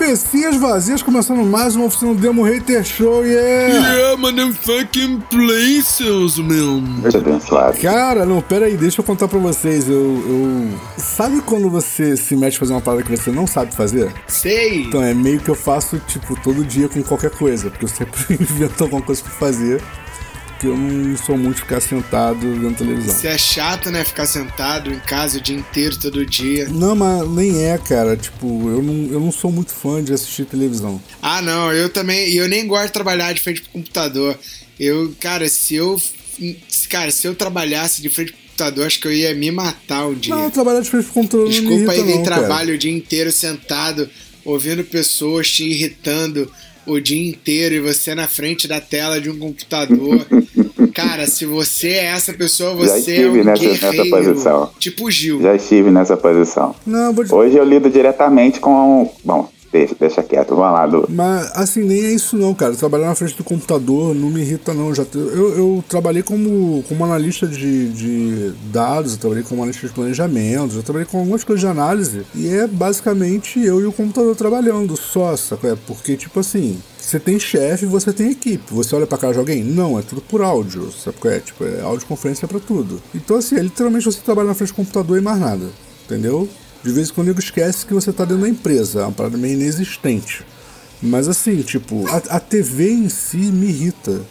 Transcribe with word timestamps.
Cabecinhas 0.00 0.56
vazias, 0.56 1.02
começando 1.02 1.44
mais 1.44 1.76
uma 1.76 1.84
oficina 1.84 2.14
do 2.14 2.20
Demo 2.22 2.42
Hater 2.42 2.82
Show, 2.82 3.22
yeah! 3.22 3.74
Yeah, 3.74 4.16
motherfucking 4.16 5.20
places, 5.28 6.38
meu. 6.38 6.82
Abençoado. 7.14 7.76
Cara, 7.76 8.24
não, 8.24 8.40
pera 8.40 8.64
aí, 8.64 8.78
deixa 8.78 9.02
eu 9.02 9.04
contar 9.04 9.28
pra 9.28 9.38
vocês. 9.38 9.86
Eu, 9.90 9.94
eu. 9.94 10.78
Sabe 10.96 11.42
quando 11.42 11.68
você 11.68 12.16
se 12.16 12.34
mete 12.34 12.56
a 12.56 12.60
fazer 12.60 12.72
uma 12.72 12.80
parada 12.80 13.02
que 13.02 13.14
você 13.14 13.30
não 13.30 13.46
sabe 13.46 13.74
fazer? 13.76 14.10
Sei. 14.26 14.84
Então 14.84 15.02
é 15.02 15.12
meio 15.12 15.38
que 15.38 15.50
eu 15.50 15.54
faço, 15.54 15.98
tipo, 16.08 16.34
todo 16.40 16.64
dia 16.64 16.88
com 16.88 17.02
qualquer 17.02 17.30
coisa, 17.32 17.68
porque 17.68 17.84
eu 17.84 17.88
sempre 17.88 18.18
invento 18.40 18.82
alguma 18.82 19.02
coisa 19.02 19.22
pra 19.22 19.32
fazer. 19.32 19.82
Porque 20.60 20.66
eu 20.66 20.76
não 20.76 21.16
sou 21.16 21.38
muito 21.38 21.56
de 21.56 21.62
ficar 21.62 21.80
sentado 21.80 22.38
vendo 22.38 22.76
televisão. 22.76 23.14
Você 23.14 23.28
é 23.28 23.38
chato, 23.38 23.90
né? 23.90 24.04
Ficar 24.04 24.26
sentado 24.26 24.92
em 24.92 24.98
casa 25.00 25.38
o 25.38 25.40
dia 25.40 25.56
inteiro, 25.56 25.98
todo 25.98 26.26
dia. 26.26 26.68
Não, 26.68 26.94
mas 26.94 27.26
nem 27.30 27.64
é, 27.64 27.78
cara. 27.78 28.14
Tipo, 28.14 28.68
eu 28.68 28.82
não, 28.82 29.10
eu 29.10 29.20
não 29.20 29.32
sou 29.32 29.50
muito 29.50 29.72
fã 29.72 30.04
de 30.04 30.12
assistir 30.12 30.44
televisão. 30.44 31.00
Ah, 31.22 31.40
não, 31.40 31.72
eu 31.72 31.88
também. 31.88 32.28
E 32.28 32.36
eu 32.36 32.46
nem 32.46 32.66
gosto 32.66 32.88
de 32.88 32.92
trabalhar 32.92 33.32
de 33.32 33.40
frente 33.40 33.62
pro 33.62 33.70
computador. 33.70 34.38
Eu, 34.78 35.14
cara, 35.18 35.48
se 35.48 35.76
eu. 35.76 35.98
Cara, 36.90 37.10
se 37.10 37.26
eu 37.26 37.34
trabalhasse 37.34 38.02
de 38.02 38.10
frente 38.10 38.32
pro 38.32 38.42
computador, 38.42 38.86
acho 38.86 39.00
que 39.00 39.06
eu 39.06 39.12
ia 39.14 39.34
me 39.34 39.50
matar 39.50 40.08
um 40.08 40.14
dia. 40.14 40.34
Não, 40.34 40.50
trabalhar 40.50 40.82
de 40.82 40.90
frente 40.90 41.04
pro 41.04 41.14
computador 41.14 41.46
não 41.46 41.54
me 41.54 41.58
Desculpa 41.58 41.74
irrita, 41.76 41.92
aí 41.92 42.04
quem 42.04 42.16
não, 42.16 42.24
cara. 42.24 42.36
trabalha 42.36 42.74
o 42.74 42.78
dia 42.78 42.92
inteiro 42.92 43.32
sentado, 43.32 44.10
ouvindo 44.44 44.84
pessoas 44.84 45.50
te 45.50 45.64
irritando 45.64 46.52
o 46.86 46.98
dia 47.00 47.28
inteiro 47.28 47.74
e 47.74 47.80
você 47.80 48.14
na 48.14 48.26
frente 48.28 48.66
da 48.68 48.80
tela 48.80 49.20
de 49.20 49.28
um 49.30 49.38
computador. 49.38 50.26
Cara, 50.94 51.26
se 51.26 51.44
você 51.46 51.88
é 51.88 52.04
essa 52.06 52.32
pessoa, 52.34 52.70
Já 52.70 52.76
você 52.76 52.92
é 52.92 52.98
estive 52.98 53.28
um 53.40 53.44
nessa- 53.44 53.64
nessa 53.68 53.90
guerreiro. 53.92 54.10
posição. 54.10 54.70
Tipo 54.78 55.04
o 55.06 55.10
Gil. 55.10 55.40
Já 55.42 55.54
estive 55.54 55.90
nessa 55.90 56.16
posição. 56.16 56.74
Não, 56.86 57.12
vou 57.12 57.24
te... 57.24 57.32
Hoje 57.32 57.56
eu 57.56 57.64
lido 57.64 57.88
diretamente 57.90 58.58
com. 58.60 59.12
Bom, 59.24 59.48
deixa, 59.72 59.94
deixa 59.98 60.22
quieto. 60.22 60.54
Vamos 60.54 60.72
lá, 60.72 60.86
do. 60.86 61.06
Mas 61.08 61.50
assim, 61.54 61.82
nem 61.82 62.04
é 62.04 62.12
isso 62.12 62.36
não, 62.36 62.54
cara. 62.54 62.74
Trabalhar 62.74 63.06
na 63.06 63.14
frente 63.14 63.36
do 63.36 63.44
computador 63.44 64.14
não 64.14 64.30
me 64.30 64.40
irrita 64.40 64.74
não. 64.74 64.94
Já 64.94 65.04
eu, 65.14 65.56
eu 65.56 65.84
trabalhei 65.88 66.22
como, 66.22 66.82
como 66.88 67.04
analista 67.04 67.46
de, 67.46 67.88
de 67.90 68.52
dados, 68.72 69.12
eu 69.12 69.18
trabalhei 69.18 69.44
como 69.44 69.62
analista 69.62 69.86
de 69.86 69.92
planejamento, 69.92 70.74
já 70.74 70.82
trabalhei 70.82 71.06
com 71.06 71.18
algumas 71.18 71.44
coisas 71.44 71.60
de 71.60 71.66
análise. 71.66 72.26
E 72.34 72.48
é 72.48 72.66
basicamente 72.66 73.60
eu 73.64 73.80
e 73.80 73.86
o 73.86 73.92
computador 73.92 74.34
trabalhando 74.36 74.96
só, 74.96 75.36
sabe? 75.36 75.68
É 75.68 75.76
porque, 75.86 76.16
tipo 76.16 76.40
assim, 76.40 76.80
você 76.98 77.18
tem 77.18 77.38
chefe, 77.38 77.86
você 77.86 78.12
tem 78.12 78.30
equipe. 78.30 78.72
Você 78.72 78.94
olha 78.94 79.06
pra 79.06 79.18
cara 79.18 79.32
de 79.32 79.38
alguém? 79.38 79.64
Não, 79.64 79.98
é 79.98 80.02
tudo 80.02 80.20
por 80.20 80.42
áudio, 80.42 80.90
sabe 80.92 81.16
qual 81.18 81.32
é? 81.32 81.40
Tipo, 81.40 81.64
é 81.64 81.80
audioconferência 81.80 82.46
pra 82.46 82.60
tudo. 82.60 83.00
Então 83.14 83.36
assim, 83.36 83.56
é 83.56 83.62
literalmente 83.62 84.04
você 84.04 84.20
trabalha 84.20 84.48
na 84.48 84.54
frente 84.54 84.70
do 84.70 84.76
computador 84.76 85.18
e 85.18 85.20
mais 85.20 85.40
nada. 85.40 85.66
Entendeu? 86.04 86.48
De 86.84 86.90
vez 86.92 87.10
em 87.10 87.12
quando 87.12 87.28
nego 87.28 87.40
esquece 87.40 87.84
que 87.84 87.92
você 87.94 88.12
tá 88.12 88.24
dentro 88.24 88.42
da 88.42 88.48
empresa. 88.48 89.00
É 89.00 89.02
uma 89.04 89.12
parada 89.12 89.36
meio 89.36 89.54
inexistente. 89.54 90.42
Mas 91.02 91.28
assim, 91.28 91.60
tipo, 91.62 92.06
a, 92.08 92.16
a 92.36 92.40
TV 92.40 92.90
em 92.90 93.08
si 93.08 93.36
me 93.36 93.68
irrita. 93.68 94.22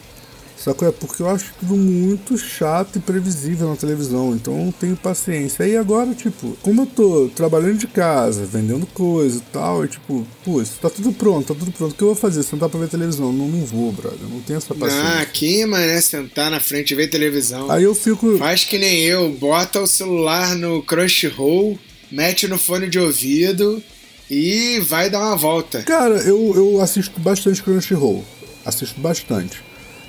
Sacou? 0.56 0.86
É 0.86 0.92
porque 0.92 1.22
eu 1.22 1.30
acho 1.30 1.54
tudo 1.58 1.74
muito 1.74 2.36
chato 2.36 2.96
e 2.96 3.00
previsível 3.00 3.70
na 3.70 3.76
televisão. 3.76 4.34
Então 4.34 4.52
eu 4.58 4.64
não 4.66 4.72
tenho 4.72 4.94
paciência. 4.94 5.64
Aí 5.64 5.74
agora, 5.74 6.12
tipo, 6.14 6.54
como 6.60 6.82
eu 6.82 6.86
tô 6.86 7.30
trabalhando 7.34 7.78
de 7.78 7.86
casa, 7.86 8.44
vendendo 8.44 8.84
coisa 8.86 9.38
e 9.38 9.52
tal, 9.52 9.86
e 9.86 9.88
tipo, 9.88 10.26
pô, 10.44 10.60
isso 10.60 10.74
tá 10.82 10.90
tudo 10.90 11.12
pronto, 11.12 11.54
tá 11.54 11.58
tudo 11.58 11.72
pronto. 11.72 11.92
O 11.92 11.94
que 11.94 12.02
eu 12.02 12.08
vou 12.08 12.14
fazer? 12.14 12.42
Sentar 12.42 12.68
pra 12.68 12.78
ver 12.78 12.88
televisão? 12.88 13.32
Não, 13.32 13.48
não 13.48 13.64
vou, 13.64 13.90
brother. 13.90 14.28
Não 14.30 14.40
tenho 14.40 14.58
essa 14.58 14.74
Ah, 14.74 14.76
paciência. 14.76 15.18
aqui, 15.20 15.64
mané, 15.64 15.98
sentar 16.02 16.50
na 16.50 16.60
frente 16.60 16.90
e 16.90 16.94
ver 16.94 17.08
televisão. 17.08 17.70
Aí 17.70 17.84
eu 17.84 17.94
fico. 17.94 18.36
Faz 18.36 18.62
que 18.62 18.76
nem 18.76 19.00
eu, 19.00 19.30
bota 19.32 19.80
o 19.80 19.86
celular 19.86 20.54
no 20.56 20.82
Crunchyroll, 20.82 21.78
mete 22.10 22.46
no 22.48 22.58
fone 22.58 22.88
de 22.88 22.98
ouvido 22.98 23.82
e 24.30 24.80
vai 24.80 25.10
dar 25.10 25.20
uma 25.20 25.36
volta. 25.36 25.82
Cara, 25.82 26.16
eu, 26.22 26.52
eu 26.54 26.80
assisto 26.80 27.18
bastante 27.20 27.62
Crunchyroll. 27.62 28.24
Assisto 28.64 29.00
bastante. 29.00 29.62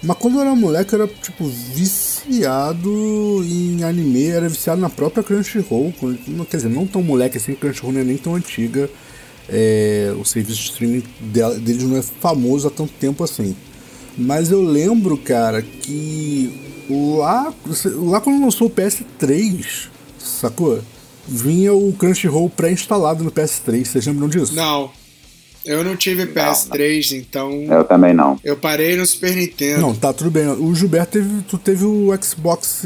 Mas 0.03 0.17
quando 0.17 0.35
eu 0.35 0.41
era 0.41 0.56
moleque, 0.56 0.94
eu 0.94 1.03
era, 1.03 1.12
tipo, 1.22 1.45
viciado 1.47 3.44
em 3.44 3.84
anime, 3.84 4.25
era 4.28 4.50
viciado 4.50 4.81
na 4.81 4.89
própria 4.89 5.23
Crunchyroll. 5.23 5.94
Quer 6.50 6.57
dizer, 6.57 6.69
não 6.69 6.88
tão 6.88 7.03
moleque 7.03 7.38
assim, 7.38 7.53
Crunchyroll 7.56 7.94
não 7.94 8.01
é 8.01 8.03
nem 8.03 8.18
tão 8.18 8.35
antiga. 8.35 8.89
É, 9.50 10.13
o 10.19 10.23
serviço 10.23 10.59
de 10.59 10.69
streaming 10.72 11.03
dela- 11.19 11.56
deles 11.56 11.83
não 11.83 11.97
é 11.97 12.01
famoso 12.01 12.68
há 12.68 12.72
tanto 12.72 12.94
tempo 12.94 13.23
assim. 13.23 13.56
Mas 14.18 14.51
eu 14.51 14.62
lembro, 14.62 15.18
cara, 15.18 15.62
que 15.62 16.51
lá, 16.89 17.53
lá 17.95 18.22
quando 18.22 18.41
lançou 18.44 18.68
o 18.68 18.69
PS3, 18.72 19.88
sacou? 20.19 20.81
Vinha 21.28 21.74
o 21.74 21.94
Crunchyroll 21.94 22.50
pré-instalado 22.50 23.24
no 23.24 23.32
PS3, 23.32 23.86
vocês 23.86 24.06
lembram 24.08 24.28
disso? 24.28 24.54
Não, 24.56 24.90
eu 25.64 25.84
não 25.84 25.96
tive 25.96 26.26
PS3, 26.26 27.18
então 27.18 27.52
Eu 27.70 27.84
também 27.84 28.14
não. 28.14 28.40
eu 28.44 28.58
parei 28.58 28.96
no 28.96 29.06
Super 29.06 29.36
Nintendo. 29.36 29.81
Não, 29.81 29.94
tá 29.96 30.12
tudo 30.12 30.31
bem. 30.31 30.48
O 30.48 30.74
Gilberto 30.74 31.12
teve. 31.14 31.42
Tu 31.48 31.58
teve 31.60 31.86
o 31.86 32.10
Xbox 32.22 32.84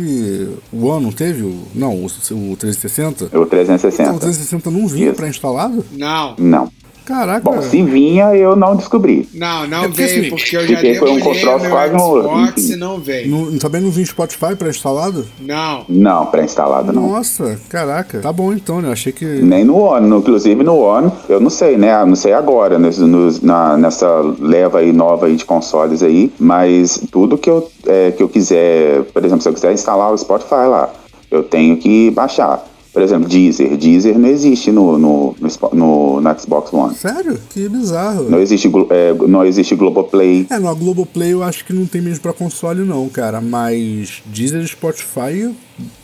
One, 0.73 1.03
não 1.05 1.11
teve? 1.11 1.43
O, 1.43 1.63
não, 1.73 1.93
o, 1.95 2.05
o 2.05 2.55
360? 2.57 3.23
O 3.23 3.27
Então, 3.27 3.41
o 3.41 3.45
360. 3.45 4.19
360 4.19 4.69
não 4.71 4.87
vinha 4.87 5.13
pré-instalado? 5.13 5.85
Não, 5.93 6.35
Não. 6.37 6.71
Caraca. 7.05 7.41
Bom, 7.41 7.61
se 7.61 7.83
vinha, 7.83 8.35
eu 8.35 8.55
não 8.55 8.75
descobri. 8.75 9.29
não, 9.33 9.67
não 9.67 9.83
É 9.83 9.87
porque, 9.87 10.03
veio, 10.05 10.19
assim, 10.21 10.29
porque 10.29 10.57
eu 10.57 10.67
já 10.67 10.73
porque 10.75 10.95
foi 10.95 11.11
um 11.11 11.15
meu 11.15 11.69
quase 11.69 11.95
um- 11.95 11.99
Xbox 11.99 12.69
e 12.69 12.75
não 12.75 12.99
veio. 12.99 13.27
Não- 13.29 13.57
também 13.59 13.81
não 13.81 13.91
vinha 13.91 14.05
Spotify 14.05 14.55
pré-instalado? 14.55 15.25
Não. 15.39 15.85
Não, 15.87 16.25
pré-instalado 16.25 16.91
não. 16.91 17.09
Nossa, 17.09 17.59
caraca. 17.69 18.19
Tá 18.19 18.33
bom 18.33 18.51
então, 18.51 18.81
né? 18.81 18.91
Achei 18.91 19.11
que. 19.13 19.23
Nem 19.25 19.63
no 19.63 19.77
One, 19.77 20.07
no- 20.07 20.17
inclusive 20.17 20.63
no 20.63 20.77
One, 20.79 21.11
eu 21.29 21.39
não 21.39 21.49
sei, 21.49 21.77
né? 21.77 22.01
Eu 22.01 22.07
Não 22.07 22.15
sei 22.15 22.33
agora, 22.33 22.77
nos- 22.79 23.41
na- 23.41 23.77
nessa 23.77 24.07
leva 24.39 24.79
aí 24.79 24.91
nova 24.91 25.27
aí 25.27 25.35
de 25.35 25.45
consoles 25.45 26.01
aí, 26.01 26.31
mas 26.39 26.99
tudo 27.11 27.37
que 27.37 27.49
eu, 27.49 27.69
é, 27.85 28.11
que 28.11 28.23
eu 28.23 28.29
quiser, 28.29 29.03
por 29.13 29.23
exemplo, 29.23 29.41
se 29.41 29.49
eu 29.49 29.53
quiser 29.53 29.73
instalar 29.73 30.11
o 30.11 30.17
Spotify 30.17 30.65
lá, 30.69 30.89
eu 31.29 31.43
tenho 31.43 31.77
que 31.77 32.09
baixar. 32.11 32.63
Por 32.95 33.01
exemplo, 33.03 33.27
Deezer. 33.27 33.75
Deezer 33.75 34.17
não 34.17 34.29
existe 34.29 34.71
no, 34.71 34.97
no, 34.97 35.35
no, 35.37 35.49
no- 35.73 36.21
no 36.21 36.39
Xbox 36.39 36.71
One. 36.71 36.95
Sério? 36.95 37.37
Que 37.49 37.67
bizarro. 37.67 38.29
Não 38.29 38.39
existe, 38.39 38.71
é, 38.89 39.13
não 39.27 39.45
existe 39.45 39.75
Globoplay. 39.75 40.47
É, 40.49 40.57
no 40.57 40.73
Globoplay 40.73 41.33
eu 41.33 41.43
acho 41.43 41.65
que 41.65 41.73
não 41.73 41.85
tem 41.85 42.01
mesmo 42.01 42.21
pra 42.21 42.31
console, 42.31 42.85
não, 42.85 43.09
cara. 43.09 43.41
Mas 43.41 44.23
Deezer 44.27 44.61
e 44.63 44.67
Spotify. 44.67 45.53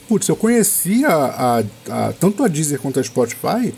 Putz, 0.09 0.27
eu 0.27 0.35
conhecia 0.35 1.07
a- 1.07 1.63
a- 1.89 2.13
tanto 2.19 2.43
a 2.43 2.49
Deezer 2.49 2.77
quanto 2.81 2.99
a 2.99 3.03
Spotify 3.03 3.73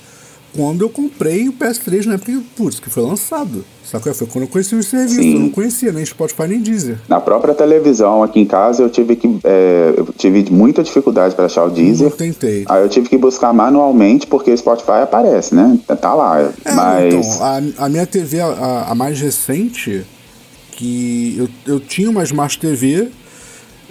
quando 0.55 0.81
eu 0.81 0.89
comprei 0.89 1.47
o 1.47 1.53
PS3 1.53 2.05
na 2.05 2.13
época 2.15 2.31
que, 2.31 2.39
putz, 2.55 2.79
que 2.79 2.89
foi 2.89 3.03
lançado. 3.03 3.65
Sacou? 3.83 4.13
Foi 4.13 4.27
quando 4.27 4.43
eu 4.45 4.47
conheci 4.47 4.75
os 4.75 4.87
serviços. 4.87 5.17
Sim. 5.17 5.33
Eu 5.33 5.39
não 5.41 5.49
conhecia 5.49 5.91
nem 5.91 6.05
Spotify 6.05 6.47
nem 6.47 6.61
Deezer. 6.61 6.99
Na 7.07 7.19
própria 7.19 7.53
televisão 7.53 8.23
aqui 8.23 8.39
em 8.39 8.45
casa 8.45 8.83
eu 8.83 8.89
tive 8.89 9.15
que 9.15 9.39
é, 9.43 9.93
eu 9.97 10.05
tive 10.17 10.49
muita 10.51 10.83
dificuldade 10.83 11.35
para 11.35 11.45
achar 11.45 11.65
o 11.65 11.69
Deezer. 11.69 12.11
tentei. 12.11 12.65
Aí 12.67 12.81
eu 12.81 12.89
tive 12.89 13.09
que 13.09 13.17
buscar 13.17 13.53
manualmente 13.53 14.25
porque 14.27 14.51
o 14.51 14.57
Spotify 14.57 15.01
aparece, 15.03 15.53
né? 15.53 15.77
Tá 15.99 16.13
lá. 16.13 16.41
É, 16.41 16.71
mas 16.73 17.13
então, 17.13 17.45
a, 17.45 17.85
a 17.85 17.89
minha 17.89 18.05
TV, 18.05 18.39
a, 18.39 18.87
a 18.89 18.95
mais 18.95 19.19
recente, 19.19 20.05
que 20.71 21.35
eu, 21.37 21.73
eu 21.73 21.79
tinha 21.79 22.09
uma 22.09 22.23
Smart 22.23 22.57
TV, 22.57 23.09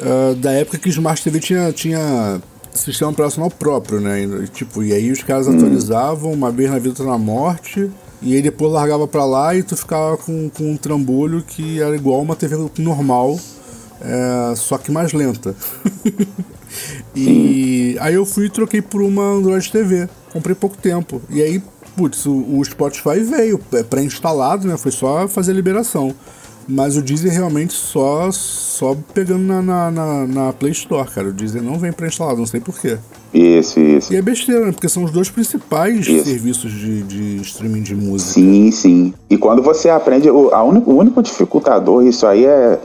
ah, 0.00 0.34
da 0.36 0.52
época 0.52 0.78
que 0.78 0.88
Smart 0.88 1.22
TV 1.22 1.38
tinha, 1.38 1.72
tinha 1.72 2.40
sistema 2.74 3.10
operacional 3.10 3.50
próprio, 3.50 4.00
né? 4.00 4.22
E, 4.22 4.48
tipo, 4.48 4.82
e 4.82 4.92
aí 4.92 5.10
os 5.10 5.22
caras 5.22 5.48
atualizavam 5.48 6.32
uma 6.32 6.50
vez 6.50 6.70
na 6.70 6.78
vida 6.78 7.04
na 7.04 7.18
morte, 7.18 7.90
e 8.20 8.34
aí 8.34 8.42
depois 8.42 8.72
largava 8.72 9.06
pra 9.06 9.24
lá 9.24 9.54
e 9.54 9.62
tu 9.62 9.76
ficava 9.76 10.16
com, 10.16 10.48
com 10.50 10.72
um 10.72 10.76
trambolho 10.76 11.42
que 11.42 11.80
era 11.80 11.94
igual 11.94 12.20
uma 12.22 12.36
TV 12.36 12.56
normal, 12.78 13.38
é, 14.00 14.54
só 14.56 14.78
que 14.78 14.90
mais 14.90 15.12
lenta. 15.12 15.54
e 17.14 17.96
aí 18.00 18.14
eu 18.14 18.24
fui 18.24 18.46
e 18.46 18.50
troquei 18.50 18.82
por 18.82 19.02
uma 19.02 19.22
Android 19.22 19.70
TV. 19.70 20.08
Comprei 20.32 20.54
pouco 20.54 20.76
tempo. 20.76 21.20
E 21.30 21.42
aí, 21.42 21.62
putz, 21.96 22.26
o, 22.26 22.32
o 22.32 22.64
Spotify 22.64 23.20
veio 23.20 23.60
é 23.72 23.82
pré-instalado, 23.82 24.66
né? 24.66 24.76
Foi 24.76 24.90
só 24.90 25.28
fazer 25.28 25.52
a 25.52 25.54
liberação. 25.54 26.14
Mas 26.68 26.96
o 26.96 27.02
Deezer 27.02 27.32
realmente 27.32 27.72
só, 27.72 28.30
só 28.30 28.96
pegando 29.12 29.42
na, 29.42 29.62
na, 29.62 29.90
na, 29.90 30.26
na 30.26 30.52
Play 30.52 30.72
Store, 30.72 31.08
cara. 31.10 31.28
O 31.28 31.32
Deezer 31.32 31.62
não 31.62 31.78
vem 31.78 31.92
pré-instalado, 31.92 32.38
não 32.38 32.46
sei 32.46 32.60
porquê. 32.60 32.98
isso, 33.32 33.80
isso. 33.80 34.12
E 34.12 34.16
é 34.16 34.22
besteira, 34.22 34.66
né? 34.66 34.72
Porque 34.72 34.88
são 34.88 35.04
os 35.04 35.10
dois 35.10 35.28
principais 35.30 36.06
Isso. 36.06 36.24
serviços 36.24 36.72
de, 36.72 37.02
de 37.02 37.36
streaming 37.42 37.82
de 37.82 37.94
música. 37.94 38.32
Sim, 38.32 38.70
sim. 38.70 39.14
E 39.28 39.36
quando 39.36 39.62
você 39.62 39.88
aprende, 39.88 40.30
o, 40.30 40.54
a 40.54 40.62
único, 40.62 40.90
o 40.90 40.96
único 40.96 41.22
dificultador, 41.22 42.04
isso 42.04 42.26
aí 42.26 42.44
é, 42.44 42.78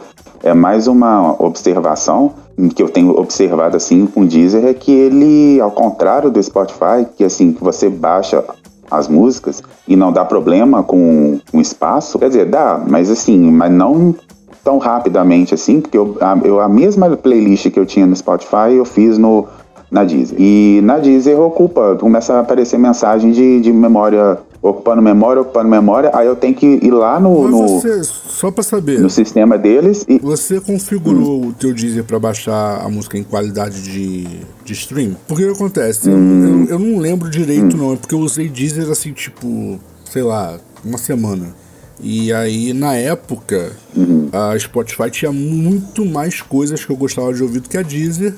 é 0.44 0.54
mais 0.54 0.88
uma 0.88 1.36
observação 1.42 2.34
que 2.74 2.82
eu 2.82 2.90
tenho 2.90 3.12
observado 3.12 3.78
assim 3.78 4.08
com 4.08 4.22
o 4.22 4.26
Deezer, 4.26 4.66
é 4.66 4.74
que 4.74 4.92
ele, 4.92 5.62
ao 5.62 5.70
contrário 5.70 6.32
do 6.32 6.42
Spotify, 6.42 7.06
que 7.16 7.24
assim, 7.24 7.54
que 7.54 7.64
você 7.64 7.88
baixa 7.88 8.44
as 8.90 9.08
músicas 9.08 9.62
e 9.88 9.96
não 9.96 10.12
dá 10.12 10.24
problema 10.26 10.84
com 10.84 11.40
o 11.54 11.60
espaço, 11.60 12.18
quer 12.20 12.30
dizer, 12.30 12.46
dá, 12.46 12.82
mas 12.88 13.10
assim, 13.10 13.52
mas 13.52 13.72
não 13.72 14.16
tão 14.64 14.78
rapidamente 14.78 15.54
assim, 15.54 15.80
porque 15.80 15.98
eu, 15.98 16.18
a, 16.20 16.38
eu, 16.44 16.60
a 16.60 16.68
mesma 16.68 17.16
playlist 17.16 17.70
que 17.70 17.80
eu 17.80 17.86
tinha 17.86 18.06
no 18.06 18.16
Spotify 18.16 18.74
eu 18.76 18.84
fiz 18.84 19.18
no, 19.18 19.48
na 19.90 20.04
Deezer. 20.04 20.38
E 20.40 20.82
na 20.84 20.98
Deezer 20.98 21.40
ocupa, 21.40 21.96
começa 22.00 22.34
a 22.34 22.40
aparecer 22.42 22.78
mensagem 22.78 23.32
de, 23.32 23.62
de 23.62 23.72
memória 23.72 24.38
ocupando 24.62 25.02
memória, 25.02 25.42
ocupando 25.42 25.70
memória, 25.70 26.12
aí 26.14 26.28
eu 26.28 26.36
tenho 26.36 26.54
que 26.54 26.66
ir 26.66 26.92
lá 26.92 27.20
no. 27.20 27.44
Mas 27.44 27.52
no 27.52 27.68
você, 27.68 28.04
só 28.04 28.52
pra 28.52 28.64
saber. 28.64 29.00
No 29.00 29.10
sistema 29.10 29.58
deles 29.58 30.06
e. 30.08 30.20
Você 30.20 30.60
configurou 30.60 31.44
hum. 31.44 31.48
o 31.50 31.54
teu 31.54 31.74
Deezer 31.74 32.04
pra 32.04 32.20
baixar 32.20 32.82
a 32.84 32.90
música 32.90 33.18
em 33.18 33.24
qualidade 33.24 33.82
de, 33.84 34.28
de 34.64 34.74
stream? 34.74 35.16
Porque 35.28 35.44
o 35.44 35.48
que 35.48 35.54
acontece? 35.54 36.10
Hum. 36.10 36.66
Eu, 36.70 36.76
eu, 36.76 36.80
não 36.80 37.00
lembro 37.00 37.30
direito, 37.30 37.76
hum. 37.76 37.80
não. 37.80 37.94
É 37.94 37.96
porque 37.96 38.16
eu 38.16 38.20
usei 38.20 38.50
Deezer 38.50 38.90
assim, 38.90 39.14
tipo, 39.14 39.80
sei 40.06 40.24
lá, 40.24 40.58
uma 40.84 40.98
semana. 40.98 41.54
E 42.00 42.32
aí, 42.32 42.74
na 42.74 42.94
época, 42.94 43.72
uhum. 43.96 44.30
a 44.32 44.58
Spotify 44.60 45.10
tinha 45.10 45.32
muito 45.32 46.06
mais 46.06 46.42
coisas 46.42 46.86
que 46.86 46.92
eu 46.92 46.96
gostava 46.96 47.34
de 47.34 47.42
ouvir 47.42 47.60
do 47.60 47.70
que 47.70 47.78
a 47.78 47.82
Deezer. 47.82 48.36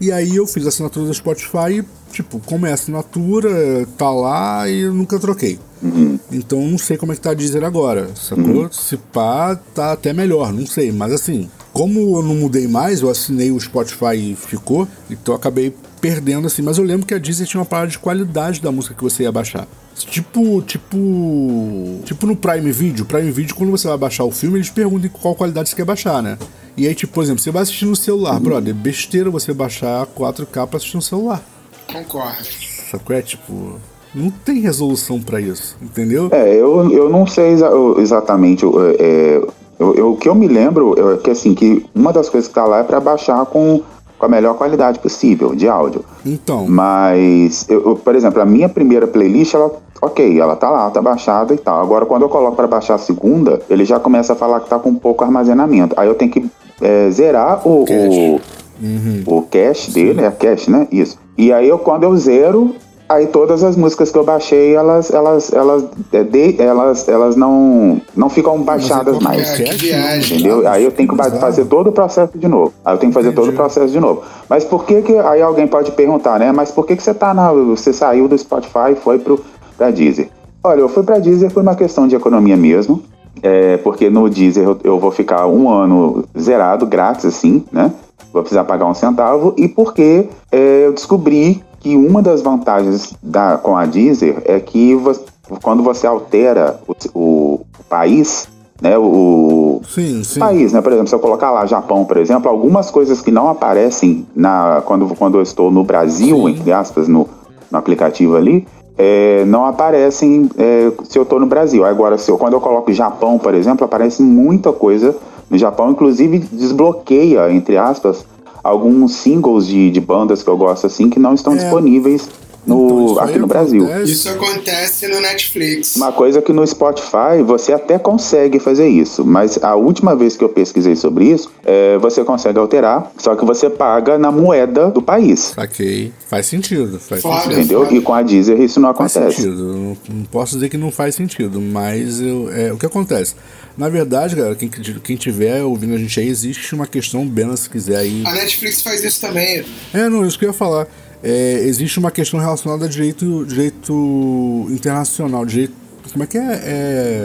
E 0.00 0.10
aí 0.10 0.36
eu 0.36 0.46
fiz 0.46 0.66
a 0.66 0.68
assinatura 0.68 1.06
do 1.06 1.14
Spotify 1.14 1.80
e, 1.80 1.84
tipo, 2.12 2.40
como 2.40 2.66
é 2.66 2.72
assinatura, 2.72 3.86
tá 3.96 4.10
lá 4.10 4.68
e 4.68 4.82
eu 4.82 4.94
nunca 4.94 5.18
troquei. 5.18 5.58
Uhum. 5.82 6.18
Então 6.32 6.60
não 6.66 6.78
sei 6.78 6.96
como 6.96 7.12
é 7.12 7.14
que 7.14 7.20
tá 7.20 7.30
a 7.30 7.34
Deezer 7.34 7.62
agora, 7.62 8.08
sacou? 8.16 8.44
Uhum. 8.44 8.72
Se 8.72 8.96
pá, 8.96 9.54
tá 9.74 9.92
até 9.92 10.12
melhor, 10.12 10.52
não 10.52 10.66
sei. 10.66 10.90
Mas 10.90 11.12
assim, 11.12 11.48
como 11.72 12.18
eu 12.18 12.22
não 12.22 12.34
mudei 12.34 12.66
mais, 12.66 13.02
eu 13.02 13.10
assinei 13.10 13.50
o 13.50 13.60
Spotify 13.60 14.14
e 14.14 14.36
ficou, 14.36 14.88
então 15.10 15.34
eu 15.34 15.36
acabei 15.36 15.74
perdendo 16.00 16.46
assim. 16.46 16.62
Mas 16.62 16.78
eu 16.78 16.84
lembro 16.84 17.06
que 17.06 17.14
a 17.14 17.18
Deezer 17.18 17.46
tinha 17.46 17.60
uma 17.60 17.66
parada 17.66 17.90
de 17.90 17.98
qualidade 17.98 18.60
da 18.60 18.72
música 18.72 18.94
que 18.94 19.02
você 19.02 19.22
ia 19.22 19.32
baixar. 19.32 19.66
Tipo, 19.96 20.60
tipo. 20.62 22.00
Tipo 22.04 22.26
no 22.26 22.36
Prime 22.36 22.72
Video. 22.72 23.04
Prime 23.04 23.30
Video, 23.30 23.54
quando 23.54 23.70
você 23.70 23.86
vai 23.86 23.96
baixar 23.96 24.24
o 24.24 24.30
filme, 24.30 24.58
eles 24.58 24.70
perguntam 24.70 25.08
qual 25.10 25.34
qualidade 25.34 25.68
você 25.68 25.76
quer 25.76 25.84
baixar, 25.84 26.22
né? 26.22 26.36
E 26.76 26.88
aí, 26.88 26.94
tipo, 26.94 27.12
por 27.12 27.22
exemplo, 27.22 27.40
você 27.40 27.50
vai 27.50 27.62
assistir 27.62 27.86
no 27.86 27.94
celular, 27.94 28.38
brother, 28.40 28.74
besteira 28.74 29.30
você 29.30 29.52
baixar 29.52 30.06
4K 30.06 30.66
pra 30.66 30.76
assistir 30.76 30.96
no 30.96 31.02
celular. 31.02 31.42
Concordo. 31.90 32.48
Sacou? 32.90 33.14
É 33.14 33.22
tipo. 33.22 33.78
Não 34.14 34.30
tem 34.30 34.60
resolução 34.60 35.20
para 35.20 35.40
isso, 35.40 35.76
entendeu? 35.82 36.28
É, 36.30 36.54
eu, 36.54 36.90
eu 36.90 37.10
não 37.10 37.26
sei 37.26 37.52
exa 37.52 37.68
exatamente. 37.98 38.64
É, 38.98 39.40
eu, 39.78 39.94
eu, 39.94 40.12
o 40.12 40.16
que 40.16 40.28
eu 40.28 40.34
me 40.34 40.46
lembro 40.46 40.94
é 41.14 41.16
que, 41.18 41.30
assim, 41.30 41.54
que 41.54 41.84
uma 41.94 42.12
das 42.12 42.28
coisas 42.28 42.48
que 42.48 42.54
tá 42.54 42.64
lá 42.64 42.78
é 42.78 42.82
para 42.84 43.00
baixar 43.00 43.44
com, 43.46 43.82
com 44.16 44.26
a 44.26 44.28
melhor 44.28 44.54
qualidade 44.54 45.00
possível 45.00 45.54
de 45.54 45.68
áudio. 45.68 46.04
Então. 46.24 46.66
Mas, 46.68 47.66
eu, 47.68 47.84
eu, 47.84 47.96
por 47.96 48.14
exemplo, 48.14 48.40
a 48.40 48.44
minha 48.44 48.68
primeira 48.68 49.06
playlist, 49.06 49.54
ela 49.54 49.72
ok, 50.04 50.38
ela 50.38 50.54
tá 50.54 50.70
lá, 50.70 50.90
tá 50.90 51.00
baixada 51.00 51.54
e 51.54 51.58
tal. 51.58 51.80
Agora, 51.80 52.06
quando 52.06 52.22
eu 52.22 52.28
coloco 52.28 52.56
para 52.56 52.66
baixar 52.66 52.94
a 52.94 52.98
segunda, 52.98 53.60
ele 53.68 53.84
já 53.84 53.98
começa 53.98 54.32
a 54.32 54.36
falar 54.36 54.60
que 54.60 54.68
tá 54.68 54.78
com 54.78 54.94
pouco 54.94 55.24
armazenamento. 55.24 55.94
Aí 55.98 56.06
eu 56.06 56.14
tenho 56.14 56.30
que 56.30 56.50
é, 56.80 57.10
zerar 57.10 57.66
o, 57.66 57.84
o, 57.84 58.40
uhum. 58.82 59.22
o 59.26 59.42
cache 59.42 59.90
dele, 59.90 60.22
é 60.22 60.30
cache, 60.30 60.70
né? 60.70 60.86
Isso. 60.90 61.18
E 61.36 61.52
aí 61.52 61.68
eu, 61.68 61.78
quando 61.78 62.04
eu 62.04 62.16
zero, 62.16 62.74
aí 63.08 63.26
todas 63.26 63.62
as 63.62 63.76
músicas 63.76 64.10
que 64.10 64.18
eu 64.18 64.24
baixei, 64.24 64.74
elas, 64.74 65.10
elas, 65.12 65.52
elas, 65.52 65.84
é, 66.12 66.22
de, 66.22 66.60
elas, 66.60 67.08
elas 67.08 67.36
não, 67.36 68.00
não 68.16 68.28
ficam 68.28 68.60
baixadas 68.62 69.18
mais. 69.18 69.60
É, 69.60 69.72
viagem, 69.74 70.38
entendeu? 70.38 70.66
Aí 70.68 70.84
eu 70.84 70.92
tenho 70.92 71.08
que 71.08 71.16
fazer 71.38 71.64
todo 71.66 71.88
o 71.88 71.92
processo 71.92 72.36
de 72.36 72.48
novo. 72.48 72.72
Aí 72.84 72.94
eu 72.94 72.98
tenho 72.98 73.10
que 73.10 73.14
fazer 73.14 73.28
Entendi. 73.28 73.46
todo 73.46 73.52
o 73.52 73.56
processo 73.56 73.92
de 73.92 74.00
novo. 74.00 74.22
Mas 74.48 74.64
por 74.64 74.84
que 74.84 75.02
que, 75.02 75.16
aí 75.16 75.42
alguém 75.42 75.66
pode 75.66 75.92
perguntar, 75.92 76.38
né? 76.38 76.52
Mas 76.52 76.70
por 76.70 76.86
que 76.86 76.96
que 76.96 77.02
você 77.02 77.14
tá 77.14 77.34
na, 77.34 77.52
você 77.52 77.92
saiu 77.92 78.28
do 78.28 78.36
Spotify 78.36 78.92
e 78.92 78.96
foi 78.96 79.18
pro, 79.18 79.40
pra 79.76 79.90
Deezer? 79.90 80.28
Olha, 80.62 80.80
eu 80.80 80.88
fui 80.88 81.02
pra 81.02 81.18
Deezer 81.18 81.50
por 81.50 81.62
uma 81.62 81.74
questão 81.74 82.08
de 82.08 82.16
economia 82.16 82.56
mesmo. 82.56 83.02
É, 83.42 83.76
porque 83.78 84.08
no 84.08 84.28
Deezer 84.28 84.64
eu, 84.64 84.78
eu, 84.84 84.98
vou 84.98 85.10
ficar 85.10 85.46
um 85.46 85.68
ano 85.68 86.24
zerado, 86.38 86.86
grátis, 86.86 87.24
assim, 87.24 87.64
né? 87.70 87.92
Vou 88.32 88.42
precisar 88.42 88.64
pagar 88.64 88.86
um 88.86 88.94
centavo. 88.94 89.54
E 89.56 89.68
porque 89.68 90.28
é, 90.50 90.86
eu 90.86 90.92
descobri 90.92 91.62
que 91.80 91.96
uma 91.96 92.22
das 92.22 92.42
vantagens 92.42 93.14
da, 93.22 93.58
com 93.58 93.76
a 93.76 93.84
Deezer 93.84 94.42
é 94.44 94.58
que 94.58 94.94
você, 94.94 95.20
quando 95.62 95.82
você 95.82 96.06
altera 96.06 96.80
o, 96.88 96.94
o, 97.14 97.60
país, 97.88 98.48
né? 98.80 98.96
O 98.96 99.80
sim, 99.86 100.24
sim. 100.24 100.40
país, 100.40 100.72
né? 100.72 100.80
Por 100.80 100.92
exemplo, 100.92 101.08
se 101.08 101.14
eu 101.14 101.20
colocar 101.20 101.50
lá 101.50 101.66
Japão, 101.66 102.04
por 102.04 102.16
exemplo, 102.16 102.50
algumas 102.50 102.90
coisas 102.90 103.20
que 103.20 103.30
não 103.30 103.48
aparecem 103.48 104.26
na, 104.34 104.82
quando, 104.84 105.14
quando 105.14 105.36
eu 105.38 105.42
estou 105.42 105.70
no 105.70 105.84
Brasil, 105.84 106.36
sim. 106.36 106.48
entre 106.48 106.72
aspas, 106.72 107.06
no, 107.06 107.28
no 107.70 107.78
aplicativo 107.78 108.36
ali, 108.36 108.66
é, 108.96 109.44
não 109.46 109.64
aparecem 109.66 110.48
é, 110.56 110.92
se 111.04 111.18
eu 111.18 111.24
estou 111.24 111.40
no 111.40 111.46
Brasil. 111.46 111.84
Agora, 111.84 112.16
se 112.16 112.30
eu, 112.30 112.38
quando 112.38 112.54
eu 112.54 112.60
coloco 112.60 112.92
Japão, 112.92 113.38
por 113.38 113.54
exemplo, 113.54 113.84
aparece 113.84 114.22
muita 114.22 114.72
coisa 114.72 115.14
no 115.50 115.58
Japão, 115.58 115.90
inclusive 115.90 116.38
desbloqueia, 116.38 117.52
entre 117.52 117.76
aspas, 117.76 118.24
alguns 118.62 119.16
singles 119.16 119.66
de, 119.66 119.90
de 119.90 120.00
bandas 120.00 120.42
que 120.42 120.48
eu 120.48 120.56
gosto 120.56 120.86
assim 120.86 121.10
que 121.10 121.18
não 121.18 121.34
estão 121.34 121.52
é. 121.52 121.56
disponíveis 121.56 122.28
no, 122.66 123.12
então, 123.12 123.24
aqui 123.24 123.38
no 123.38 123.46
Brasil. 123.46 124.02
Isso 124.04 124.28
acontece 124.28 125.06
no 125.08 125.20
Netflix. 125.20 125.96
Uma 125.96 126.12
coisa 126.12 126.40
que 126.40 126.52
no 126.52 126.66
Spotify 126.66 127.42
você 127.44 127.72
até 127.72 127.98
consegue 127.98 128.58
fazer 128.58 128.88
isso, 128.88 129.24
mas 129.24 129.58
a 129.62 129.74
última 129.74 130.16
vez 130.16 130.36
que 130.36 130.44
eu 130.44 130.48
pesquisei 130.48 130.96
sobre 130.96 131.26
isso, 131.26 131.50
é, 131.64 131.98
você 131.98 132.24
consegue 132.24 132.58
alterar, 132.58 133.10
só 133.18 133.34
que 133.34 133.44
você 133.44 133.68
paga 133.68 134.18
na 134.18 134.30
moeda 134.30 134.90
do 134.90 135.02
país. 135.02 135.52
Ok, 135.56 136.12
faz 136.28 136.46
sentido. 136.46 136.98
Faz 136.98 137.22
foda, 137.22 137.42
sentido. 137.42 137.52
Entendeu? 137.58 137.84
Foda. 137.84 137.94
E 137.94 138.00
com 138.00 138.14
a 138.14 138.22
Deezer 138.22 138.60
isso 138.60 138.80
não 138.80 138.90
acontece. 138.90 139.18
Faz 139.20 139.34
sentido. 139.36 139.74
Não, 139.74 139.96
não 140.08 140.24
posso 140.24 140.54
dizer 140.54 140.68
que 140.68 140.76
não 140.76 140.90
faz 140.90 141.14
sentido, 141.14 141.60
mas 141.60 142.20
eu, 142.20 142.50
é, 142.52 142.72
o 142.72 142.76
que 142.76 142.86
acontece? 142.86 143.34
Na 143.76 143.88
verdade, 143.88 144.36
galera, 144.36 144.54
quem, 144.54 144.68
quem 144.68 145.16
tiver 145.16 145.62
ouvindo 145.64 145.94
a 145.94 145.98
gente 145.98 146.18
aí, 146.20 146.28
existe 146.28 146.74
uma 146.74 146.86
questão, 146.86 147.26
Bena, 147.26 147.56
se 147.56 147.68
quiser 147.68 147.96
aí. 147.96 148.22
A 148.24 148.32
Netflix 148.32 148.82
faz 148.82 149.02
isso 149.02 149.20
também. 149.20 149.64
É, 149.92 150.08
não, 150.08 150.24
isso 150.24 150.38
que 150.38 150.44
eu 150.44 150.50
ia 150.50 150.52
falar 150.52 150.86
é, 151.26 151.60
existe 151.64 151.98
uma 151.98 152.10
questão 152.10 152.38
relacionada 152.38 152.84
a 152.84 152.88
direito, 152.88 153.46
direito 153.46 154.66
internacional, 154.68 155.46
direito. 155.46 155.72
Como 156.12 156.22
é 156.22 156.26
que 156.26 156.36
é? 156.36 156.60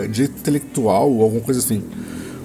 é 0.06 0.08
direito 0.10 0.40
intelectual, 0.40 1.22
alguma 1.22 1.42
coisa 1.42 1.60
assim. 1.60 1.84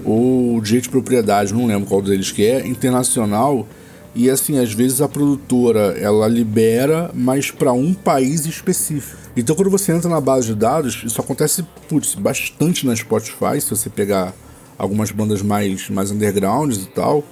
Ou 0.04 0.60
direito 0.60 0.84
de 0.84 0.90
propriedade, 0.90 1.54
não 1.54 1.66
lembro 1.66 1.88
qual 1.88 2.02
deles 2.02 2.32
que 2.32 2.44
é, 2.44 2.66
internacional. 2.66 3.68
E 4.16 4.28
assim, 4.28 4.58
às 4.58 4.72
vezes 4.72 5.00
a 5.00 5.08
produtora 5.08 5.96
ela 5.96 6.26
libera, 6.26 7.12
mas 7.14 7.52
para 7.52 7.72
um 7.72 7.94
país 7.94 8.46
específico. 8.46 9.16
Então 9.36 9.54
quando 9.54 9.70
você 9.70 9.92
entra 9.92 10.10
na 10.10 10.20
base 10.20 10.48
de 10.48 10.56
dados, 10.56 11.02
isso 11.06 11.20
acontece 11.20 11.64
putz, 11.88 12.16
bastante 12.16 12.84
na 12.84 12.96
Spotify, 12.96 13.60
se 13.60 13.70
você 13.70 13.88
pegar 13.88 14.34
algumas 14.76 15.12
bandas 15.12 15.40
mais, 15.40 15.88
mais 15.88 16.10
undergrounds 16.10 16.82
e 16.82 16.86
tal 16.86 17.24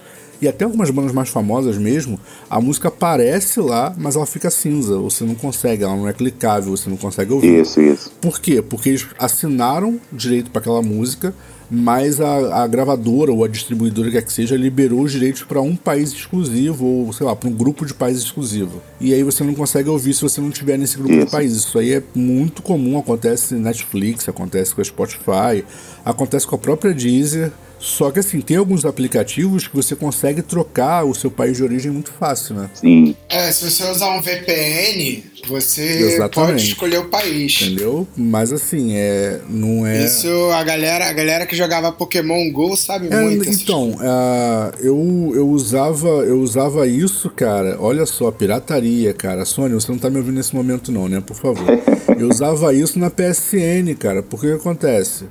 e 0.43 0.49
até 0.49 0.65
algumas 0.65 0.91
bandas 0.91 1.13
mais 1.13 1.29
famosas 1.29 1.79
mesmo, 1.79 2.19
a 2.51 2.61
música 2.61 2.89
aparece 2.89 3.61
lá, 3.61 3.95
mas 3.97 4.17
ela 4.17 4.27
fica 4.27 4.51
cinza. 4.51 4.99
Você 4.99 5.23
não 5.23 5.37
consegue, 5.37 5.85
ela 5.85 5.95
não 5.95 6.09
é 6.09 6.13
clicável, 6.13 6.77
você 6.77 6.91
não 6.91 6.97
consegue 6.97 7.33
ouvir. 7.33 7.61
Isso, 7.61 7.81
isso. 7.81 8.13
Por 8.21 8.41
quê? 8.41 8.61
Porque 8.61 8.89
eles 8.89 9.07
assinaram 9.17 10.01
direito 10.13 10.51
para 10.51 10.61
aquela 10.61 10.83
música, 10.83 11.33
mas 11.71 12.21
a, 12.21 12.65
a, 12.65 12.67
gravadora 12.67 13.33
ou 13.33 13.45
a 13.45 13.49
distribuidora 13.49 14.11
que, 14.11 14.19
é 14.19 14.23
que 14.23 14.33
seja 14.33 14.57
liberou 14.57 15.03
os 15.03 15.13
direitos 15.13 15.45
para 15.45 15.61
um 15.63 15.77
país 15.77 16.13
exclusivo, 16.13 16.85
ou 16.85 17.13
sei 17.13 17.25
lá, 17.25 17.37
para 17.37 17.49
um 17.49 17.53
grupo 17.53 17.87
de 17.87 17.95
países 17.95 18.25
exclusivo. 18.25 18.83
E 19.01 19.15
aí 19.15 19.23
você 19.23 19.45
não 19.45 19.55
consegue 19.55 19.89
ouvir 19.89 20.13
se 20.13 20.23
você 20.23 20.41
não 20.41 20.49
estiver 20.49 20.77
nesse 20.77 20.97
grupo 20.97 21.15
Isso. 21.15 21.27
de 21.27 21.31
países. 21.31 21.59
Isso 21.59 21.79
aí 21.79 21.93
é 21.93 22.03
muito 22.17 22.63
comum, 22.63 22.99
acontece 22.99 23.55
na 23.55 23.71
Netflix, 23.71 24.29
acontece 24.29 24.75
com 24.75 24.81
a 24.81 24.85
Spotify, 24.85 25.65
acontece 26.05 26.49
com 26.49 26.57
a 26.57 26.59
própria 26.59 26.93
Deezer. 26.93 27.53
Só 27.83 28.13
que 28.13 28.21
assim, 28.21 28.41
tem 28.41 28.57
alguns 28.57 28.85
aplicativos 28.85 29.67
que 29.67 29.75
você 29.75 29.97
consegue 29.97 30.41
trocar 30.41 31.05
o 31.05 31.13
seu 31.13 31.33
país 31.33 31.57
de 31.57 31.65
origem 31.65 31.91
muito 31.91 32.13
fácil, 32.13 32.55
né? 32.55 32.71
Sim. 32.75 33.17
É, 33.29 33.51
se 33.51 33.69
você 33.69 33.91
usar 33.91 34.17
um 34.17 34.23
VPN, 34.23 35.25
você 35.49 35.83
Exatamente. 35.83 36.53
pode 36.53 36.63
escolher 36.63 36.99
o 36.99 37.09
país. 37.09 37.61
Entendeu? 37.61 38.07
Mas 38.17 38.53
assim, 38.53 38.95
é, 38.95 39.41
não 39.49 39.85
é. 39.85 40.05
Isso 40.05 40.29
a 40.53 40.63
galera, 40.63 41.11
a 41.11 41.13
galera 41.13 41.45
que 41.45 41.57
jogava 41.57 41.91
Pokémon 41.91 42.53
GO 42.53 42.77
sabe 42.77 43.09
é, 43.11 43.21
muito. 43.21 43.51
Então, 43.51 43.91
uh, 43.91 44.73
eu, 44.81 45.33
eu 45.35 45.49
usava 45.49 46.09
eu 46.09 46.41
usava 46.41 46.87
isso, 46.87 47.29
cara. 47.31 47.77
Olha 47.81 48.07
só, 48.07 48.31
pirataria, 48.31 49.13
cara. 49.13 49.45
Sônia, 49.45 49.75
você 49.75 49.91
não 49.91 49.99
tá 49.99 50.09
me 50.09 50.19
ouvindo 50.19 50.37
nesse 50.37 50.55
momento, 50.55 50.93
não, 50.93 51.09
né? 51.09 51.21
Por 51.21 51.35
favor. 51.35 51.67
eu 52.17 52.29
usava 52.29 52.73
isso 52.73 52.97
na 53.01 53.11
PSN, 53.11 53.93
cara. 53.99 54.23
Porque 54.23 54.47
o 54.47 54.51
que 54.51 54.61
acontece? 54.61 55.25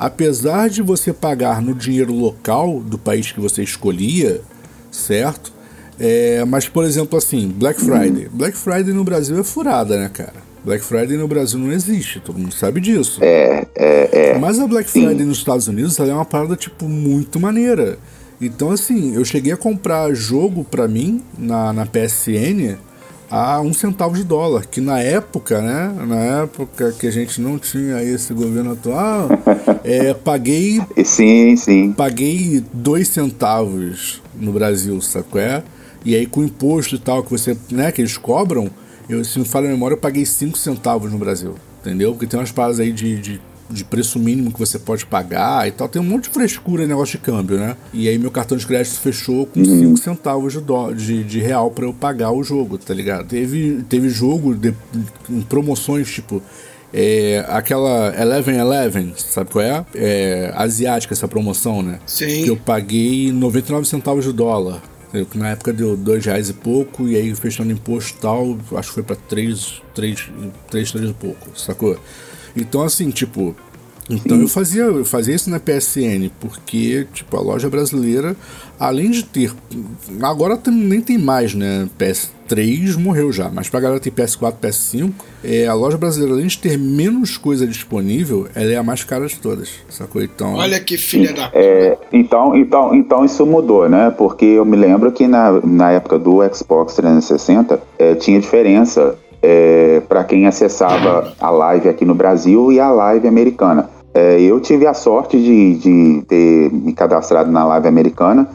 Apesar 0.00 0.70
de 0.70 0.80
você 0.80 1.12
pagar 1.12 1.60
no 1.60 1.74
dinheiro 1.74 2.14
local 2.14 2.80
do 2.80 2.96
país 2.96 3.30
que 3.32 3.38
você 3.38 3.62
escolhia, 3.62 4.40
certo? 4.90 5.52
É, 5.98 6.42
mas, 6.46 6.66
por 6.66 6.84
exemplo, 6.84 7.18
assim, 7.18 7.48
Black 7.48 7.78
Friday. 7.78 8.26
Black 8.32 8.56
Friday 8.56 8.94
no 8.94 9.04
Brasil 9.04 9.38
é 9.38 9.44
furada, 9.44 9.98
né, 9.98 10.08
cara? 10.08 10.32
Black 10.64 10.82
Friday 10.82 11.18
no 11.18 11.28
Brasil 11.28 11.58
não 11.58 11.70
existe, 11.70 12.18
todo 12.18 12.38
mundo 12.38 12.54
sabe 12.54 12.80
disso. 12.80 13.22
É, 13.22 13.66
é, 13.76 14.30
é. 14.30 14.38
Mas 14.38 14.58
a 14.58 14.66
Black 14.66 14.88
Friday 14.88 15.18
Sim. 15.18 15.24
nos 15.24 15.36
Estados 15.36 15.68
Unidos 15.68 15.98
é 16.00 16.14
uma 16.14 16.24
parada, 16.24 16.56
tipo, 16.56 16.88
muito 16.88 17.38
maneira. 17.38 17.98
Então, 18.40 18.70
assim, 18.70 19.14
eu 19.14 19.22
cheguei 19.22 19.52
a 19.52 19.56
comprar 19.56 20.14
jogo 20.14 20.64
pra 20.64 20.88
mim 20.88 21.20
na, 21.38 21.74
na 21.74 21.84
PSN 21.84 22.78
a 23.30 23.60
um 23.60 23.72
centavo 23.72 24.16
de 24.16 24.24
dólar, 24.24 24.66
que 24.66 24.80
na 24.80 25.00
época, 25.00 25.60
né? 25.62 25.94
Na 26.06 26.42
época 26.42 26.92
que 26.92 27.06
a 27.06 27.10
gente 27.12 27.40
não 27.40 27.58
tinha 27.58 28.02
esse 28.02 28.34
governo 28.34 28.72
atual, 28.72 29.28
é, 29.84 30.12
paguei. 30.12 30.80
Sim, 31.04 31.56
sim. 31.56 31.92
Paguei 31.92 32.62
dois 32.72 33.08
centavos 33.08 34.20
no 34.34 34.52
Brasil, 34.52 34.98
qual 35.30 35.42
é? 35.42 35.62
E 36.04 36.16
aí 36.16 36.26
com 36.26 36.40
o 36.40 36.44
imposto 36.44 36.96
e 36.96 36.98
tal 36.98 37.22
que 37.22 37.30
você, 37.30 37.56
né, 37.70 37.92
que 37.92 38.00
eles 38.00 38.16
cobram, 38.16 38.68
eu, 39.08 39.22
se 39.24 39.38
não 39.38 39.44
falha 39.44 39.68
a 39.68 39.70
memória, 39.70 39.94
eu 39.94 39.98
paguei 39.98 40.24
cinco 40.26 40.58
centavos 40.58 41.12
no 41.12 41.18
Brasil. 41.18 41.54
Entendeu? 41.80 42.12
Porque 42.12 42.26
tem 42.26 42.38
umas 42.38 42.52
paradas 42.52 42.80
aí 42.80 42.92
de, 42.92 43.18
de 43.18 43.40
de 43.70 43.84
preço 43.84 44.18
mínimo 44.18 44.52
que 44.52 44.58
você 44.58 44.78
pode 44.78 45.06
pagar 45.06 45.66
e 45.68 45.70
tal. 45.70 45.88
Tem 45.88 46.00
um 46.00 46.04
monte 46.04 46.24
de 46.24 46.30
frescura 46.30 46.86
negócio 46.86 47.18
de 47.18 47.24
câmbio, 47.24 47.58
né? 47.58 47.76
E 47.92 48.08
aí 48.08 48.18
meu 48.18 48.30
cartão 48.30 48.56
de 48.56 48.66
crédito 48.66 48.98
fechou 48.98 49.46
com 49.46 49.64
5 49.64 49.70
uhum. 49.70 49.96
centavos 49.96 50.52
de, 50.52 50.60
dó, 50.60 50.92
de, 50.92 51.24
de 51.24 51.40
real 51.40 51.70
para 51.70 51.84
eu 51.84 51.92
pagar 51.92 52.32
o 52.32 52.42
jogo, 52.42 52.78
tá 52.78 52.92
ligado? 52.92 53.28
Teve, 53.28 53.82
teve 53.88 54.08
jogo 54.08 54.54
de, 54.54 54.74
em 55.28 55.42
promoções, 55.42 56.10
tipo. 56.10 56.42
É, 56.92 57.44
aquela 57.48 58.12
Eleven 58.20 58.56
Eleven, 58.58 59.14
sabe 59.16 59.48
qual 59.50 59.64
é? 59.64 59.84
é? 59.94 60.52
Asiática 60.56 61.14
essa 61.14 61.28
promoção, 61.28 61.82
né? 61.82 62.00
Sim. 62.04 62.42
Que 62.42 62.50
eu 62.50 62.56
paguei 62.56 63.30
99 63.30 63.86
centavos 63.86 64.24
de 64.24 64.32
dólar. 64.32 64.82
Que 65.30 65.36
na 65.38 65.48
época 65.48 65.72
deu 65.72 65.96
dois 65.96 66.24
reais 66.24 66.48
e 66.48 66.52
pouco, 66.52 67.08
e 67.08 67.16
aí 67.16 67.34
fechando 67.34 67.72
imposto 67.72 68.16
tal, 68.20 68.56
acho 68.76 68.88
que 68.88 68.94
foi 68.94 69.02
pra 69.02 69.16
3, 69.16 69.82
3, 69.94 70.30
3, 70.70 70.92
3 70.92 71.10
e 71.10 71.14
pouco, 71.14 71.58
sacou? 71.58 71.98
Então, 72.56 72.82
assim, 72.82 73.10
tipo. 73.10 73.56
Então 74.14 74.40
eu 74.40 74.48
fazia, 74.48 74.82
eu 74.82 75.04
fazia 75.04 75.34
isso 75.34 75.50
na 75.50 75.60
PSN, 75.60 76.30
porque, 76.40 77.06
tipo, 77.12 77.36
a 77.36 77.40
loja 77.40 77.68
brasileira, 77.68 78.36
além 78.78 79.10
de 79.10 79.24
ter. 79.24 79.52
Agora 80.22 80.56
tem, 80.56 80.72
nem 80.72 81.00
tem 81.00 81.18
mais, 81.18 81.54
né? 81.54 81.88
PS3 81.98 82.96
morreu 82.98 83.30
já, 83.32 83.50
mas 83.50 83.68
pra 83.68 83.80
galera 83.80 84.00
ter 84.00 84.10
PS4, 84.10 84.54
PS5, 84.60 85.12
é, 85.44 85.66
a 85.66 85.74
loja 85.74 85.96
brasileira, 85.96 86.34
além 86.34 86.46
de 86.46 86.58
ter 86.58 86.78
menos 86.78 87.36
coisa 87.36 87.66
disponível, 87.66 88.48
ela 88.54 88.72
é 88.72 88.76
a 88.76 88.82
mais 88.82 89.04
cara 89.04 89.26
de 89.26 89.38
todas, 89.38 89.70
sacou? 89.88 90.22
Então. 90.22 90.54
Olha 90.54 90.80
que 90.80 90.96
filha 90.96 91.32
da. 91.32 91.50
É, 91.52 91.96
então, 92.12 92.56
então, 92.56 92.94
então 92.94 93.24
isso 93.24 93.44
mudou, 93.46 93.88
né? 93.88 94.12
Porque 94.16 94.44
eu 94.44 94.64
me 94.64 94.76
lembro 94.76 95.12
que 95.12 95.26
na, 95.26 95.60
na 95.62 95.92
época 95.92 96.18
do 96.18 96.40
Xbox 96.52 96.94
360 96.94 97.80
é, 97.98 98.14
tinha 98.14 98.40
diferença 98.40 99.16
é, 99.42 100.02
para 100.08 100.24
quem 100.24 100.46
acessava 100.46 101.32
a 101.40 101.50
live 101.50 101.88
aqui 101.88 102.04
no 102.04 102.14
Brasil 102.14 102.72
e 102.72 102.80
a 102.80 102.90
live 102.90 103.26
americana. 103.26 103.88
É, 104.12 104.40
eu 104.40 104.60
tive 104.60 104.86
a 104.86 104.94
sorte 104.94 105.40
de, 105.40 105.74
de 105.76 106.22
ter 106.26 106.72
me 106.72 106.92
cadastrado 106.92 107.50
na 107.50 107.64
live 107.64 107.88
americana. 107.88 108.48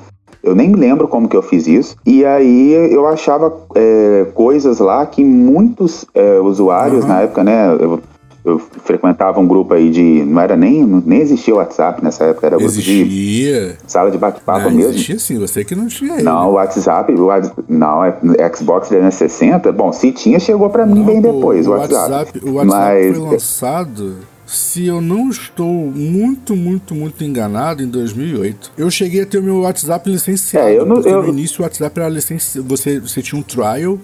Eu 0.44 0.54
nem 0.54 0.74
lembro 0.74 1.08
como 1.08 1.28
que 1.28 1.36
eu 1.36 1.42
fiz 1.42 1.66
isso. 1.66 1.96
E 2.06 2.24
aí 2.24 2.72
eu 2.94 3.08
achava 3.08 3.52
é, 3.74 4.28
coisas 4.34 4.80
lá 4.80 5.06
que 5.06 5.24
muitos 5.24 6.06
é, 6.14 6.40
usuários 6.40 7.04
uhum. 7.04 7.10
na 7.10 7.22
época, 7.22 7.44
né? 7.44 7.74
Eu, 7.80 8.00
eu 8.46 8.60
frequentava 8.60 9.40
um 9.40 9.48
grupo 9.48 9.74
aí 9.74 9.90
de. 9.90 10.24
Não 10.24 10.40
era 10.40 10.56
nem. 10.56 10.86
Nem 10.86 11.20
existia 11.20 11.52
o 11.52 11.58
WhatsApp 11.58 12.04
nessa 12.04 12.26
época, 12.26 12.46
era 12.46 12.62
existia. 12.62 12.98
grupo 12.98 13.10
de. 13.10 13.76
Sala 13.88 14.12
de 14.12 14.20
bate-papo 14.20 14.70
mesmo. 14.70 14.92
Existia 14.92 15.18
sim, 15.18 15.40
você 15.40 15.66
que 15.66 15.74
não 15.74 15.88
tinha 15.88 16.14
aí. 16.14 16.24
Não, 16.24 16.52
o 16.52 16.54
WhatsApp, 16.54 17.12
o, 17.12 17.28
não, 17.68 18.06
é 18.06 18.16
Xbox 18.56 18.90
360, 18.90 19.72
bom, 19.72 19.92
se 19.92 20.12
tinha, 20.12 20.40
chegou 20.40 20.70
para 20.70 20.86
mim 20.86 21.00
não, 21.00 21.06
bem 21.06 21.22
depois, 21.22 21.66
o, 21.66 21.72
o 21.72 21.74
WhatsApp. 21.74 22.12
WhatsApp. 22.12 22.42
O 22.48 22.54
WhatsApp 22.54 22.66
Mas, 22.68 23.18
foi 23.18 23.32
lançado. 23.32 24.16
Se 24.46 24.86
eu 24.86 25.02
não 25.02 25.30
estou 25.30 25.92
muito, 25.92 26.56
muito, 26.56 26.94
muito 26.94 27.24
enganado, 27.24 27.82
em 27.82 27.88
2008, 27.88 28.74
eu 28.78 28.92
cheguei 28.92 29.22
a 29.22 29.26
ter 29.26 29.40
o 29.40 29.44
meu 29.44 29.62
WhatsApp 29.62 30.10
licenciado. 30.10 30.68
É, 30.68 30.78
eu 30.78 30.86
não, 30.86 31.02
eu... 31.02 31.24
No 31.24 31.30
início 31.30 31.62
o 31.62 31.64
WhatsApp 31.64 32.00
era 32.00 32.10
licenciado. 32.10 32.68
Você, 32.68 33.00
você 33.00 33.22
tinha 33.22 33.40
um 33.40 33.44
trial 33.44 34.00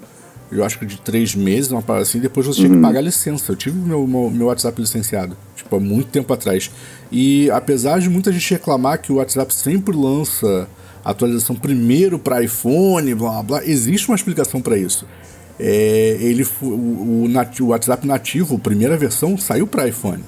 eu 0.52 0.66
acho 0.66 0.78
que 0.78 0.86
de 0.86 1.00
três 1.00 1.34
meses, 1.34 1.72
uma 1.72 1.82
parada 1.82 2.04
assim, 2.04 2.20
depois 2.20 2.46
você 2.46 2.62
uhum. 2.62 2.68
tinha 2.68 2.78
que 2.78 2.84
pagar 2.84 3.02
licença. 3.02 3.52
Eu 3.54 3.56
tive 3.56 3.80
meu, 3.80 4.06
meu, 4.06 4.30
meu, 4.30 4.48
WhatsApp 4.48 4.82
licenciado, 4.82 5.38
tipo, 5.56 5.74
há 5.74 5.80
muito 5.80 6.10
tempo 6.10 6.32
atrás. 6.34 6.70
E 7.10 7.50
apesar 7.52 8.00
de 8.00 8.10
muita 8.10 8.32
gente 8.34 8.52
reclamar 8.52 9.02
que 9.02 9.14
o 9.14 9.16
WhatsApp 9.16 9.54
sempre 9.54 9.96
lança 9.96 10.68
atualização 11.06 11.56
primeiro 11.56 12.20
para 12.20 12.44
iPhone, 12.44 13.16
blá 13.16 13.32
blá 13.32 13.44
blá, 13.44 13.66
existe 13.66 14.10
uma 14.10 14.16
explicação 14.16 14.62
para 14.62 14.78
isso. 14.78 15.08
É, 15.60 16.18
ele, 16.20 16.46
o, 16.62 16.66
o, 16.66 17.28
o, 17.60 17.66
WhatsApp 17.68 18.08
nativo, 18.08 18.58
primeira 18.60 18.98
versão, 18.98 19.38
saiu 19.38 19.68
para 19.68 19.88
iPhone. 19.88 20.24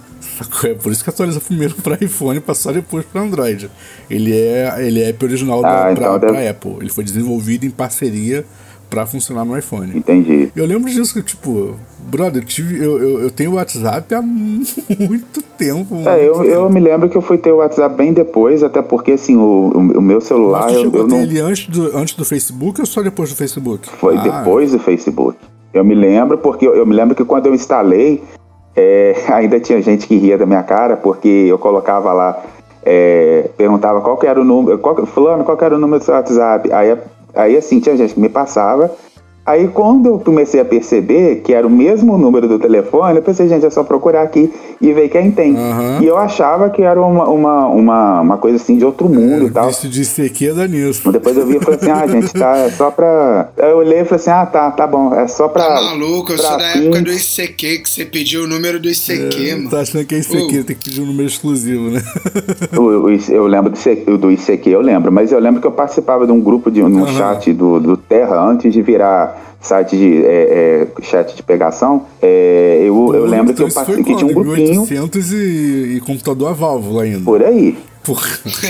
É 0.63 0.73
por 0.73 0.91
isso 0.91 1.03
que 1.03 1.09
atualiza 1.09 1.39
primeiro 1.41 1.75
para 1.75 1.97
iPhone 2.03 2.37
e 2.37 2.41
passou 2.41 2.73
depois 2.73 3.05
para 3.05 3.21
Android. 3.21 3.69
Ele 4.09 4.33
é, 4.35 4.75
ele 4.79 5.01
é 5.01 5.15
original 5.21 5.63
ah, 5.65 5.91
para 5.91 5.91
então 5.91 6.19
deve... 6.19 6.47
Apple. 6.47 6.77
Ele 6.79 6.89
foi 6.89 7.03
desenvolvido 7.03 7.65
em 7.65 7.69
parceria 7.69 8.45
para 8.89 9.05
funcionar 9.05 9.43
no 9.43 9.57
iPhone. 9.57 9.97
Entendi. 9.97 10.51
Eu 10.55 10.65
lembro 10.65 10.89
disso 10.89 11.13
que, 11.13 11.23
tipo, 11.23 11.75
brother, 12.03 12.41
eu, 12.41 12.45
tive, 12.45 12.83
eu, 12.83 12.99
eu, 12.99 13.19
eu 13.23 13.31
tenho 13.31 13.51
o 13.51 13.55
WhatsApp 13.55 14.13
há 14.13 14.21
muito 14.21 15.41
tempo. 15.57 15.95
Muito 15.95 16.09
é, 16.09 16.27
eu, 16.27 16.33
tempo. 16.33 16.45
eu 16.45 16.69
me 16.69 16.79
lembro 16.79 17.09
que 17.09 17.15
eu 17.15 17.21
fui 17.21 17.37
ter 17.37 17.51
o 17.51 17.57
WhatsApp 17.57 17.95
bem 17.95 18.13
depois, 18.13 18.63
até 18.63 18.81
porque, 18.81 19.13
assim, 19.13 19.35
o, 19.35 19.71
o 19.75 20.01
meu 20.01 20.21
celular. 20.21 20.63
Mas 20.63 20.73
tu 20.73 20.81
chegou 20.81 20.99
eu, 21.01 21.05
eu 21.05 21.09
não... 21.09 21.21
ele 21.21 21.39
antes 21.39 21.67
do, 21.67 21.97
antes 21.97 22.15
do 22.15 22.25
Facebook 22.25 22.79
ou 22.79 22.85
só 22.85 23.01
depois 23.01 23.29
do 23.29 23.35
Facebook? 23.35 23.89
Foi 23.89 24.17
ah, 24.17 24.21
depois 24.21 24.71
do 24.71 24.79
Facebook. 24.79 25.37
Eu 25.73 25.83
me 25.83 25.95
lembro, 25.95 26.37
porque 26.37 26.67
eu, 26.67 26.75
eu 26.75 26.85
me 26.85 26.93
lembro 26.93 27.15
que 27.15 27.25
quando 27.25 27.47
eu 27.47 27.53
instalei, 27.53 28.23
é, 28.75 29.15
ainda 29.33 29.59
tinha 29.59 29.81
gente 29.81 30.07
que 30.07 30.15
ria 30.15 30.37
da 30.37 30.45
minha 30.45 30.63
cara, 30.63 30.97
porque 30.97 31.27
eu 31.27 31.57
colocava 31.57 32.13
lá. 32.13 32.43
É, 32.85 33.49
perguntava 33.55 34.01
qual 34.01 34.17
que 34.17 34.27
era 34.27 34.41
o 34.41 34.43
número, 34.43 34.77
qual, 34.77 35.05
fulano, 35.05 35.45
qual 35.45 35.55
que 35.55 35.63
era 35.63 35.73
o 35.73 35.79
número 35.79 35.99
do 35.99 36.05
seu 36.05 36.13
WhatsApp? 36.13 36.69
Aí 36.73 36.97
Aí 37.35 37.57
assim, 37.57 37.79
tinha 37.79 37.97
gente 37.97 38.13
que 38.13 38.19
me 38.19 38.29
passava 38.29 38.91
Aí 39.45 39.67
quando 39.67 40.07
eu 40.07 40.19
comecei 40.19 40.61
a 40.61 40.65
perceber 40.65 41.41
que 41.43 41.53
era 41.53 41.67
o 41.67 41.69
mesmo 41.69 42.17
número 42.17 42.47
do 42.47 42.57
telefone, 42.57 43.17
eu 43.17 43.21
pensei, 43.21 43.49
gente, 43.49 43.65
é 43.65 43.69
só 43.69 43.83
procurar 43.83 44.21
aqui 44.21 44.49
e 44.79 44.93
ver 44.93 45.09
quem 45.09 45.31
tem. 45.31 45.53
Uhum. 45.53 46.01
E 46.01 46.05
eu 46.05 46.17
achava 46.17 46.69
que 46.69 46.81
era 46.81 47.01
uma, 47.01 47.27
uma, 47.27 47.67
uma, 47.67 48.21
uma 48.21 48.37
coisa 48.37 48.55
assim 48.55 48.77
de 48.77 48.85
outro 48.85 49.09
mundo 49.09 49.45
é, 49.45 49.47
e 49.47 49.51
tal. 49.51 49.69
Isso 49.69 49.89
de 49.89 50.01
ICQ 50.01 50.53
da 50.53 50.65
nisso. 50.65 51.11
Depois 51.11 51.35
eu 51.35 51.45
vi 51.45 51.57
e 51.57 51.59
falei 51.59 51.77
assim, 51.77 51.91
ah, 51.91 52.07
gente, 52.07 52.33
tá, 52.33 52.57
é 52.57 52.69
só 52.71 52.89
pra. 52.89 53.49
Aí 53.57 53.69
eu 53.69 53.77
olhei 53.77 53.99
e 53.99 54.05
falei 54.05 54.21
assim, 54.21 54.29
ah, 54.29 54.45
tá, 54.45 54.71
tá 54.71 54.87
bom, 54.87 55.13
é 55.13 55.27
só 55.27 55.49
pra. 55.49 55.63
Tá 55.63 55.81
maluco, 55.81 56.31
eu 56.31 56.37
sou 56.37 56.57
da 56.57 56.67
época 56.69 57.01
do 57.01 57.11
ICQ, 57.11 57.79
que 57.79 57.89
você 57.89 58.05
pediu 58.05 58.43
o 58.45 58.47
número 58.47 58.79
do 58.79 58.87
ICQ, 58.87 59.49
é, 59.49 59.55
mano. 59.55 59.69
Tá 59.69 59.81
achando 59.81 60.05
que 60.05 60.15
é 60.15 60.19
ICQ, 60.19 60.59
uh. 60.59 60.63
tem 60.63 60.75
que 60.77 60.85
pedir 60.85 61.01
um 61.01 61.05
número 61.05 61.27
exclusivo, 61.27 61.89
né? 61.89 62.01
eu, 62.71 63.09
eu 63.29 63.45
lembro 63.45 63.71
do 63.71 63.77
ICQ, 63.77 64.17
do 64.17 64.31
ICQ, 64.31 64.69
eu 64.69 64.81
lembro, 64.81 65.11
mas 65.11 65.33
eu 65.33 65.39
lembro 65.39 65.59
que 65.59 65.67
eu 65.67 65.71
participava 65.71 66.25
de 66.25 66.31
um 66.31 66.39
grupo, 66.39 66.71
de 66.71 66.81
um 66.81 66.85
uhum. 66.85 67.07
chat 67.07 67.51
do, 67.51 67.77
do 67.77 67.97
Terra 67.97 68.41
antes 68.41 68.71
de 68.71 68.81
virar 68.81 69.32
site 69.61 69.97
de 69.97 70.25
é, 70.25 70.87
é, 70.97 71.01
chat 71.01 71.35
de 71.35 71.43
pegação, 71.43 72.05
é, 72.21 72.79
eu, 72.81 73.13
eu 73.13 73.25
lembro 73.25 73.53
que 73.53 73.63
eu 73.63 73.71
passei 73.71 74.03
que 74.03 74.15
tinha 74.15 74.29
um 74.29 74.33
grupinho. 74.33 74.85
1800 74.85 75.31
e, 75.31 75.35
e 75.95 75.99
computador 76.01 76.49
a 76.49 76.53
válvula 76.53 77.03
ainda. 77.03 77.23
Por 77.23 77.43
aí. 77.43 77.77
Por... 78.03 78.21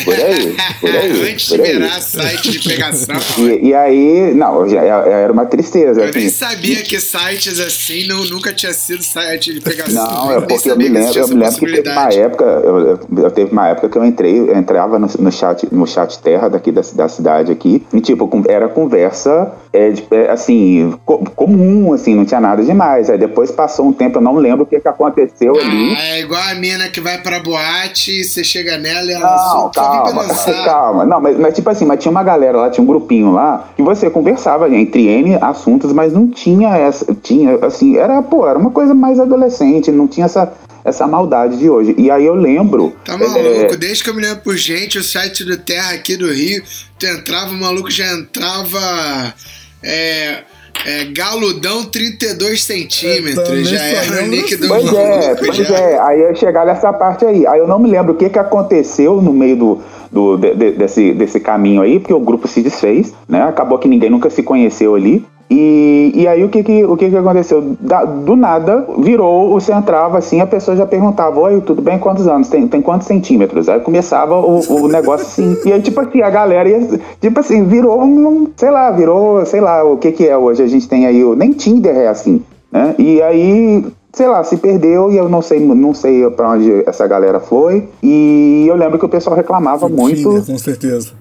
por 0.05 0.13
aí, 0.13 0.55
por 0.79 0.89
aí. 0.89 1.31
Antes 1.31 1.49
por 1.49 1.57
de 1.57 1.63
aí. 1.63 1.73
virar 1.73 2.01
site 2.01 2.51
de 2.51 2.59
pegação. 2.59 3.15
E, 3.39 3.69
e, 3.69 3.73
aí, 3.73 4.33
não, 4.35 4.67
já 4.69 4.81
era 4.81 5.33
uma 5.33 5.45
tristeza. 5.45 6.01
Eu 6.01 6.09
assim. 6.09 6.19
nem 6.19 6.29
sabia 6.29 6.83
que 6.83 6.99
sites 6.99 7.59
assim 7.59 8.07
não, 8.07 8.23
nunca 8.25 8.53
tinha 8.53 8.73
sido 8.73 9.03
site 9.03 9.53
de 9.53 9.61
pegação. 9.61 9.93
Não, 9.93 10.31
é 10.31 10.41
porque 10.41 10.69
eu 10.69 10.77
me 10.77 10.87
lembro, 10.87 11.19
eu 11.19 11.27
me 11.27 11.35
lembro 11.35 11.59
que 11.59 11.65
teve 11.65 11.89
uma 11.89 12.13
época, 12.13 12.45
eu, 12.45 12.99
eu, 13.17 13.31
teve 13.31 13.51
uma 13.51 13.67
época 13.69 13.89
que 13.89 13.97
eu 13.97 14.05
entrei, 14.05 14.39
eu 14.39 14.55
entrava 14.55 14.99
no, 14.99 15.07
no, 15.19 15.31
chat, 15.31 15.67
no 15.71 15.87
chat 15.87 16.19
terra 16.19 16.47
daqui 16.49 16.71
da, 16.71 16.81
da 16.93 17.09
cidade 17.09 17.51
aqui, 17.51 17.83
e 17.91 18.01
tipo, 18.01 18.29
era 18.47 18.67
conversa 18.67 19.51
é, 19.73 19.91
é, 20.11 20.29
assim, 20.29 20.93
co 21.03 21.17
comum, 21.31 21.93
assim, 21.93 22.13
não 22.13 22.25
tinha 22.25 22.39
nada 22.39 22.63
demais. 22.63 23.09
Aí 23.09 23.17
depois 23.17 23.49
passou 23.49 23.87
um 23.87 23.93
tempo, 23.93 24.19
eu 24.19 24.21
não 24.21 24.35
lembro 24.35 24.63
o 24.63 24.65
que, 24.67 24.79
que 24.79 24.87
aconteceu 24.87 25.53
ah, 25.57 25.65
ali. 25.65 25.95
É 25.95 26.19
igual 26.19 26.41
a 26.43 26.53
mina 26.53 26.89
que 26.89 27.01
vai 27.01 27.19
pra 27.21 27.39
boate, 27.39 28.23
você 28.23 28.43
chega 28.43 28.77
nela 28.77 29.11
e 29.11 29.13
ela 29.13 29.22
não, 29.23 29.71
calma, 29.71 30.25
calma. 30.65 31.05
Não, 31.05 31.21
mas, 31.21 31.39
mas, 31.39 31.53
tipo 31.53 31.69
assim, 31.69 31.85
mas 31.85 31.99
tinha 31.99 32.11
uma 32.11 32.23
galera 32.23 32.57
lá, 32.57 32.69
tinha 32.69 32.83
um 32.83 32.87
grupinho 32.87 33.31
lá, 33.31 33.69
que 33.75 33.81
você 33.81 34.09
conversava 34.09 34.69
entre 34.69 35.07
N 35.07 35.35
assuntos, 35.41 35.91
mas 35.93 36.13
não 36.13 36.27
tinha 36.27 36.75
essa. 36.77 37.13
Tinha, 37.15 37.57
assim, 37.65 37.97
era, 37.97 38.21
pô, 38.21 38.47
era 38.47 38.57
uma 38.57 38.71
coisa 38.71 38.93
mais 38.93 39.19
adolescente, 39.19 39.91
não 39.91 40.07
tinha 40.07 40.25
essa 40.25 40.51
essa 40.83 41.07
maldade 41.07 41.57
de 41.57 41.69
hoje. 41.69 41.95
E 41.97 42.11
aí 42.11 42.25
eu 42.25 42.35
lembro. 42.35 42.93
Tá 43.05 43.17
maluco, 43.17 43.39
é... 43.39 43.77
desde 43.77 44.03
que 44.03 44.09
eu 44.09 44.13
me 44.13 44.21
lembro 44.21 44.43
por 44.43 44.57
gente, 44.57 44.97
o 44.97 45.03
site 45.03 45.43
do 45.45 45.57
Terra 45.57 45.93
aqui 45.93 46.17
do 46.17 46.29
Rio, 46.31 46.61
tu 46.99 47.05
entrava, 47.05 47.51
o 47.51 47.53
maluco 47.53 47.89
já 47.89 48.11
entrava 48.11 49.33
é, 49.81 50.43
é, 50.85 51.05
galudão 51.05 51.85
32 51.85 52.63
centímetros, 52.63 53.69
já 53.69 53.81
era 53.81 54.23
o 54.23 54.27
nick 54.27 54.55
do 54.57 54.67
Pois 54.67 54.93
é, 54.93 55.35
pois 55.35 55.55
já. 55.55 55.77
é. 55.77 55.99
Aí 55.99 56.21
eu 56.21 56.35
chegar 56.35 56.65
nessa 56.65 56.91
parte 56.91 57.25
aí. 57.25 57.47
Aí 57.47 57.59
eu 57.59 57.67
não 57.67 57.79
me 57.79 57.89
lembro 57.89 58.13
o 58.13 58.17
que, 58.17 58.29
que 58.29 58.39
aconteceu 58.39 59.21
no 59.21 59.31
meio 59.31 59.55
do, 59.55 59.81
do, 60.11 60.37
de, 60.37 60.71
desse, 60.71 61.13
desse 61.13 61.39
caminho 61.39 61.81
aí, 61.81 61.99
porque 61.99 62.13
o 62.13 62.19
grupo 62.19 62.47
se 62.47 62.61
desfez, 62.61 63.13
né? 63.27 63.43
Acabou 63.43 63.79
que 63.79 63.87
ninguém 63.87 64.09
nunca 64.09 64.29
se 64.29 64.43
conheceu 64.43 64.95
ali. 64.95 65.25
E, 65.49 66.11
e 66.15 66.27
aí 66.27 66.43
o 66.43 66.49
que 66.49 66.63
que, 66.63 66.83
o 66.83 66.97
que, 66.97 67.09
que 67.09 67.17
aconteceu? 67.17 67.75
Da- 67.79 68.05
do 68.05 68.35
nada, 68.35 68.85
virou, 68.97 69.51
você 69.51 69.71
entrava 69.71 70.17
assim, 70.17 70.41
a 70.41 70.47
pessoa 70.47 70.75
já 70.75 70.85
perguntava, 70.85 71.39
oi, 71.39 71.61
tudo 71.61 71.81
bem, 71.81 71.99
quantos 71.99 72.27
anos? 72.27 72.47
Tem, 72.49 72.67
tem 72.67 72.81
quantos 72.81 73.05
centímetros? 73.07 73.69
Aí 73.69 73.79
começava 73.79 74.35
o, 74.39 74.59
o 74.83 74.87
negócio 74.87 75.27
assim. 75.27 75.55
E 75.65 75.71
aí, 75.71 75.81
tipo 75.81 75.99
assim, 75.99 76.21
a 76.21 76.29
galera 76.29 76.67
ia, 76.69 76.99
tipo 77.21 77.39
assim, 77.39 77.65
virou 77.65 78.01
um, 78.01 78.47
sei 78.55 78.71
lá, 78.71 78.89
virou, 78.91 79.45
sei 79.45 79.61
lá, 79.61 79.83
o 79.83 79.97
que 79.97 80.11
que 80.11 80.27
é 80.27 80.35
hoje? 80.37 80.63
A 80.63 80.67
gente 80.67 80.87
tem 80.87 81.05
aí, 81.05 81.23
o, 81.23 81.35
nem 81.35 81.51
Tinder 81.51 81.95
é 81.95 82.07
assim, 82.07 82.41
né? 82.71 82.95
E 82.97 83.21
aí, 83.21 83.85
sei 84.11 84.27
lá, 84.27 84.43
se 84.43 84.57
perdeu 84.57 85.11
e 85.11 85.17
eu 85.17 85.29
não 85.29 85.41
sei, 85.41 85.59
não 85.59 85.93
sei 85.93 86.27
pra 86.31 86.51
onde 86.51 86.83
essa 86.87 87.05
galera 87.05 87.39
foi. 87.39 87.87
E 88.01 88.65
eu 88.67 88.75
lembro 88.75 88.97
que 88.97 89.05
o 89.05 89.09
pessoal 89.09 89.35
reclamava 89.35 89.87
muito. 89.87 90.15
Tinder, 90.15 90.45
com 90.45 90.57
certeza. 90.57 91.11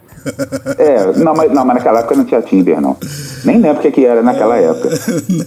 É, 0.79 1.19
não 1.19 1.35
mas, 1.35 1.53
não, 1.53 1.65
mas 1.65 1.77
naquela 1.77 2.01
época 2.01 2.17
não 2.17 2.25
tinha 2.25 2.43
Tinder, 2.43 2.81
não. 2.81 2.97
Nem 3.45 3.59
lembro 3.59 3.79
o 3.79 3.83
que, 3.83 3.91
que 3.91 4.07
era 4.07 4.23
naquela 4.23 4.57
época. 4.57 4.89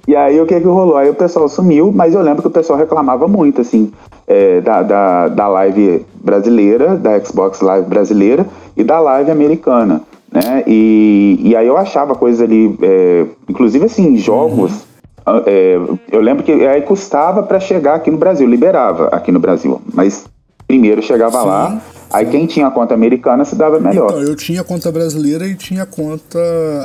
E 0.06 0.14
aí 0.14 0.40
o 0.40 0.46
que 0.46 0.60
que 0.60 0.66
rolou? 0.66 0.96
Aí 0.96 1.08
o 1.08 1.14
pessoal 1.14 1.48
sumiu, 1.48 1.92
mas 1.92 2.14
eu 2.14 2.22
lembro 2.22 2.42
que 2.42 2.48
o 2.48 2.50
pessoal 2.50 2.78
reclamava 2.78 3.26
muito, 3.26 3.60
assim, 3.60 3.92
é, 4.26 4.60
da, 4.60 4.82
da, 4.82 5.28
da 5.28 5.48
live 5.48 6.04
brasileira, 6.14 6.96
da 6.96 7.18
Xbox 7.20 7.60
Live 7.60 7.88
brasileira 7.88 8.46
e 8.76 8.82
da 8.82 8.98
live 9.00 9.30
americana, 9.30 10.02
né? 10.30 10.64
E, 10.66 11.40
e 11.42 11.56
aí 11.56 11.66
eu 11.66 11.76
achava 11.76 12.14
coisas 12.14 12.40
ali, 12.40 12.76
é, 12.82 13.26
inclusive 13.48 13.84
assim, 13.86 14.16
jogos. 14.16 14.84
ah, 15.24 15.42
é, 15.46 15.78
eu 16.10 16.20
lembro 16.20 16.42
que 16.42 16.52
aí 16.52 16.82
custava 16.82 17.42
para 17.42 17.60
chegar 17.60 17.94
aqui 17.94 18.10
no 18.10 18.18
Brasil, 18.18 18.46
liberava 18.46 19.08
aqui 19.08 19.30
no 19.30 19.38
Brasil, 19.38 19.80
mas 19.94 20.24
primeiro 20.66 21.00
chegava 21.02 21.40
Sim, 21.40 21.46
lá, 21.46 21.80
aí 22.16 22.26
quem 22.26 22.46
tinha 22.46 22.70
conta 22.70 22.94
americana 22.94 23.44
se 23.44 23.54
dava 23.54 23.78
melhor. 23.80 24.10
Então, 24.10 24.22
eu 24.22 24.34
tinha 24.36 24.62
conta 24.64 24.90
brasileira 24.90 25.46
e 25.46 25.54
tinha 25.54 25.84
conta 25.86 26.38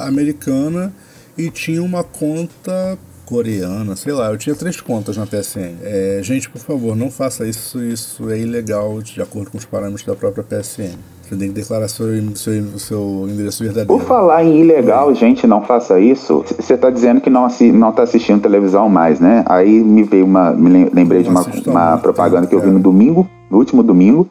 americana 0.08 0.94
e 1.38 1.50
tinha 1.50 1.82
uma 1.82 2.04
conta 2.04 2.98
coreana, 3.26 3.96
sei 3.96 4.12
lá, 4.12 4.30
eu 4.30 4.38
tinha 4.38 4.54
três 4.54 4.82
contas 4.82 5.16
na 5.16 5.26
PSN. 5.26 5.78
É, 5.84 6.20
gente, 6.22 6.50
por 6.50 6.60
favor, 6.60 6.98
não 6.98 7.10
faça 7.10 7.48
isso, 7.48 7.82
isso 7.82 8.30
é 8.30 8.38
ilegal 8.38 9.02
de 9.02 9.22
acordo 9.22 9.50
com 9.52 9.58
os 9.58 9.64
parâmetros 9.64 10.04
da 10.06 10.14
própria 10.16 10.44
PSN. 10.44 10.98
Você 11.24 11.38
tem 11.38 11.48
que 11.48 11.54
declarar 11.54 11.88
seu, 11.88 12.08
seu, 12.36 12.78
seu 12.78 13.26
endereço 13.30 13.64
verdadeiro. 13.64 13.88
Por 13.88 14.02
falar 14.06 14.44
em 14.44 14.60
ilegal, 14.60 15.16
gente, 15.16 15.48
não 15.48 15.62
faça 15.62 15.98
isso. 15.98 16.44
Você 16.60 16.76
tá 16.76 16.90
dizendo 16.90 17.22
que 17.22 17.30
não, 17.30 17.46
assi 17.46 17.72
não 17.72 17.94
tá 17.94 18.04
assistindo 18.04 18.42
televisão 18.42 18.90
mais, 18.90 19.22
né? 19.22 19.46
Aí 19.48 19.80
me 19.82 20.04
veio 20.04 20.26
uma. 20.26 20.52
Me 20.52 20.70
lem- 20.70 20.90
lembrei 20.94 21.24
de 21.24 21.30
Não 21.30 21.40
uma, 21.40 21.42
há 21.42 21.70
uma 21.72 21.92
muito 21.92 22.02
propaganda 22.02 22.42
tempo, 22.42 22.50
que 22.50 22.56
eu 22.56 22.60
vi 22.60 22.70
no 22.70 22.80
domingo, 22.82 23.30
no 23.50 23.60
último 23.60 23.82
domingo. 23.82 24.28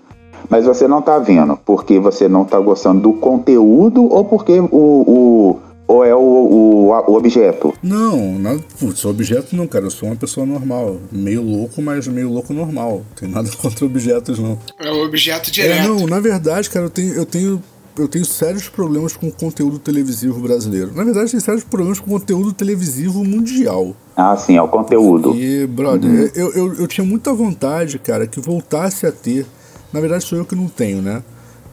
Mas 0.50 0.64
você 0.66 0.86
não 0.88 1.00
tá 1.00 1.18
vendo 1.18 1.56
porque 1.64 1.98
você 2.00 2.28
não 2.28 2.44
tá 2.44 2.58
gostando 2.58 3.00
do 3.00 3.12
conteúdo 3.14 4.02
ou 4.12 4.24
porque 4.24 4.60
o. 4.60 4.66
o 4.72 5.56
ou 5.86 6.04
é 6.04 6.14
o, 6.14 6.18
o, 6.20 6.88
o 6.90 7.14
objeto? 7.16 7.74
Não, 7.82 8.38
nada, 8.38 8.60
putz, 8.78 9.04
objeto 9.04 9.56
não, 9.56 9.66
cara. 9.66 9.86
Eu 9.86 9.90
sou 9.90 10.08
uma 10.08 10.14
pessoa 10.14 10.46
normal. 10.46 10.98
Meio 11.10 11.42
louco, 11.42 11.82
mas 11.82 12.06
meio 12.06 12.30
louco 12.30 12.52
normal. 12.54 12.98
Não 13.08 13.16
tem 13.16 13.28
nada 13.28 13.50
contra 13.60 13.84
objetos, 13.84 14.38
não. 14.38 14.56
É 14.78 14.88
o 14.92 15.04
objeto 15.04 15.48
É, 15.48 15.52
direto. 15.52 15.88
não, 15.88 16.06
na 16.06 16.20
verdade, 16.20 16.70
cara, 16.70 16.86
eu 16.86 16.90
tenho, 16.90 17.12
eu 17.14 17.26
tenho, 17.26 17.60
eu 17.98 18.06
tenho 18.06 18.24
sérios 18.24 18.68
problemas 18.68 19.16
com 19.16 19.26
o 19.26 19.32
conteúdo 19.32 19.80
televisivo 19.80 20.38
brasileiro. 20.38 20.92
Na 20.94 21.02
verdade, 21.02 21.32
tem 21.32 21.40
sérios 21.40 21.64
problemas 21.64 21.98
com 21.98 22.06
o 22.14 22.20
conteúdo 22.20 22.52
televisivo 22.52 23.24
mundial. 23.24 23.92
Ah, 24.16 24.36
sim, 24.36 24.56
é 24.56 24.62
o 24.62 24.68
conteúdo. 24.68 25.34
E, 25.34 25.66
brother, 25.66 26.30
eu, 26.36 26.52
eu, 26.52 26.74
eu 26.74 26.86
tinha 26.86 27.04
muita 27.04 27.34
vontade, 27.34 27.98
cara, 27.98 28.28
que 28.28 28.38
voltasse 28.40 29.06
a 29.08 29.10
ter. 29.12 29.44
Na 29.92 30.00
verdade, 30.00 30.24
sou 30.24 30.38
eu 30.38 30.44
que 30.44 30.54
não 30.54 30.68
tenho, 30.68 31.00
né? 31.02 31.22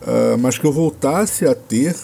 Ah, 0.06 0.36
mas 0.40 0.58
que 0.58 0.66
eu 0.66 0.72
voltasse 0.72 1.46
a 1.46 1.54
ter 1.56 1.96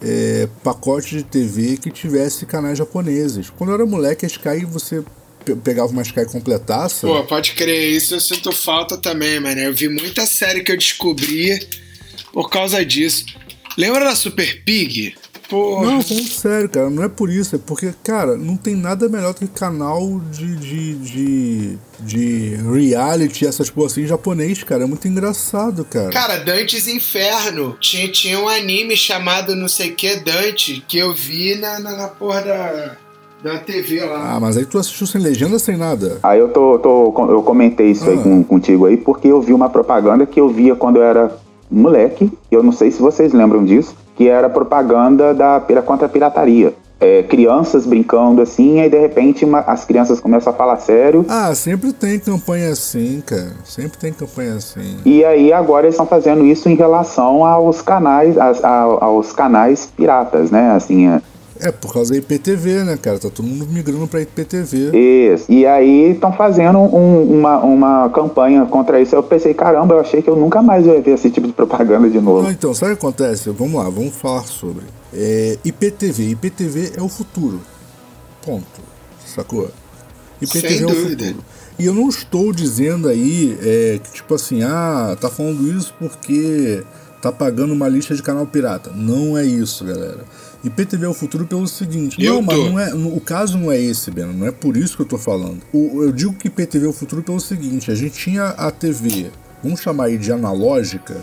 é, 0.00 0.48
pacote 0.62 1.16
de 1.16 1.22
TV 1.22 1.76
que 1.76 1.90
tivesse 1.90 2.44
canais 2.46 2.78
japoneses. 2.78 3.50
Quando 3.50 3.70
eu 3.70 3.74
era 3.74 3.86
moleque, 3.86 4.24
a 4.24 4.28
Sky, 4.28 4.64
você 4.64 5.02
pe- 5.44 5.54
pegava 5.56 5.90
uma 5.92 6.02
Sky 6.02 6.24
completaça. 6.26 7.06
Pô, 7.06 7.22
pode 7.24 7.52
crer, 7.52 7.92
isso 7.92 8.14
eu 8.14 8.20
sinto 8.20 8.52
falta 8.52 8.96
também, 8.96 9.38
mano. 9.40 9.60
Eu 9.60 9.72
vi 9.72 9.88
muita 9.88 10.26
série 10.26 10.62
que 10.62 10.72
eu 10.72 10.76
descobri 10.76 11.66
por 12.32 12.50
causa 12.50 12.84
disso. 12.84 13.24
Lembra 13.78 14.04
da 14.04 14.14
Super 14.14 14.62
Pig? 14.64 15.14
Pô, 15.52 15.82
Não, 15.84 16.00
falando 16.00 16.28
sério, 16.28 16.66
cara, 16.66 16.88
não 16.88 17.02
é 17.02 17.08
por 17.10 17.28
isso, 17.28 17.54
é 17.56 17.58
porque, 17.58 17.92
cara, 18.02 18.38
não 18.38 18.56
tem 18.56 18.74
nada 18.74 19.06
melhor 19.06 19.34
do 19.34 19.40
que 19.40 19.46
canal 19.48 20.18
de, 20.30 20.56
de, 20.56 20.94
de, 20.94 21.78
de 22.00 22.56
reality, 22.72 23.46
essas 23.46 23.68
porra 23.68 23.88
assim, 23.88 24.06
japonês, 24.06 24.62
cara, 24.64 24.84
é 24.84 24.86
muito 24.86 25.06
engraçado, 25.06 25.84
cara. 25.84 26.08
Cara, 26.08 26.38
Dantes 26.38 26.88
Inferno. 26.88 27.76
Tinha, 27.78 28.10
tinha 28.10 28.40
um 28.40 28.48
anime 28.48 28.96
chamado 28.96 29.54
não 29.54 29.68
sei 29.68 29.90
que 29.90 30.16
Dante 30.20 30.82
que 30.88 30.96
eu 30.96 31.12
vi 31.12 31.54
na, 31.56 31.78
na, 31.78 31.96
na 31.98 32.08
porra 32.08 32.40
da, 32.40 32.96
da 33.42 33.58
TV 33.58 34.02
lá. 34.06 34.34
Ah, 34.36 34.40
mas 34.40 34.56
aí 34.56 34.64
tu 34.64 34.78
assistiu 34.78 35.06
sem 35.06 35.20
legenda, 35.20 35.58
sem 35.58 35.76
nada. 35.76 36.18
Aí 36.22 36.38
eu 36.38 36.48
tô, 36.48 36.78
tô- 36.78 37.12
eu 37.30 37.42
comentei 37.42 37.90
isso 37.90 38.08
aí 38.08 38.16
Ah. 38.18 38.22
com, 38.22 38.42
contigo 38.42 38.86
aí 38.86 38.96
porque 38.96 39.28
eu 39.28 39.42
vi 39.42 39.52
uma 39.52 39.68
propaganda 39.68 40.24
que 40.24 40.40
eu 40.40 40.48
via 40.48 40.74
quando 40.74 40.96
eu 40.96 41.02
era 41.02 41.36
moleque. 41.70 42.32
Eu 42.50 42.62
não 42.62 42.72
sei 42.72 42.90
se 42.90 43.00
vocês 43.02 43.34
lembram 43.34 43.62
disso, 43.64 43.94
que 44.16 44.28
era 44.28 44.48
propaganda 44.48 45.32
da 45.34 45.60
contra 45.84 46.06
a 46.06 46.08
pirataria. 46.08 46.74
É, 47.00 47.24
crianças 47.24 47.84
brincando 47.84 48.40
assim, 48.40 48.78
aí 48.80 48.88
de 48.88 48.96
repente 48.96 49.44
uma- 49.44 49.58
as 49.66 49.84
crianças 49.84 50.20
começam 50.20 50.52
a 50.52 50.56
falar 50.56 50.76
sério. 50.76 51.26
Ah, 51.28 51.52
sempre 51.52 51.92
tem 51.92 52.16
campanha 52.20 52.70
assim, 52.70 53.20
cara, 53.26 53.50
sempre 53.64 53.98
tem 53.98 54.12
campanha 54.12 54.54
assim. 54.54 54.98
E 55.04 55.24
aí 55.24 55.52
agora 55.52 55.86
eles 55.86 55.94
estão 55.94 56.06
fazendo 56.06 56.46
isso 56.46 56.68
em 56.68 56.76
relação 56.76 57.44
aos 57.44 57.82
canais, 57.82 58.38
as- 58.38 58.62
a- 58.62 58.82
aos 59.00 59.32
canais 59.32 59.90
piratas, 59.96 60.52
né? 60.52 60.70
Assim, 60.76 61.08
é, 61.62 61.72
por 61.72 61.92
causa 61.92 62.10
da 62.12 62.18
IPTV, 62.18 62.84
né, 62.84 62.98
cara, 63.00 63.18
tá 63.18 63.30
todo 63.30 63.46
mundo 63.46 63.66
migrando 63.66 64.06
pra 64.08 64.20
IPTV. 64.20 64.90
Isso. 64.96 65.50
E 65.50 65.64
aí 65.66 66.10
estão 66.12 66.32
fazendo 66.32 66.78
um- 66.78 67.38
uma, 67.38 67.58
uma 67.60 68.10
campanha 68.10 68.64
contra 68.66 69.00
isso. 69.00 69.14
Eu 69.14 69.22
pensei, 69.22 69.54
caramba, 69.54 69.94
eu 69.94 70.00
achei 70.00 70.20
que 70.22 70.28
eu 70.28 70.36
nunca 70.36 70.60
mais 70.62 70.84
ia 70.86 71.00
ver 71.00 71.12
esse 71.14 71.30
tipo 71.30 71.46
de 71.46 71.52
propaganda 71.52 72.08
de 72.10 72.20
novo. 72.20 72.42
Não, 72.42 72.50
então, 72.50 72.74
sabe 72.74 72.92
o 72.92 72.96
que 72.96 73.06
acontece? 73.06 73.50
Vamos 73.50 73.74
lá, 73.74 73.88
vamos 73.88 74.14
falar 74.14 74.42
sobre. 74.42 74.84
É, 75.14 75.58
IPTV. 75.64 76.30
IPTV 76.30 76.92
é 76.96 77.02
o 77.02 77.08
futuro. 77.08 77.60
Ponto. 78.44 78.80
Sacou? 79.26 79.68
IPTV 80.40 80.68
Sem 80.68 80.82
é 80.82 80.84
o 80.84 80.88
dúvida. 80.88 81.24
futuro. 81.24 81.44
E 81.78 81.86
eu 81.86 81.94
não 81.94 82.08
estou 82.08 82.52
dizendo 82.52 83.08
aí 83.08 83.56
é, 83.62 84.00
que, 84.02 84.12
tipo 84.12 84.34
assim, 84.34 84.62
ah, 84.62 85.16
tá 85.20 85.28
falando 85.30 85.66
isso 85.76 85.94
porque 85.98 86.82
tá 87.22 87.30
pagando 87.32 87.72
uma 87.72 87.88
lista 87.88 88.14
de 88.14 88.22
canal 88.22 88.44
pirata. 88.46 88.90
Não 88.94 89.38
é 89.38 89.44
isso, 89.44 89.84
galera. 89.84 90.24
IPTV 90.64 91.06
é 91.06 91.08
o 91.08 91.14
futuro 91.14 91.46
pelo 91.46 91.66
seguinte. 91.66 92.22
Eu 92.24 92.34
não, 92.34 92.42
mas 92.42 92.56
não 92.58 92.78
é, 92.78 92.94
o 92.94 93.20
caso 93.20 93.58
não 93.58 93.70
é 93.72 93.80
esse, 93.80 94.10
Beno. 94.10 94.32
Não 94.32 94.46
é 94.46 94.52
por 94.52 94.76
isso 94.76 94.94
que 94.96 95.02
eu 95.02 95.06
tô 95.06 95.18
falando. 95.18 95.60
O- 95.72 96.02
eu 96.02 96.12
digo 96.12 96.32
que 96.34 96.46
IPTV 96.48 96.86
é 96.86 96.88
o 96.88 96.92
futuro 96.92 97.22
pelo 97.22 97.40
seguinte: 97.40 97.90
a 97.90 97.94
gente 97.94 98.14
tinha 98.18 98.46
a 98.48 98.70
TV, 98.70 99.30
vamos 99.62 99.80
chamar 99.80 100.04
aí 100.04 100.18
de 100.18 100.30
analógica, 100.32 101.16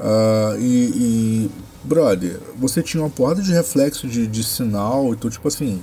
ah, 0.00 0.56
e, 0.58 0.64
e, 0.94 1.50
brother, 1.84 2.38
você 2.58 2.82
tinha 2.82 3.02
uma 3.02 3.10
porrada 3.10 3.42
de 3.42 3.52
reflexo 3.52 4.06
de, 4.08 4.26
de 4.26 4.42
sinal, 4.42 5.12
então, 5.12 5.28
tipo 5.30 5.46
assim, 5.46 5.80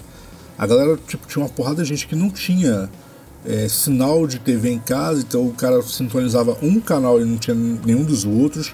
a 0.57 0.65
galera 0.65 0.97
tipo, 1.07 1.27
tinha 1.27 1.43
uma 1.43 1.49
porrada 1.49 1.83
de 1.83 1.89
gente 1.89 2.07
que 2.07 2.15
não 2.15 2.29
tinha 2.29 2.89
é, 3.45 3.67
sinal 3.67 4.25
de 4.25 4.39
TV 4.39 4.69
em 4.71 4.79
casa, 4.79 5.21
então 5.21 5.45
o 5.45 5.53
cara 5.53 5.81
sintonizava 5.83 6.57
um 6.61 6.79
canal 6.79 7.21
e 7.21 7.25
não 7.25 7.37
tinha 7.37 7.55
nenhum 7.55 8.03
dos 8.03 8.25
outros. 8.25 8.73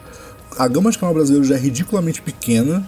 A 0.57 0.67
gama 0.67 0.91
de 0.91 0.97
canal 0.97 1.13
brasileiro 1.13 1.45
já 1.45 1.55
é 1.55 1.57
ridiculamente 1.59 2.21
pequena, 2.21 2.85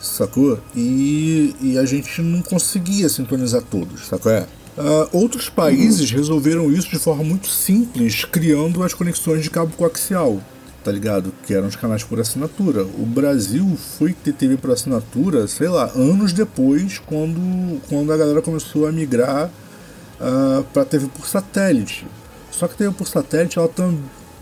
sacou? 0.00 0.58
E, 0.74 1.54
e 1.60 1.78
a 1.78 1.84
gente 1.84 2.20
não 2.22 2.42
conseguia 2.42 3.08
sintonizar 3.08 3.62
todos, 3.62 4.06
sacou? 4.06 4.32
É? 4.32 4.46
Ah, 4.80 5.08
outros 5.12 5.48
países 5.48 6.08
resolveram 6.12 6.70
isso 6.70 6.88
de 6.88 6.98
forma 6.98 7.24
muito 7.24 7.48
simples, 7.48 8.24
criando 8.24 8.84
as 8.84 8.94
conexões 8.94 9.42
de 9.42 9.50
cabo 9.50 9.74
coaxial, 9.76 10.40
tá 10.84 10.92
ligado? 10.92 11.32
Que 11.44 11.52
eram 11.52 11.66
os 11.66 11.74
canais 11.74 12.04
por 12.04 12.20
assinatura. 12.20 12.84
O 12.84 13.04
Brasil 13.04 13.76
foi 13.98 14.12
ter 14.12 14.32
TV 14.32 14.56
por 14.56 14.70
assinatura, 14.70 15.48
sei 15.48 15.68
lá, 15.68 15.90
anos 15.96 16.32
depois, 16.32 16.98
quando, 16.98 17.80
quando 17.88 18.12
a 18.12 18.16
galera 18.16 18.40
começou 18.40 18.86
a 18.86 18.92
migrar 18.92 19.50
uh, 20.20 20.62
para 20.72 20.84
TV 20.84 21.08
por 21.08 21.26
satélite. 21.26 22.06
Só 22.52 22.68
que 22.68 22.74
a 22.74 22.76
TV 22.76 22.94
por 22.94 23.08
satélite 23.08 23.58
ela 23.58 23.68
tá 23.68 23.90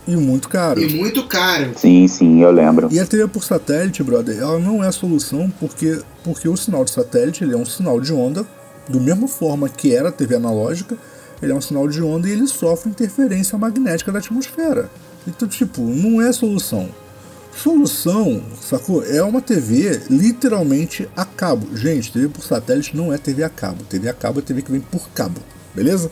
e 0.07 0.15
muito 0.15 0.47
caro. 0.47 0.81
E 0.81 0.93
muito 0.95 1.27
caro. 1.27 1.73
Sim, 1.75 2.07
sim, 2.07 2.41
eu 2.41 2.51
lembro. 2.51 2.87
E 2.91 2.99
a 2.99 3.05
TV 3.05 3.27
por 3.27 3.43
satélite, 3.43 4.01
brother, 4.01 4.37
ela 4.39 4.57
não 4.57 4.83
é 4.83 4.87
a 4.87 4.91
solução 4.91 5.51
porque, 5.59 5.99
porque 6.23 6.47
o 6.47 6.55
sinal 6.55 6.85
de 6.85 6.91
satélite 6.91 7.43
ele 7.43 7.53
é 7.53 7.57
um 7.57 7.65
sinal 7.65 7.99
de 7.99 8.13
onda, 8.13 8.45
do 8.87 9.01
mesma 9.01 9.27
forma 9.27 9.67
que 9.67 9.93
era 9.93 10.09
a 10.09 10.11
TV 10.11 10.35
analógica, 10.35 10.97
ele 11.41 11.51
é 11.51 11.55
um 11.55 11.61
sinal 11.61 11.87
de 11.87 12.01
onda 12.01 12.27
e 12.27 12.31
ele 12.31 12.47
sofre 12.47 12.89
interferência 12.89 13.57
magnética 13.57 14.11
da 14.11 14.19
atmosfera. 14.19 14.89
Então, 15.27 15.47
tipo, 15.47 15.81
não 15.81 16.21
é 16.21 16.31
solução. 16.31 16.89
Solução, 17.53 18.41
sacou? 18.61 19.03
É 19.03 19.21
uma 19.23 19.41
TV 19.41 20.01
literalmente 20.09 21.09
a 21.15 21.25
cabo. 21.25 21.75
Gente, 21.75 22.11
TV 22.11 22.29
por 22.29 22.43
satélite 22.43 22.95
não 22.95 23.11
é 23.11 23.17
TV 23.17 23.43
a 23.43 23.49
cabo. 23.49 23.83
TV 23.83 24.07
a 24.07 24.13
cabo 24.13 24.39
é 24.39 24.41
TV 24.41 24.61
que 24.61 24.71
vem 24.71 24.79
por 24.79 25.09
cabo, 25.09 25.41
beleza? 25.75 26.09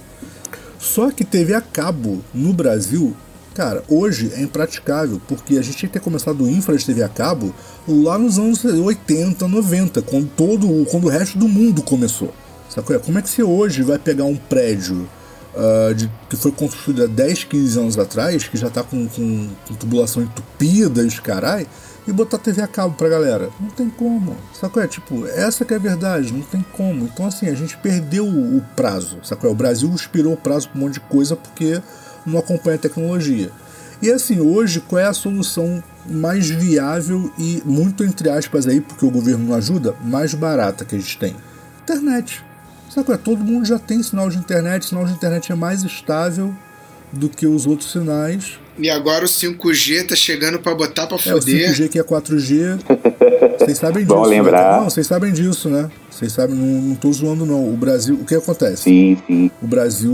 Só 0.80 1.10
que 1.12 1.24
TV 1.24 1.54
a 1.54 1.62
cabo 1.62 2.22
no 2.34 2.52
Brasil, 2.52 3.16
cara, 3.56 3.84
hoje 3.88 4.34
é 4.36 4.41
impraticável, 4.41 5.20
porque 5.28 5.58
a 5.58 5.62
gente 5.62 5.78
tinha 5.78 5.88
que 5.88 5.94
ter 5.94 6.02
começado 6.02 6.44
o 6.44 6.50
infra 6.50 6.78
de 6.78 6.86
TV 6.86 7.02
a 7.02 7.10
cabo 7.10 7.56
lá 7.88 8.20
nos 8.20 8.38
anos 8.38 8.63
80, 8.65 9.48
90, 9.48 10.02
quando 10.02 10.28
todo, 10.36 10.86
quando 10.91 11.06
o 11.06 11.10
resto 11.10 11.38
do 11.38 11.48
mundo 11.48 11.82
começou. 11.82 12.34
Sacou? 12.70 13.00
Como 13.00 13.18
é 13.18 13.22
que 13.22 13.30
você 13.30 13.41
hoje 13.41 13.82
vai 13.82 13.98
pegar 13.98 14.26
um 14.26 14.36
prédio 14.36 15.08
uh, 15.56 15.94
de, 15.96 16.12
que 16.30 16.36
foi 16.36 16.52
construído 16.52 17.06
há 17.06 17.08
10, 17.08 17.46
15 17.46 17.80
anos 17.80 17.98
atrás, 17.98 18.46
que 18.46 18.58
já 18.58 18.70
tá 18.70 18.84
com, 18.84 19.08
com, 19.08 19.48
com 19.65 19.74
tubulação 19.76 20.22
entupida 20.22 21.02
e 21.02 21.06
os 21.06 21.22
carai, 21.22 21.65
e 22.06 22.12
botar 22.12 22.38
TV 22.38 22.62
a 22.62 22.68
cabo 22.68 22.96
pra 22.96 23.08
galera? 23.08 23.50
Não 23.58 23.70
tem 23.70 23.89
como. 23.89 24.36
Sacou? 24.54 24.84
É 24.84 24.88
tipo, 24.88 25.26
essa 25.28 25.63
que 25.63 25.74
é 25.74 25.78
a 25.78 25.80
verdade, 25.80 26.34
não 26.34 26.41
tem 26.41 26.63
como. 26.74 27.06
Então, 27.06 27.26
assim, 27.26 27.48
a 27.48 27.56
gente 27.56 27.78
perdeu 27.78 28.28
o 28.28 28.62
prazo. 28.76 29.20
Sacou? 29.24 29.50
O 29.50 29.56
Brasil 29.56 29.89
expirou 29.96 30.34
o 30.34 30.38
prazo 30.38 30.68
pra 30.68 30.78
um 30.78 30.84
monte 30.84 30.96
de 30.96 31.00
coisa 31.00 31.38
porque 31.38 31.82
não 32.26 32.40
acompanha 32.40 32.76
a 32.76 32.80
tecnologia. 32.80 33.52
E 34.02 34.12
assim, 34.12 34.40
hoje, 34.40 34.82
qual 34.82 35.00
é 35.00 35.06
a 35.06 35.14
solução 35.14 35.84
mais 36.06 36.50
viável 36.50 37.32
e, 37.38 37.62
muito 37.66 38.04
entre 38.04 38.30
aspas 38.30 38.68
aí, 38.68 38.82
porque 38.82 39.06
o 39.06 39.10
governo 39.10 39.48
não 39.48 39.56
ajuda, 39.56 39.96
mais 40.04 40.34
barata 40.34 40.86
que 40.86 40.96
a 40.96 41.00
gente 41.00 41.18
tem? 41.18 41.36
Internet. 41.84 42.44
Sabe 42.90 43.06
qual 43.06 43.16
é? 43.16 43.18
Todo 43.18 43.44
mundo 43.44 43.66
já 43.66 43.80
tem 43.80 44.02
sinal 44.04 44.30
de 44.30 44.38
internet, 44.38 44.86
sinal 44.86 45.06
de 45.06 45.14
internet 45.14 45.52
é 45.52 45.56
mais 45.56 45.84
estável 45.84 46.54
do 47.12 47.30
que 47.30 47.48
os 47.48 47.66
outros 47.66 47.92
sinais. 47.92 48.60
E 48.78 48.90
agora 48.90 49.24
o 49.24 49.28
5G 49.28 50.08
tá 50.08 50.16
chegando 50.16 50.60
para 50.60 50.76
botar 50.76 51.08
para 51.08 51.18
foder. 51.18 51.68
É, 51.68 51.72
o 51.72 51.74
5G 51.74 51.90
que 51.90 52.00
é 52.00 52.04
4G. 52.04 52.80
Vocês 53.60 53.78
sabem 53.78 54.04
disso. 54.04 54.15
Bom 54.15 54.24
né? 54.24 54.30
lembrar. 54.30 54.82
Não, 54.82 54.89
vocês 54.89 55.08
sabem 55.08 55.34
disso, 55.34 55.70
né? 55.70 55.89
Vocês 56.10 56.32
sabem, 56.32 56.56
não, 56.56 56.82
não 56.82 56.96
tô 56.96 57.12
zoando 57.12 57.46
não. 57.46 57.74
O 57.74 57.78
Brasil, 57.78 58.15
o 58.15 58.26
que 58.26 58.36
acontece? 58.36 58.84
Sim, 58.84 59.18
sim. 59.28 59.52
O 59.62 59.68
Brasil, 59.68 60.12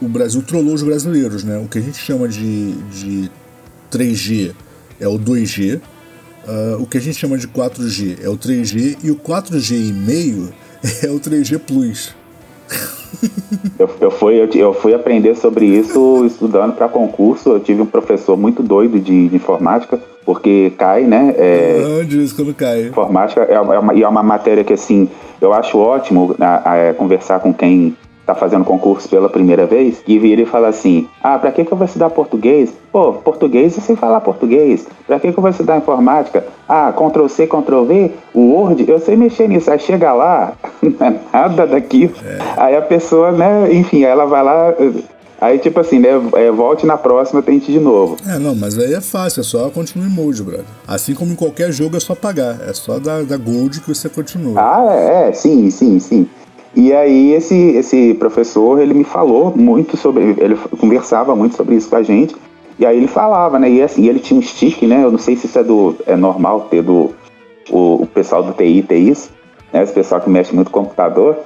o 0.00 0.08
Brasil 0.08 0.42
trollou 0.42 0.74
os 0.74 0.82
brasileiros, 0.82 1.44
né? 1.44 1.58
O 1.58 1.68
que 1.68 1.78
a 1.78 1.82
gente 1.82 1.98
chama 1.98 2.28
de, 2.28 2.72
de 2.90 3.30
3G 3.90 4.52
é 5.00 5.08
o 5.08 5.18
2G. 5.18 5.80
Uh, 6.44 6.82
o 6.82 6.86
que 6.86 6.98
a 6.98 7.00
gente 7.00 7.16
chama 7.16 7.38
de 7.38 7.46
4G 7.46 8.18
é 8.22 8.28
o 8.28 8.36
3G 8.36 8.98
e 9.04 9.10
o 9.12 9.16
4G 9.16 9.76
e 9.76 9.92
meio 9.92 10.52
é 11.02 11.08
o 11.08 11.20
3G 11.20 11.58
Plus. 11.58 12.14
Eu, 13.78 13.88
eu, 14.00 14.10
fui, 14.10 14.34
eu, 14.40 14.48
eu, 14.54 14.74
fui 14.74 14.94
aprender 14.94 15.36
sobre 15.36 15.66
isso 15.66 16.24
estudando 16.26 16.74
para 16.74 16.88
concurso. 16.88 17.50
Eu 17.50 17.60
tive 17.60 17.82
um 17.82 17.86
professor 17.86 18.36
muito 18.36 18.62
doido 18.62 18.98
de, 18.98 19.28
de 19.28 19.36
informática, 19.36 20.00
porque 20.24 20.72
cai, 20.76 21.02
né? 21.02 21.34
É, 21.36 22.04
isso 22.08 22.34
quando 22.34 22.54
cai? 22.54 22.88
Informática 22.88 23.42
é 23.42 23.60
uma, 23.60 23.92
é 23.92 24.08
uma 24.08 24.22
matéria 24.22 24.64
que, 24.64 24.72
assim, 24.72 25.08
eu 25.40 25.52
acho 25.52 25.78
ótimo 25.78 26.34
a, 26.40 26.90
a, 26.90 26.94
conversar 26.94 27.40
com 27.40 27.52
quem 27.52 27.96
tá 28.26 28.34
fazendo 28.34 28.64
concurso 28.64 29.08
pela 29.08 29.28
primeira 29.28 29.66
vez 29.66 30.02
e 30.06 30.18
vira 30.18 30.42
e 30.42 30.46
fala 30.46 30.68
assim: 30.68 31.08
Ah, 31.22 31.38
pra 31.38 31.50
que, 31.50 31.64
que 31.64 31.72
eu 31.72 31.76
vou 31.76 31.84
estudar 31.84 32.10
português? 32.10 32.72
Pô, 32.90 33.12
português 33.12 33.76
é 33.76 33.80
sem 33.80 33.96
falar 33.96 34.20
português. 34.20 34.86
Pra 35.06 35.18
que, 35.18 35.32
que 35.32 35.38
eu 35.38 35.42
vou 35.42 35.50
estudar 35.50 35.78
informática? 35.78 36.44
Ah, 36.68 36.92
Ctrl 36.92 37.26
C, 37.28 37.46
Ctrl 37.46 37.84
V, 37.84 38.10
o 38.34 38.40
Word, 38.52 38.84
eu 38.88 38.98
sei 38.98 39.16
mexer 39.16 39.48
nisso. 39.48 39.70
Aí 39.70 39.78
chega 39.78 40.12
lá, 40.12 40.52
não 40.82 41.06
é 41.06 41.14
nada 41.32 41.66
daquilo. 41.66 42.12
É. 42.24 42.38
Aí 42.56 42.76
a 42.76 42.82
pessoa, 42.82 43.32
né, 43.32 43.72
enfim, 43.72 44.04
ela 44.04 44.26
vai 44.26 44.42
lá. 44.42 44.74
Aí, 45.40 45.58
tipo 45.58 45.80
assim, 45.80 45.98
né? 45.98 46.10
É, 46.34 46.52
volte 46.52 46.86
na 46.86 46.96
próxima, 46.96 47.42
tente 47.42 47.72
de 47.72 47.80
novo. 47.80 48.16
É, 48.28 48.38
não, 48.38 48.54
mas 48.54 48.78
aí 48.78 48.94
é 48.94 49.00
fácil, 49.00 49.40
é 49.40 49.42
só 49.42 49.68
continuar 49.70 50.06
emoji, 50.06 50.40
brother. 50.40 50.64
Assim 50.86 51.14
como 51.14 51.32
em 51.32 51.34
qualquer 51.34 51.72
jogo 51.72 51.96
é 51.96 52.00
só 52.00 52.14
pagar. 52.14 52.60
É 52.68 52.72
só 52.72 53.00
dar, 53.00 53.24
dar 53.24 53.38
gold 53.38 53.80
que 53.80 53.88
você 53.88 54.08
continua. 54.08 54.54
Ah, 54.56 54.86
é, 54.94 55.30
é 55.30 55.32
sim, 55.32 55.68
sim, 55.68 55.98
sim. 55.98 56.28
E 56.74 56.92
aí 56.92 57.32
esse, 57.32 57.54
esse 57.54 58.14
professor, 58.14 58.80
ele 58.80 58.94
me 58.94 59.04
falou 59.04 59.52
muito 59.54 59.96
sobre, 59.96 60.34
ele 60.38 60.56
conversava 60.78 61.36
muito 61.36 61.56
sobre 61.56 61.74
isso 61.74 61.88
com 61.88 61.96
a 61.96 62.02
gente, 62.02 62.34
e 62.78 62.86
aí 62.86 62.96
ele 62.96 63.06
falava, 63.06 63.58
né, 63.58 63.70
e 63.70 63.82
assim, 63.82 64.08
ele 64.08 64.18
tinha 64.18 64.38
um 64.38 64.42
stick, 64.42 64.82
né, 64.82 65.04
eu 65.04 65.10
não 65.10 65.18
sei 65.18 65.36
se 65.36 65.46
isso 65.46 65.58
é, 65.58 65.62
do, 65.62 65.94
é 66.06 66.16
normal 66.16 66.62
ter 66.62 66.82
do, 66.82 67.14
o, 67.70 68.02
o 68.02 68.06
pessoal 68.06 68.42
do 68.42 68.52
TI 68.54 68.82
ter 68.82 68.96
isso, 68.96 69.30
né, 69.72 69.82
esse 69.82 69.92
pessoal 69.92 70.20
que 70.20 70.30
mexe 70.30 70.54
muito 70.54 70.70
com 70.70 70.82
computador, 70.82 71.36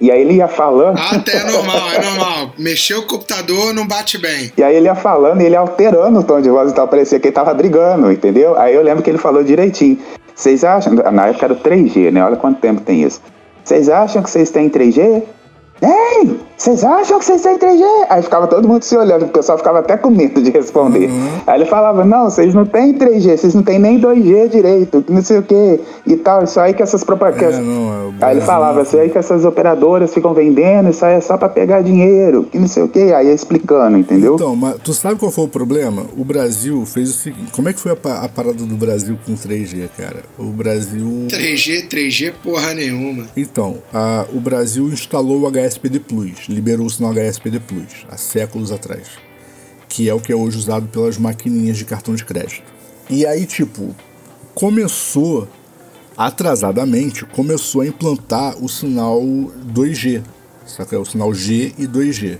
e 0.00 0.12
aí 0.12 0.20
ele 0.20 0.34
ia 0.34 0.46
falando. 0.46 0.96
Ah, 0.96 1.16
até 1.16 1.38
é 1.38 1.44
normal, 1.50 1.90
é 1.90 2.04
normal. 2.04 2.52
Mexeu 2.56 3.00
o 3.00 3.06
computador 3.06 3.74
não 3.74 3.86
bate 3.86 4.16
bem. 4.16 4.52
E 4.56 4.62
aí 4.62 4.76
ele 4.76 4.86
ia 4.86 4.94
falando 4.94 5.40
e 5.40 5.44
ele 5.44 5.56
alterando 5.56 6.20
o 6.20 6.22
tom 6.22 6.40
de 6.40 6.48
voz 6.48 6.70
e 6.70 6.74
tal, 6.74 6.86
parecia 6.86 7.18
que 7.18 7.26
ele 7.26 7.34
tava 7.34 7.52
brigando, 7.52 8.12
entendeu? 8.12 8.56
Aí 8.56 8.74
eu 8.74 8.82
lembro 8.82 9.02
que 9.02 9.10
ele 9.10 9.18
falou 9.18 9.42
direitinho. 9.42 9.98
Vocês 10.34 10.62
acham? 10.62 10.94
Na 10.94 11.26
época 11.26 11.46
era 11.46 11.52
o 11.52 11.56
3G, 11.56 12.12
né? 12.12 12.24
Olha 12.24 12.36
quanto 12.36 12.60
tempo 12.60 12.80
tem 12.80 13.02
isso. 13.02 13.20
Vocês 13.68 13.90
acham 13.90 14.22
que 14.22 14.30
vocês 14.30 14.50
têm 14.50 14.70
3G? 14.70 15.24
Ei, 15.80 16.36
vocês 16.58 16.82
acham 16.82 17.20
que 17.20 17.24
vocês 17.24 17.40
têm 17.40 17.56
3G? 17.56 17.84
Aí 18.08 18.20
ficava 18.20 18.48
todo 18.48 18.66
mundo 18.66 18.82
se 18.82 18.96
olhando, 18.96 19.26
o 19.26 19.28
pessoal 19.28 19.56
ficava 19.56 19.78
até 19.78 19.96
com 19.96 20.10
medo 20.10 20.42
de 20.42 20.50
responder. 20.50 21.08
Uhum. 21.08 21.28
Aí 21.46 21.60
ele 21.60 21.70
falava, 21.70 22.04
não, 22.04 22.24
vocês 22.24 22.52
não 22.52 22.66
têm 22.66 22.94
3G, 22.94 23.36
vocês 23.36 23.54
não 23.54 23.62
têm 23.62 23.78
nem 23.78 24.00
2G 24.00 24.48
direito, 24.48 25.04
não 25.08 25.22
sei 25.22 25.38
o 25.38 25.42
que 25.42 25.80
e 26.04 26.16
tal. 26.16 26.42
Isso 26.42 26.58
aí 26.58 26.74
que 26.74 26.82
essas 26.82 27.04
propagandas. 27.04 27.60
É, 27.60 28.24
é 28.24 28.24
aí 28.24 28.36
ele 28.36 28.44
falava, 28.44 28.82
isso 28.82 28.96
aí 28.98 29.08
que 29.08 29.16
essas 29.16 29.44
operadoras 29.44 30.12
ficam 30.12 30.34
vendendo, 30.34 30.90
isso 30.90 31.04
aí 31.04 31.14
é 31.14 31.20
só 31.20 31.36
pra 31.36 31.48
pegar 31.48 31.80
dinheiro, 31.80 32.42
que 32.50 32.58
não 32.58 32.66
sei 32.66 32.82
o 32.82 32.88
que. 32.88 33.12
Aí 33.12 33.28
ia 33.28 33.32
explicando, 33.32 33.96
entendeu? 33.96 34.34
Então, 34.34 34.56
mas 34.56 34.78
tu 34.82 34.92
sabe 34.92 35.14
qual 35.14 35.30
foi 35.30 35.44
o 35.44 35.48
problema? 35.48 36.06
O 36.16 36.24
Brasil 36.24 36.84
fez 36.84 37.10
o 37.10 37.12
seguinte. 37.12 37.52
Como 37.52 37.68
é 37.68 37.72
que 37.72 37.78
foi 37.78 37.92
a, 37.92 38.24
a 38.24 38.28
parada 38.28 38.64
do 38.64 38.74
Brasil 38.74 39.16
com 39.24 39.34
3G, 39.34 39.88
cara? 39.96 40.24
O 40.36 40.46
Brasil. 40.46 41.28
3G, 41.28 41.88
3G, 41.88 42.32
porra 42.42 42.74
nenhuma. 42.74 43.26
Então, 43.36 43.76
a, 43.94 44.24
o 44.34 44.40
Brasil 44.40 44.88
instalou 44.88 45.42
o 45.42 45.46
HSPD 45.68 46.00
Plus 46.00 46.48
liberou 46.48 46.86
o 46.86 46.90
sinal 46.90 47.12
HSPD 47.12 47.60
Plus 47.60 48.06
há 48.08 48.16
séculos 48.16 48.72
atrás, 48.72 49.08
que 49.88 50.08
é 50.08 50.14
o 50.14 50.20
que 50.20 50.32
é 50.32 50.36
hoje 50.36 50.56
usado 50.56 50.88
pelas 50.88 51.18
maquininhas 51.18 51.76
de 51.76 51.84
cartão 51.84 52.14
de 52.14 52.24
crédito. 52.24 52.64
E 53.10 53.26
aí, 53.26 53.46
tipo, 53.46 53.94
começou 54.54 55.48
atrasadamente, 56.16 57.24
começou 57.24 57.82
a 57.82 57.86
implantar 57.86 58.56
o 58.62 58.68
sinal 58.68 59.20
2G, 59.20 60.22
saca? 60.66 60.98
O 60.98 61.04
sinal 61.04 61.32
G 61.32 61.72
e 61.78 61.86
2G, 61.86 62.38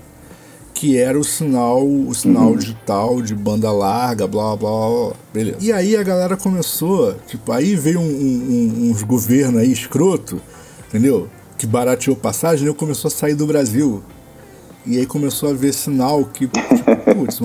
que 0.73 0.97
era 0.97 1.17
o 1.17 1.23
sinal, 1.23 1.85
o 1.87 2.13
sinal 2.13 2.49
uhum. 2.49 2.57
digital 2.57 3.21
de 3.21 3.33
banda 3.33 3.71
larga, 3.71 4.27
blá, 4.27 4.55
blá 4.55 4.71
blá, 4.71 5.13
beleza. 5.33 5.57
E 5.61 5.71
aí 5.71 5.95
a 5.95 6.03
galera 6.03 6.35
começou, 6.35 7.15
tipo, 7.27 7.51
aí 7.51 7.75
veio 7.75 7.99
um, 7.99 8.03
um, 8.03 8.91
uns 8.91 9.01
governos 9.03 9.61
aí 9.61 9.71
escroto, 9.71 10.41
entendeu? 10.87 11.29
Que 11.59 11.67
barateou 11.67 12.15
passagem, 12.15 12.65
eu 12.65 12.73
começou 12.73 13.09
a 13.09 13.11
sair 13.11 13.35
do 13.35 13.45
Brasil. 13.45 14.01
E 14.85 14.97
aí 14.97 15.05
começou 15.05 15.49
a 15.49 15.53
ver 15.53 15.73
sinal 15.73 16.23
que, 16.23 16.47
tipo, 16.47 16.59
putz, 17.13 17.39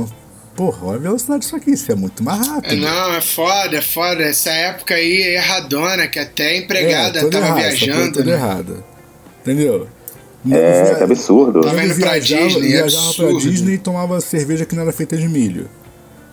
porra, 0.54 0.86
olha 0.86 0.96
a 0.96 1.00
velocidade 1.00 1.40
disso 1.40 1.56
aqui, 1.56 1.72
isso 1.72 1.90
é 1.90 1.96
muito 1.96 2.22
mais 2.22 2.46
rápido. 2.46 2.80
Não, 2.80 3.14
é 3.14 3.20
foda, 3.20 3.76
é 3.76 3.82
foda. 3.82 4.22
Essa 4.22 4.50
época 4.50 4.94
aí 4.94 5.20
é 5.20 5.34
erradona, 5.34 6.06
que 6.06 6.20
até 6.20 6.50
a 6.50 6.56
empregada 6.58 7.18
é, 7.18 7.28
tava 7.28 7.44
errado, 7.44 7.58
viajando. 7.58 8.12
Tudo 8.12 8.30
né? 8.30 8.36
errada. 8.36 8.84
Entendeu? 9.42 9.88
É, 10.48 10.84
via... 10.84 10.94
que 10.94 11.02
absurdo. 11.02 11.60
Tava 11.62 11.84
indo 11.84 11.96
pra 11.96 12.18
Disney, 12.18 12.68
viajava 12.68 13.06
absurdo. 13.08 13.40
pra 13.40 13.50
Disney 13.50 13.74
e 13.74 13.78
tomava 13.78 14.20
cerveja 14.20 14.64
que 14.64 14.76
não 14.76 14.82
era 14.82 14.92
feita 14.92 15.16
de 15.16 15.28
milho. 15.28 15.68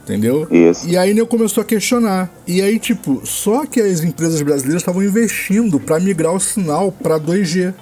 Entendeu? 0.04 0.48
Isso. 0.50 0.88
E 0.88 0.98
aí 0.98 1.16
eu 1.16 1.28
começou 1.28 1.62
a 1.62 1.66
questionar. 1.66 2.30
E 2.48 2.62
aí, 2.62 2.80
tipo, 2.80 3.22
só 3.24 3.66
que 3.66 3.80
as 3.80 4.04
empresas 4.04 4.42
brasileiras 4.42 4.82
estavam 4.82 5.04
investindo 5.04 5.80
para 5.80 6.00
migrar 6.00 6.34
o 6.34 6.40
sinal 6.40 6.92
para 6.92 7.20
2G. 7.20 7.74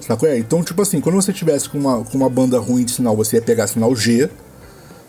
Sacou? 0.00 0.28
É? 0.28 0.38
Então, 0.38 0.62
tipo 0.64 0.80
assim, 0.80 1.00
quando 1.00 1.16
você 1.16 1.32
tivesse 1.32 1.68
com 1.68 1.78
uma, 1.78 2.02
com 2.02 2.16
uma 2.16 2.30
banda 2.30 2.58
ruim 2.58 2.84
de 2.84 2.92
sinal, 2.92 3.14
você 3.14 3.36
ia 3.36 3.42
pegar 3.42 3.66
sinal 3.66 3.94
G. 3.94 4.30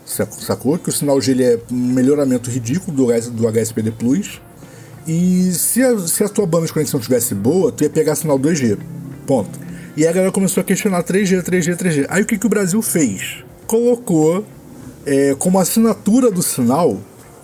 Sacou? 0.04 0.78
Que 0.78 0.90
o 0.90 0.92
sinal 0.92 1.20
G 1.20 1.30
ele 1.30 1.44
é 1.44 1.58
um 1.70 1.92
melhoramento 1.92 2.50
ridículo 2.50 2.94
do, 2.94 3.30
do 3.30 3.48
HSPD 3.48 3.92
Plus. 3.92 4.40
E 5.06 5.50
se 5.52 5.82
a, 5.82 5.98
se 5.98 6.22
a 6.22 6.28
tua 6.28 6.46
banda 6.46 6.66
de 6.66 6.72
conexão 6.72 7.00
tivesse 7.00 7.34
boa, 7.34 7.72
tu 7.72 7.82
ia 7.82 7.90
pegar 7.90 8.14
sinal 8.14 8.38
2G. 8.38 8.78
Ponto. 9.26 9.58
E 9.96 10.04
aí 10.04 10.08
a 10.08 10.12
galera 10.12 10.32
começou 10.32 10.60
a 10.60 10.64
questionar 10.64 11.02
3G, 11.02 11.42
3G, 11.42 11.76
3G. 11.76 12.06
Aí 12.08 12.22
o 12.22 12.26
que, 12.26 12.36
que 12.36 12.46
o 12.46 12.48
Brasil 12.48 12.80
fez? 12.82 13.44
Colocou 13.66 14.44
é, 15.06 15.34
como 15.38 15.58
assinatura 15.58 16.30
do 16.30 16.42
sinal 16.42 17.00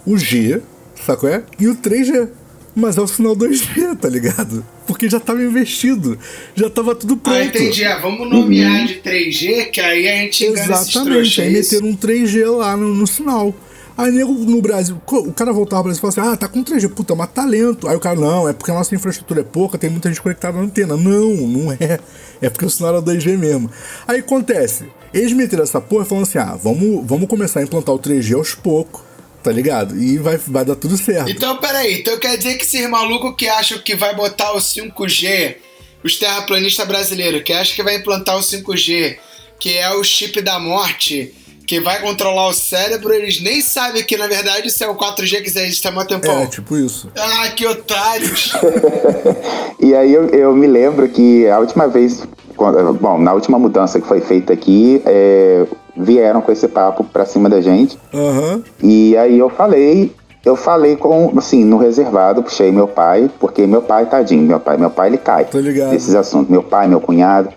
o 0.07 0.17
G, 0.17 0.61
sacou? 1.05 1.29
É? 1.29 1.43
E 1.59 1.69
o 1.69 1.77
3G. 1.77 2.29
Mas 2.75 2.97
é 2.97 3.01
o 3.01 3.07
sinal 3.09 3.35
2G, 3.37 3.97
tá 3.99 4.09
ligado? 4.09 4.65
Porque 4.87 5.09
já 5.11 5.19
tava 5.19 5.43
investido, 5.43 6.19
já 6.55 6.71
tava 6.71 6.95
tudo 6.95 7.17
pronto. 7.17 7.37
Ah, 7.37 7.45
entendi. 7.45 7.85
Ah, 7.85 7.99
vamos 7.99 8.31
nomear 8.31 8.81
uhum. 8.81 8.87
de 8.87 8.95
3G, 9.01 9.71
que 9.71 9.81
aí 9.81 10.09
a 10.09 10.17
gente 10.17 10.45
engana 10.45 10.73
Exatamente, 10.73 11.41
aí 11.41 11.49
é 11.49 11.51
meteram 11.51 11.89
um 11.89 11.97
3G 11.97 12.57
lá 12.57 12.77
no, 12.77 12.95
no 12.95 13.07
sinal. 13.07 13.55
Aí 13.99 14.13
nego 14.13 14.33
no 14.33 14.63
Brasil, 14.63 15.03
o 15.05 15.33
cara 15.33 15.53
voltava 15.53 15.83
para 15.83 15.91
Brasil 15.91 15.99
e 15.99 16.01
falava 16.01 16.21
assim: 16.21 16.35
ah, 16.35 16.37
tá 16.37 16.47
com 16.47 16.63
3G, 16.63 16.89
puta, 16.89 17.17
mas 17.17 17.33
talento. 17.33 17.89
Aí 17.89 17.97
o 17.97 18.01
cara, 18.01 18.15
não, 18.15 18.49
é 18.49 18.53
porque 18.53 18.71
a 18.71 18.75
nossa 18.75 18.95
infraestrutura 18.95 19.41
é 19.41 19.45
pouca, 19.45 19.77
tem 19.77 19.91
muita 19.91 20.09
gente 20.09 20.23
conectada 20.23 20.57
na 20.57 20.63
antena. 20.63 20.97
Não, 20.97 21.31
não 21.35 21.73
é. 21.73 21.99
É 22.41 22.49
porque 22.49 22.65
o 22.65 22.71
sinal 22.71 22.95
era 22.95 23.03
2G 23.03 23.37
mesmo. 23.37 23.69
Aí 24.07 24.21
acontece, 24.21 24.85
eles 25.13 25.33
meteram 25.33 25.65
essa 25.65 25.81
porra 25.81 26.05
falando 26.05 26.23
assim: 26.23 26.39
ah, 26.39 26.57
vamos, 26.63 27.05
vamos 27.05 27.27
começar 27.27 27.59
a 27.59 27.65
implantar 27.65 27.93
o 27.93 27.99
3G 27.99 28.37
aos 28.37 28.55
poucos. 28.55 29.03
Tá 29.43 29.51
ligado? 29.51 30.01
E 30.01 30.19
vai, 30.19 30.37
vai 30.37 30.65
dar 30.65 30.77
tudo 30.77 30.97
certo. 30.97 31.29
Então, 31.31 31.57
peraí. 31.57 32.01
Então 32.01 32.17
quer 32.19 32.37
dizer 32.37 32.57
que 32.57 32.65
esses 32.65 32.89
malucos 32.89 33.35
que 33.37 33.49
acham 33.49 33.79
que 33.79 33.97
vai 33.97 34.15
botar 34.15 34.53
o 34.53 34.59
5G, 34.59 35.57
os 36.05 36.17
terraplanistas 36.17 36.87
brasileiros 36.87 37.43
que 37.43 37.53
acham 37.53 37.75
que 37.75 37.83
vai 37.83 37.97
implantar 37.97 38.37
o 38.37 38.41
5G, 38.41 39.19
que 39.59 39.77
é 39.77 39.91
o 39.91 40.05
chip 40.05 40.41
da 40.41 40.61
morte, 40.61 41.35
que 41.69 41.81
vai 41.81 42.01
controlar 42.01 42.49
o 42.49 42.53
cérebro, 42.55 43.13
eles 43.13 43.43
nem 43.43 43.61
sabem 43.61 44.03
que 44.03 44.17
na 44.17 44.27
verdade 44.27 44.69
isso 44.69 44.83
é 44.83 44.89
o 44.89 44.95
4G 44.97 45.43
que 45.43 45.49
existe 45.49 45.87
há 45.87 45.91
muito 45.93 46.09
tempão. 46.09 46.39
É, 46.41 46.47
tipo 46.47 46.75
isso. 46.77 47.11
Ah, 47.17 47.49
que 47.51 47.67
otários! 47.67 48.53
E 49.81 49.95
aí 49.95 50.13
eu, 50.13 50.27
eu 50.31 50.53
me 50.55 50.67
lembro 50.67 51.09
que 51.09 51.47
a 51.49 51.59
última 51.61 51.87
vez, 51.87 52.23
quando- 52.57 52.93
bom, 52.95 53.19
na 53.19 53.33
última 53.33 53.59
mudança 53.59 54.01
que 54.01 54.07
foi 54.09 54.21
feita 54.21 54.53
aqui, 54.53 55.01
é, 55.07 55.67
vieram 55.97 56.41
com 56.41 56.51
esse 56.51 56.67
papo 56.67 57.05
pra 57.05 57.25
cima 57.25 57.49
da 57.49 57.61
gente. 57.61 57.97
Aham. 58.13 58.63
E 58.83 59.17
aí 59.17 59.39
eu 59.39 59.49
falei, 59.49 60.13
eu 60.45 60.57
falei 60.57 60.97
com, 60.97 61.33
assim, 61.39 61.65
no 61.65 61.79
reservado, 61.79 62.43
puxei 62.43 62.73
meu 62.73 62.89
pai, 62.89 63.31
porque 63.39 63.67
meu 63.67 63.83
pai, 63.83 64.07
tadinho, 64.07 64.43
meu 64.43 64.59
pai, 64.59 64.77
meu 64.77 64.91
pai 64.91 65.09
ele 65.11 65.19
cai 65.19 65.45
Tô 65.45 65.59
ligado. 65.61 65.91
nesses 65.93 66.15
assuntos, 66.15 66.49
meu 66.51 66.63
pai, 66.63 66.89
meu 66.89 67.01
cunhado. 67.01 67.51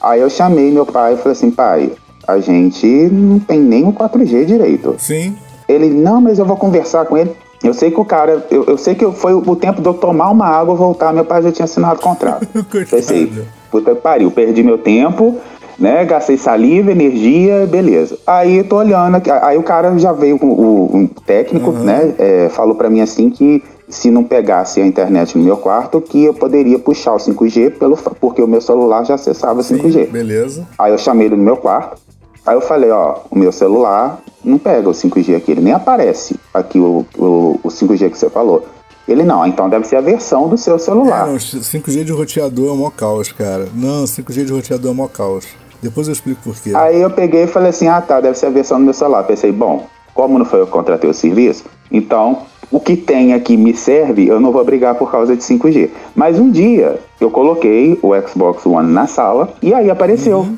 Aí 0.00 0.20
eu 0.20 0.30
chamei 0.30 0.70
meu 0.70 0.86
pai 0.86 1.14
e 1.14 1.16
falei 1.16 1.32
assim, 1.32 1.50
pai, 1.50 1.90
a 2.26 2.38
gente 2.38 2.86
não 2.86 3.38
tem 3.38 3.60
nem 3.60 3.84
o 3.86 3.92
4G 3.92 4.44
direito. 4.44 4.94
Sim. 4.98 5.36
Ele, 5.68 5.88
não, 5.88 6.20
mas 6.20 6.38
eu 6.38 6.44
vou 6.44 6.56
conversar 6.56 7.06
com 7.06 7.16
ele. 7.16 7.32
Eu 7.62 7.72
sei 7.72 7.90
que 7.90 7.98
o 7.98 8.04
cara, 8.04 8.44
eu, 8.50 8.64
eu 8.64 8.76
sei 8.76 8.94
que 8.94 9.10
foi 9.12 9.32
o 9.32 9.56
tempo 9.56 9.80
de 9.80 9.88
eu 9.88 9.94
tomar 9.94 10.30
uma 10.30 10.46
água, 10.46 10.74
voltar, 10.74 11.14
meu 11.14 11.24
pai 11.24 11.42
já 11.42 11.50
tinha 11.50 11.64
assinado 11.64 11.98
o 11.98 12.02
contrato. 12.02 12.46
Pensei, 12.90 13.32
puta 13.70 13.94
que 13.94 14.00
pariu, 14.02 14.30
perdi 14.30 14.62
meu 14.62 14.76
tempo, 14.76 15.38
né? 15.78 16.04
Gastei 16.04 16.36
saliva, 16.36 16.92
energia, 16.92 17.66
beleza. 17.66 18.18
Aí 18.26 18.58
eu 18.58 18.64
tô 18.64 18.76
olhando, 18.76 19.20
aí 19.42 19.56
o 19.56 19.62
cara 19.62 19.96
já 19.98 20.12
veio 20.12 20.38
com 20.38 20.48
o, 20.48 20.94
um 20.94 21.06
técnico, 21.06 21.72
né? 21.72 22.14
é, 22.18 22.48
falou 22.50 22.74
pra 22.74 22.90
mim 22.90 23.00
assim 23.00 23.30
que 23.30 23.62
se 23.88 24.10
não 24.10 24.24
pegasse 24.24 24.80
a 24.80 24.86
internet 24.86 25.36
no 25.36 25.44
meu 25.44 25.56
quarto, 25.56 26.00
que 26.00 26.24
eu 26.24 26.34
poderia 26.34 26.78
puxar 26.78 27.14
o 27.14 27.16
5G 27.16 27.78
pelo, 27.78 27.96
porque 27.96 28.42
o 28.42 28.46
meu 28.46 28.60
celular 28.60 29.04
já 29.04 29.14
acessava 29.14 29.60
5G. 29.60 30.10
Beleza. 30.10 30.66
Aí 30.78 30.92
eu 30.92 30.98
chamei 30.98 31.26
ele 31.26 31.36
no 31.36 31.42
meu 31.42 31.56
quarto. 31.56 32.03
Aí 32.46 32.54
eu 32.54 32.60
falei, 32.60 32.90
ó, 32.90 33.20
o 33.30 33.38
meu 33.38 33.50
celular 33.50 34.20
não 34.44 34.58
pega 34.58 34.88
o 34.88 34.92
5G 34.92 35.36
aqui, 35.36 35.52
ele 35.52 35.62
nem 35.62 35.72
aparece 35.72 36.36
aqui 36.52 36.78
o, 36.78 37.06
o, 37.16 37.60
o 37.62 37.68
5G 37.68 38.10
que 38.10 38.18
você 38.18 38.28
falou. 38.28 38.66
Ele 39.08 39.22
não, 39.22 39.46
então 39.46 39.68
deve 39.68 39.86
ser 39.86 39.96
a 39.96 40.00
versão 40.00 40.48
do 40.48 40.56
seu 40.56 40.76
É, 40.76 40.78
celular. 40.78 41.26
não, 41.26 41.36
5G 41.36 42.04
de 42.04 42.12
roteador 42.12 42.74
é 42.74 42.76
mó 42.78 42.90
caos, 42.90 43.30
cara. 43.32 43.68
Não, 43.74 44.04
5G 44.04 44.44
de 44.44 44.52
roteador 44.52 44.92
é 44.92 44.94
mó 44.94 45.08
caos. 45.08 45.46
Depois 45.82 46.06
eu 46.06 46.12
explico 46.12 46.40
por 46.42 46.56
quê. 46.56 46.72
Aí 46.74 47.00
eu 47.00 47.10
peguei 47.10 47.44
e 47.44 47.46
falei 47.46 47.68
assim, 47.70 47.88
ah 47.88 48.00
tá, 48.00 48.20
deve 48.20 48.36
ser 48.38 48.46
a 48.46 48.50
versão 48.50 48.78
do 48.78 48.84
meu 48.84 48.94
celular. 48.94 49.22
Pensei, 49.24 49.52
bom, 49.52 49.86
como 50.14 50.38
não 50.38 50.46
foi 50.46 50.60
eu 50.60 50.66
que 50.66 50.72
contratei 50.72 51.08
o 51.10 51.14
serviço, 51.14 51.64
então 51.92 52.38
o 52.70 52.80
que 52.80 52.96
tem 52.96 53.34
aqui 53.34 53.56
me 53.56 53.74
serve, 53.74 54.26
eu 54.26 54.40
não 54.40 54.50
vou 54.52 54.64
brigar 54.64 54.94
por 54.94 55.10
causa 55.10 55.36
de 55.36 55.42
5G. 55.42 55.90
Mas 56.14 56.38
um 56.38 56.50
dia 56.50 56.98
eu 57.20 57.30
coloquei 57.30 57.98
o 58.02 58.12
Xbox 58.26 58.64
One 58.64 58.90
na 58.90 59.06
sala 59.06 59.52
e 59.62 59.72
aí 59.74 59.90
apareceu 59.90 60.38
Uhum. 60.38 60.56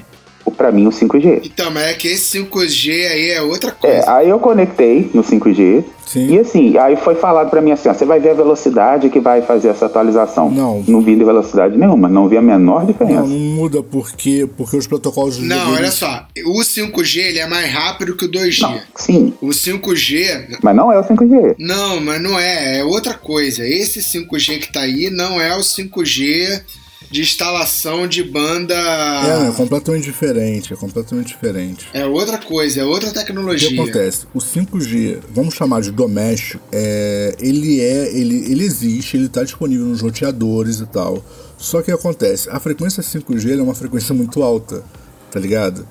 Para 0.50 0.70
mim 0.72 0.86
o 0.86 0.90
5G. 0.90 1.42
Então, 1.44 1.70
mas 1.70 1.84
é 1.84 1.94
que 1.94 2.08
esse 2.08 2.38
5G 2.38 2.90
aí 3.08 3.30
é 3.30 3.42
outra 3.42 3.70
É, 3.82 3.92
coisa. 3.92 4.12
aí 4.16 4.28
eu 4.28 4.38
conectei 4.38 5.10
no 5.14 5.22
5G. 5.22 5.84
Sim. 6.06 6.28
E 6.34 6.38
assim, 6.38 6.78
aí 6.78 6.94
foi 6.96 7.16
falado 7.16 7.50
pra 7.50 7.60
mim 7.60 7.72
assim, 7.72 7.88
ó, 7.88 7.92
você 7.94 8.04
vai 8.04 8.20
ver 8.20 8.30
a 8.30 8.34
velocidade 8.34 9.10
que 9.10 9.18
vai 9.18 9.42
fazer 9.42 9.68
essa 9.70 9.86
atualização. 9.86 10.48
Não. 10.52 10.84
Não 10.86 11.00
vi 11.00 11.16
de 11.16 11.24
velocidade 11.24 11.76
nenhuma, 11.76 12.08
não 12.08 12.28
vi 12.28 12.36
a 12.36 12.42
menor 12.42 12.86
diferença. 12.86 13.22
Não, 13.22 13.26
não 13.26 13.38
muda 13.38 13.82
porque, 13.82 14.48
porque 14.56 14.76
os 14.76 14.86
protocolos 14.86 15.38
Não, 15.38 15.56
deles- 15.66 15.78
olha 15.80 15.90
só. 15.90 16.26
O 16.46 16.60
5G 16.62 17.18
ele 17.22 17.40
é 17.40 17.46
mais 17.48 17.68
rápido 17.72 18.16
que 18.16 18.24
o 18.24 18.28
2G. 18.30 18.80
Sim, 18.94 19.34
O 19.40 19.48
5G. 19.52 20.58
mas 20.62 20.76
não 20.76 20.92
é 20.92 20.98
o 21.00 21.02
5G. 21.02 21.56
Não, 21.58 22.00
mas 22.00 22.22
não 22.22 22.38
é. 22.38 22.78
É 22.78 22.84
outra 22.84 23.14
coisa. 23.14 23.66
Esse 23.66 24.00
5G 24.00 24.58
que 24.60 24.72
tá 24.72 24.82
aí 24.82 25.10
não 25.10 25.40
é 25.40 25.56
o 25.56 25.60
5G 25.60 26.62
de 27.10 27.22
instalação 27.22 28.06
de 28.06 28.22
banda. 28.22 28.74
É, 28.74 29.48
é 29.48 29.52
completamente 29.52 30.04
diferente, 30.04 30.72
é 30.72 30.76
completamente 30.76 31.28
diferente. 31.28 31.86
É 31.92 32.04
outra 32.06 32.38
coisa, 32.38 32.80
é 32.80 32.84
outra 32.84 33.08
O 33.08 33.12
que 33.12 33.18
tecnologia. 33.18 33.80
acontece? 33.80 34.26
O 34.34 34.38
5G, 34.38 35.18
vamos 35.30 35.54
chamar 35.54 35.82
de 35.82 35.90
doméstico, 35.90 36.62
é, 36.72 37.34
ele 37.38 37.80
é, 37.80 38.16
ele, 38.16 38.50
ele 38.50 38.64
existe, 38.64 39.16
ele 39.16 39.26
está 39.26 39.42
disponível 39.44 39.86
nos 39.86 40.00
roteadores 40.00 40.80
e 40.80 40.86
tal. 40.86 41.24
Só 41.56 41.80
que 41.82 41.90
acontece, 41.90 42.48
a 42.50 42.60
frequência 42.60 43.02
5G 43.02 43.50
ela 43.52 43.60
é 43.60 43.64
uma 43.64 43.74
frequência 43.74 44.14
muito 44.14 44.42
alta, 44.42 44.84
tá 45.30 45.40
ligado? 45.40 45.86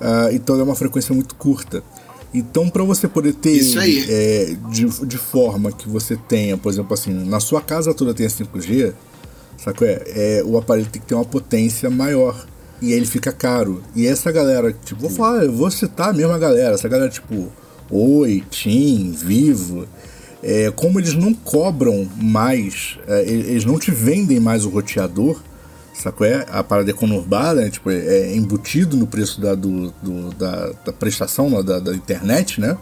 Ah, 0.00 0.28
então 0.32 0.58
é 0.58 0.62
uma 0.62 0.74
frequência 0.74 1.14
muito 1.14 1.34
curta. 1.34 1.82
Então, 2.32 2.68
para 2.68 2.82
você 2.82 3.06
poder 3.06 3.32
ter 3.34 3.60
é, 4.08 4.56
de, 4.68 4.86
de 5.06 5.18
forma 5.18 5.70
que 5.70 5.88
você 5.88 6.16
tenha, 6.16 6.56
por 6.56 6.72
exemplo, 6.72 6.92
assim, 6.92 7.12
na 7.12 7.38
sua 7.38 7.60
casa 7.60 7.94
toda 7.94 8.12
tenha 8.12 8.28
5G, 8.28 8.92
Saco 9.64 9.84
é? 9.84 10.02
é? 10.06 10.42
O 10.44 10.58
aparelho 10.58 10.88
tem 10.90 11.00
que 11.00 11.08
ter 11.08 11.14
uma 11.14 11.24
potência 11.24 11.88
maior. 11.88 12.46
E 12.82 12.88
aí 12.92 12.98
ele 12.98 13.06
fica 13.06 13.32
caro. 13.32 13.82
E 13.96 14.06
essa 14.06 14.30
galera, 14.30 14.72
tipo, 14.84 15.00
vou 15.00 15.10
falar, 15.10 15.44
eu 15.44 15.52
vou 15.52 15.70
citar 15.70 16.10
a 16.10 16.12
mesma 16.12 16.38
galera, 16.38 16.74
essa 16.74 16.88
galera, 16.88 17.08
tipo, 17.10 17.50
Oi, 17.90 18.42
Tim, 18.50 19.12
Vivo. 19.12 19.86
É, 20.42 20.70
como 20.76 21.00
eles 21.00 21.14
não 21.14 21.32
cobram 21.32 22.06
mais, 22.20 22.98
é, 23.08 23.22
eles 23.22 23.64
não 23.64 23.78
te 23.78 23.90
vendem 23.90 24.38
mais 24.38 24.66
o 24.66 24.68
roteador, 24.68 25.40
sacou? 25.94 26.26
É? 26.26 26.44
A 26.50 26.62
parada 26.62 26.90
é 26.90 26.92
conurbada, 26.92 27.62
né? 27.62 27.70
tipo, 27.70 27.90
é 27.90 28.34
embutido 28.36 28.94
no 28.96 29.06
preço 29.06 29.40
da, 29.40 29.54
do, 29.54 29.90
do- 30.02 30.34
da, 30.34 30.72
da 30.84 30.92
prestação 30.92 31.48
né? 31.48 31.62
da, 31.62 31.78
da 31.78 31.94
internet, 31.94 32.60
né? 32.60 32.76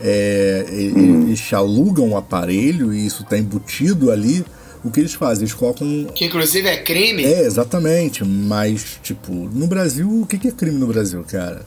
É, 0.00 0.66
Eles 0.68 1.40
te 1.40 1.54
alugam 1.54 2.10
o 2.10 2.16
aparelho 2.16 2.92
e 2.92 3.04
isso 3.06 3.22
está 3.22 3.36
embutido 3.38 4.10
ali. 4.12 4.44
O 4.84 4.90
que 4.90 5.00
eles 5.00 5.14
fazem? 5.14 5.44
Eles 5.44 5.54
colocam. 5.54 6.06
Que 6.14 6.24
inclusive 6.26 6.66
é 6.68 6.76
crime. 6.82 7.24
É, 7.24 7.42
exatamente. 7.42 8.24
Mas, 8.24 8.98
tipo, 9.02 9.32
no 9.32 9.66
Brasil, 9.66 10.08
o 10.22 10.26
que 10.26 10.48
é 10.48 10.50
crime 10.50 10.78
no 10.78 10.86
Brasil, 10.86 11.24
cara? 11.28 11.62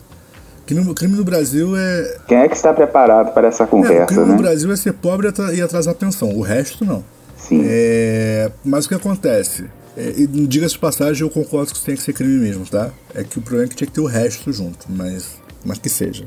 Crime, 0.65 0.93
crime 0.95 1.15
no 1.15 1.23
Brasil 1.23 1.77
é. 1.77 2.17
Quem 2.27 2.37
é 2.39 2.47
que 2.49 2.55
está 2.55 2.73
preparado 2.73 3.33
para 3.33 3.47
essa 3.47 3.63
é 3.63 3.65
o 3.65 3.69
conversa, 3.69 4.05
crime 4.07 4.25
né? 4.25 4.31
no 4.31 4.37
Brasil 4.37 4.71
é 4.71 4.75
ser 4.75 4.93
pobre 4.93 5.27
e 5.27 5.29
atra- 5.29 5.63
atrasar 5.63 5.93
a 5.93 5.97
pensão. 5.97 6.29
O 6.35 6.41
resto, 6.41 6.83
não. 6.83 7.03
Sim. 7.37 7.61
É, 7.65 8.51
mas 8.63 8.85
o 8.85 8.89
que 8.89 8.95
acontece? 8.95 9.65
É, 9.95 10.13
e 10.17 10.25
diga-se 10.27 10.73
de 10.73 10.79
passagem, 10.79 11.21
eu 11.21 11.29
concordo 11.29 11.71
que 11.71 11.77
isso 11.77 11.85
tem 11.85 11.95
que 11.95 12.01
ser 12.01 12.13
crime 12.13 12.39
mesmo, 12.39 12.65
tá? 12.65 12.89
É 13.13 13.23
que 13.23 13.37
o 13.37 13.41
problema 13.41 13.65
é 13.65 13.69
que 13.69 13.75
tinha 13.75 13.87
que 13.87 13.93
ter 13.93 14.01
o 14.01 14.05
resto 14.07 14.51
junto, 14.51 14.87
mas, 14.89 15.35
mas 15.63 15.77
que 15.77 15.87
seja. 15.87 16.25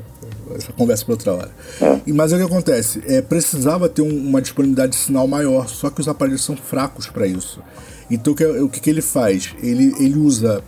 Essa 0.55 0.71
conversa 0.73 1.05
para 1.05 1.13
outra 1.13 1.33
hora. 1.33 1.51
E, 2.05 2.11
mas 2.13 2.31
o 2.33 2.37
que 2.37 2.43
acontece? 2.43 3.01
É, 3.07 3.21
precisava 3.21 3.87
ter 3.89 4.01
um- 4.01 4.27
uma 4.27 4.41
disponibilidade 4.41 4.91
de 4.93 4.97
sinal 4.97 5.27
maior, 5.27 5.67
só 5.67 5.89
que 5.89 6.01
os 6.01 6.07
aparelhos 6.07 6.43
são 6.43 6.55
fracos 6.55 7.07
para 7.07 7.27
isso. 7.27 7.61
Então 8.09 8.33
o 8.33 8.35
que, 8.35 8.45
o 8.45 8.69
que, 8.69 8.79
que 8.79 8.89
ele 8.89 9.01
faz? 9.01 9.53
Ele, 9.61 9.93
ele 9.99 10.17
usa 10.17 10.63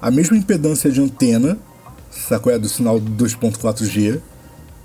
a 0.00 0.10
mesma 0.10 0.36
impedância 0.36 0.90
de 0.90 1.00
antena, 1.00 1.58
sacou? 2.10 2.52
É 2.52 2.58
do 2.58 2.68
sinal 2.68 3.00
2.4G, 3.00 4.20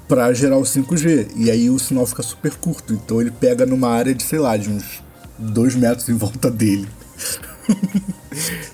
para 0.08 0.34
gerar 0.34 0.58
o 0.58 0.63
5G. 0.63 1.28
E 1.36 1.50
aí 1.52 1.69
o 1.69 1.78
sinal 1.80 2.06
fica 2.06 2.24
super 2.24 2.54
curto. 2.56 2.93
Então 2.93 3.22
ele 3.22 3.32
pega 3.32 3.65
numa 3.65 3.89
área 3.89 4.13
de, 4.13 4.24
sei 4.24 4.39
lá, 4.39 4.58
de 4.58 4.69
uns 4.69 5.04
2 5.38 5.76
metros 5.76 6.10
em 6.10 6.15
volta 6.15 6.50
dele. 6.52 6.88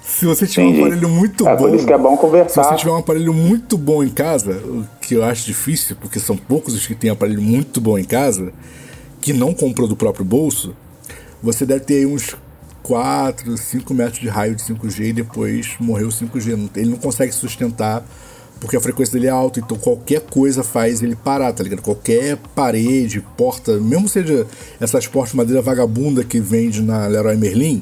Se 0.02 0.26
você 0.26 0.48
tiver 0.48 0.63
um 0.65 0.69
Entendi. 0.69 0.82
aparelho 0.86 1.10
muito 1.10 1.48
É 1.48 1.56
bom. 1.56 1.63
por 1.63 1.76
isso 1.76 1.86
que 1.86 1.93
é 1.93 1.98
bom 1.98 2.15
Se 2.15 2.22
conversar. 2.22 2.63
você 2.63 2.76
tiver 2.76 2.91
um 2.91 2.98
aparelho 2.98 3.34
muito 3.34 3.78
bom 3.78 4.04
em 4.04 4.10
casa, 4.10 4.62
que 5.10 5.15
eu 5.15 5.24
acho 5.24 5.43
difícil, 5.48 5.95
porque 5.95 6.19
são 6.19 6.38
poucos 6.38 6.76
os 6.76 6.86
que 6.86 6.93
têm 6.93 7.10
aparelho 7.10 7.41
muito 7.41 7.82
bom 7.82 7.98
em 7.98 8.04
casa, 8.04 8.54
que 9.19 9.34
não 9.34 9.56
comprou 9.56 9.88
do 9.88 9.95
próprio 9.95 10.24
bolso, 10.24 10.76
você 11.41 11.65
deve 11.65 11.80
ter 11.84 12.06
uns 12.06 12.36
4, 12.84 13.58
5 13.58 13.91
metros 13.91 14.19
de 14.22 14.28
raio 14.28 14.56
de 14.56 14.62
5G 14.62 15.06
e 15.10 15.13
depois 15.13 15.69
morreu 15.80 16.10
o 16.10 16.12
5G. 16.12 16.56
Não- 16.56 16.69
Ele 16.76 16.91
não 16.91 16.98
consegue 16.98 17.32
sustentar 17.32 18.06
porque 18.60 18.78
a 18.78 18.80
frequência 18.82 19.13
dele 19.13 19.26
é 19.28 19.30
alta, 19.32 19.60
então 19.60 19.78
qualquer 19.78 20.22
coisa 20.22 20.63
faz 20.63 21.02
ele 21.02 21.15
parar, 21.15 21.54
tá 21.54 21.63
ligado? 21.63 21.82
Qualquer 21.82 22.38
parede, 22.54 23.19
porta, 23.36 23.80
mesmo 23.80 24.08
seja 24.08 24.45
essas 24.80 25.08
portas 25.08 25.32
de 25.32 25.38
madeira 25.38 25.62
vagabunda 25.62 26.24
que 26.24 26.39
vende 26.39 26.82
na 26.84 27.08
Leroy 27.08 27.36
Merlin, 27.38 27.82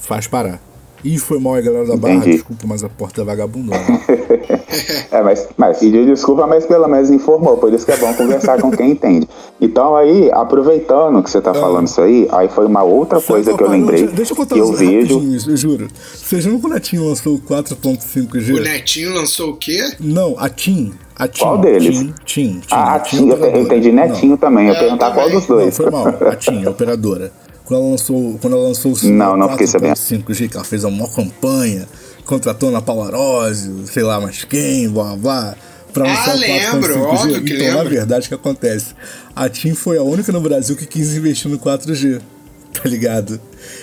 faz 0.00 0.26
parar. 0.28 0.60
E 1.04 1.18
foi 1.18 1.38
mal 1.40 1.54
aí, 1.54 1.62
galera 1.62 1.84
da 1.86 1.96
Barra, 1.96 2.14
Entendi. 2.14 2.36
desculpa, 2.36 2.64
mas 2.66 2.84
a 2.84 2.88
porta 2.88 3.22
é 3.22 3.24
vagabundona. 3.24 3.78
É, 5.10 5.20
mas, 5.22 5.46
mas 5.58 5.78
pediu 5.78 6.06
desculpa, 6.06 6.46
mas 6.46 6.64
pelo 6.64 6.88
menos 6.88 7.10
informou. 7.10 7.58
Por 7.58 7.70
isso 7.74 7.84
que 7.84 7.92
é 7.92 7.96
bom 7.98 8.12
conversar 8.14 8.58
com 8.58 8.70
quem 8.70 8.92
entende. 8.92 9.28
Então 9.60 9.94
aí, 9.94 10.30
aproveitando 10.32 11.22
que 11.22 11.30
você 11.30 11.42
tá 11.42 11.52
falando 11.52 11.86
isso 11.86 12.00
aí, 12.00 12.26
aí 12.32 12.48
foi 12.48 12.64
uma 12.64 12.82
outra 12.82 13.20
coisa 13.20 13.50
Sabe 13.50 13.58
que 13.58 13.62
eu 13.64 13.66
qual- 13.68 13.78
lembrei. 13.78 14.00
Deixa, 14.02 14.16
deixa 14.16 14.32
eu 14.32 14.36
contar 14.36 14.54
que 14.54 14.60
eu 14.62 14.72
vejo. 14.72 15.20
eu 15.50 15.56
juro. 15.58 15.88
Vocês 16.14 16.46
lembram 16.46 16.62
quando 16.62 16.76
a 16.76 16.80
TIM 16.80 16.98
lançou 17.00 17.34
o 17.34 17.38
4.5G? 17.38 18.54
O 18.54 18.62
Netinho 18.62 19.12
lançou 19.14 19.50
o 19.50 19.56
quê? 19.56 19.78
Não, 20.00 20.34
a 20.38 20.48
TIM. 20.48 20.94
A 21.16 21.28
TIM. 21.28 21.42
Qual 21.42 21.58
deles? 21.58 21.98
TIM, 21.98 22.14
TIM. 22.24 22.60
TIM 22.60 22.62
Ah, 22.70 22.92
a 22.92 22.94
a 22.94 23.00
TIM 23.00 23.16
Tim, 23.18 23.28
eu, 23.28 23.36
eu 23.36 23.60
entendi 23.62 23.92
netinho 23.92 24.36
também. 24.38 24.68
Eu 24.68 24.74
É, 24.74 24.78
perguntar 24.78 25.10
qual 25.12 25.26
também. 25.26 25.38
dos 25.38 25.46
dois. 25.46 25.78
Não, 25.78 25.84
foi 25.84 25.90
mal. 25.90 26.06
A 26.30 26.36
TIM, 26.36 26.64
a 26.64 26.70
operadora. 26.70 27.30
Quando 27.72 27.84
ela 27.84 27.90
lançou, 27.90 28.38
quando 28.38 28.56
ela 28.56 28.68
lançou 28.68 28.92
o 28.92 29.08
Não, 29.08 29.34
não 29.36 29.48
fiquei 29.50 29.66
sabendo. 29.66 29.94
4.5G, 29.94 30.48
que 30.50 30.56
ela 30.56 30.64
fez 30.64 30.84
uma 30.84 30.90
maior 30.90 31.14
campanha, 31.14 31.88
contratou 32.26 32.70
na 32.70 32.82
Paula 32.82 33.06
Arósio, 33.06 33.86
sei 33.86 34.02
lá 34.02 34.20
mais 34.20 34.44
quem, 34.44 34.90
blá 34.90 35.04
blá 35.04 35.16
blá. 35.16 35.56
Pra 35.92 36.04
Ah, 36.04 36.08
lançar 36.08 36.36
o 36.36 36.38
lembro, 36.38 36.94
4.5G. 36.94 36.98
óbvio 37.00 37.44
que 37.44 37.52
então, 37.54 37.66
na 37.68 37.74
lembro. 37.76 37.90
verdade, 37.90 38.26
o 38.26 38.28
que 38.28 38.34
acontece? 38.34 38.94
A 39.34 39.48
TIM 39.48 39.74
foi 39.74 39.96
a 39.96 40.02
única 40.02 40.30
no 40.32 40.40
Brasil 40.42 40.76
que 40.76 40.84
quis 40.86 41.14
investir 41.14 41.50
no 41.50 41.58
4G. 41.58 42.20
Tá 42.72 42.88
ligado? 42.88 43.38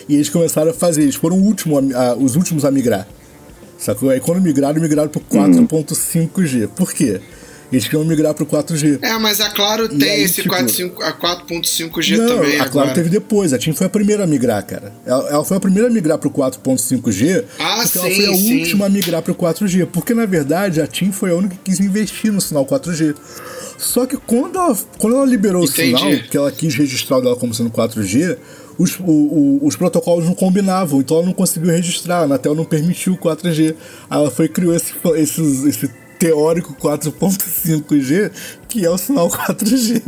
E 0.07 0.15
eles 0.15 0.29
começaram 0.29 0.71
a 0.71 0.73
fazer, 0.73 1.03
eles 1.03 1.13
foram 1.15 1.37
o 1.37 1.43
último 1.43 1.77
a- 1.77 2.09
a- 2.09 2.15
os 2.15 2.35
últimos 2.35 2.65
a 2.65 2.71
migrar. 2.71 3.07
Sacou? 3.77 4.09
Aí 4.09 4.19
quando 4.19 4.41
migraram, 4.41 4.81
migraram 4.81 5.09
pro 5.09 5.21
4.5G. 5.21 6.67
Por 6.75 6.91
quê? 6.91 7.21
Eles 7.71 7.83
queriam 7.85 8.03
migrar 8.03 8.33
pro 8.33 8.45
4G. 8.45 8.97
É, 9.01 9.17
mas 9.19 9.39
a 9.39 9.49
Claro 9.51 9.85
E 9.85 9.97
tem 9.99 10.09
aí, 10.09 10.23
esse 10.23 10.41
tipo, 10.41 10.55
4.5 10.55 11.01
a 11.03 11.13
4.5G 11.13 12.17
Não, 12.17 12.27
também 12.27 12.55
a 12.55 12.65
Claro 12.65 12.79
agora. 12.89 12.93
teve 12.93 13.09
depois. 13.09 13.53
A 13.53 13.59
TIM 13.59 13.73
foi 13.73 13.85
a 13.87 13.89
primeira 13.89 14.23
a 14.23 14.27
migrar, 14.27 14.65
cara. 14.65 14.91
Ela, 15.05 15.29
ela 15.29 15.45
foi 15.45 15.57
a 15.57 15.59
primeira 15.59 15.87
a 15.87 15.91
migrar 15.91 16.17
pro 16.17 16.31
4.5G. 16.31 17.45
Ah, 17.59 17.81
porque 17.83 17.97
ela 17.99 18.09
sim, 18.09 18.15
foi 18.15 18.25
a 18.25 18.35
sim. 18.37 18.59
última 18.59 18.85
a 18.85 18.89
migrar 18.89 19.21
pro 19.21 19.35
4G. 19.35 19.85
Porque, 19.85 20.13
na 20.13 20.25
verdade, 20.25 20.81
a 20.81 20.87
TIM 20.87 21.11
foi 21.11 21.31
a 21.31 21.35
única 21.35 21.55
que 21.55 21.71
quis 21.71 21.79
investir 21.79 22.31
no 22.31 22.41
sinal 22.41 22.65
4G. 22.65 23.15
Só 23.77 24.05
que 24.05 24.17
quando 24.17 24.57
ela, 24.57 24.77
quando 24.97 25.15
ela 25.15 25.25
liberou 25.25 25.63
Entendi. 25.63 25.93
o 25.93 25.99
sinal, 25.99 26.23
que 26.29 26.37
ela 26.37 26.51
quis 26.51 26.75
registrar 26.75 27.17
o 27.17 27.21
dela 27.21 27.35
como 27.35 27.53
sendo 27.53 27.69
4G, 27.69 28.35
os, 28.77 28.97
o- 28.99 29.03
o- 29.03 29.59
os 29.65 29.75
protocolos 29.75 30.25
não 30.25 30.33
combinavam, 30.33 30.99
então 31.01 31.17
ela 31.17 31.25
não 31.25 31.33
conseguiu 31.33 31.69
registrar, 31.71 32.19
a 32.19 32.23
Anatel 32.23 32.55
não 32.55 32.65
permitiu 32.65 33.13
o 33.13 33.17
4G. 33.17 33.75
Aí 34.09 34.19
ela 34.19 34.31
foi 34.31 34.47
criou 34.49 34.73
esse, 34.75 34.93
esse, 35.15 35.41
esse 35.69 35.89
teórico 36.19 36.75
4.5G, 36.75 38.31
que 38.67 38.85
é 38.85 38.89
o 38.89 38.97
sinal 38.97 39.29
4G. 39.29 40.03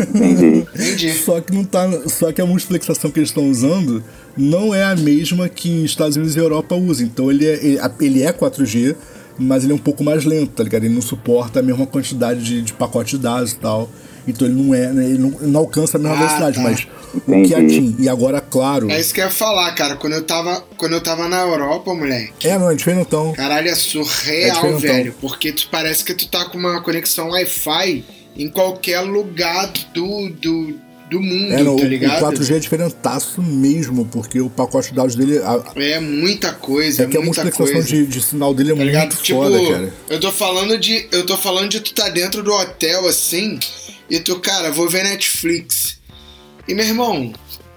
Entendi. 0.00 0.66
Entendi. 0.74 1.12
Só 1.14 1.40
que 1.40 1.54
não 1.54 1.64
tá. 1.64 1.88
Só 2.08 2.32
que 2.32 2.42
a 2.42 2.46
multiplexação 2.46 3.10
que 3.10 3.20
eles 3.20 3.30
estão 3.30 3.48
usando 3.48 4.02
não 4.36 4.74
é 4.74 4.84
a 4.84 4.96
mesma 4.96 5.48
que 5.48 5.84
Estados 5.84 6.16
Unidos 6.16 6.34
e 6.34 6.40
Europa 6.40 6.74
usam. 6.74 7.06
Então 7.06 7.30
ele 7.30 7.46
é, 7.46 7.64
ele, 7.64 7.78
ele 8.00 8.22
é 8.22 8.32
4G, 8.32 8.96
mas 9.38 9.62
ele 9.62 9.72
é 9.72 9.76
um 9.76 9.78
pouco 9.78 10.02
mais 10.02 10.24
lento, 10.24 10.50
tá 10.50 10.64
ligado? 10.64 10.84
Ele 10.84 10.94
não 10.94 11.02
suporta 11.02 11.60
a 11.60 11.62
mesma 11.62 11.86
quantidade 11.86 12.42
de, 12.42 12.60
de 12.60 12.72
pacote 12.72 13.16
de 13.16 13.22
dados 13.22 13.52
e 13.52 13.56
tal. 13.56 13.88
Então 14.28 14.46
ele 14.46 14.62
não 14.62 14.74
é. 14.74 14.92
né, 14.92 15.04
Ele 15.04 15.18
não, 15.18 15.30
não 15.30 15.60
alcança 15.60 15.96
a 15.96 16.00
mesma 16.00 16.14
Ah, 16.16 16.18
velocidade, 16.18 16.56
tá. 16.56 16.62
mas 16.62 16.86
o 17.14 17.20
que 17.20 17.54
a 17.54 17.58
Entendi. 17.60 17.74
TIM, 17.80 17.96
e 17.98 18.08
agora, 18.08 18.40
claro. 18.40 18.90
É 18.90 19.00
isso 19.00 19.12
que 19.14 19.20
eu 19.20 19.24
ia 19.24 19.30
falar, 19.30 19.72
cara. 19.74 19.96
Quando 19.96 20.12
eu 20.12 20.22
tava, 20.22 20.62
quando 20.76 20.92
eu 20.92 21.00
tava 21.00 21.26
na 21.28 21.40
Europa, 21.40 21.94
moleque. 21.94 22.46
É, 22.46 22.58
não, 22.58 22.70
é 22.70 22.74
diferentão. 22.74 23.32
Caralho, 23.32 23.68
é 23.68 23.72
É 23.72 23.74
surreal, 23.74 24.54
diferentão. 24.56 24.80
velho. 24.80 25.14
Porque 25.20 25.50
tu 25.52 25.68
parece 25.70 26.04
que 26.04 26.14
tu 26.14 26.28
tá 26.28 26.44
com 26.44 26.58
uma 26.58 26.80
conexão 26.82 27.30
Wi-Fi 27.30 28.04
em 28.36 28.48
qualquer 28.48 29.00
lugar 29.00 29.72
do, 29.94 30.28
do, 30.28 30.74
do 31.10 31.20
mundo, 31.20 31.52
É, 31.54 31.62
não, 31.62 31.76
tá 31.76 31.82
o, 31.82 31.86
o 31.86 31.88
ligado? 31.88 32.22
4G 32.36 32.54
é 32.54 32.58
diferentaço 32.58 33.42
mesmo, 33.42 34.04
porque 34.04 34.40
o 34.40 34.50
pacote 34.50 34.90
de 34.90 34.94
dados 34.94 35.16
dele. 35.16 35.38
a- 35.38 35.62
É 35.74 35.98
muita 35.98 36.52
coisa, 36.52 37.02
é 37.04 37.06
que 37.06 37.16
a 37.16 37.50
coisa. 37.50 37.82
de, 37.82 38.06
de 38.06 38.20
sinal 38.22 38.52
dele 38.54 38.72
é 38.72 38.76
Tá 38.76 38.84
ligado? 38.84 39.08
muito 39.08 39.22
Tipo, 39.22 39.42
foda, 39.42 39.58
cara. 39.72 39.92
eu 40.10 40.20
tô 40.20 40.30
falando 40.30 40.78
de. 40.78 41.08
Eu 41.10 41.24
tô 41.26 41.36
falando 41.38 41.70
de 41.70 41.80
tu 41.80 41.94
tá 41.94 42.08
dentro 42.10 42.42
do 42.42 42.52
hotel 42.52 43.08
assim, 43.08 43.58
e 44.10 44.20
tu, 44.20 44.38
cara, 44.40 44.70
vou 44.70 44.88
ver 44.88 45.04
Netflix. 45.04 45.98
E 46.66 46.74
meu 46.74 46.84
irmão, 46.84 47.32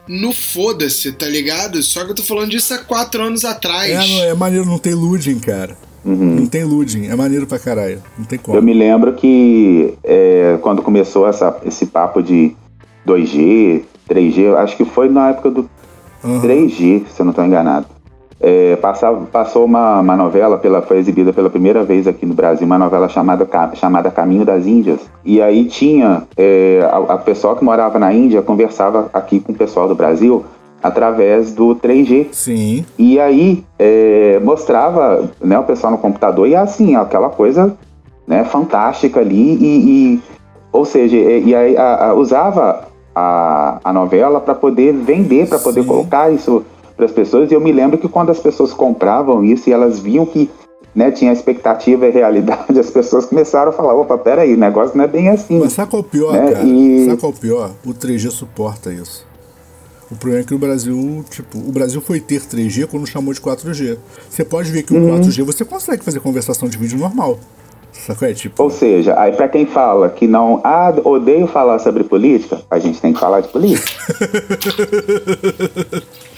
no 0.08 0.34
foda-se, 0.34 1.12
tá 1.12 1.26
ligado? 1.28 1.82
Só 1.82 2.04
que 2.04 2.12
eu 2.12 2.16
tô 2.16 2.24
falando 2.24 2.52
disso 2.52 2.74
há 2.74 2.80
quatro 2.80 3.24
anos 3.24 3.46
atrás. 3.46 3.92
É, 3.92 4.30
é 4.30 4.34
maneiro, 4.34 4.66
não 4.66 4.78
tem 4.78 4.94
luding, 4.94 5.40
cara. 5.40 5.78
Não 6.04 6.48
tem 6.48 6.64
luding, 6.64 7.08
é 7.08 7.16
maneiro 7.16 7.46
pra 7.46 7.60
caralho. 7.60 8.02
Não 8.18 8.26
tem 8.26 8.40
como. 8.40 8.58
Eu 8.58 8.62
me 8.62 8.74
lembro 8.74 9.14
que 9.14 9.94
é, 10.04 10.58
quando 10.62 10.82
começou 10.82 11.28
essa, 11.28 11.56
esse 11.64 11.86
papo 11.86 12.24
de 12.24 12.56
2G, 13.08 13.84
3G, 14.10 14.38
eu 14.40 14.58
acho 14.58 14.76
que 14.76 14.84
foi 14.84 15.10
na 15.10 15.30
época 15.30 15.52
do 15.52 15.70
Aham. 16.24 16.42
3G, 16.42 17.06
se 17.08 17.20
eu 17.20 17.26
não 17.26 17.30
estou 17.30 17.46
enganado. 17.46 17.88
É, 18.44 18.76
passou 19.32 19.66
uma, 19.66 20.00
uma 20.00 20.18
novela, 20.18 20.58
pela, 20.58 20.82
foi 20.82 20.98
exibida 20.98 21.32
pela 21.32 21.50
primeira 21.50 21.84
vez 21.84 22.08
aqui 22.08 22.26
no 22.26 22.34
Brasil, 22.34 22.66
uma 22.66 22.80
novela 22.80 23.08
chamada, 23.08 23.48
chamada 23.76 24.10
Caminho 24.10 24.44
das 24.44 24.66
Índias. 24.66 25.00
E 25.24 25.40
aí 25.42 25.66
tinha 25.66 26.24
é, 26.36 26.80
a, 26.92 27.14
a 27.14 27.18
pessoa 27.20 27.56
que 27.56 27.64
morava 27.64 28.00
na 28.00 28.12
Índia 28.12 28.42
conversava 28.42 29.10
aqui 29.14 29.40
com 29.40 29.52
o 29.52 29.56
pessoal 29.56 29.88
do 29.88 29.94
Brasil 29.94 30.44
através 30.82 31.54
do 31.54 31.76
3G. 31.76 32.28
Sim. 32.32 32.84
E 32.98 33.20
aí 33.20 33.64
é, 33.78 34.40
mostrava 34.44 35.30
né, 35.40 35.60
o 35.60 35.64
pessoal 35.64 35.92
no 35.92 36.00
computador 36.00 36.48
e 36.48 36.56
assim, 36.56 36.96
aquela 36.96 37.30
coisa 37.30 37.78
né, 38.28 38.44
fantástica 38.44 39.20
ali. 39.20 39.54
E, 39.62 40.16
e- 40.16 40.20
ou 40.74 40.84
seja, 40.86 41.16
e, 41.16 41.50
e 41.50 41.56
aí 41.56 41.78
a- 41.78 42.08
a- 42.08 42.14
usava 42.16 42.88
a, 43.14 43.78
a 43.84 43.94
novela 43.94 44.40
para 44.40 44.56
poder 44.56 44.94
vender, 44.94 45.48
para 45.48 45.60
poder 45.60 45.86
colocar 45.86 46.32
isso 46.32 46.64
para 47.02 47.08
as 47.08 47.12
pessoas. 47.12 47.50
E 47.52 47.56
eu 47.56 47.60
me 47.62 47.72
lembro 47.72 47.98
que 47.98 48.08
quando 48.08 48.30
as 48.30 48.40
pessoas 48.40 48.72
compravam 48.74 49.44
isso 49.44 49.68
e 49.70 49.74
elas 49.74 49.98
viam 50.00 50.24
que 50.26 50.50
né, 50.94 51.10
tinha 51.10 51.32
expectativa 51.34 52.06
e 52.06 52.12
realidade, 52.12 52.78
as 52.80 52.90
pessoas 52.92 53.26
começaram 53.26 53.70
a 53.70 53.74
falar: 53.74 53.96
opa, 53.96 54.18
peraí, 54.20 54.54
o 54.54 54.58
negócio 54.58 54.96
não 54.96 55.06
é 55.06 55.08
bem 55.08 55.30
assim. 55.30 55.60
Mas 55.60 55.74
sabe 55.74 55.90
qual 55.90 56.02
é 56.04 56.06
o 56.06 56.08
pior, 56.08 56.36
É, 56.36 56.52
cara? 56.52 56.64
e- 56.66 57.06
Sabe 57.06 57.18
qual 57.20 57.32
é 57.32 57.36
o 57.36 57.38
pior? 57.40 57.72
O 57.86 57.90
3G 57.94 58.30
suporta 58.30 58.94
isso. 58.94 59.26
O 60.12 60.16
problema 60.16 60.44
é 60.44 60.46
que 60.46 60.54
o 60.54 60.58
Brasil, 60.60 61.24
tipo, 61.30 61.58
o 61.58 61.72
Brasil 61.72 62.02
foi 62.02 62.20
ter 62.20 62.42
3G 62.42 62.86
quando 62.86 63.08
chamou 63.08 63.34
de 63.34 63.40
4G. 63.40 63.98
Você 64.30 64.44
pode 64.44 64.70
ver 64.70 64.84
que 64.84 64.94
o 64.94 64.98
Uhum. 64.98 65.20
4G 65.22 65.44
você 65.44 65.64
consegue 65.66 66.04
fazer 66.04 66.20
conversação 66.20 66.68
de 66.68 66.78
vídeo 66.78 67.00
normal. 67.00 67.40
Sacou? 67.94 68.28
É 68.28 68.34
tipo. 68.34 68.62
Ou 68.62 68.70
seja, 68.70 69.18
aí 69.20 69.32
para 69.32 69.48
quem 69.48 69.66
fala 69.66 70.10
que 70.10 70.28
não, 70.28 70.60
ah, 70.64 70.94
odeio 71.06 71.48
falar 71.48 71.80
sobre 71.80 72.04
política, 72.04 72.62
a 72.70 72.78
gente 72.80 73.00
tem 73.02 73.14
que 73.14 73.20
falar 73.20 73.40
de 73.42 73.48
política. 73.50 73.90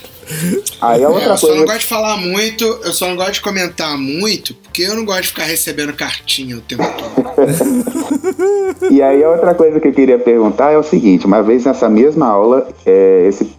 aí 0.82 1.02
É, 1.04 1.08
outra 1.08 1.30
eu 1.30 1.38
só 1.38 1.48
não 1.48 1.54
coisa. 1.58 1.66
gosto 1.74 1.80
de 1.80 1.86
falar 1.88 2.18
muito, 2.18 2.64
eu 2.64 2.94
só 2.94 3.08
não 3.08 3.16
gosto 3.16 3.34
de 3.34 3.42
comentar 3.42 3.98
muito, 3.98 4.54
porque 4.56 4.84
eu 4.84 4.96
não 4.96 5.06
gosto 5.06 5.22
de 5.24 5.28
ficar 5.30 5.44
recebendo 5.44 5.94
cartinha 5.94 6.58
o 6.58 6.62
tempo 6.62 6.84
todo. 6.98 8.92
E 8.92 9.02
aí 9.02 9.24
a 9.24 9.30
outra 9.30 9.54
coisa 9.54 9.80
que 9.80 9.88
eu 9.88 9.94
queria 9.94 10.20
perguntar 10.20 10.72
é 10.72 10.78
o 10.78 10.84
seguinte: 10.84 11.26
uma 11.26 11.42
vez 11.42 11.66
nessa 11.66 11.90
mesma 11.90 12.28
aula, 12.28 12.68
é, 12.86 13.26
esse 13.28 13.52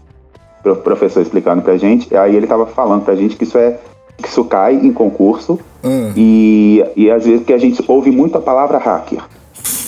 pro- 0.63 0.77
professor 0.77 1.23
explicando 1.23 1.63
pra 1.63 1.77
gente, 1.77 2.15
aí 2.17 2.35
ele 2.37 2.47
tava 2.47 2.67
falando 2.67 3.05
pra 3.05 3.15
gente 3.15 3.37
que 3.37 3.45
isso 3.45 3.59
é 3.59 3.79
que 4.17 4.29
isso 4.29 4.45
cai 4.45 4.75
em 4.75 4.93
concurso 4.93 5.59
Ah, 5.83 6.13
e, 6.17 6.85
e 6.97 7.11
às 7.11 7.25
vezes 7.27 7.45
que 7.45 7.53
a 7.53 7.59
gente 7.59 7.83
ouve 7.89 8.11
muito 8.13 8.39
a 8.39 8.41
palavra 8.41 8.79
hacker, 8.79 9.19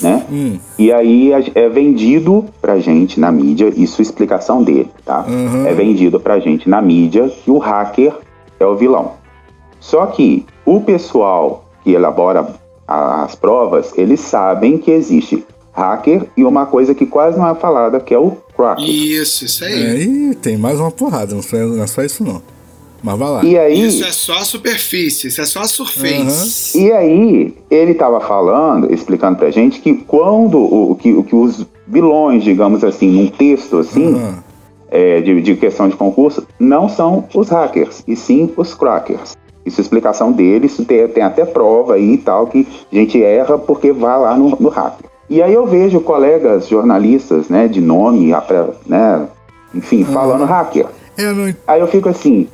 né? 0.02 0.24
hum, 0.30 0.58
E 0.78 0.92
aí 0.92 1.30
é 1.54 1.68
vendido 1.68 2.44
pra 2.60 2.78
gente 2.78 3.18
na 3.20 3.30
mídia, 3.32 3.72
isso 3.76 4.00
é 4.00 4.02
explicação 4.02 4.62
dele, 4.62 4.88
tá? 5.04 5.24
Uhum. 5.28 5.66
É 5.66 5.74
vendido 5.74 6.18
pra 6.20 6.38
gente 6.38 6.68
na 6.68 6.80
mídia 6.82 7.28
que 7.28 7.50
o 7.50 7.58
hacker 7.58 8.12
é 8.60 8.66
o 8.66 8.76
vilão. 8.76 9.12
Só 9.80 10.06
que 10.06 10.44
o 10.64 10.80
pessoal 10.80 11.64
que 11.84 11.92
elabora 11.92 12.46
a- 12.88 13.24
as 13.24 13.34
provas, 13.34 13.92
eles 13.96 14.20
sabem 14.20 14.78
que 14.78 14.90
existe 14.90 15.44
hacker 15.72 16.24
e 16.36 16.42
uma 16.44 16.66
coisa 16.66 16.94
que 16.94 17.04
quase 17.06 17.38
não 17.38 17.48
é 17.48 17.54
falada, 17.54 18.00
que 18.00 18.14
é 18.14 18.18
o 18.18 18.32
cracker. 18.56 18.84
Isso, 18.88 19.44
isso 19.44 19.64
aí. 19.64 19.72
aí 19.86 20.34
tem 20.36 20.56
mais 20.56 20.80
uma 20.80 20.90
porrada, 20.90 21.34
não 21.34 21.82
é 21.82 21.86
só 21.86 22.02
isso 22.02 22.24
não. 22.24 22.40
Mas 23.02 23.18
vai 23.18 23.28
lá. 23.28 23.44
E 23.44 23.58
aí, 23.58 23.86
Isso 23.86 24.04
é 24.04 24.12
só 24.12 24.38
a 24.38 24.44
superfície, 24.44 25.28
isso 25.28 25.40
é 25.40 25.46
só 25.46 25.60
a 25.60 25.66
surface. 25.66 26.78
E 26.78 26.92
aí, 26.92 27.54
ele 27.70 27.92
estava 27.92 28.20
falando, 28.20 28.92
explicando 28.92 29.38
pra 29.38 29.50
gente 29.50 29.80
que 29.80 29.94
quando 29.94 30.58
o, 30.58 30.94
que, 30.96 31.12
o 31.12 31.22
que 31.22 31.34
os 31.34 31.66
vilões, 31.86 32.42
digamos 32.42 32.82
assim, 32.82 33.08
num 33.10 33.28
texto 33.28 33.78
assim, 33.78 34.16
Ah, 34.18 34.42
é, 34.90 35.20
de, 35.20 35.40
de 35.42 35.54
questão 35.56 35.88
de 35.88 35.96
concurso, 35.96 36.46
não 36.58 36.88
são 36.88 37.24
os 37.34 37.48
hackers, 37.48 38.02
e 38.06 38.16
sim 38.16 38.52
os 38.56 38.74
crackers. 38.74 39.36
Isso 39.64 39.80
é 39.80 39.82
explicação 39.82 40.30
dele, 40.30 40.66
isso 40.66 40.84
tem, 40.84 41.06
tem 41.08 41.22
até 41.22 41.44
prova 41.44 41.94
aí 41.94 42.14
e 42.14 42.18
tal, 42.18 42.46
que 42.46 42.66
a 42.92 42.94
gente 42.94 43.20
erra 43.22 43.58
porque 43.58 43.92
vai 43.92 44.18
lá 44.18 44.36
no, 44.36 44.50
no 44.60 44.68
hacker. 44.68 45.06
E 45.28 45.42
aí 45.42 45.52
eu 45.52 45.66
vejo 45.66 46.00
colegas 46.00 46.68
jornalistas, 46.68 47.48
né, 47.48 47.66
de 47.66 47.80
nome, 47.80 48.32
né, 48.86 49.26
enfim, 49.74 50.04
falando 50.04 50.44
hacker. 50.44 50.86
é, 51.18 51.32
não, 51.32 51.52
Aí 51.66 51.80
eu 51.80 51.88
fico 51.88 52.08
assim, 52.08 52.46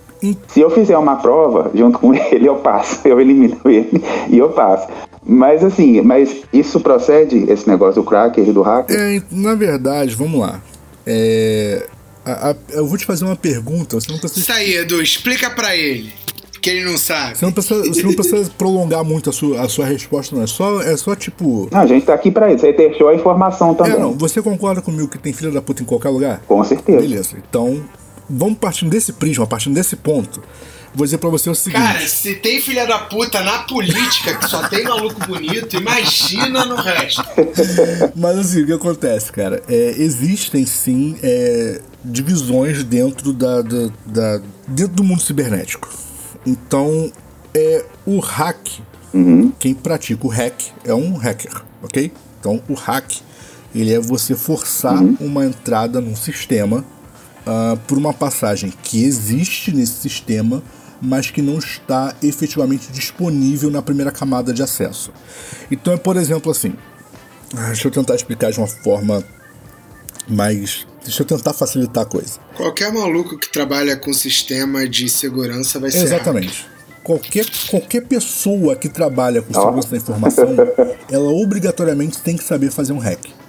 Se 0.49 0.61
eu 0.61 0.71
fizer 0.71 0.97
uma 0.97 1.17
prova 1.17 1.71
junto 1.75 1.99
com 1.99 2.15
ele, 2.15 2.47
eu 2.49 2.57
passo, 2.57 3.01
eu 3.07 3.21
elimino 3.21 3.59
ele 3.65 4.03
e 4.31 4.39
eu 4.39 4.51
passo. 4.51 4.87
Mas 5.25 5.63
assim, 5.65 6.01
mas 6.01 6.43
isso 6.53 6.81
procede, 6.81 7.45
esse 7.51 7.69
negócio 7.69 8.03
do 8.03 8.05
cracker 8.09 8.49
e 8.49 8.53
do 8.53 8.63
hacker? 8.63 8.97
é, 8.99 9.23
na 9.31 9.55
verdade, 9.55 10.15
vamos 10.15 10.41
lá. 10.41 10.61
É, 11.07 11.87
a- 12.25 12.51
a- 12.51 12.57
eu 12.73 12.87
vou 12.87 12.97
te 12.99 13.05
fazer 13.05 13.25
uma 13.25 13.37
pergunta, 13.37 14.01
você 14.01 14.11
não 14.11 14.19
precisa 14.19 14.41
Isso 14.41 14.53
aí, 14.53 14.75
Edu, 14.77 15.01
explica 15.03 15.51
pra 15.51 15.77
ele. 15.77 16.13
Que 16.61 16.71
ele 16.71 16.85
não 16.85 16.97
sabe. 16.97 17.37
Você 17.37 17.45
não 17.45 17.51
precisa, 17.53 17.83
você 17.89 18.03
não 18.05 18.13
precisa 18.15 18.49
prolongar 18.57 19.03
muito 19.03 19.29
a 19.29 19.33
sua, 19.33 19.63
a 19.63 19.69
sua 19.69 19.85
resposta, 19.85 20.37
não. 20.37 20.45
É 20.45 20.47
só, 20.47 20.81
é 20.81 20.97
só 20.97 21.13
tipo. 21.17 21.69
Não, 21.73 21.81
a 21.81 21.87
gente 21.87 22.07
tá 22.07 22.15
aqui 22.15 22.31
pra 22.31 22.53
isso, 22.53 22.65
aí 22.65 22.73
deixou 22.73 23.09
a 23.09 23.15
informação 23.17 23.75
também. 23.75 23.95
É, 23.95 23.99
não. 23.99 24.13
Você 24.13 24.41
concorda 24.41 24.81
comigo 24.81 25.09
que 25.09 25.19
tem 25.19 25.33
filha 25.33 25.51
da 25.51 25.61
puta 25.61 25.83
em 25.83 25.87
qualquer 25.87 26.11
lugar? 26.11 26.41
Com 26.47 26.63
certeza. 26.63 27.01
Beleza. 27.01 27.37
Então, 27.49 27.83
vamos 28.29 28.59
partindo 28.59 28.91
desse 28.91 29.13
prisma, 29.13 29.47
partindo 29.47 29.75
desse 29.75 29.97
ponto. 29.97 30.43
Vou 30.95 31.07
dizer 31.07 31.17
pra 31.17 31.31
você 31.31 31.49
o 31.49 31.55
seguinte. 31.55 31.81
Cara, 31.83 32.07
se 32.07 32.35
tem 32.35 32.61
filha 32.61 32.87
da 32.87 32.99
puta 32.99 33.41
na 33.43 33.61
política, 33.61 34.35
que 34.37 34.47
só 34.47 34.69
tem 34.69 34.85
maluco 34.85 35.27
bonito, 35.27 35.75
imagina 35.77 36.67
no 36.67 36.77
resto. 36.77 37.23
Mas 38.15 38.39
assim, 38.39 38.63
o 38.63 38.67
que 38.67 38.73
acontece, 38.75 39.33
cara? 39.33 39.63
É, 39.69 39.95
existem 39.97 40.67
sim 40.67 41.17
é, 41.23 41.81
divisões 42.05 42.85
dentro 42.85 43.33
da, 43.33 43.63
da- 43.63 43.91
da- 44.05 44.43
dentro 44.69 44.95
do 44.97 45.03
mundo 45.05 45.23
cibernético. 45.23 45.89
Então, 46.47 47.11
é 47.55 47.85
o 48.05 48.19
hack. 48.21 48.59
Quem 49.59 49.73
pratica 49.75 50.27
o 50.27 50.31
hack 50.31 50.61
é 50.85 50.95
um 50.95 51.17
hacker, 51.17 51.53
ok? 51.83 52.13
Então, 52.41 52.63
o 52.69 52.75
hack 52.75 53.13
ele 53.75 53.93
é 53.95 53.99
você 54.01 54.35
forçar 54.35 54.99
uma 55.21 55.45
entrada 55.47 56.01
num 56.03 56.17
sistema 56.17 56.85
ah, 57.47 57.77
por 57.87 57.99
uma 57.99 58.13
passagem 58.13 58.73
que 58.83 59.05
existe 59.05 59.73
nesse 59.73 59.95
sistema 59.95 60.63
mas 61.03 61.31
que 61.31 61.43
não 61.43 61.59
está 61.59 62.15
efetivamente 62.23 62.93
disponível 62.93 63.69
na 63.71 63.83
primeira 63.83 64.13
camada 64.13 64.53
de 64.53 64.63
acesso. 64.63 65.11
Então 65.69 65.93
é, 65.93 65.97
por 65.97 66.17
exemplo, 66.17 66.53
assim. 66.53 66.75
ah, 67.57 67.67
Deixa 67.67 67.89
eu 67.89 67.91
tentar 67.91 68.15
explicar 68.15 68.53
de 68.53 68.59
uma 68.59 68.69
forma 68.69 69.25
mais. 70.29 70.87
Deixa 71.03 71.23
eu 71.23 71.27
tentar 71.27 71.53
facilitar 71.53 72.05
a 72.05 72.07
coisa. 72.07 72.39
Qualquer 72.57 72.93
maluco 72.93 73.37
que 73.37 73.51
trabalha 73.51 73.97
com 73.97 74.13
sistema 74.13 74.89
de 74.89 75.09
segurança 75.09 75.81
vai 75.81 75.91
ser. 75.91 76.05
Exatamente. 76.05 76.71
Qualquer, 77.03 77.47
qualquer 77.69 78.03
pessoa 78.03 78.77
que 78.77 78.89
trabalha 78.89 79.43
com 79.43 79.53
segurança 79.53 79.89
da 79.89 79.97
informação, 79.97 80.55
ela 81.11 81.33
obrigatoriamente 81.33 82.19
tem 82.19 82.37
que 82.37 82.45
saber 82.45 82.71
fazer 82.71 82.93
um 82.93 82.99
hack. 82.99 83.42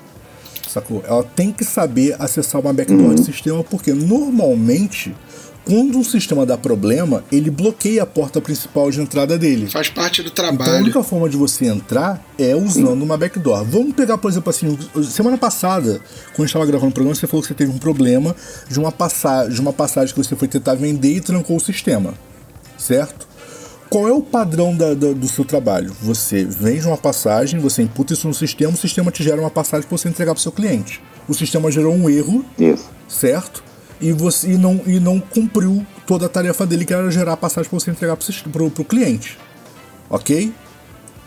Sacou? 0.74 1.03
Ela 1.07 1.24
tem 1.24 1.51
que 1.51 1.63
saber 1.63 2.15
acessar 2.17 2.59
uma 2.59 2.74
backdoor 2.74 3.13
de 3.13 3.24
sistema, 3.24 3.63
porque 3.63 3.93
normalmente, 3.93 5.15
quando 5.63 5.99
um 5.99 6.03
sistema 6.03 6.47
dá 6.47 6.57
problema, 6.57 7.24
ele 7.32 7.51
bloqueia 7.51 8.01
a 8.01 8.05
porta 8.07 8.41
principal 8.41 8.89
de 8.89 8.99
entrada 8.99 9.38
dele. 9.38 9.67
Faz 9.69 9.88
parte 9.89 10.24
do 10.24 10.30
Então 10.30 10.45
a 10.45 10.49
trabalho. 10.49 10.78
única 10.82 11.03
forma 11.03 11.30
de 11.30 11.38
você 11.38 11.65
entrar 11.65 12.26
é 12.39 12.55
usando 12.55 13.03
uma 13.03 13.15
backdoor. 13.15 13.63
Vamos 13.65 13.93
pegar, 13.93 14.17
por 14.17 14.32
exemplo, 14.32 14.49
assim, 14.49 14.76
semana 15.03 15.38
passada, 15.38 16.01
quando 16.30 16.39
a 16.39 16.41
gente 16.41 16.47
estava 16.47 16.65
gravando 16.65 16.89
o 16.89 16.93
programa, 16.93 17.13
você 17.15 17.28
falou 17.28 17.43
que 17.43 17.49
você 17.49 17.53
teve 17.53 17.71
um 17.71 17.78
problema 17.78 18.36
de 18.67 18.80
uma, 18.80 18.91
passa 18.91 19.47
de 19.47 19.61
uma 19.61 19.71
passagem 19.71 20.11
que 20.15 20.24
você 20.24 20.36
foi 20.36 20.47
tentar 20.47 20.74
vender 20.74 21.17
e 21.17 21.21
trancou 21.21 21.55
o 21.57 21.59
sistema. 21.59 22.15
Certo? 22.80 23.28
Qual 23.94 24.08
é 24.08 24.12
o 24.12 24.22
padrão 24.24 24.76
da- 24.76 24.96
da- 24.96 25.14
do 25.14 25.28
seu 25.28 25.46
trabalho? 25.46 25.96
Você 26.02 26.44
vende 26.44 26.88
uma 26.88 26.98
passagem, 26.98 27.60
você 27.60 27.84
imputa 27.84 28.12
isso 28.14 28.28
no 28.28 28.34
sistema, 28.34 28.74
o 28.74 28.76
sistema 28.76 29.12
te 29.12 29.22
gera 29.22 29.39
uma 29.39 29.52
passagem 29.52 29.88
para 29.88 29.96
você 29.96 30.10
entregar 30.10 30.34
para 30.34 30.39
o 30.39 30.41
seu 30.41 30.52
cliente. 30.52 31.00
O 31.28 31.34
sistema 31.36 31.70
gerou 31.72 31.94
um 31.94 32.10
erro, 32.10 32.44
Isso. 32.58 32.89
certo? 33.08 33.64
E 34.02 34.12
você 34.12 34.54
e 34.54 34.58
não, 34.58 34.82
e 34.88 35.00
não 35.00 35.20
cumpriu 35.20 35.86
toda 36.08 36.26
a 36.26 36.30
tarefa 36.30 36.66
dele, 36.66 36.86
que 36.86 36.94
era 36.94 37.12
gerar 37.12 37.34
a 37.34 37.38
passagem 37.38 37.70
para 37.70 37.80
você 37.80 37.91
entregar 37.91 38.18
para 38.18 38.64
o 38.64 38.72
cliente. 38.84 39.38
Ok? 40.10 40.52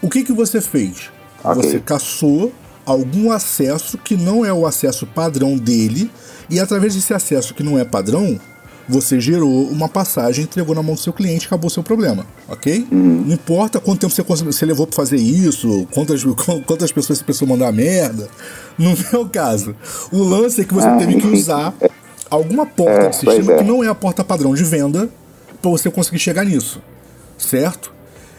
O 0.02 0.10
que, 0.10 0.24
que 0.24 0.32
você 0.32 0.60
fez? 0.60 1.08
Ok. 1.44 1.62
Você 1.62 1.78
caçou 1.78 2.52
algum 2.84 3.30
acesso 3.30 3.96
que 3.96 4.16
não 4.16 4.44
é 4.44 4.52
o 4.52 4.66
acesso 4.66 5.06
padrão 5.06 5.56
dele, 5.56 6.10
e 6.50 6.58
através 6.58 6.96
desse 6.96 7.14
acesso 7.14 7.54
que 7.54 7.62
não 7.62 7.78
é 7.78 7.84
padrão, 7.84 8.40
você 8.88 9.20
gerou 9.20 9.68
uma 9.68 9.88
passagem, 9.88 10.44
entregou 10.44 10.74
na 10.74 10.82
mão 10.82 10.94
do 10.94 11.00
seu 11.00 11.12
cliente 11.12 11.44
e 11.44 11.46
acabou 11.46 11.68
o 11.68 11.70
seu 11.70 11.82
problema, 11.82 12.24
ok? 12.48 12.86
Não 12.90 13.34
importa 13.34 13.80
quanto 13.80 14.00
tempo 14.00 14.14
você, 14.14 14.44
você 14.44 14.64
levou 14.66 14.86
pra 14.86 14.96
fazer 14.96 15.16
isso, 15.16 15.86
quantas, 15.92 16.22
quantas 16.66 16.92
pessoas 16.92 17.18
essa 17.18 17.24
pessoa 17.26 17.48
mandar 17.48 17.72
merda, 17.72 18.28
não 18.78 18.94
é 19.12 19.16
o 19.16 19.28
caso. 19.28 19.74
O 20.12 20.22
lance 20.22 20.60
é 20.60 20.64
que 20.64 20.72
você 20.74 20.86
Ah, 20.86 20.96
teve 20.96 21.16
que 21.20 21.26
usar 21.26 21.74
alguma 22.30 22.64
porta 22.66 23.06
É, 23.06 23.08
de 23.08 23.16
sistema 23.16 23.52
é. 23.54 23.58
que 23.58 23.64
não 23.64 23.82
é 23.82 23.88
a 23.88 23.94
porta 23.94 24.22
padrão 24.22 24.54
de 24.54 24.62
venda 24.64 25.08
para 25.60 25.70
você 25.70 25.90
conseguir 25.90 26.18
chegar 26.18 26.44
nisso, 26.44 26.80
certo? 27.38 27.92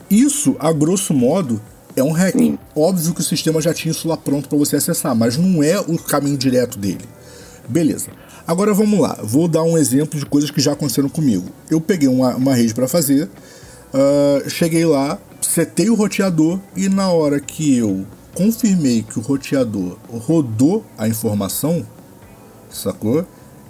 Isso, 0.10 0.56
a 0.60 0.72
grosso 0.72 1.14
modo, 1.14 1.60
é 1.96 2.02
um 2.04 2.12
hack. 2.12 2.36
Óbvio 2.76 3.14
que 3.14 3.20
o 3.22 3.24
sistema 3.24 3.60
já 3.60 3.74
tinha 3.74 3.92
isso 3.92 4.08
lá 4.08 4.16
pronto 4.16 4.48
para 4.48 4.58
você 4.58 4.78
acessar, 4.78 5.14
mas 5.16 5.36
não 5.36 5.62
é 5.62 5.80
o 5.80 5.98
caminho 5.98 6.38
direto 6.38 6.78
dele. 6.78 7.04
Beleza. 7.68 8.08
Agora 8.48 8.74
vamos 8.74 8.98
lá. 8.98 9.20
Vou 9.22 9.46
dar 9.48 9.64
um 9.64 9.78
exemplo 9.78 10.18
de 10.18 10.26
coisas 10.26 10.50
que 10.50 10.62
já 10.62 10.72
aconteceram 10.72 11.10
comigo. 11.10 11.50
Eu 11.70 11.82
peguei 11.82 12.08
uma, 12.08 12.34
uma 12.36 12.56
rede 12.56 12.74
para 12.74 12.88
fazer, 12.88 13.30
ah, 13.94 14.48
cheguei 14.48 14.86
lá, 14.86 15.20
setei 15.42 15.90
o 15.90 15.96
roteador 15.96 16.60
e 16.76 16.88
na 16.88 17.12
hora 17.12 17.42
que 17.42 17.78
eu 17.78 18.06
confirmei 18.34 19.04
que 19.04 19.20
o 19.20 19.22
roteador 19.22 19.98
rodou 20.10 20.86
a 20.98 21.08
informação, 21.08 21.86
sacou? 22.70 23.26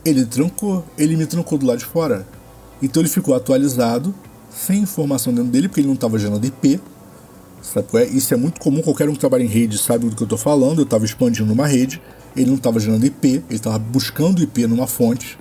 Ele 0.05 0.25
trancou, 0.25 0.85
ele 0.97 1.15
me 1.15 1.25
trancou 1.25 1.57
do 1.57 1.65
lado 1.65 1.79
de 1.79 1.85
fora. 1.85 2.27
Então 2.81 3.01
ele 3.01 3.09
ficou 3.09 3.33
atualizado, 3.33 4.13
sem 4.51 4.81
informação 4.81 5.33
dentro 5.33 5.49
dele, 5.49 5.67
porque 5.67 5.81
ele 5.81 5.87
não 5.87 5.95
estava 5.95 6.19
gerando 6.19 6.45
IP. 6.45 6.79
Sabe 7.61 7.87
é? 7.95 8.05
Isso 8.05 8.33
é 8.33 8.37
muito 8.37 8.61
comum, 8.61 8.81
qualquer 8.81 9.09
um 9.09 9.13
que 9.13 9.19
trabalha 9.19 9.43
em 9.43 9.47
rede 9.47 9.77
sabe 9.77 10.07
do 10.07 10.15
que 10.15 10.21
eu 10.21 10.25
estou 10.25 10.37
falando. 10.37 10.79
Eu 10.79 10.83
estava 10.83 11.03
expandindo 11.03 11.51
uma 11.51 11.65
rede, 11.65 12.01
ele 12.37 12.47
não 12.47 12.55
estava 12.55 12.79
gerando 12.79 13.05
IP, 13.05 13.27
ele 13.27 13.43
estava 13.49 13.79
buscando 13.79 14.41
IP 14.41 14.67
numa 14.67 14.87
fonte, 14.87 15.37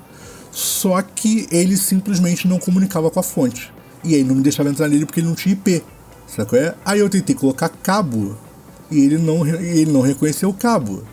só 0.51 1.01
que 1.03 1.47
ele 1.51 1.77
simplesmente 1.77 2.49
não 2.49 2.59
comunicava 2.59 3.11
com 3.11 3.21
a 3.21 3.23
fonte. 3.23 3.73
E 4.03 4.15
aí 4.15 4.25
não 4.25 4.35
me 4.35 4.43
deixava 4.43 4.71
entrar 4.71 4.89
nele 4.89 5.05
porque 5.05 5.21
ele 5.21 5.29
não 5.29 5.35
tinha 5.35 5.53
IP. 5.53 5.83
Sabe 6.27 6.49
qual 6.49 6.63
é? 6.63 6.75
Aí 6.85 6.99
eu 6.99 7.09
tentei 7.09 7.35
colocar 7.35 7.69
cabo 7.69 8.37
e 8.91 8.99
ele 8.99 9.19
não, 9.19 9.47
ele 9.47 9.93
não 9.93 10.01
reconheceu 10.01 10.49
o 10.49 10.55
cabo. 10.55 11.05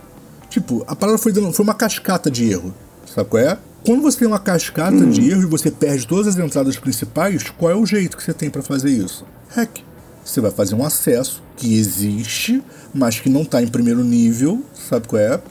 Tipo, 0.49 0.84
a 0.88 0.95
parada 0.95 1.17
foi, 1.17 1.34
foi 1.34 1.63
uma 1.65 1.73
cascata 1.73 2.31
de 2.31 2.49
erro. 2.49 2.73
Sabe 3.05 3.29
qual 3.29 3.43
é? 3.43 3.57
Quando 3.86 4.01
você 4.01 4.19
tem 4.19 4.27
uma 4.27 4.39
cascata 4.39 5.05
de 5.05 5.29
erro 5.29 5.41
e 5.41 5.45
você 5.45 5.69
perde 5.69 6.07
todas 6.07 6.27
as 6.27 6.38
entradas 6.38 6.77
principais, 6.77 7.43
qual 7.57 7.71
é 7.71 7.75
o 7.75 7.86
jeito 7.86 8.15
que 8.15 8.23
você 8.23 8.34
tem 8.34 8.49
para 8.49 8.61
fazer 8.61 8.89
isso? 8.89 9.25
Hack. 9.49 9.81
Você 10.23 10.39
vai 10.39 10.51
fazer 10.51 10.73
um 10.75 10.86
acesso 10.86 11.43
que 11.57 11.77
existe, 11.77 12.63
mas 12.93 13.19
que 13.19 13.29
não 13.29 13.41
está 13.41 13.61
em 13.61 13.67
primeiro 13.67 14.01
nível, 14.01 14.63
sabe 14.73 15.05
qual 15.05 15.21
é? 15.21 15.41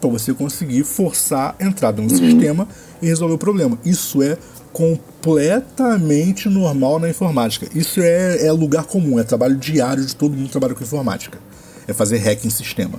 Para 0.00 0.10
você 0.10 0.32
conseguir 0.32 0.84
forçar 0.84 1.54
a 1.58 1.64
entrada 1.64 2.00
no 2.00 2.08
sistema 2.08 2.66
e 3.02 3.06
resolver 3.06 3.34
o 3.34 3.38
problema. 3.38 3.78
Isso 3.84 4.22
é 4.22 4.38
completamente 4.72 6.48
normal 6.48 6.98
na 6.98 7.08
informática. 7.08 7.68
Isso 7.74 8.00
é, 8.00 8.46
é 8.46 8.52
lugar 8.52 8.84
comum, 8.84 9.18
é 9.18 9.24
trabalho 9.24 9.56
diário 9.56 10.04
de 10.04 10.14
todo 10.14 10.32
mundo 10.32 10.46
que 10.46 10.52
trabalha 10.52 10.74
com 10.74 10.82
informática. 10.82 11.38
É 11.86 11.92
fazer 11.92 12.18
hack 12.18 12.44
em 12.44 12.50
sistema. 12.50 12.98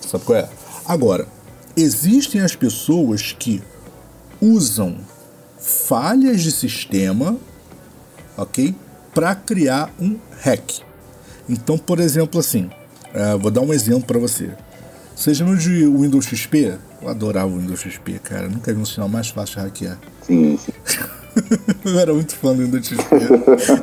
Sabe 0.00 0.24
qual 0.24 0.38
é? 0.38 0.48
Agora, 0.86 1.26
existem 1.76 2.40
as 2.40 2.54
pessoas 2.54 3.32
que 3.32 3.62
usam 4.40 4.96
falhas 5.58 6.42
de 6.42 6.52
sistema, 6.52 7.36
ok? 8.36 8.74
Para 9.14 9.34
criar 9.34 9.90
um 10.00 10.16
hack. 10.42 10.80
Então, 11.48 11.78
por 11.78 11.98
exemplo, 11.98 12.38
assim, 12.38 12.70
eh, 13.14 13.36
vou 13.36 13.50
dar 13.50 13.62
um 13.62 13.72
exemplo 13.72 14.04
para 14.04 14.18
você. 14.18 14.50
Seja 15.18 15.44
no 15.44 15.56
de 15.56 15.84
Windows 15.84 16.26
XP, 16.26 16.78
eu 17.02 17.08
adorava 17.08 17.48
o 17.48 17.58
Windows 17.58 17.80
XP, 17.80 18.20
cara. 18.22 18.48
Nunca 18.48 18.72
vi 18.72 18.80
um 18.80 18.84
sinal 18.84 19.08
mais 19.08 19.26
fácil 19.26 19.56
de 19.56 19.62
hackear. 19.62 19.98
Sim, 20.22 20.56
sim. 20.56 20.70
Eu 21.84 21.98
era 21.98 22.14
muito 22.14 22.36
fã 22.36 22.54
do 22.54 22.62
Windows 22.62 22.86
XP. 22.86 23.16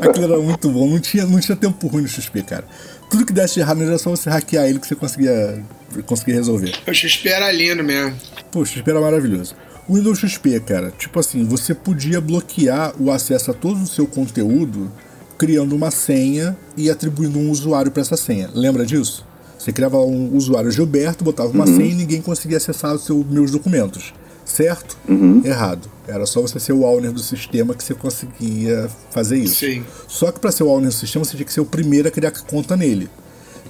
Aquilo 0.02 0.34
era 0.34 0.42
muito 0.42 0.70
bom. 0.70 0.90
Não 0.90 0.98
tinha, 0.98 1.26
não 1.26 1.38
tinha 1.42 1.58
tempo 1.58 1.88
ruim 1.88 2.04
no 2.04 2.08
XP, 2.08 2.42
cara. 2.44 2.64
Tudo 3.10 3.26
que 3.26 3.34
desse 3.34 3.56
de 3.56 3.60
errado 3.60 3.84
era 3.84 3.98
só 3.98 4.12
você 4.12 4.30
hackear 4.30 4.66
ele 4.66 4.80
que 4.80 4.88
você 4.88 4.96
conseguia, 4.96 5.62
conseguia 6.06 6.36
resolver. 6.36 6.72
O 6.88 6.94
XP 6.94 7.28
era 7.28 7.52
lindo 7.52 7.84
mesmo. 7.84 8.16
Pô, 8.50 8.62
o 8.62 8.66
XP 8.66 8.90
era 8.90 9.02
maravilhoso. 9.02 9.58
O 9.90 9.96
Windows 9.96 10.20
XP, 10.20 10.62
cara, 10.62 10.90
tipo 10.98 11.20
assim, 11.20 11.44
você 11.44 11.76
podia 11.76 12.22
bloquear 12.22 12.94
o 12.98 13.12
acesso 13.12 13.52
a 13.52 13.54
todo 13.54 13.84
o 13.84 13.88
seu 13.88 14.08
conteúdo 14.08 14.90
criando 15.38 15.76
uma 15.76 15.92
senha 15.92 16.56
e 16.78 16.90
atribuindo 16.90 17.38
um 17.38 17.52
usuário 17.52 17.92
para 17.92 18.02
essa 18.02 18.16
senha. 18.16 18.50
Lembra 18.54 18.86
disso? 18.86 19.26
Você 19.66 19.74
criava 19.74 19.98
um 19.98 20.38
usuário 20.38 20.70
Gilberto, 20.70 21.24
botava 21.24 21.50
uma 21.50 21.66
senha 21.66 21.90
e 21.90 21.96
ninguém 21.96 22.22
conseguia 22.22 22.58
acessar 22.58 22.94
os 22.94 23.04
seus 23.04 23.26
meus 23.26 23.50
documentos. 23.50 24.14
Certo? 24.46 24.96
Errado. 25.44 25.90
Era 26.08 26.28
só 26.28 26.40
você 26.40 26.60
ser 26.60 26.72
o 26.72 26.84
owner 26.84 27.12
do 27.12 27.20
sistema 27.20 27.74
que 27.74 27.84
você 27.84 27.96
conseguia 27.96 28.88
fazer 29.10 29.40
isso. 29.40 29.66
Sim. 29.66 29.84
Só 30.08 30.32
que 30.32 30.40
para 30.40 30.52
ser 30.52 30.62
o 30.62 30.68
owner 30.68 30.90
do 30.90 30.94
sistema, 30.94 31.26
você 31.26 31.36
tinha 31.36 31.48
que 31.48 31.52
ser 31.52 31.62
o 31.62 31.66
primeiro 31.66 32.08
a 32.08 32.12
criar 32.12 32.30
conta 32.44 32.78
nele. 32.78 33.10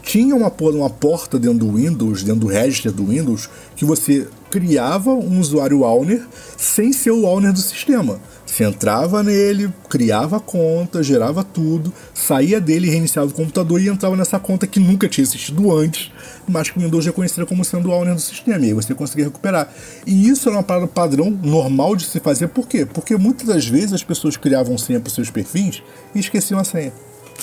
Tinha 0.02 0.36
uma, 0.36 0.52
uma 0.60 0.90
porta 0.90 1.40
dentro 1.40 1.60
do 1.60 1.72
Windows, 1.72 2.24
dentro 2.24 2.42
do 2.42 2.48
register 2.48 2.92
do 2.92 3.06
Windows, 3.06 3.50
que 3.74 3.86
você 3.86 4.28
criava 4.52 5.12
um 5.12 5.40
usuário 5.40 5.84
owner 5.84 6.28
sem 6.58 6.92
ser 6.92 7.12
o 7.12 7.24
owner 7.24 7.54
do 7.54 7.60
sistema. 7.60 8.20
Você 8.56 8.64
entrava 8.64 9.22
nele, 9.22 9.70
criava 9.90 10.38
a 10.38 10.40
conta, 10.40 11.04
gerava 11.04 11.44
tudo, 11.44 11.92
saía 12.14 12.62
dele, 12.62 12.90
reiniciava 12.90 13.28
o 13.28 13.34
computador 13.34 13.82
e 13.82 13.90
entrava 13.90 14.16
nessa 14.16 14.40
conta 14.40 14.66
que 14.66 14.80
nunca 14.80 15.10
tinha 15.10 15.24
existido 15.24 15.76
antes, 15.76 16.10
mas 16.48 16.70
que 16.70 16.80
o 16.80 16.82
Windows 16.82 17.06
reconhecia 17.06 17.46
como 17.46 17.66
sendo 17.66 17.90
o 17.90 17.92
owner 17.92 18.16
do 18.16 18.22
sistema. 18.22 18.66
E 18.66 18.72
você 18.72 18.96
conseguia 18.96 19.26
recuperar. 19.26 19.70
E 20.08 20.30
isso 20.30 20.48
era 20.48 20.64
parada 20.64 20.88
padrão 20.88 21.38
normal 21.44 21.98
de 21.98 22.06
se 22.06 22.18
fazer. 22.22 22.48
Por 22.48 22.66
quê? 22.66 22.86
Porque 22.86 23.18
muitas 23.18 23.46
das 23.46 23.68
vezes 23.68 23.92
as 23.92 24.06
pessoas 24.06 24.38
criavam 24.38 24.78
senha 24.78 25.02
para 25.02 25.12
seus 25.12 25.30
perfis 25.30 25.84
e 26.14 26.20
esqueciam 26.20 26.58
a 26.58 26.64
senha. 26.64 26.94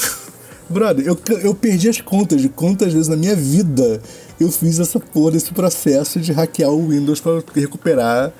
Brother, 0.66 1.06
eu, 1.06 1.20
eu 1.42 1.54
perdi 1.54 1.90
as 1.90 2.00
contas 2.00 2.40
de 2.40 2.48
quantas 2.48 2.90
vezes 2.90 3.08
na 3.08 3.16
minha 3.16 3.36
vida 3.36 4.00
eu 4.40 4.50
fiz 4.50 4.80
essa 4.80 4.98
porra, 4.98 5.36
esse 5.36 5.52
processo 5.52 6.18
de 6.18 6.32
hackear 6.32 6.70
o 6.70 6.88
Windows 6.88 7.20
para 7.20 7.42
recuperar 7.54 8.32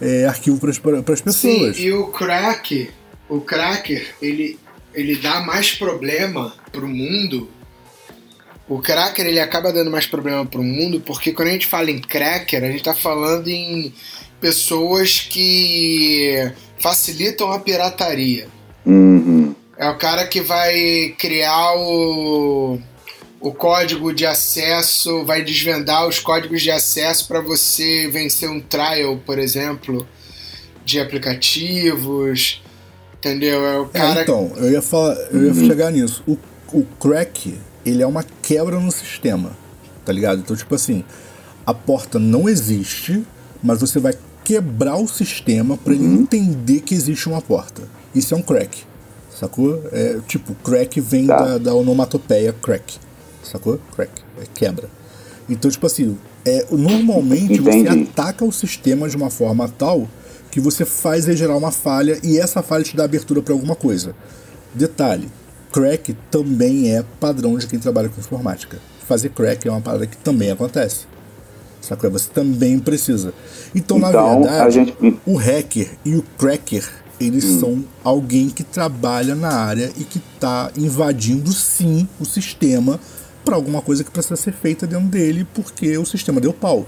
é, 0.00 0.26
arquivo 0.26 0.58
para 0.58 0.70
as 0.70 1.20
pessoas. 1.20 1.76
Sim, 1.76 1.82
e 1.82 1.92
o 1.92 2.08
crack, 2.08 2.90
o 3.28 3.40
cracker, 3.40 4.14
ele, 4.20 4.58
ele 4.94 5.16
dá 5.16 5.40
mais 5.40 5.72
problema 5.72 6.54
pro 6.72 6.88
mundo. 6.88 7.48
O 8.68 8.80
cracker 8.80 9.26
ele 9.26 9.40
acaba 9.40 9.72
dando 9.72 9.90
mais 9.90 10.06
problema 10.06 10.44
pro 10.44 10.62
mundo 10.62 11.00
porque 11.00 11.32
quando 11.32 11.48
a 11.48 11.52
gente 11.52 11.66
fala 11.66 11.90
em 11.90 11.98
cracker, 11.98 12.62
a 12.62 12.70
gente 12.70 12.84
tá 12.84 12.94
falando 12.94 13.48
em 13.48 13.92
pessoas 14.40 15.20
que 15.20 16.52
facilitam 16.78 17.50
a 17.50 17.58
pirataria. 17.58 18.48
Uhum. 18.84 19.54
É 19.76 19.88
o 19.88 19.96
cara 19.96 20.26
que 20.26 20.40
vai 20.40 21.14
criar 21.18 21.74
o, 21.76 22.78
o 23.40 23.52
código 23.52 24.12
de 24.12 24.26
acesso, 24.26 25.24
vai 25.24 25.42
desvendar 25.44 26.06
os 26.08 26.18
códigos 26.18 26.60
de 26.62 26.70
acesso 26.70 27.26
para 27.28 27.40
você 27.40 28.08
vencer 28.12 28.48
um 28.50 28.60
trial, 28.60 29.16
por 29.24 29.38
exemplo, 29.38 30.06
de 30.84 30.98
aplicativos. 31.00 32.62
Entendeu? 33.18 33.64
É 33.66 33.80
o 33.80 33.84
É, 33.92 33.98
cara. 33.98 34.22
então, 34.22 34.52
eu 34.56 34.70
ia 34.70 34.82
falar, 34.82 35.14
eu 35.32 35.44
ia 35.46 35.54
chegar 35.54 35.90
nisso. 35.90 36.22
O, 36.26 36.38
o 36.72 36.84
crack, 37.00 37.58
ele 37.84 38.02
é 38.02 38.06
uma 38.06 38.24
quebra 38.42 38.78
no 38.78 38.90
sistema, 38.92 39.56
tá 40.04 40.12
ligado? 40.12 40.38
Então, 40.40 40.54
tipo 40.56 40.72
assim, 40.74 41.04
a 41.66 41.74
porta 41.74 42.18
não 42.18 42.48
existe, 42.48 43.24
mas 43.62 43.80
você 43.80 43.98
vai 43.98 44.14
quebrar 44.44 44.96
o 44.96 45.08
sistema 45.08 45.76
pra 45.76 45.92
ele 45.94 46.04
entender 46.04 46.80
que 46.80 46.94
existe 46.94 47.28
uma 47.28 47.42
porta. 47.42 47.82
Isso 48.14 48.34
é 48.34 48.36
um 48.36 48.42
crack, 48.42 48.84
sacou? 49.36 49.82
É, 49.92 50.18
tipo, 50.26 50.54
crack 50.64 51.00
vem 51.00 51.26
Tá. 51.26 51.36
da, 51.42 51.58
da 51.58 51.74
onomatopeia 51.74 52.52
crack, 52.52 52.98
sacou? 53.48 53.80
Crack, 53.94 54.10
é 54.40 54.44
quebra. 54.54 54.88
Então, 55.48 55.70
tipo 55.70 55.86
assim, 55.86 56.16
é, 56.44 56.66
normalmente 56.70 57.58
você 57.60 57.78
Entendi. 57.78 58.08
ataca 58.10 58.44
o 58.44 58.52
sistema 58.52 59.08
de 59.08 59.16
uma 59.16 59.30
forma 59.30 59.68
tal 59.68 60.06
que 60.50 60.60
você 60.60 60.84
faz 60.84 61.26
ele 61.26 61.36
gerar 61.36 61.56
uma 61.56 61.70
falha 61.70 62.18
e 62.22 62.38
essa 62.38 62.62
falha 62.62 62.84
te 62.84 62.96
dá 62.96 63.04
abertura 63.04 63.42
para 63.42 63.52
alguma 63.54 63.74
coisa. 63.74 64.14
Detalhe: 64.74 65.28
crack 65.72 66.14
também 66.30 66.94
é 66.94 67.02
padrão 67.18 67.56
de 67.56 67.66
quem 67.66 67.78
trabalha 67.78 68.08
com 68.08 68.20
informática. 68.20 68.78
Fazer 69.06 69.30
crack 69.30 69.66
é 69.66 69.70
uma 69.70 69.80
parada 69.80 70.06
que 70.06 70.16
também 70.18 70.50
acontece. 70.50 71.06
Sacou? 71.80 72.10
Você 72.10 72.28
também 72.28 72.78
precisa. 72.78 73.32
Então, 73.74 73.98
na 73.98 74.10
Então, 74.10 74.42
verdade, 74.42 74.66
a 74.66 74.70
gente- 74.70 75.20
o 75.24 75.36
hacker 75.36 75.90
e 76.04 76.16
o 76.16 76.22
cracker, 76.36 76.86
eles 77.20 77.44
são 77.44 77.84
alguém 78.04 78.50
que 78.50 78.62
trabalha 78.62 79.34
na 79.34 79.48
área 79.52 79.90
e 79.96 80.04
que 80.04 80.18
está 80.34 80.70
invadindo 80.76 81.50
sim 81.52 82.06
o 82.20 82.24
sistema 82.26 83.00
para 83.44 83.54
alguma 83.54 83.80
coisa 83.80 84.04
que 84.04 84.10
precisa 84.10 84.36
ser 84.36 84.52
feita 84.52 84.86
dentro 84.86 85.06
dele 85.06 85.46
porque 85.54 85.96
o 85.96 86.04
sistema 86.04 86.40
deu 86.40 86.52
pau. 86.52 86.86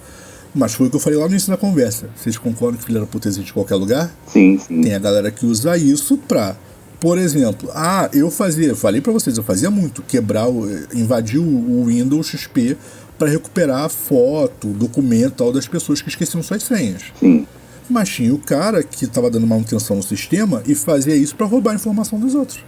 Mas 0.54 0.74
foi 0.74 0.88
o 0.88 0.90
que 0.90 0.96
eu 0.96 1.00
falei 1.00 1.18
lá 1.18 1.26
no 1.26 1.30
início 1.30 1.50
da 1.50 1.56
conversa. 1.56 2.08
Vocês 2.16 2.36
concordam 2.36 2.78
que 2.78 2.84
filha 2.84 3.00
da 3.00 3.06
puta 3.06 3.28
existe 3.28 3.50
em 3.50 3.54
qualquer 3.54 3.76
lugar? 3.76 4.12
Sim, 4.26 4.58
sim. 4.58 4.82
Tem 4.82 4.94
a 4.94 4.98
galera 4.98 5.30
que 5.30 5.46
usa 5.46 5.76
isso 5.76 6.18
pra, 6.18 6.56
por 6.98 7.18
exemplo, 7.18 7.70
ah, 7.72 8.10
eu 8.12 8.30
fazia, 8.30 8.74
falei 8.74 9.00
pra 9.00 9.12
vocês, 9.12 9.36
eu 9.36 9.44
fazia 9.44 9.70
muito, 9.70 10.02
quebrar, 10.02 10.48
invadir 10.92 11.38
o 11.38 11.84
Windows 11.86 12.26
XP 12.26 12.76
pra 13.18 13.28
recuperar 13.28 13.88
foto, 13.88 14.68
documento 14.68 15.34
tal 15.36 15.52
das 15.52 15.68
pessoas 15.68 16.02
que 16.02 16.08
esqueciam 16.08 16.42
suas 16.42 16.62
senhas. 16.62 17.04
Sim. 17.18 17.46
Mas 17.88 18.08
tinha 18.08 18.34
o 18.34 18.38
cara 18.38 18.82
que 18.82 19.06
tava 19.06 19.30
dando 19.30 19.46
manutenção 19.46 19.96
no 19.96 20.02
sistema 20.02 20.62
e 20.66 20.74
fazia 20.74 21.14
isso 21.14 21.36
pra 21.36 21.46
roubar 21.46 21.72
a 21.72 21.74
informação 21.74 22.18
dos 22.18 22.34
outros. 22.34 22.64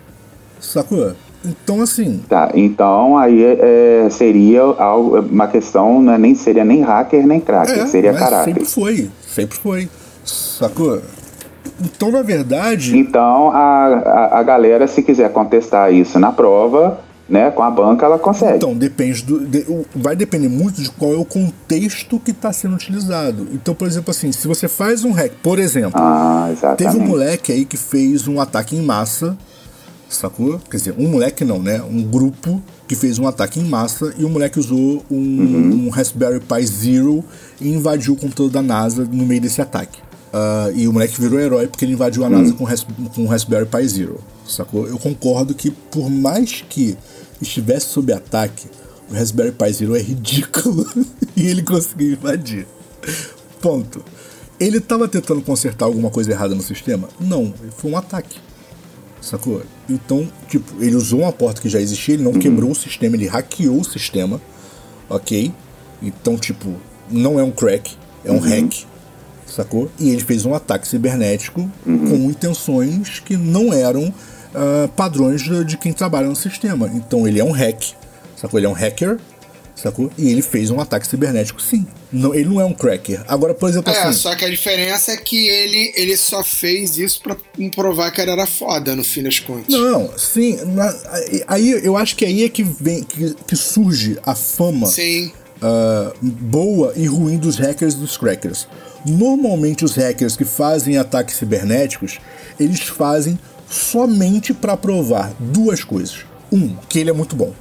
Sacou? 0.61 1.15
Então 1.45 1.81
assim, 1.83 2.23
Tá, 2.29 2.51
então 2.55 3.19
aí 3.19 3.43
é, 3.43 4.07
seria 4.11 4.61
algo, 4.63 5.19
uma 5.21 5.49
questão, 5.49 6.01
não 6.01 6.13
é 6.13 6.19
nem, 6.19 6.35
seria 6.35 6.65
nem 6.65 6.83
hacker 6.83 7.27
nem 7.27 7.41
cracker, 7.41 7.79
é, 7.81 7.87
seria 7.87 8.13
caráter. 8.15 8.45
sempre 8.55 8.65
foi, 8.65 9.11
sempre 9.27 9.57
foi. 9.59 9.89
Sacou? 10.25 11.01
Então, 11.81 12.13
na 12.13 12.23
verdade, 12.23 12.97
Então 12.97 13.51
a, 13.51 13.87
a, 13.87 14.39
a 14.39 14.43
galera, 14.43 14.87
se 14.87 15.03
quiser 15.03 15.33
contestar 15.33 15.93
isso 15.93 16.19
na 16.19 16.31
prova, 16.31 17.01
né, 17.29 17.51
com 17.51 17.63
a 17.63 17.71
banca, 17.71 18.05
ela 18.07 18.19
consegue. 18.19 18.57
Então, 18.57 18.75
depende 18.75 19.23
do. 19.25 19.41
de- 19.47 19.65
vai 19.95 20.15
depender 20.15 20.49
muito 20.49 20.81
de 20.83 20.91
qual 20.91 21.13
é 21.13 21.17
o 21.17 21.25
contexto 21.25 22.21
que 22.21 22.31
está 22.31 22.53
sendo 22.53 22.75
utilizado. 22.75 23.49
Então, 23.53 23.75
por 23.75 23.87
exemplo, 23.89 24.11
assim, 24.11 24.31
se 24.33 24.47
você 24.47 24.69
faz 24.69 25.05
um 25.05 25.13
hack, 25.13 25.33
por 25.43 25.59
exemplo, 25.59 25.93
ah, 26.01 26.45
teve 26.47 26.59
exatamente. 26.59 26.97
um 26.97 27.07
moleque 27.07 27.51
aí 27.53 27.65
que 27.65 27.77
fez 27.77 28.29
um 28.29 28.41
ataque 28.41 28.77
em 28.77 28.83
massa, 28.83 29.37
sacou? 30.15 30.59
Quer 30.71 30.77
dizer, 30.77 30.95
um 30.99 31.09
moleque 31.09 31.45
não, 31.45 31.63
né? 31.63 31.83
Um 31.83 32.03
grupo 32.03 32.63
que 32.89 32.95
fez 32.95 33.19
um 33.19 33.27
ataque 33.27 33.59
em 33.61 33.65
massa 33.65 34.13
e 34.19 34.25
o 34.25 34.29
moleque 34.29 34.59
usou 34.59 35.05
um, 35.11 35.17
Uhum. 35.17 35.87
um 35.87 35.89
Raspberry 35.91 36.41
Pi 36.41 36.67
Zero 36.67 37.25
e 37.61 37.69
invadiu 37.73 38.15
o 38.15 38.17
computador 38.17 38.51
da 38.51 38.63
NASA 38.63 39.05
no 39.05 39.25
meio 39.27 39.41
desse 39.41 39.61
ataque. 39.61 39.99
Ah, 40.33 40.71
e 40.75 40.89
o 40.89 40.93
moleque 40.93 41.21
virou 41.21 41.39
herói 41.39 41.67
porque 41.69 41.85
ele 41.85 41.93
invadiu 41.93 42.25
a 42.25 42.29
Uhum. 42.29 42.39
NASA 42.43 42.53
com, 42.55 42.65
ras- 42.65 42.87
com 43.15 43.25
o 43.25 43.27
Raspberry 43.27 43.67
Pi 43.67 43.89
Zero, 43.89 44.21
sacou? 44.49 44.87
Eu 44.87 44.99
concordo 44.99 45.55
que 45.55 45.71
por 45.71 46.09
mais 46.11 46.65
que 46.69 46.97
estivesse 47.41 47.87
sob 47.87 48.13
ataque, 48.13 48.67
o 49.11 49.15
Raspberry 49.15 49.53
Pi 49.53 49.73
Zero 49.73 49.95
é 49.97 50.01
ridículo 50.01 50.87
e 51.37 51.47
ele 51.47 51.63
conseguiu 51.63 52.13
invadir. 52.13 52.67
Ponto. 53.61 54.03
Ele 54.61 54.79
estava 54.79 55.09
tentando 55.09 55.43
consertar 55.43 55.87
alguma 55.87 56.09
coisa 56.11 56.31
errada 56.31 56.55
no 56.55 56.63
sistema? 56.63 57.09
Não, 57.21 57.53
foi 57.77 57.91
um 57.91 57.97
ataque. 57.97 58.39
Sacou? 59.23 59.63
Então, 59.89 60.29
tipo, 60.49 60.83
ele 60.83 60.97
usou 60.97 61.21
uma 61.21 61.33
porta 61.33 61.63
que 61.63 61.69
já 61.69 61.81
existia, 61.81 62.15
ele 62.15 62.25
não 62.25 62.33
quebrou 62.33 62.73
o 62.73 62.75
sistema, 62.75 63.15
ele 63.15 63.29
hackeou 63.29 63.81
o 63.81 63.85
sistema, 63.85 64.41
ok? 65.09 65.53
Então, 66.03 66.37
tipo, 66.37 66.75
não 67.09 67.39
é 67.39 67.43
um 67.43 67.53
crack, 67.53 67.97
é 68.25 68.33
um 68.33 68.41
hack, 68.41 68.85
sacou? 69.47 69.89
E 69.99 70.11
ele 70.11 70.23
fez 70.23 70.45
um 70.45 70.53
ataque 70.53 70.89
cibernético 70.89 71.71
com 71.85 72.31
intenções 72.31 73.21
que 73.21 73.37
não 73.37 73.73
eram 73.73 74.13
ah, 74.55 74.89
padrões 74.97 75.43
de, 75.43 75.65
de 75.65 75.77
quem 75.77 75.93
trabalha 75.93 76.27
no 76.27 76.37
sistema. 76.37 76.91
Então, 76.93 77.27
ele 77.27 77.39
é 77.39 77.45
um 77.45 77.53
hack, 77.53 77.95
sacou? 78.37 78.59
Ele 78.59 78.67
é 78.67 78.69
um 78.69 78.75
hacker, 78.75 79.21
sacou? 79.83 80.11
E 80.19 80.29
ele 80.31 80.43
fez 80.43 80.71
um 80.71 80.81
ataque 80.81 81.07
cibernético, 81.07 81.61
sim. 81.61 81.87
Não, 82.13 82.35
ele 82.35 82.49
não 82.49 82.61
é 82.61 82.65
um 82.65 82.73
cracker. 82.75 83.23
Agora, 83.29 83.55
por 83.55 83.69
exemplo, 83.69 83.93
É, 83.93 83.99
assim. 84.03 84.13
só 84.19 84.35
que 84.35 84.45
a 84.45 84.49
diferença 84.51 85.13
é 85.13 85.17
que 85.17 85.49
ele, 85.49 85.93
ele 85.97 86.17
só 86.17 86.43
fez 86.45 86.97
isso 86.99 87.21
pra 87.23 87.37
provar 87.75 88.11
que 88.11 88.21
ele 88.21 88.31
era 88.31 88.47
foda, 88.47 88.95
no 88.95 89.03
fim 89.05 89.23
das 89.23 89.39
contas. 89.41 89.69
Não, 89.75 90.11
sim. 90.19 90.57
na- 90.67 90.95
aí 91.49 91.71
eu 91.85 91.97
acho 91.97 92.17
que 92.17 92.25
aí 92.25 92.45
é 92.45 92.49
que 92.49 92.63
vem 92.63 93.03
que, 93.03 93.35
que 93.47 93.57
surge 93.57 94.19
a 94.25 94.35
fama 94.35 94.87
Sim. 94.87 95.33
ah, 95.61 96.13
boa 96.21 96.93
e 96.97 97.07
ruim 97.07 97.37
dos 97.39 97.57
hackers 97.57 97.95
e 97.95 97.97
dos 97.99 98.17
crackers. 98.17 98.67
Normalmente 99.05 99.85
os 99.85 99.95
hackers 99.97 100.37
que 100.37 100.45
fazem 100.45 100.97
ataques 100.99 101.37
cibernéticos, 101.37 102.19
eles 102.61 102.81
fazem 102.81 103.39
somente 103.69 104.53
para 104.53 104.77
provar 104.77 105.33
duas 105.41 105.83
coisas. 105.83 106.19
Um, 106.53 106.77
que 106.89 106.99
ele 106.99 107.09
é 107.09 107.13
muito 107.15 107.35
bom. 107.35 107.53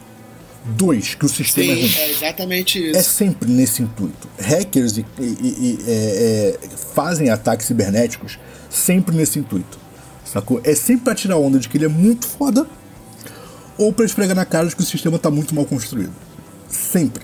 Dois, 0.64 1.16
que 1.16 1.26
o 1.26 1.30
sistema 1.30 1.72
é 1.72 1.76
Sim, 1.76 1.82
ruim. 1.82 1.95
é 1.97 2.09
exatamente 2.12 2.84
É 2.95 2.99
isso. 2.99 3.09
sempre 3.09 3.51
nesse 3.51 3.82
intuito. 3.82 4.28
Hackers 4.39 4.97
e, 4.97 5.05
e- 5.20 5.24
e- 5.24 5.80
é, 5.88 6.57
é, 6.64 6.70
fazem 6.93 7.30
ataques 7.30 7.66
cibernéticos 7.66 8.38
sempre 8.70 9.16
nesse 9.16 9.39
intuito. 9.39 9.80
Sacou? 10.24 10.62
É 10.64 10.76
sempre 10.76 11.05
pra 11.05 11.16
tirar 11.16 11.38
onda 11.38 11.57
de 11.59 11.68
que 11.68 11.78
ele 11.78 11.86
é 11.86 11.89
muito 11.89 12.28
foda 12.28 12.68
ou 13.78 13.91
pra 13.91 14.05
esfregar 14.05 14.36
na 14.36 14.45
cara 14.45 14.68
de 14.68 14.76
que 14.76 14.82
o 14.84 14.86
sistema 14.86 15.18
tá 15.18 15.32
muito 15.32 15.53
mal 15.55 15.66
construído. 15.66 16.14
Sempre. 16.70 17.24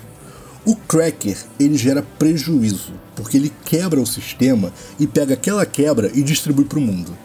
O 0.65 0.75
cracker, 0.75 1.37
ele 1.59 1.77
gera 1.77 2.01
prejuízo, 2.01 2.91
porque 3.15 3.37
ele 3.37 3.53
quebra 3.63 4.01
o 4.01 4.05
sistema 4.05 4.73
e 4.99 5.07
pega 5.07 5.35
aquela 5.35 5.65
quebra 5.65 6.11
e 6.13 6.21
distribui 6.23 6.65
pro 6.65 6.81
mundo. 6.81 7.15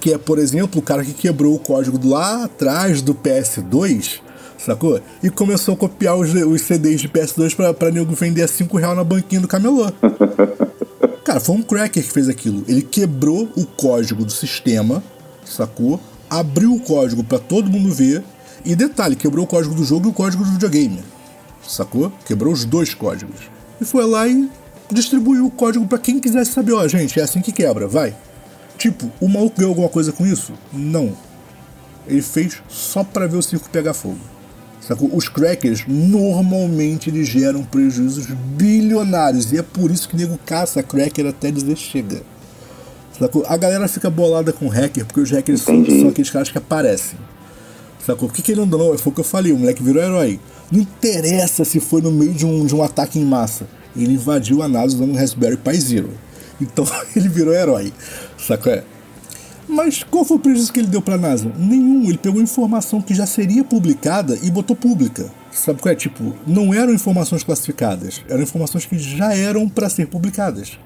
Que 0.00 0.12
é, 0.12 0.18
por 0.18 0.38
exemplo, 0.38 0.78
o 0.78 0.82
cara 0.84 1.02
que 1.04 1.12
quebrou 1.14 1.54
o 1.54 1.58
código 1.58 2.06
lá 2.06 2.44
atrás 2.44 3.00
do 3.02 3.14
PS2, 3.14 4.20
sacou? 4.58 5.00
E 5.22 5.30
começou 5.30 5.74
a 5.74 5.76
copiar 5.76 6.16
os, 6.16 6.32
os 6.34 6.62
CDs 6.62 7.00
de 7.00 7.08
PS2 7.08 7.54
pra, 7.54 7.74
pra 7.74 7.90
nego 7.90 8.14
vender 8.14 8.42
a 8.42 8.48
5 8.48 8.76
reais 8.76 8.96
na 8.96 9.04
banquinha 9.04 9.40
do 9.40 9.48
camelô. 9.48 9.90
Cara, 11.24 11.40
foi 11.40 11.56
um 11.56 11.62
cracker 11.62 12.02
que 12.02 12.12
fez 12.12 12.28
aquilo. 12.28 12.64
Ele 12.68 12.82
quebrou 12.82 13.48
o 13.56 13.64
código 13.64 14.24
do 14.24 14.32
sistema, 14.32 15.02
sacou? 15.44 15.98
Abriu 16.28 16.74
o 16.74 16.80
código 16.80 17.24
pra 17.24 17.38
todo 17.38 17.70
mundo 17.70 17.92
ver. 17.94 18.22
E 18.64 18.74
detalhe, 18.74 19.16
quebrou 19.16 19.44
o 19.44 19.48
código 19.48 19.74
do 19.74 19.84
jogo 19.84 20.08
e 20.08 20.10
o 20.10 20.14
código 20.14 20.44
do 20.44 20.50
videogame. 20.52 21.02
Sacou? 21.66 22.12
Quebrou 22.26 22.52
os 22.52 22.64
dois 22.64 22.94
códigos. 22.94 23.40
E 23.80 23.84
foi 23.84 24.06
lá 24.06 24.28
e 24.28 24.48
distribuiu 24.90 25.46
o 25.46 25.50
código 25.50 25.86
pra 25.86 25.98
quem 25.98 26.20
quisesse 26.20 26.52
saber. 26.52 26.72
Ó, 26.72 26.86
gente, 26.86 27.18
é 27.18 27.22
assim 27.22 27.40
que 27.40 27.52
quebra, 27.52 27.88
vai. 27.88 28.14
Tipo, 28.76 29.10
o 29.20 29.28
maluco 29.28 29.56
ganhou 29.56 29.70
alguma 29.70 29.88
coisa 29.88 30.12
com 30.12 30.26
isso? 30.26 30.52
Não. 30.72 31.16
Ele 32.06 32.22
fez 32.22 32.62
só 32.68 33.02
pra 33.02 33.26
ver 33.26 33.38
o 33.38 33.42
circo 33.42 33.68
pegar 33.70 33.94
fogo. 33.94 34.18
Sacou? 34.86 35.10
Os 35.14 35.28
crackers 35.28 35.84
normalmente 35.88 37.08
eles 37.08 37.26
geram 37.26 37.64
prejuízos 37.64 38.26
bilionários 38.26 39.50
e 39.50 39.58
é 39.58 39.62
por 39.62 39.90
isso 39.90 40.08
que 40.08 40.16
nego 40.16 40.38
caça 40.44 40.82
cracker 40.82 41.26
até 41.26 41.50
dizer 41.50 41.76
chega. 41.76 42.22
Sacou? 43.18 43.44
A 43.48 43.56
galera 43.56 43.88
fica 43.88 44.10
bolada 44.10 44.52
com 44.52 44.68
hacker 44.68 45.06
porque 45.06 45.20
os 45.20 45.30
hackers 45.30 45.62
são, 45.62 45.84
são 45.86 46.08
aqueles 46.08 46.30
caras 46.30 46.50
que 46.50 46.58
aparecem. 46.58 47.18
Sacou? 48.04 48.28
Porque 48.28 48.42
querendo 48.42 48.74
ou 48.74 48.90
não, 48.90 48.98
foi 48.98 49.10
o 49.10 49.14
que 49.14 49.20
eu 49.20 49.24
falei, 49.24 49.52
o 49.52 49.58
moleque 49.58 49.82
virou 49.82 50.02
herói. 50.02 50.38
Não 50.70 50.80
interessa 50.80 51.64
se 51.64 51.80
foi 51.80 52.02
no 52.02 52.12
meio 52.12 52.34
de 52.34 52.44
um, 52.44 52.66
de 52.66 52.74
um 52.74 52.82
ataque 52.82 53.18
em 53.18 53.24
massa. 53.24 53.66
Ele 53.96 54.12
invadiu 54.12 54.62
a 54.62 54.68
NASA 54.68 54.96
usando 54.96 55.12
um 55.12 55.16
Raspberry 55.16 55.56
Pi 55.56 55.80
Zero. 55.80 56.10
Então 56.60 56.86
ele 57.16 57.28
virou 57.28 57.54
herói. 57.54 57.90
Sacou? 58.36 58.82
Mas 59.68 60.02
qual 60.02 60.24
foi 60.24 60.36
o 60.36 60.40
prejuízo 60.40 60.72
que 60.72 60.80
ele 60.80 60.88
deu 60.88 61.00
pra 61.00 61.16
NASA? 61.16 61.50
Nenhum. 61.58 62.04
Ele 62.04 62.18
pegou 62.18 62.40
informação 62.40 63.00
que 63.00 63.14
já 63.14 63.26
seria 63.26 63.64
publicada 63.64 64.38
e 64.42 64.50
botou 64.50 64.76
pública. 64.76 65.30
Sabe 65.50 65.80
qual 65.80 65.92
é? 65.92 65.96
Tipo, 65.96 66.34
não 66.46 66.74
eram 66.74 66.92
informações 66.92 67.42
classificadas. 67.42 68.22
Eram 68.28 68.42
informações 68.42 68.84
que 68.84 68.98
já 68.98 69.34
eram 69.34 69.68
pra 69.68 69.88
ser 69.88 70.06
publicadas. 70.06 70.78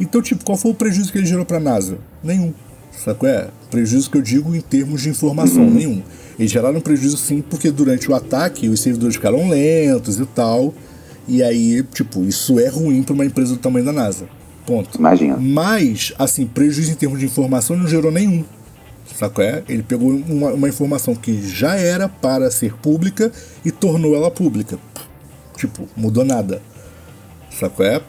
Então, 0.00 0.22
tipo, 0.22 0.44
qual 0.44 0.56
foi 0.56 0.70
o 0.70 0.74
prejuízo 0.74 1.12
que 1.12 1.18
ele 1.18 1.26
gerou 1.26 1.44
pra 1.44 1.60
NASA? 1.60 1.98
Nenhum. 2.24 2.52
Sabe 2.90 3.18
qual 3.18 3.30
é? 3.30 3.48
Prejuízo 3.70 4.10
que 4.10 4.18
eu 4.18 4.22
digo 4.22 4.54
em 4.54 4.60
termos 4.60 5.02
de 5.02 5.10
informação, 5.10 5.70
nenhum. 5.70 6.02
Eles 6.38 6.50
geraram 6.50 6.80
prejuízo 6.80 7.16
sim, 7.16 7.42
porque 7.42 7.70
durante 7.70 8.10
o 8.10 8.14
ataque 8.14 8.68
os 8.68 8.80
servidores 8.80 9.16
ficaram 9.16 9.48
lentos 9.48 10.18
e 10.18 10.26
tal. 10.26 10.74
E 11.28 11.42
aí, 11.42 11.82
tipo, 11.94 12.24
isso 12.24 12.58
é 12.58 12.68
ruim 12.68 13.02
pra 13.02 13.14
uma 13.14 13.24
empresa 13.24 13.54
do 13.54 13.60
tamanho 13.60 13.84
da 13.84 13.92
NASA. 13.92 14.26
Ponto. 14.66 14.98
Imagina. 14.98 15.36
Mas, 15.38 16.12
assim, 16.18 16.46
prejuízo 16.46 16.92
em 16.92 16.94
termos 16.94 17.18
de 17.18 17.26
informação 17.26 17.76
não 17.76 17.86
gerou 17.86 18.12
nenhum. 18.12 18.44
Saco 19.14 19.42
é? 19.42 19.62
Ele 19.68 19.82
pegou 19.82 20.10
uma, 20.10 20.52
uma 20.52 20.68
informação 20.68 21.14
que 21.14 21.46
já 21.46 21.74
era 21.74 22.08
para 22.08 22.50
ser 22.50 22.74
pública 22.76 23.30
e 23.64 23.70
tornou 23.70 24.14
ela 24.14 24.30
pública. 24.30 24.78
Tipo, 25.56 25.88
mudou 25.96 26.24
nada. 26.24 26.62
Saco 27.50 27.82
é? 27.82 28.00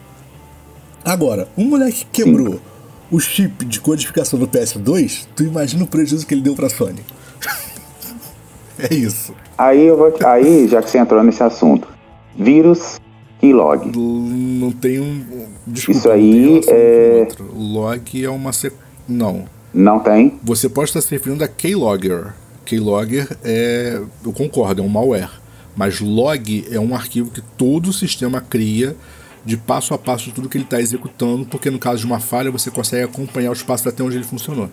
Agora, 1.04 1.48
um 1.56 1.64
moleque 1.64 2.06
quebrou 2.12 2.54
Sim. 2.54 2.60
o 3.10 3.20
chip 3.20 3.64
de 3.64 3.80
codificação 3.80 4.38
do 4.38 4.46
PS2, 4.46 5.26
tu 5.34 5.42
imagina 5.42 5.82
o 5.82 5.86
prejuízo 5.86 6.26
que 6.26 6.32
ele 6.32 6.42
deu 6.42 6.54
pra 6.54 6.68
Sony. 6.68 7.00
é 8.78 8.94
isso. 8.94 9.34
Aí 9.58 9.86
eu 9.86 9.96
vou. 9.96 10.14
Aí, 10.24 10.68
já 10.68 10.80
que 10.80 10.88
você 10.88 10.98
entrou 10.98 11.22
nesse 11.22 11.42
assunto, 11.42 11.88
vírus 12.36 13.00
e 13.42 13.52
log. 13.52 13.90
Não 13.96 14.70
tem 14.70 15.00
um. 15.00 15.24
Desculpa, 15.66 15.98
Isso 15.98 16.10
aí 16.10 16.60
é. 16.68 17.26
Log 17.52 18.24
é 18.24 18.30
uma. 18.30 18.52
Sec... 18.52 18.72
Não. 19.08 19.44
Não 19.74 19.98
tem? 19.98 20.38
Você 20.44 20.68
pode 20.68 20.90
estar 20.90 21.00
se 21.00 21.10
referindo 21.10 21.42
a 21.42 21.48
Keylogger. 21.48 22.32
Keylogger 22.64 23.36
é. 23.42 24.00
Eu 24.24 24.32
concordo, 24.32 24.80
é 24.80 24.84
um 24.84 24.88
malware. 24.88 25.30
Mas 25.76 26.00
log 26.00 26.64
é 26.70 26.78
um 26.78 26.94
arquivo 26.94 27.30
que 27.30 27.40
todo 27.56 27.88
o 27.88 27.92
sistema 27.92 28.40
cria 28.40 28.94
de 29.44 29.56
passo 29.56 29.92
a 29.92 29.98
passo 29.98 30.30
tudo 30.30 30.48
que 30.48 30.56
ele 30.56 30.64
está 30.64 30.80
executando, 30.80 31.44
porque 31.46 31.68
no 31.70 31.78
caso 31.78 32.00
de 32.00 32.06
uma 32.06 32.20
falha 32.20 32.50
você 32.50 32.70
consegue 32.70 33.04
acompanhar 33.04 33.50
os 33.50 33.62
passos 33.62 33.86
até 33.88 34.04
onde 34.04 34.16
ele 34.16 34.24
funcionou. 34.24 34.68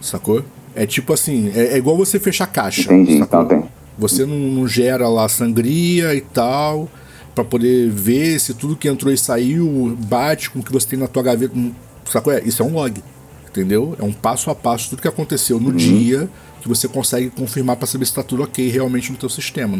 Sacou? 0.00 0.42
É 0.74 0.86
tipo 0.86 1.12
assim, 1.12 1.50
é, 1.54 1.74
é 1.74 1.76
igual 1.76 1.96
você 1.96 2.18
fechar 2.18 2.46
caixa. 2.46 2.82
Entendi, 2.82 3.18
sacou? 3.18 3.42
então 3.42 3.44
tem. 3.44 3.68
Você 3.98 4.24
não, 4.24 4.36
não 4.36 4.68
gera 4.68 5.08
lá 5.08 5.28
sangria 5.28 6.14
e 6.14 6.20
tal 6.20 6.88
para 7.36 7.44
poder 7.44 7.90
ver 7.90 8.40
se 8.40 8.54
tudo 8.54 8.74
que 8.74 8.88
entrou 8.88 9.12
e 9.12 9.18
saiu 9.18 9.94
bate 10.08 10.48
com 10.48 10.60
o 10.60 10.62
que 10.62 10.72
você 10.72 10.88
tem 10.88 10.98
na 10.98 11.06
tua 11.06 11.22
gaveta. 11.22 11.54
Sacou? 12.06 12.32
É, 12.32 12.42
isso 12.42 12.62
é 12.62 12.66
um 12.66 12.72
log. 12.72 13.02
Entendeu? 13.46 13.94
É 14.00 14.02
um 14.02 14.12
passo 14.12 14.50
a 14.50 14.54
passo 14.54 14.88
tudo 14.88 15.02
que 15.02 15.08
aconteceu 15.08 15.60
no 15.60 15.68
uhum. 15.68 15.76
dia 15.76 16.30
que 16.62 16.68
você 16.68 16.88
consegue 16.88 17.28
confirmar 17.30 17.76
para 17.76 17.86
saber 17.86 18.06
se 18.06 18.12
está 18.12 18.22
tudo 18.22 18.42
ok 18.42 18.68
realmente 18.70 19.12
no 19.12 19.18
teu 19.18 19.28
sistema. 19.28 19.76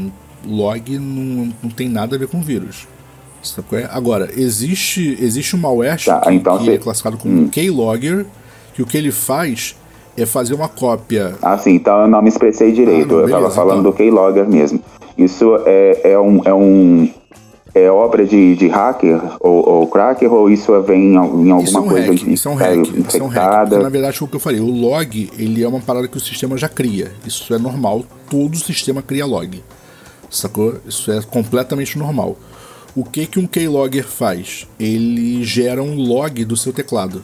Log 0.46 0.98
não, 0.98 1.52
não 1.62 1.70
tem 1.70 1.88
nada 1.88 2.14
a 2.14 2.18
ver 2.18 2.28
com 2.28 2.42
vírus. 2.42 2.86
Sacou? 3.42 3.78
É? 3.78 3.88
Agora, 3.90 4.28
existe, 4.36 5.16
existe 5.18 5.56
um 5.56 5.58
malware 5.58 6.04
tá, 6.04 6.20
que, 6.20 6.34
então 6.34 6.58
que 6.58 6.70
é 6.70 6.78
classificado 6.78 7.16
como 7.16 7.42
hum. 7.42 7.48
keylogger, 7.48 8.26
que 8.74 8.82
o 8.82 8.86
que 8.86 8.98
ele 8.98 9.10
faz 9.10 9.76
é 10.14 10.26
fazer 10.26 10.52
uma 10.52 10.68
cópia. 10.68 11.34
Ah, 11.40 11.56
sim, 11.56 11.74
então 11.74 12.02
eu 12.02 12.08
não 12.08 12.20
me 12.20 12.28
expressei 12.28 12.70
direito. 12.72 13.14
Ah, 13.14 13.16
não, 13.16 13.20
eu 13.20 13.26
estava 13.26 13.50
falando 13.50 13.80
então. 13.80 13.90
do 13.92 13.96
keylogger 13.96 14.46
mesmo. 14.46 14.80
Isso 15.16 15.58
é, 15.64 16.12
é, 16.12 16.18
um, 16.18 16.42
é 16.44 16.52
um 16.52 17.08
é 17.78 17.90
obra 17.90 18.24
de, 18.24 18.56
de 18.56 18.68
hacker 18.68 19.20
ou, 19.40 19.68
ou 19.68 19.86
cracker 19.86 20.32
ou 20.32 20.50
isso 20.50 20.80
vem 20.82 21.14
em, 21.14 21.16
alguma 21.16 21.62
isso 21.62 21.76
é 21.76 21.80
um 21.80 21.88
coisa 21.88 22.12
hack, 22.12 22.26
isso 22.26 22.48
é 22.48 22.50
um 22.50 22.54
hack, 22.54 23.06
isso 23.08 23.16
é 23.16 23.22
um 23.22 23.26
hack. 23.26 23.68
Porque, 23.68 23.82
na 23.82 23.88
verdade, 23.88 24.24
o 24.24 24.26
que 24.26 24.36
eu 24.36 24.40
falei, 24.40 24.60
o 24.60 24.70
log 24.70 25.30
ele 25.38 25.62
é 25.62 25.68
uma 25.68 25.80
parada 25.80 26.08
que 26.08 26.16
o 26.16 26.20
sistema 26.20 26.56
já 26.56 26.68
cria. 26.68 27.12
Isso 27.26 27.52
é 27.54 27.58
normal, 27.58 28.04
todo 28.30 28.56
sistema 28.56 29.02
cria 29.02 29.26
log. 29.26 29.62
Sacou? 30.30 30.74
Isso 30.86 31.10
é 31.12 31.20
completamente 31.22 31.98
normal. 31.98 32.36
O 32.94 33.04
que 33.04 33.26
que 33.26 33.38
um 33.38 33.46
keylogger 33.46 34.06
faz? 34.06 34.66
Ele 34.80 35.44
gera 35.44 35.82
um 35.82 35.96
log 35.96 36.44
do 36.44 36.56
seu 36.56 36.72
teclado 36.72 37.22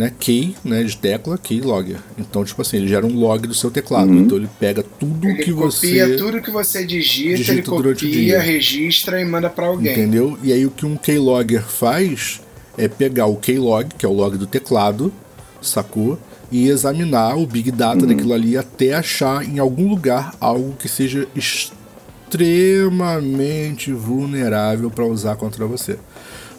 né, 0.00 0.10
key, 0.18 0.56
né, 0.64 0.82
de 0.82 0.96
tecla, 0.96 1.36
keylogger. 1.36 1.98
Então, 2.16 2.42
tipo 2.42 2.62
assim, 2.62 2.78
ele 2.78 2.88
gera 2.88 3.04
um 3.04 3.14
log 3.14 3.46
do 3.46 3.52
seu 3.52 3.70
teclado. 3.70 4.10
Uhum. 4.10 4.20
Então 4.20 4.38
ele 4.38 4.48
pega 4.58 4.82
tudo 4.82 5.28
ele 5.28 5.42
que 5.42 5.52
você 5.52 5.88
copia 5.88 6.16
tudo 6.16 6.40
que 6.40 6.50
você 6.50 6.86
digita, 6.86 7.36
digita 7.36 7.52
ele 7.52 7.60
copia, 7.62 8.40
registra 8.40 9.20
e 9.20 9.26
manda 9.26 9.50
para 9.50 9.66
alguém. 9.66 9.92
Entendeu? 9.92 10.38
E 10.42 10.54
aí 10.54 10.64
o 10.64 10.70
que 10.70 10.86
um 10.86 10.96
keylogger 10.96 11.62
faz 11.62 12.40
é 12.78 12.88
pegar 12.88 13.26
o 13.26 13.36
keylog, 13.36 13.90
que 13.98 14.06
é 14.06 14.08
o 14.08 14.12
log 14.12 14.38
do 14.38 14.46
teclado, 14.46 15.12
sacou? 15.60 16.18
E 16.50 16.68
examinar 16.68 17.36
o 17.36 17.46
big 17.46 17.70
data 17.70 18.00
uhum. 18.00 18.06
daquilo 18.06 18.32
ali 18.32 18.56
até 18.56 18.94
achar 18.94 19.44
em 19.44 19.58
algum 19.58 19.86
lugar 19.86 20.34
algo 20.40 20.74
que 20.78 20.88
seja 20.88 21.28
extremamente 21.36 23.92
vulnerável 23.92 24.90
para 24.90 25.04
usar 25.04 25.36
contra 25.36 25.66
você. 25.66 25.98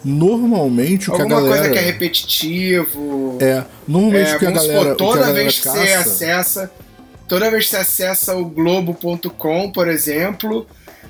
Normalmente 0.04 1.10
o 1.10 1.14
que 1.14 1.22
a 1.22 1.24
galera. 1.24 1.40
Alguma 1.40 1.56
coisa 1.56 1.70
que 1.70 1.78
é 1.78 1.82
repetitivo. 1.82 3.38
É, 3.40 3.64
normalmente 3.86 4.30
é, 4.30 4.36
o 4.36 4.38
que 4.38 4.46
a 4.46 4.50
galera. 4.50 4.90
Supor, 4.90 4.96
toda 4.96 5.22
que 5.22 5.30
a 5.30 5.32
vez 5.32 5.58
que 5.58 5.68
você 5.68 5.92
acessa. 5.92 6.70
Toda 7.28 7.50
vez 7.50 7.64
que 7.64 7.70
você 7.70 7.76
acessa 7.76 8.36
o 8.36 8.44
Globo.com, 8.44 9.70
por 9.72 9.88
exemplo, 9.88 10.66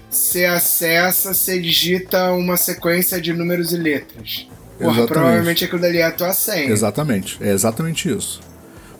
você 0.08 0.44
acessa, 0.44 1.34
você 1.34 1.60
digita 1.60 2.32
uma 2.32 2.56
sequência 2.56 3.20
de 3.20 3.32
números 3.32 3.72
e 3.72 3.76
letras. 3.76 4.46
Porra, 4.78 5.06
provavelmente 5.06 5.64
aquilo 5.64 5.80
dali 5.80 5.98
é 5.98 6.04
a 6.04 6.12
tua 6.12 6.32
senha. 6.32 6.70
Exatamente, 6.70 7.38
é 7.40 7.50
exatamente 7.50 8.10
isso. 8.10 8.40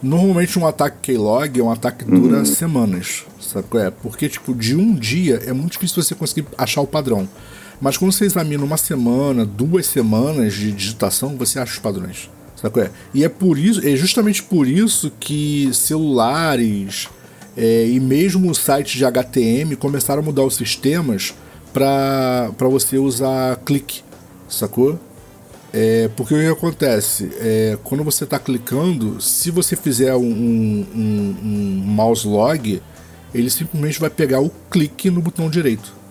Normalmente 0.03 0.59
um 0.59 0.66
ataque 0.66 0.97
keylog 1.03 1.61
é 1.61 1.62
um 1.62 1.70
ataque 1.70 2.05
que 2.05 2.11
dura 2.11 2.38
uhum. 2.38 2.45
semanas, 2.45 3.24
sabe 3.40 3.68
qual 3.68 3.84
é? 3.84 3.90
Porque, 3.90 4.28
tipo, 4.28 4.55
de 4.55 4.74
um 4.74 4.95
dia 4.95 5.43
é 5.47 5.53
muito 5.53 5.72
difícil 5.72 6.03
você 6.03 6.14
conseguir 6.14 6.47
achar 6.59 6.80
o 6.80 6.86
padrão. 6.86 7.28
Mas 7.83 7.97
quando 7.97 8.12
você 8.12 8.24
examina 8.24 8.64
uma 8.64 8.76
semana, 8.76 9.45
duas 9.45 9.87
semanas 9.87 10.55
de 10.55 10.70
digitação, 10.70 11.37
você 11.37 11.59
acha 11.59 11.72
os 11.72 11.78
padrões. 11.80 12.30
Sabe 12.55 12.83
é? 12.83 12.91
E 13.12 13.24
é 13.24 13.28
por 13.28 13.59
isso, 13.59 13.85
é 13.85 13.97
justamente 13.97 14.41
por 14.41 14.68
isso 14.68 15.11
que 15.18 15.68
celulares 15.74 17.09
é, 17.57 17.89
e 17.89 17.99
mesmo 17.99 18.55
sites 18.55 18.93
de 18.93 19.05
HTM 19.05 19.74
começaram 19.74 20.22
a 20.22 20.24
mudar 20.24 20.45
os 20.45 20.55
sistemas 20.55 21.35
para 21.72 22.53
você 22.70 22.99
usar 22.99 23.57
clique, 23.66 24.03
sacou? 24.49 24.97
É, 25.72 26.09
porque 26.14 26.35
o 26.35 26.39
que 26.39 26.47
acontece? 26.47 27.33
É, 27.41 27.76
quando 27.83 28.05
você 28.05 28.22
está 28.22 28.39
clicando, 28.39 29.20
se 29.20 29.51
você 29.51 29.74
fizer 29.74 30.14
um, 30.14 30.20
um, 30.22 30.87
um, 30.95 31.37
um 31.43 31.83
mouse 31.85 32.28
log, 32.28 32.80
ele 33.35 33.51
simplesmente 33.51 33.99
vai 33.99 34.11
pegar 34.11 34.41
o 34.41 34.51
clique 34.70 35.11
no 35.11 35.20
botão 35.20 35.51
direito. 35.51 36.02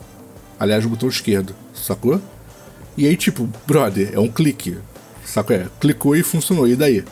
Aliás, 0.61 0.85
o 0.85 0.89
botão 0.89 1.09
esquerdo, 1.09 1.55
sacou? 1.73 2.19
E 2.95 3.07
aí, 3.07 3.17
tipo, 3.17 3.49
brother, 3.65 4.11
é 4.13 4.19
um 4.19 4.27
clique. 4.27 4.77
Sacou? 5.25 5.55
É, 5.55 5.65
clicou 5.79 6.15
e 6.15 6.21
funcionou. 6.21 6.67
E 6.67 6.75
daí? 6.75 7.03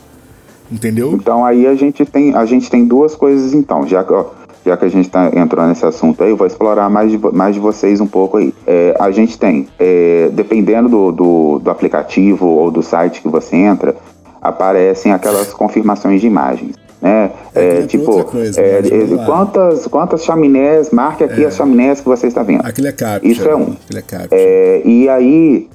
Entendeu? 0.72 1.14
Então 1.16 1.44
aí 1.44 1.66
a 1.66 1.74
gente 1.74 2.06
tem, 2.06 2.36
a 2.36 2.46
gente 2.46 2.70
tem 2.70 2.86
duas 2.86 3.16
coisas 3.16 3.56
então, 3.56 3.88
já 3.88 4.04
que, 4.04 4.14
ó, 4.14 4.28
já 4.64 4.78
que 4.78 4.86
a 4.86 4.88
gente 4.88 5.10
tá 5.10 5.32
entrando 5.34 5.70
nesse 5.70 5.84
assunto 5.84 6.24
aí, 6.24 6.30
eu 6.30 6.38
vou 6.38 6.46
explorar 6.46 6.92
mais 6.92 7.10
de, 7.10 7.18
mais 7.18 7.56
de 7.56 7.60
vocês 7.60 8.00
um 8.00 8.06
pouco 8.06 8.38
aí. 8.38 8.54
É, 8.68 8.96
a 9.00 9.10
gente 9.10 9.36
tem, 9.36 9.68
é, 9.80 10.30
dependendo 10.32 10.88
do, 10.88 11.12
do, 11.12 11.58
do 11.58 11.72
aplicativo 11.72 12.46
ou 12.46 12.70
do 12.70 12.84
site 12.84 13.20
que 13.20 13.28
você 13.28 13.56
entra, 13.56 13.96
aparecem 14.40 15.12
aquelas 15.12 15.52
confirmações 15.52 16.22
de 16.22 16.28
imagens 16.28 16.76
né? 17.02 17.32
É, 17.56 17.84
tipo, 17.84 18.24
coisa, 18.26 18.60
é, 18.60 18.82
quantas, 19.26 19.88
quantas 19.88 20.24
chaminés, 20.24 20.92
marque 20.92 21.24
aqui 21.24 21.44
é. 21.44 21.48
as 21.48 21.56
chaminés 21.56 22.02
que 22.02 22.08
você 22.08 22.28
está 22.28 22.44
vendo. 22.44 22.66
Aquilo 22.66 22.88
é 22.88 22.92
captcha. 22.92 23.28
Isso 23.28 23.48
é 23.48 23.56
um. 23.56 23.76
É, 24.32 24.82
é, 24.84 24.88
e 24.88 25.08
aí, 25.08 25.70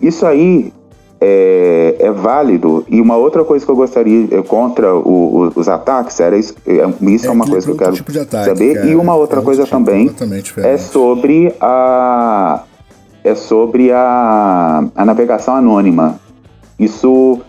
isso 0.00 0.24
aí 0.24 0.72
é, 1.20 1.96
é, 1.98 2.10
válido. 2.12 2.84
E 2.88 3.00
uma 3.00 3.16
outra 3.16 3.44
coisa 3.44 3.64
que 3.64 3.70
eu 3.70 3.76
gostaria 3.76 4.28
é, 4.30 4.42
contra 4.42 4.94
o, 4.94 5.48
o, 5.48 5.52
os 5.56 5.68
ataques 5.68 6.18
era 6.20 6.36
isso. 6.36 6.54
Isso 7.00 7.26
é, 7.26 7.30
uma 7.30 7.46
coisa 7.46 7.66
que 7.66 7.72
eu 7.72 7.76
quero 7.76 7.92
tipo 7.92 8.12
ataque, 8.18 8.44
saber. 8.44 8.74
Cara, 8.74 8.86
e 8.86 8.94
uma 8.94 9.16
outra 9.16 9.42
coisa 9.42 9.64
tipo 9.64 9.76
também 9.76 10.10
é 10.58 10.76
sobre 10.78 11.54
a 11.60 12.62
é 13.24 13.34
sobre 13.34 13.90
a, 13.90 14.84
a 14.94 15.04
navegação 15.04 15.54
anônima. 15.54 16.20
Isso 16.78 17.40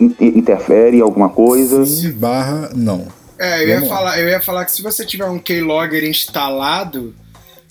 interfere 0.00 1.00
alguma 1.00 1.28
coisa? 1.28 1.84
Sim, 1.86 2.12
barra 2.12 2.70
não. 2.74 3.06
É, 3.38 3.62
eu 3.62 3.68
ia, 3.68 3.86
falar, 3.86 4.20
eu 4.20 4.28
ia 4.28 4.40
falar 4.40 4.64
que 4.64 4.72
se 4.72 4.82
você 4.82 5.04
tiver 5.04 5.26
um 5.26 5.38
keylogger 5.38 6.04
instalado, 6.04 7.14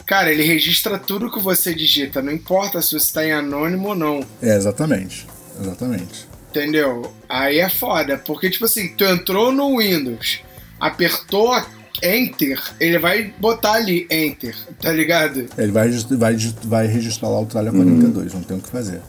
cara, 0.06 0.32
ele 0.32 0.44
registra 0.44 0.98
tudo 0.98 1.32
que 1.32 1.42
você 1.42 1.74
digita, 1.74 2.22
não 2.22 2.32
importa 2.32 2.82
se 2.82 2.90
você 2.90 2.98
está 2.98 3.26
em 3.26 3.32
anônimo 3.32 3.90
ou 3.90 3.96
não. 3.96 4.26
É, 4.42 4.56
exatamente. 4.56 5.26
Exatamente. 5.60 6.28
Entendeu? 6.50 7.12
Aí 7.28 7.60
é 7.60 7.70
foda, 7.70 8.18
porque 8.18 8.50
tipo 8.50 8.66
assim, 8.66 8.90
tu 8.96 9.04
entrou 9.06 9.52
no 9.52 9.78
Windows, 9.78 10.42
apertou 10.80 11.60
Enter, 12.02 12.62
ele 12.80 13.00
vai 13.00 13.34
botar 13.40 13.74
ali 13.74 14.06
Enter, 14.12 14.56
tá 14.80 14.92
ligado? 14.92 15.48
Ele 15.58 15.72
vai, 15.72 15.90
vai, 15.90 16.36
vai 16.66 16.88
registrar 16.88 17.30
lá 17.30 17.40
o 17.40 17.46
Tralha 17.46 17.72
42, 17.72 18.34
uhum. 18.34 18.40
não 18.40 18.46
tem 18.46 18.58
o 18.58 18.62
que 18.62 18.70
fazer 18.70 19.02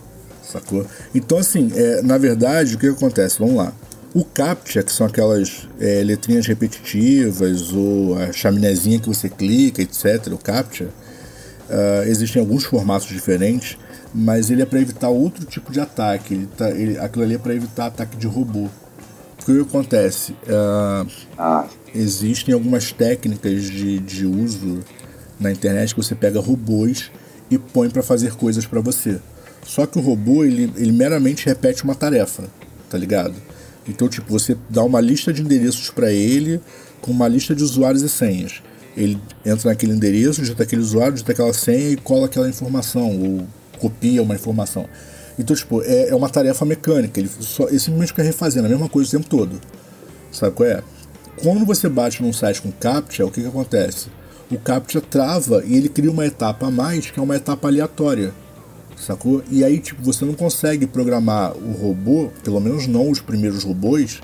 sacou? 0.55 0.86
Então, 1.14 1.38
assim, 1.38 1.70
é, 1.74 2.02
na 2.02 2.18
verdade, 2.18 2.74
o 2.74 2.78
que, 2.78 2.88
que 2.88 2.94
acontece? 2.94 3.38
Vamos 3.38 3.57
lá. 3.57 3.72
O 4.14 4.24
CAPTCHA, 4.24 4.82
que 4.84 4.92
são 4.92 5.07
aquelas 5.07 5.68
é, 5.80 6.02
letrinhas 6.05 6.46
repetitivas, 6.46 7.72
ou 7.72 8.16
a 8.16 8.32
chaminézinha 8.32 9.00
que 9.00 9.09
você 9.09 9.28
clica, 9.28 9.82
etc., 9.82 10.32
o 10.32 10.38
CAPTCHA, 10.38 10.84
uh, 10.84 12.09
existem 12.09 12.40
alguns 12.40 12.64
formatos 12.64 13.09
diferentes, 13.09 13.76
mas 14.14 14.50
ele 14.50 14.62
é 14.62 14.66
para 14.66 14.80
evitar 14.80 15.09
outro 15.09 15.44
tipo 15.44 15.72
de 15.72 15.80
ataque. 15.80 16.34
Ele 16.34 16.46
tá, 16.46 16.70
ele, 16.70 16.96
aquilo 16.98 17.24
ali 17.24 17.34
é 17.34 17.38
para 17.38 17.55
evitar 17.55 17.86
ataque 17.86 18.16
de 18.16 18.28
robô. 18.28 18.68
O 19.40 19.44
que 19.44 19.61
acontece? 19.61 20.32
Uh, 20.46 21.68
existem 21.94 22.55
algumas 22.55 22.92
técnicas 22.92 23.64
de, 23.64 23.98
de 23.98 24.24
uso 24.24 24.80
na 25.38 25.50
internet 25.50 25.94
que 25.94 26.02
você 26.02 26.14
pega 26.14 26.40
robôs 26.40 27.11
e 27.50 27.59
põe 27.59 27.90
para 27.90 28.02
fazer 28.02 28.36
coisas 28.36 28.64
para 28.64 28.80
você. 28.80 29.20
Só 29.64 29.86
que 29.86 29.98
o 29.98 30.02
robô, 30.02 30.44
ele, 30.44 30.72
ele 30.76 30.92
meramente 30.92 31.46
repete 31.46 31.84
uma 31.84 31.94
tarefa, 31.94 32.44
tá 32.88 32.98
ligado? 32.98 33.34
Então, 33.88 34.08
tipo, 34.08 34.30
você 34.30 34.56
dá 34.68 34.82
uma 34.82 35.00
lista 35.00 35.32
de 35.32 35.42
endereços 35.42 35.90
para 35.90 36.12
ele, 36.12 36.60
com 37.00 37.10
uma 37.10 37.28
lista 37.28 37.54
de 37.54 37.62
usuários 37.62 38.02
e 38.02 38.08
senhas. 38.08 38.62
Ele 38.96 39.18
entra 39.44 39.70
naquele 39.70 39.92
endereço, 39.92 40.40
digita 40.40 40.62
aquele 40.62 40.80
usuário, 40.80 41.12
digita 41.12 41.32
aquela 41.32 41.52
senha 41.52 41.90
e 41.90 41.96
cola 41.96 42.26
aquela 42.26 42.48
informação, 42.48 43.20
ou 43.20 43.46
copia 43.78 44.22
uma 44.22 44.34
informação. 44.34 44.88
Então, 45.38 45.54
tipo, 45.54 45.82
é, 45.82 46.10
é 46.10 46.14
uma 46.14 46.28
tarefa 46.28 46.64
mecânica. 46.64 47.18
Ele, 47.18 47.28
só, 47.40 47.68
ele 47.68 47.78
simplesmente 47.78 48.08
fica 48.08 48.22
refazendo 48.22 48.66
a 48.66 48.70
mesma 48.70 48.88
coisa 48.88 49.08
o 49.08 49.20
tempo 49.20 49.28
todo. 49.28 49.60
Sabe 50.30 50.54
qual 50.54 50.68
é? 50.68 50.82
Quando 51.42 51.66
você 51.66 51.88
bate 51.88 52.22
num 52.22 52.32
site 52.32 52.62
com 52.62 52.70
CAPTCHA, 52.70 53.26
o 53.26 53.30
que, 53.30 53.42
que 53.42 53.48
acontece? 53.48 54.06
O 54.50 54.58
CAPTCHA 54.58 55.00
trava 55.00 55.64
e 55.66 55.76
ele 55.76 55.88
cria 55.88 56.10
uma 56.10 56.24
etapa 56.24 56.66
a 56.66 56.70
mais, 56.70 57.10
que 57.10 57.18
é 57.18 57.22
uma 57.22 57.36
etapa 57.36 57.68
aleatória. 57.68 58.32
Sacou? 58.97 59.42
E 59.51 59.64
aí, 59.64 59.78
tipo, 59.78 60.03
você 60.03 60.24
não 60.24 60.34
consegue 60.34 60.86
programar 60.86 61.53
o 61.57 61.72
robô, 61.72 62.30
pelo 62.42 62.61
menos 62.61 62.86
não 62.86 63.11
os 63.11 63.20
primeiros 63.20 63.64
robôs, 63.64 64.20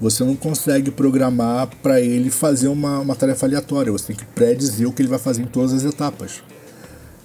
você 0.00 0.24
não 0.24 0.36
consegue 0.36 0.90
programar 0.90 1.68
para 1.82 2.00
ele 2.00 2.30
fazer 2.30 2.68
uma, 2.68 3.00
uma 3.00 3.14
tarefa 3.14 3.46
aleatória. 3.46 3.92
Você 3.92 4.08
tem 4.08 4.16
que 4.16 4.24
predizer 4.26 4.88
o 4.88 4.92
que 4.92 5.02
ele 5.02 5.08
vai 5.08 5.18
fazer 5.18 5.42
em 5.42 5.46
todas 5.46 5.72
as 5.72 5.84
etapas. 5.84 6.42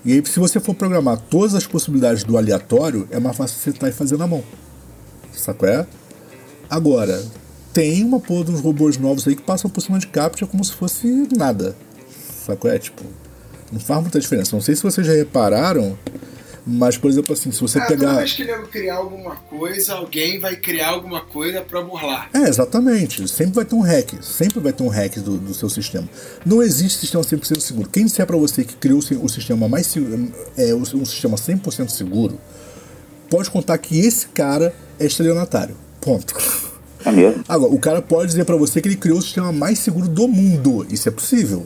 E 0.04 0.14
aí, 0.14 0.24
se 0.26 0.39
você 0.39 0.60
for 0.60 0.74
programar 0.74 1.18
todas 1.18 1.54
as 1.54 1.68
possibilidades 1.68 2.24
do 2.24 2.38
aleatório, 2.38 3.08
é 3.12 3.20
mais 3.20 3.36
fácil 3.36 3.58
você 3.58 3.70
estar 3.70 3.89
e 3.89 3.92
fazer 3.92 4.18
na 4.18 4.26
mão. 4.26 4.44
Sacou? 5.34 5.68
É? 5.68 5.86
Agora, 6.70 7.24
tem 7.74 8.04
uma 8.04 8.20
porra 8.20 8.46
de 8.46 8.52
uns 8.52 8.62
robôs 8.62 8.98
novos 8.98 9.28
aí 9.28 9.36
que 9.36 9.44
passam 9.44 9.70
por 9.70 9.82
cima 9.82 10.00
de 10.00 10.08
captcha 10.08 10.48
como 10.48 10.64
se 10.64 10.74
fosse 10.74 11.28
nada. 11.36 11.76
Sacou? 12.46 12.72
É? 12.72 12.80
Tipo, 12.80 13.04
não 13.72 13.80
faz 13.80 14.02
muita 14.02 14.20
diferença. 14.20 14.56
Não 14.56 14.62
sei 14.62 14.76
se 14.76 14.84
vocês 14.84 15.06
já 15.06 15.14
repararam, 15.14 15.98
mas, 16.66 16.97
por 16.97 17.09
exemplo, 17.09 17.34
assim, 17.34 17.51
se 17.51 17.59
você 17.59 17.80
Ah, 17.80 17.86
pegar. 17.86 18.07
Toda 18.09 18.18
vez 18.20 18.34
que 18.34 18.41
ele 18.43 18.53
criar 18.68 18.95
alguma 18.95 19.36
coisa, 19.36 19.93
alguém 19.95 20.39
vai 20.39 20.55
criar 20.55 20.89
alguma 20.89 21.22
coisa 21.22 21.62
pra 21.62 21.82
burlar. 21.82 22.30
É, 22.34 22.47
exatamente. 22.47 23.28
Sempre 23.28 23.55
vai 23.55 23.66
ter 23.66 23.76
um 23.76 23.82
hack. 23.82 24.14
Sempre 24.22 24.59
vai 24.59 24.72
ter 24.74 24.84
um 24.84 24.88
hack 24.89 25.18
do, 25.20 25.38
do 25.38 25.53
seu 25.53 25.70
sistema. 25.70 26.07
Não 26.45 26.62
existe 26.62 26.99
sistema 26.99 27.24
100% 27.24 27.59
seguro. 27.59 27.89
Quem 27.89 28.05
disser 28.05 28.26
pra 28.26 28.38
você 28.38 28.64
que 28.64 28.76
criou 28.76 28.99
o 28.99 29.01
si- 29.01 29.16
o 29.22 29.28
sistema 29.28 29.68
mais 29.68 29.88
seguro, 29.88 30.32
é 30.57 30.74
um 30.74 30.86
sistema 31.05 31.36
100% 31.38 31.89
seguro, 31.89 32.39
pode 33.30 33.49
contar 33.49 33.78
que 33.78 33.99
esse 33.99 34.28
cara 34.28 34.74
é 34.99 35.05
estelionatário. 35.05 35.76
Ponto. 35.99 36.36
É 37.03 37.12
mesmo? 37.12 37.43
Agora, 37.47 37.74
o 37.74 37.80
cara 37.80 38.01
pode 38.01 38.28
dizer 38.32 38.45
pra 38.45 38.55
você 38.55 38.80
que 38.80 38.88
ele 38.88 38.95
criou 38.95 39.18
o 39.18 39.22
sistema 39.22 39.51
mais 39.51 39.80
seguro 39.80 40.07
do 40.07 40.28
mundo. 40.28 40.86
Isso 40.89 41.09
é 41.09 41.12
possível. 41.12 41.66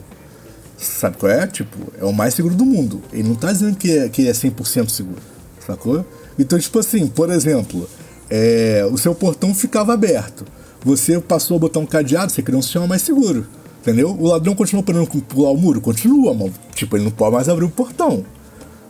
Sabe 0.76 1.16
qual 1.16 1.32
é? 1.32 1.46
Tipo, 1.46 1.92
é 1.98 2.04
o 2.04 2.12
mais 2.12 2.34
seguro 2.34 2.54
do 2.54 2.64
mundo. 2.64 3.00
Ele 3.12 3.28
não 3.28 3.34
tá 3.34 3.52
dizendo 3.52 3.76
que 3.76 3.90
é, 3.90 4.08
que 4.08 4.28
é 4.28 4.32
100% 4.32 4.90
seguro. 4.90 5.20
Sacou? 5.66 6.04
Então, 6.38 6.58
tipo 6.58 6.78
assim, 6.78 7.06
por 7.06 7.30
exemplo, 7.30 7.88
é, 8.30 8.86
o 8.90 8.98
seu 8.98 9.14
portão 9.14 9.54
ficava 9.54 9.94
aberto. 9.94 10.44
Você 10.84 11.18
passou 11.18 11.56
a 11.56 11.60
botar 11.60 11.80
um 11.80 11.86
cadeado, 11.86 12.30
você 12.30 12.42
criou 12.42 12.58
um 12.58 12.62
sistema 12.62 12.86
mais 12.86 13.02
seguro. 13.02 13.46
Entendeu? 13.80 14.10
O 14.18 14.26
ladrão 14.26 14.54
continua 14.54 14.82
podendo 14.82 15.06
pular 15.22 15.50
o 15.50 15.56
muro? 15.56 15.80
Continua, 15.80 16.50
tipo, 16.74 16.96
ele 16.96 17.04
não 17.04 17.10
pode 17.10 17.34
mais 17.34 17.48
abrir 17.48 17.64
o 17.64 17.70
portão. 17.70 18.24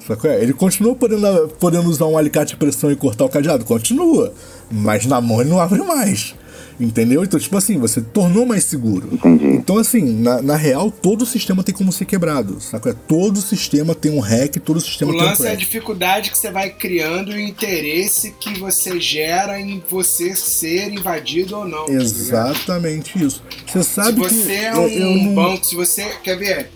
Sacou? 0.07 0.30
Ele 0.30 0.53
continua 0.53 0.95
podendo, 0.95 1.49
podendo 1.61 1.89
usar 1.89 2.07
um 2.07 2.16
alicate 2.16 2.53
de 2.53 2.57
pressão 2.57 2.91
e 2.91 2.97
cortar 2.97 3.24
o 3.24 3.28
cadeado? 3.28 3.64
Continua. 3.64 4.32
Mas 4.70 5.05
na 5.05 5.20
mão 5.20 5.41
ele 5.41 5.51
não 5.51 5.61
abre 5.61 5.82
mais. 5.82 6.34
Entendeu? 6.79 7.24
Então, 7.24 7.41
tipo 7.41 7.57
assim, 7.57 7.79
você 7.79 8.01
tornou 8.01 8.45
mais 8.45 8.64
seguro. 8.64 9.09
Entendi. 9.12 9.47
Então, 9.47 9.79
assim, 9.79 10.03
na, 10.03 10.43
na 10.43 10.57
real, 10.57 10.91
todo 10.91 11.22
o 11.22 11.27
sistema 11.27 11.62
tem 11.62 11.74
como 11.74 11.91
ser 11.93 12.05
quebrado. 12.05 12.61
Sacou? 12.61 12.93
Todo 12.95 13.41
sistema 13.41 13.95
tem 13.95 14.12
um 14.12 14.20
hack, 14.20 14.57
todo 14.64 14.77
O 14.77 14.81
sistema 14.81 15.12
tem 15.12 15.20
um 15.20 15.24
lance 15.24 15.47
é 15.47 15.51
a 15.53 15.55
dificuldade 15.55 16.31
que 16.31 16.39
você 16.39 16.51
vai 16.51 16.70
criando 16.70 17.33
e 17.33 17.37
o 17.37 17.41
interesse 17.41 18.33
que 18.39 18.59
você 18.59 19.01
gera 19.01 19.59
em 19.61 19.83
você 19.89 20.35
ser 20.37 20.93
invadido 20.93 21.57
ou 21.57 21.66
não. 21.66 21.87
tá? 21.87 21.93
Exatamente 21.93 23.22
isso. 23.24 23.43
Você 23.66 23.83
Se 23.83 23.91
sabe 23.91 24.20
que. 24.20 24.29
você 24.35 24.53
é 24.53 24.72
eu- 24.72 24.81
um 24.83 24.89
eu 24.89 25.16
não- 25.16 25.35
banco, 25.35 25.64
se 25.64 25.74
você. 25.74 26.05
Quer 26.22 26.37
ver? 26.39 26.70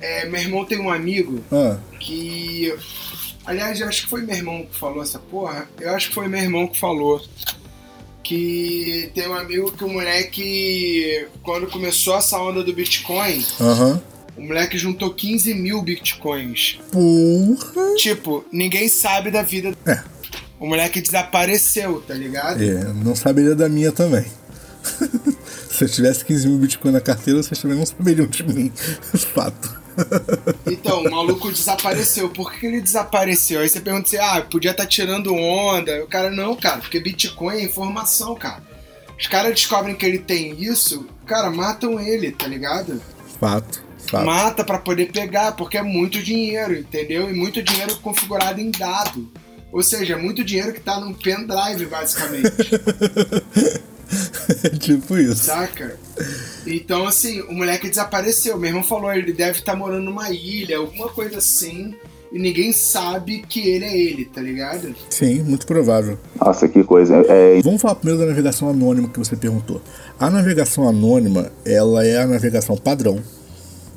É, 0.00 0.26
meu 0.28 0.40
irmão 0.40 0.64
tem 0.64 0.80
um 0.80 0.90
amigo 0.90 1.40
Ah, 1.52 1.76
que. 2.00 2.74
Aliás, 3.44 3.80
eu 3.80 3.88
acho 3.88 4.02
que 4.02 4.08
foi 4.08 4.22
meu 4.22 4.36
irmão 4.36 4.64
que 4.70 4.78
falou 4.78 5.02
essa 5.02 5.18
porra. 5.18 5.68
Eu 5.80 5.90
acho 5.94 6.08
que 6.08 6.14
foi 6.14 6.28
meu 6.28 6.40
irmão 6.40 6.66
que 6.68 6.78
falou. 6.78 7.20
Que 8.22 9.10
tem 9.14 9.28
um 9.28 9.34
amigo 9.34 9.72
que 9.72 9.84
o 9.84 9.88
moleque, 9.88 11.26
quando 11.42 11.66
começou 11.66 12.16
essa 12.16 12.38
onda 12.38 12.62
do 12.62 12.72
Bitcoin, 12.72 13.44
Aham. 13.60 14.00
o 14.36 14.42
moleque 14.42 14.78
juntou 14.78 15.12
15 15.12 15.54
mil 15.54 15.82
Bitcoins. 15.82 16.78
Porra. 16.90 17.94
Tipo, 17.96 18.44
ninguém 18.52 18.88
sabe 18.88 19.30
da 19.30 19.42
vida. 19.42 19.74
É. 19.86 20.00
O 20.60 20.66
moleque 20.68 21.00
desapareceu, 21.00 22.00
tá 22.06 22.14
ligado? 22.14 22.62
É, 22.62 22.84
não 23.04 23.16
saberia 23.16 23.54
da 23.56 23.68
minha 23.68 23.90
também. 23.90 24.24
Se 25.70 25.84
eu 25.84 25.88
tivesse 25.88 26.24
15 26.24 26.48
mil 26.48 26.58
Bitcoin 26.58 26.92
na 26.92 27.00
carteira, 27.00 27.42
vocês 27.42 27.60
também 27.60 27.76
não 27.76 27.86
saberiam 27.86 28.26
de 28.28 28.44
mim. 28.44 28.70
Fato. 29.34 29.81
Então, 30.66 31.02
o 31.02 31.10
maluco 31.10 31.50
desapareceu. 31.50 32.30
Por 32.30 32.52
que 32.52 32.66
ele 32.66 32.80
desapareceu? 32.80 33.60
Aí 33.60 33.68
você 33.68 33.80
pergunta 33.80 34.06
assim, 34.06 34.16
ah, 34.16 34.40
podia 34.42 34.70
estar 34.70 34.86
tirando 34.86 35.34
onda. 35.34 36.02
O 36.02 36.06
cara, 36.06 36.30
não, 36.30 36.56
cara, 36.56 36.78
porque 36.78 37.00
Bitcoin 37.00 37.56
é 37.56 37.64
informação, 37.64 38.34
cara. 38.34 38.62
Os 39.18 39.26
caras 39.26 39.54
descobrem 39.54 39.94
que 39.94 40.04
ele 40.04 40.18
tem 40.18 40.60
isso, 40.62 41.06
cara, 41.26 41.50
matam 41.50 42.00
ele, 42.00 42.32
tá 42.32 42.46
ligado? 42.46 43.00
Fato. 43.38 43.82
Fato. 44.06 44.26
Mata 44.26 44.64
pra 44.64 44.78
poder 44.78 45.12
pegar, 45.12 45.52
porque 45.52 45.78
é 45.78 45.82
muito 45.82 46.22
dinheiro, 46.22 46.74
entendeu? 46.74 47.30
E 47.30 47.32
muito 47.32 47.62
dinheiro 47.62 47.96
configurado 47.96 48.60
em 48.60 48.70
dado. 48.70 49.30
Ou 49.70 49.82
seja, 49.82 50.14
é 50.14 50.16
muito 50.16 50.44
dinheiro 50.44 50.72
que 50.72 50.80
tá 50.80 51.00
num 51.00 51.14
pendrive, 51.14 51.86
basicamente. 51.86 52.50
tipo 54.78 55.16
isso. 55.16 55.44
Saca? 55.44 55.96
Então, 56.66 57.06
assim, 57.06 57.40
o 57.42 57.52
moleque 57.52 57.88
desapareceu. 57.88 58.58
Meu 58.58 58.70
irmão 58.70 58.82
falou, 58.82 59.12
ele 59.12 59.32
deve 59.32 59.58
estar 59.58 59.74
morando 59.74 60.04
numa 60.04 60.30
ilha, 60.30 60.78
alguma 60.78 61.08
coisa 61.08 61.38
assim. 61.38 61.94
E 62.32 62.38
ninguém 62.38 62.72
sabe 62.72 63.44
que 63.46 63.68
ele 63.68 63.84
é 63.84 63.94
ele, 63.94 64.24
tá 64.24 64.40
ligado? 64.40 64.94
Sim, 65.10 65.42
muito 65.42 65.66
provável. 65.66 66.18
Nossa, 66.40 66.66
que 66.66 66.82
coisa. 66.82 67.16
É, 67.28 67.60
Vamos 67.62 67.82
falar 67.82 67.96
primeiro 67.96 68.20
da 68.20 68.26
navegação 68.26 68.70
anônima 68.70 69.08
que 69.08 69.18
você 69.18 69.36
perguntou. 69.36 69.82
A 70.18 70.30
navegação 70.30 70.88
anônima, 70.88 71.52
ela 71.64 72.06
é 72.06 72.22
a 72.22 72.26
navegação 72.26 72.74
padrão, 72.76 73.20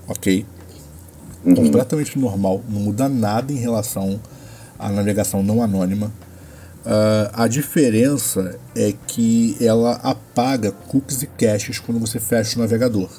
ok? 0.06 0.46
Completamente 1.44 2.20
normal, 2.20 2.62
não 2.68 2.82
muda 2.82 3.08
nada 3.08 3.54
em 3.54 3.58
relação 3.58 4.20
à 4.78 4.90
navegação 4.90 5.42
não 5.42 5.62
anônima. 5.62 6.12
Ah, 6.86 7.32
a 7.34 7.48
diferença 7.48 8.60
é 8.76 8.94
que 9.08 9.58
ela 9.60 9.94
apaga 10.04 10.72
cookies 10.72 11.24
e 11.24 11.28
caches 11.28 11.80
quando 11.80 12.00
você 12.00 12.20
fecha 12.20 12.58
o 12.58 12.62
navegador. 12.62 13.10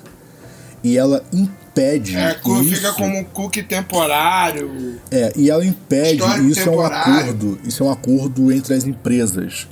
E 0.84 0.96
ela 0.96 1.24
impede. 1.32 2.16
É, 2.16 2.38
isso, 2.44 2.76
fica 2.76 2.92
como 2.92 3.18
um 3.18 3.24
cookie 3.24 3.62
temporário. 3.62 5.00
é, 5.10 5.32
e 5.34 5.50
ela 5.50 5.64
impede, 5.64 6.22
e 6.42 6.50
isso 6.50 6.60
é 6.60 6.70
um 6.70 6.76
temporário. 6.76 7.14
acordo, 7.14 7.58
isso 7.64 7.82
é 7.82 7.86
um 7.86 7.90
acordo 7.90 8.52
entre 8.52 8.74
as 8.74 8.84
empresas. 8.84 9.66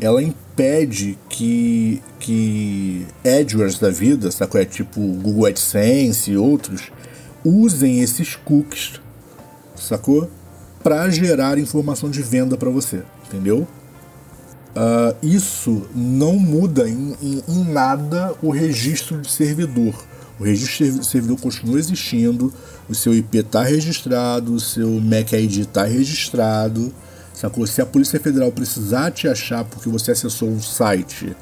Ela 0.00 0.22
impede 0.22 1.18
que, 1.28 2.00
que 2.18 3.06
AdWords 3.24 3.78
da 3.78 3.90
vida, 3.90 4.30
sacou? 4.30 4.60
É 4.60 4.64
tipo 4.64 5.00
Google 5.00 5.46
AdSense 5.46 6.30
e 6.30 6.36
outros, 6.36 6.90
usem 7.44 8.00
esses 8.00 8.36
cookies, 8.36 9.00
sacou? 9.76 10.30
Para 10.82 11.10
gerar 11.10 11.58
informação 11.58 12.10
de 12.10 12.22
venda 12.22 12.56
para 12.56 12.70
você, 12.70 13.02
entendeu? 13.30 13.66
Ah, 14.74 15.14
isso 15.22 15.82
não 15.94 16.34
muda 16.34 16.88
em, 16.88 17.16
em- 17.22 17.42
em 17.48 17.64
nada 17.64 18.34
o 18.42 18.50
registro 18.50 19.20
de 19.20 19.30
servidor. 19.30 19.94
O 20.38 20.44
registro 20.44 20.72
de 20.72 20.76
servi- 20.90 21.04
servidor 21.04 21.40
continua 21.40 21.78
existindo, 21.78 22.52
o 22.88 22.94
seu 22.94 23.14
IP 23.14 23.38
está 23.38 23.62
registrado, 23.62 24.54
o 24.54 24.60
seu 24.60 24.88
MAC 25.00 25.32
ID 25.34 25.58
está 25.58 25.84
registrado. 25.84 26.92
Sacou? 27.34 27.66
Se 27.66 27.80
a 27.80 27.86
Polícia 27.86 28.18
Federal 28.20 28.50
precisar 28.52 29.10
te 29.10 29.26
achar 29.28 29.64
porque 29.64 29.88
você 29.88 30.12
acessou 30.12 30.48
um 30.48 30.60
site 30.60 31.34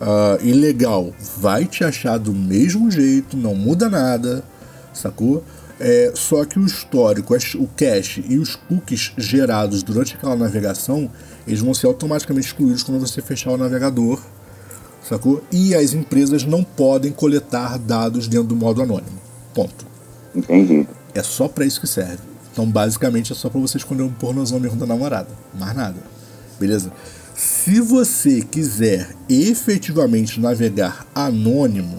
ah, 0.00 0.38
ilegal, 0.42 1.12
vai 1.38 1.64
te 1.64 1.82
achar 1.84 2.18
do 2.18 2.32
mesmo 2.32 2.90
jeito, 2.90 3.36
não 3.36 3.54
muda 3.54 3.88
nada, 3.90 4.42
sacou? 4.92 5.42
É, 5.78 6.12
só 6.14 6.42
que 6.46 6.58
o 6.58 6.64
histórico, 6.64 7.34
o 7.34 7.68
cache 7.76 8.24
e 8.26 8.38
os 8.38 8.56
cookies 8.56 9.12
gerados 9.18 9.82
durante 9.82 10.14
aquela 10.14 10.34
navegação, 10.34 11.10
eles 11.46 11.60
vão 11.60 11.72
ser 11.74 11.86
automaticamente 11.86 12.46
excluídos 12.48 12.82
quando 12.82 13.00
você 13.00 13.20
fechar 13.22 13.50
o 13.52 13.56
navegador, 13.56 14.20
sacou? 15.08 15.42
E 15.52 15.74
as 15.74 15.92
empresas 15.92 16.44
não 16.44 16.64
podem 16.64 17.12
coletar 17.12 17.78
dados 17.78 18.26
dentro 18.28 18.48
do 18.48 18.56
modo 18.56 18.82
anônimo. 18.82 19.20
Ponto. 19.54 19.86
entendi. 20.34 20.86
É 21.14 21.22
só 21.22 21.48
pra 21.48 21.64
isso 21.64 21.80
que 21.80 21.86
serve. 21.86 22.18
Então, 22.52 22.66
basicamente, 22.68 23.32
é 23.32 23.34
só 23.34 23.48
pra 23.48 23.60
você 23.60 23.78
esconder 23.78 24.02
um 24.02 24.12
pornozão 24.12 24.58
mesmo 24.60 24.78
da 24.78 24.86
namorada. 24.86 25.28
Mais 25.58 25.74
nada. 25.76 25.96
Beleza? 26.58 26.92
Se 27.34 27.80
você 27.80 28.40
quiser 28.42 29.14
efetivamente 29.28 30.40
navegar 30.40 31.06
anônimo, 31.14 31.98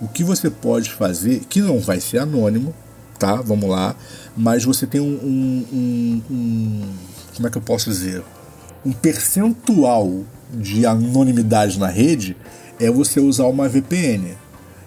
o 0.00 0.08
que 0.08 0.24
você 0.24 0.50
pode 0.50 0.90
fazer, 0.90 1.40
que 1.48 1.60
não 1.60 1.78
vai 1.80 2.00
ser 2.00 2.18
anônimo, 2.18 2.74
tá? 3.18 3.36
Vamos 3.36 3.68
lá. 3.70 3.94
Mas 4.36 4.64
você 4.64 4.86
tem 4.86 5.00
um. 5.00 5.04
um- 5.14 5.66
um- 5.72 6.22
um- 6.30 6.92
como 7.36 7.46
é 7.46 7.50
que 7.50 7.58
eu 7.58 7.62
posso 7.62 7.88
dizer? 7.90 8.22
Um 8.84 8.92
percentual 8.92 10.24
de 10.52 10.84
anonimidade 10.84 11.78
na 11.78 11.88
rede 11.88 12.36
é 12.78 12.90
você 12.90 13.18
usar 13.18 13.46
uma 13.46 13.68
VPN. 13.68 14.36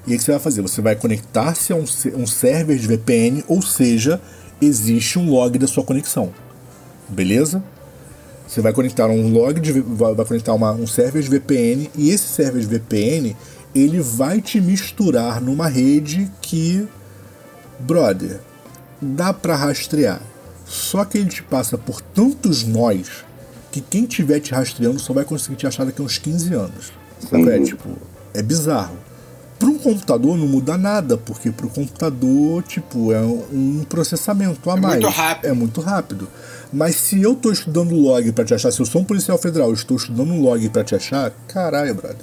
E 0.05 0.11
aí 0.11 0.15
o 0.15 0.17
que 0.17 0.23
você 0.23 0.31
vai 0.31 0.39
fazer? 0.39 0.61
Você 0.61 0.81
vai 0.81 0.95
conectar-se 0.95 1.73
a 1.73 1.75
um, 1.75 1.85
um 2.15 2.27
server 2.27 2.77
de 2.77 2.87
VPN, 2.87 3.43
ou 3.47 3.61
seja, 3.61 4.21
existe 4.61 5.17
um 5.17 5.29
log 5.29 5.57
da 5.57 5.67
sua 5.67 5.83
conexão. 5.83 6.31
Beleza? 7.09 7.63
Você 8.47 8.61
vai 8.61 8.71
conectar 8.71 9.07
um 9.07 9.29
log 9.31 9.59
de, 9.59 9.73
vai, 9.81 10.13
vai 10.13 10.25
conectar 10.25 10.53
uma, 10.53 10.71
um 10.71 10.87
server 10.87 11.21
de 11.21 11.29
VPN 11.29 11.89
e 11.95 12.11
esse 12.11 12.27
server 12.27 12.61
de 12.61 12.67
VPN 12.67 13.35
ele 13.75 13.99
vai 13.99 14.41
te 14.41 14.61
misturar 14.61 15.41
numa 15.41 15.67
rede 15.67 16.31
que, 16.41 16.87
brother, 17.79 18.39
dá 19.01 19.33
pra 19.33 19.55
rastrear. 19.55 20.21
Só 20.65 21.03
que 21.03 21.17
ele 21.17 21.29
te 21.29 21.43
passa 21.43 21.77
por 21.77 22.01
tantos 22.01 22.63
nós 22.63 23.26
que 23.82 23.88
quem 23.89 24.05
tiver 24.05 24.39
te 24.39 24.51
rastreando 24.53 24.99
só 24.99 25.13
vai 25.13 25.23
conseguir 25.25 25.55
te 25.55 25.67
achar 25.67 25.86
daqui 25.86 26.01
a 26.01 26.05
uns 26.05 26.17
15 26.17 26.53
anos. 26.53 26.91
Sabe? 27.19 27.49
É, 27.49 27.59
tipo, 27.61 27.89
é 28.34 28.41
bizarro. 28.41 28.95
Para 29.59 29.69
um 29.69 29.78
computador 29.80 30.38
não 30.38 30.47
muda 30.47 30.78
nada, 30.78 31.17
porque 31.17 31.49
para 31.51 31.65
o 31.65 31.69
computador, 31.69 32.61
tipo, 32.63 33.11
é 33.11 33.19
um 33.21 33.84
processamento 33.89 34.69
a 34.69 34.78
É 34.78 34.80
mais. 34.80 34.93
muito 35.01 35.07
rápido. 35.15 35.45
É 35.49 35.53
muito 35.53 35.82
rápido. 35.82 36.28
Mas 36.71 36.95
se 36.95 37.21
eu 37.21 37.34
tô 37.36 37.51
estudando 37.51 37.95
log 37.95 38.32
para 38.34 38.45
te 38.45 38.53
achar, 38.53 38.71
se 38.71 38.80
eu 38.80 38.86
sou 38.86 39.01
um 39.01 39.03
policial 39.03 39.38
federal 39.38 39.71
e 39.71 39.73
estou 39.73 39.97
estudando 39.97 40.32
um 40.32 40.41
log 40.41 40.69
para 40.69 40.84
te 40.84 40.93
achar, 40.95 41.32
caralho, 41.47 41.95
brother. 41.95 42.17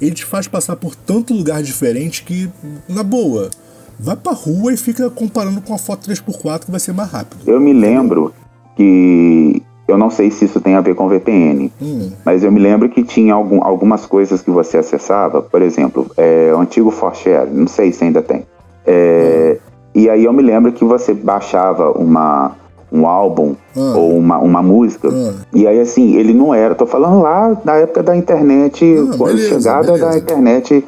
Ele 0.00 0.14
te 0.14 0.24
faz 0.24 0.46
passar 0.46 0.76
por 0.76 0.94
tanto 0.94 1.34
lugar 1.34 1.62
diferente 1.62 2.22
que, 2.22 2.48
na 2.88 3.02
boa, 3.02 3.50
vai 3.98 4.14
pra 4.16 4.32
rua 4.32 4.72
e 4.72 4.76
fica 4.76 5.08
comparando 5.10 5.60
com 5.62 5.74
a 5.74 5.78
foto 5.78 6.08
3x4 6.08 6.64
que 6.66 6.70
vai 6.70 6.78
ser 6.80 6.92
mais 6.92 7.10
rápido. 7.10 7.42
Eu 7.46 7.60
me 7.60 7.72
lembro 7.72 8.32
que. 8.76 9.62
Eu 9.88 9.98
não 9.98 10.10
sei 10.10 10.30
se 10.30 10.44
isso 10.44 10.60
tem 10.60 10.74
a 10.76 10.80
ver 10.80 10.94
com 10.94 11.08
VPN, 11.08 11.70
Hum. 11.82 12.10
mas 12.24 12.44
eu 12.44 12.52
me 12.52 12.60
lembro 12.60 12.88
que 12.88 13.02
tinha 13.02 13.34
algum, 13.34 13.62
algumas 13.64 14.06
coisas 14.06 14.40
que 14.40 14.50
você 14.50 14.78
acessava, 14.78 15.42
por 15.42 15.60
exemplo, 15.60 16.06
é, 16.16 16.52
o 16.54 16.58
antigo 16.60 16.90
ForShare, 16.90 17.50
não 17.50 17.66
sei 17.66 17.92
se 17.92 18.04
ainda 18.04 18.22
tem. 18.22 18.44
É, 18.86 19.58
E 19.94 20.08
aí 20.08 20.24
eu 20.24 20.32
me 20.32 20.42
lembro 20.42 20.72
que 20.72 20.84
você 20.86 21.12
baixava 21.12 21.90
uma, 21.92 22.52
um 22.90 23.06
álbum 23.06 23.54
Ah. 23.76 23.94
ou 23.96 24.16
uma, 24.16 24.38
uma 24.38 24.62
música, 24.62 25.08
Ah. 25.12 25.32
e 25.52 25.66
aí 25.66 25.78
assim, 25.80 26.14
ele 26.14 26.32
não 26.32 26.54
era, 26.54 26.74
tô 26.74 26.86
falando 26.86 27.20
lá 27.20 27.52
da 27.62 27.74
época 27.76 28.02
da 28.02 28.16
internet, 28.16 28.84
Ah, 28.84 29.16
quando 29.18 29.34
beleza, 29.34 29.48
chegada 29.60 29.98
da 29.98 30.16
internet, 30.16 30.82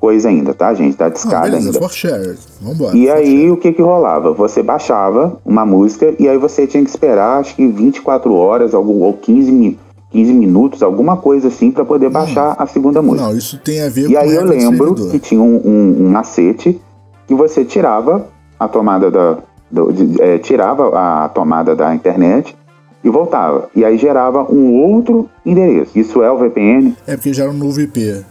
coisa 0.00 0.28
ainda, 0.28 0.52
tá, 0.54 0.72
gente? 0.74 0.96
Tá 0.96 1.06
Ah, 1.06 1.08
discada 1.08 1.42
beleza, 1.50 1.66
ainda. 1.68 1.78
for 1.80 1.90
share. 1.92 2.36
Vambora. 2.60 2.96
E 2.96 3.10
aí, 3.10 3.50
o 3.50 3.56
que 3.56 3.72
que 3.72 3.80
rolava? 3.82 4.32
Você 4.32 4.62
baixava 4.62 5.38
uma 5.44 5.64
música 5.64 6.14
e 6.18 6.28
aí 6.28 6.36
você 6.38 6.66
tinha 6.66 6.82
que 6.84 6.90
esperar, 6.90 7.40
acho 7.40 7.54
que 7.56 7.66
24 7.66 8.34
horas 8.34 8.74
algum, 8.74 9.02
ou 9.02 9.12
15, 9.14 9.50
mi- 9.50 9.78
15 10.10 10.32
minutos, 10.32 10.82
alguma 10.82 11.16
coisa 11.16 11.48
assim, 11.48 11.70
para 11.70 11.84
poder 11.84 12.08
baixar 12.10 12.54
a 12.58 12.66
segunda 12.66 13.00
share. 13.00 13.06
música. 13.06 13.28
Não, 13.28 13.36
isso 13.36 13.58
tem 13.58 13.82
a 13.82 13.88
ver 13.88 14.08
E 14.10 14.12
com 14.12 14.18
aí 14.18 14.34
eu 14.34 14.44
lembro 14.44 14.94
que 15.10 15.18
tinha 15.18 15.40
um, 15.42 15.56
um- 15.64 16.04
um 16.06 16.08
macete 16.10 16.80
que 17.26 17.34
você 17.34 17.64
tirava 17.64 18.26
a 18.60 18.68
tomada 18.68 19.10
da. 19.10 19.38
do- 19.70 19.92
de- 19.92 20.22
é, 20.22 20.38
tirava 20.38 20.90
a 20.96 21.28
tomada 21.30 21.74
da 21.74 21.92
internet 21.94 22.54
e 23.02 23.10
voltava. 23.10 23.68
E 23.74 23.84
aí 23.84 23.96
gerava 23.98 24.46
um 24.52 24.72
outro 24.82 25.28
endereço. 25.44 25.98
Isso 25.98 26.22
é 26.22 26.30
o 26.30 26.38
VPN? 26.38 26.94
É 27.06 27.16
porque 27.16 27.32
já 27.32 27.42
era 27.44 27.50
um 27.52 27.56
novo 27.56 27.80
IP. 27.80 28.24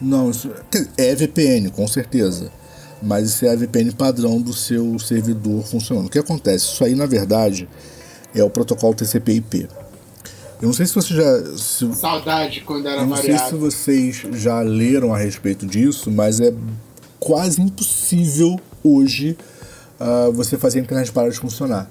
Não, 0.00 0.30
isso 0.30 0.50
é 0.96 1.14
VPN, 1.14 1.70
com 1.70 1.86
certeza. 1.88 2.50
Mas 3.02 3.30
isso 3.30 3.44
é 3.46 3.50
a 3.52 3.56
VPN 3.56 3.92
padrão 3.92 4.40
do 4.40 4.52
seu 4.52 4.98
servidor 4.98 5.62
funcionando. 5.64 6.06
O 6.06 6.10
que 6.10 6.18
acontece? 6.18 6.64
Isso 6.66 6.82
aí, 6.84 6.94
na 6.94 7.06
verdade, 7.06 7.68
é 8.34 8.42
o 8.42 8.50
protocolo 8.50 8.94
TCP/IP. 8.94 9.68
Eu 10.60 10.66
não 10.66 10.72
sei 10.72 10.86
se 10.86 10.94
você 10.94 11.14
já. 11.14 11.56
se- 11.56 11.94
Saudade 11.94 12.62
quando 12.62 12.86
era 12.88 13.02
eu 13.02 13.06
não 13.06 13.16
sei 13.16 13.26
se 13.26 13.30
variado. 13.38 13.58
vocês 13.58 14.22
já 14.32 14.60
leram 14.60 15.14
a 15.14 15.18
respeito 15.18 15.64
disso, 15.64 16.10
mas 16.10 16.40
é 16.40 16.52
quase 17.20 17.60
impossível 17.62 18.58
hoje 18.82 19.36
ah, 20.00 20.30
você 20.32 20.56
fazer 20.58 20.80
a 20.80 20.82
internet 20.82 21.12
parar 21.12 21.28
de 21.28 21.38
funcionar. 21.38 21.88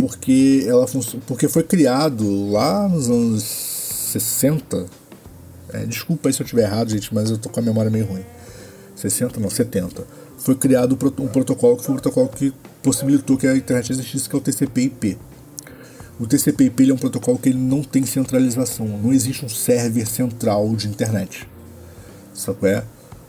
Porque 0.00 0.64
ela 0.66 0.86
func- 0.86 1.20
porque 1.26 1.48
foi 1.48 1.62
criado 1.62 2.50
lá 2.50 2.88
nos 2.88 3.10
anos 3.10 3.42
60. 4.12 4.86
É, 5.72 5.84
desculpa 5.84 6.28
aí 6.28 6.32
se 6.32 6.40
eu 6.40 6.44
estiver 6.44 6.62
errado, 6.62 6.90
gente, 6.90 7.12
mas 7.14 7.30
eu 7.30 7.38
tô 7.38 7.48
com 7.48 7.60
a 7.60 7.62
memória 7.62 7.90
meio 7.90 8.06
ruim. 8.06 8.24
60, 8.96 9.38
não, 9.40 9.50
70. 9.50 10.04
Foi 10.38 10.54
criado 10.54 10.94
um 10.94 10.98
proto- 10.98 11.22
protocolo 11.28 11.76
que 11.76 11.84
foi 11.84 11.94
um 11.94 11.98
protocolo 11.98 12.28
que 12.28 12.52
possibilitou 12.82 13.36
que 13.36 13.46
a 13.46 13.56
internet 13.56 13.92
existisse, 13.92 14.28
que 14.28 14.34
é 14.34 14.38
o 14.38 14.40
TCP/IP. 14.40 15.18
O 16.18 16.26
TCP/IP 16.26 16.90
é 16.90 16.94
um 16.94 16.96
protocolo 16.98 17.38
que 17.38 17.48
ele 17.48 17.58
não 17.58 17.82
tem 17.82 18.04
centralização, 18.04 18.86
não 18.86 19.12
existe 19.12 19.44
um 19.44 19.48
server 19.48 20.06
central 20.08 20.74
de 20.74 20.88
internet. 20.88 21.48
Sabe 22.34 22.58
qual 22.58 22.72
é? 22.72 22.84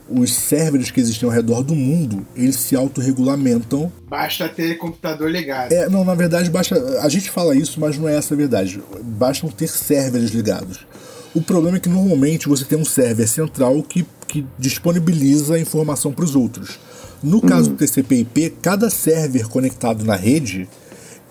Os 0.08 0.32
servers 0.32 0.90
que 0.90 1.00
existem 1.00 1.28
ao 1.28 1.32
redor 1.32 1.62
do 1.62 1.74
mundo, 1.74 2.26
eles 2.34 2.56
se 2.56 2.74
autorregulamentam 2.74 3.92
Basta 4.08 4.48
ter 4.48 4.76
computador 4.76 5.30
ligado. 5.30 5.70
é, 5.72 5.88
não, 5.88 6.04
na 6.04 6.16
verdade, 6.16 6.50
basta. 6.50 6.74
A 7.00 7.08
gente 7.08 7.30
fala 7.30 7.54
isso, 7.54 7.78
mas 7.78 7.96
não 7.96 8.08
é 8.08 8.16
essa 8.16 8.34
a 8.34 8.36
verdade. 8.36 8.82
Bastam 9.04 9.48
ter 9.50 9.68
servers 9.68 10.32
ligados. 10.32 10.84
O 11.32 11.40
problema 11.40 11.76
é 11.76 11.80
que 11.80 11.88
normalmente 11.88 12.48
você 12.48 12.64
tem 12.64 12.76
um 12.76 12.84
server 12.84 13.28
central 13.28 13.80
que, 13.84 14.04
que 14.26 14.44
disponibiliza 14.58 15.54
a 15.54 15.60
informação 15.60 16.12
para 16.12 16.24
os 16.24 16.34
outros. 16.34 16.80
No 17.22 17.40
caso 17.40 17.70
do 17.70 17.76
TCP/IP, 17.76 18.56
cada 18.60 18.90
server 18.90 19.48
conectado 19.48 20.04
na 20.04 20.16
rede, 20.16 20.68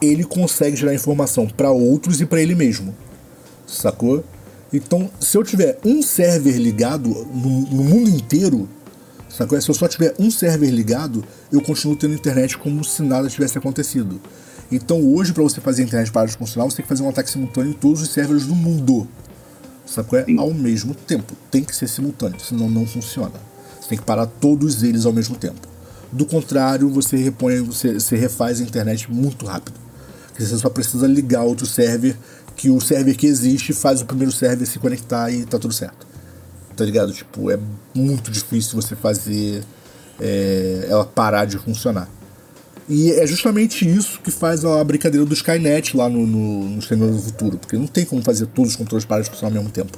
ele 0.02 0.24
consegue 0.24 0.78
gerar 0.78 0.94
informação 0.94 1.48
para 1.48 1.70
outros 1.70 2.22
e 2.22 2.26
para 2.26 2.42
ele 2.42 2.56
mesmo. 2.56 2.96
Sacou? 3.68 4.24
Então, 4.72 5.10
se 5.20 5.38
eu 5.38 5.44
tiver 5.44 5.78
um 5.84 6.02
server 6.02 6.58
ligado 6.58 7.10
no, 7.10 7.62
no 7.62 7.84
mundo 7.84 8.10
inteiro, 8.10 8.70
sacou? 9.28 9.60
Se 9.60 9.70
eu 9.70 9.76
só 9.76 9.88
tiver 9.88 10.14
um 10.18 10.32
server 10.32 10.70
ligado, 10.70 11.26
eu 11.52 11.60
continuo 11.60 11.98
tendo 11.98 12.14
internet 12.14 12.58
como 12.58 12.86
se 12.86 13.02
nada 13.02 13.28
tivesse 13.28 13.58
acontecido. 13.58 14.22
Então, 14.72 15.02
hoje, 15.14 15.34
para 15.34 15.44
você 15.44 15.60
fazer 15.60 15.82
a 15.82 15.86
internet 15.86 16.12
de 16.12 16.38
funcionar, 16.38 16.70
você 16.70 16.78
tem 16.78 16.84
que 16.84 16.90
fazer 16.90 17.04
um 17.04 17.10
ataque 17.10 17.30
simultâneo 17.30 17.72
em 17.72 17.74
todos 17.74 18.02
os 18.02 18.12
servers 18.12 18.46
do 18.46 18.56
mundo. 18.56 19.08
Sacou? 19.90 20.20
Ao 20.38 20.54
mesmo 20.54 20.94
tempo. 20.94 21.36
Tem 21.50 21.64
que 21.64 21.76
ser 21.76 21.88
simultâneo, 21.88 22.40
senão 22.40 22.70
não 22.70 22.86
funciona. 22.86 23.34
Você 23.80 23.90
tem 23.90 23.98
que 23.98 24.06
parar 24.06 24.28
todos 24.28 24.84
eles 24.84 25.06
ao 25.06 25.12
mesmo 25.12 25.36
tempo. 25.36 25.68
Do 26.12 26.26
contrário, 26.26 26.90
você 26.90 27.18
repõe, 27.18 27.62
você, 27.62 27.94
você 27.96 28.16
refaz 28.16 28.60
a 28.60 28.64
internet 28.64 29.12
muito 29.12 29.46
rápido. 29.46 29.80
Porque 30.28 30.46
você 30.46 30.58
só 30.58 30.70
precisa 30.70 31.08
ligar 31.08 31.44
outro 31.44 31.66
server, 31.66 32.16
que 32.56 32.70
o 32.70 32.80
server 32.80 33.16
que 33.18 33.26
existe 33.26 33.74
faz 33.74 34.02
o 34.02 34.06
primeiro 34.06 34.32
server 34.32 34.68
se 34.68 34.78
conectar 34.78 35.32
e 35.32 35.44
tá 35.46 35.58
tudo 35.58 35.74
certo. 35.74 36.06
Tá 36.76 36.86
ligado? 36.86 37.12
Tipo, 37.12 37.50
é 37.50 37.60
muito 37.94 38.30
difícil 38.30 38.80
você 38.80 38.96
fazer 38.96 39.64
é, 40.20 40.86
ela 40.88 41.06
parar 41.06 41.46
de 41.46 41.58
funcionar. 41.58 42.08
E 42.90 43.12
é 43.12 43.28
justamente 43.28 43.88
isso 43.88 44.20
que 44.20 44.32
faz 44.32 44.66
a 44.66 44.84
brincadeira 44.84 45.24
do 45.24 45.34
Skynet 45.34 45.96
lá 45.96 46.10
no, 46.10 46.26
no, 46.26 46.64
no 46.68 46.80
do 46.80 47.22
Futuro, 47.22 47.58
porque 47.60 47.78
não 47.78 47.86
tem 47.86 48.04
como 48.04 48.24
fazer 48.24 48.48
todos 48.48 48.72
os 48.72 48.76
controles 48.76 49.06
funcionar 49.06 49.50
ao 49.50 49.52
mesmo 49.52 49.70
tempo. 49.70 49.96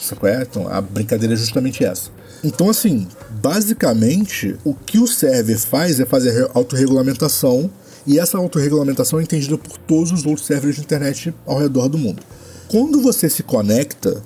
Sacou? 0.00 0.26
É? 0.28 0.42
Então, 0.42 0.66
a 0.68 0.80
brincadeira 0.80 1.34
é 1.34 1.36
justamente 1.36 1.84
essa. 1.84 2.10
Então, 2.42 2.70
assim, 2.70 3.06
basicamente, 3.42 4.56
o 4.64 4.72
que 4.72 4.98
o 4.98 5.06
server 5.06 5.58
faz 5.58 6.00
é 6.00 6.06
fazer 6.06 6.48
autorregulamentação, 6.54 7.70
e 8.06 8.18
essa 8.18 8.38
autorregulamentação 8.38 9.18
é 9.18 9.22
entendida 9.22 9.58
por 9.58 9.76
todos 9.76 10.10
os 10.10 10.24
outros 10.24 10.46
servers 10.46 10.76
de 10.76 10.80
internet 10.80 11.34
ao 11.44 11.58
redor 11.58 11.88
do 11.88 11.98
mundo. 11.98 12.22
Quando 12.68 13.02
você 13.02 13.28
se 13.28 13.42
conecta 13.42 14.22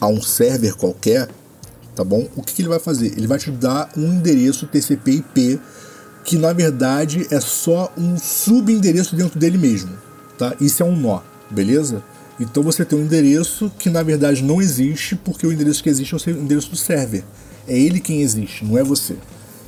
a 0.00 0.06
um 0.06 0.22
server 0.22 0.76
qualquer, 0.76 1.28
tá 1.96 2.04
bom? 2.04 2.28
O 2.36 2.42
que, 2.42 2.54
que 2.54 2.62
ele 2.62 2.68
vai 2.68 2.78
fazer? 2.78 3.06
Ele 3.16 3.26
vai 3.26 3.38
te 3.38 3.50
dar 3.50 3.90
um 3.96 4.04
endereço 4.04 4.66
TCP/IP 4.66 5.58
que 6.24 6.38
na 6.38 6.52
verdade 6.52 7.26
é 7.30 7.40
só 7.40 7.92
um 7.96 8.16
subendereço 8.16 9.14
dentro 9.14 9.38
dele 9.38 9.58
mesmo, 9.58 9.90
tá? 10.38 10.54
Isso 10.60 10.82
é 10.82 10.86
um 10.86 10.96
nó, 10.96 11.20
beleza? 11.50 12.02
Então 12.40 12.62
você 12.62 12.84
tem 12.84 12.98
um 12.98 13.02
endereço 13.02 13.70
que 13.78 13.90
na 13.90 14.02
verdade 14.02 14.42
não 14.42 14.60
existe, 14.60 15.14
porque 15.14 15.46
o 15.46 15.52
endereço 15.52 15.82
que 15.82 15.88
existe 15.88 16.14
é 16.14 16.32
o 16.32 16.40
endereço 16.40 16.70
do 16.70 16.76
server. 16.76 17.22
É 17.68 17.78
ele 17.78 18.00
quem 18.00 18.22
existe, 18.22 18.64
não 18.64 18.76
é 18.76 18.82
você. 18.82 19.16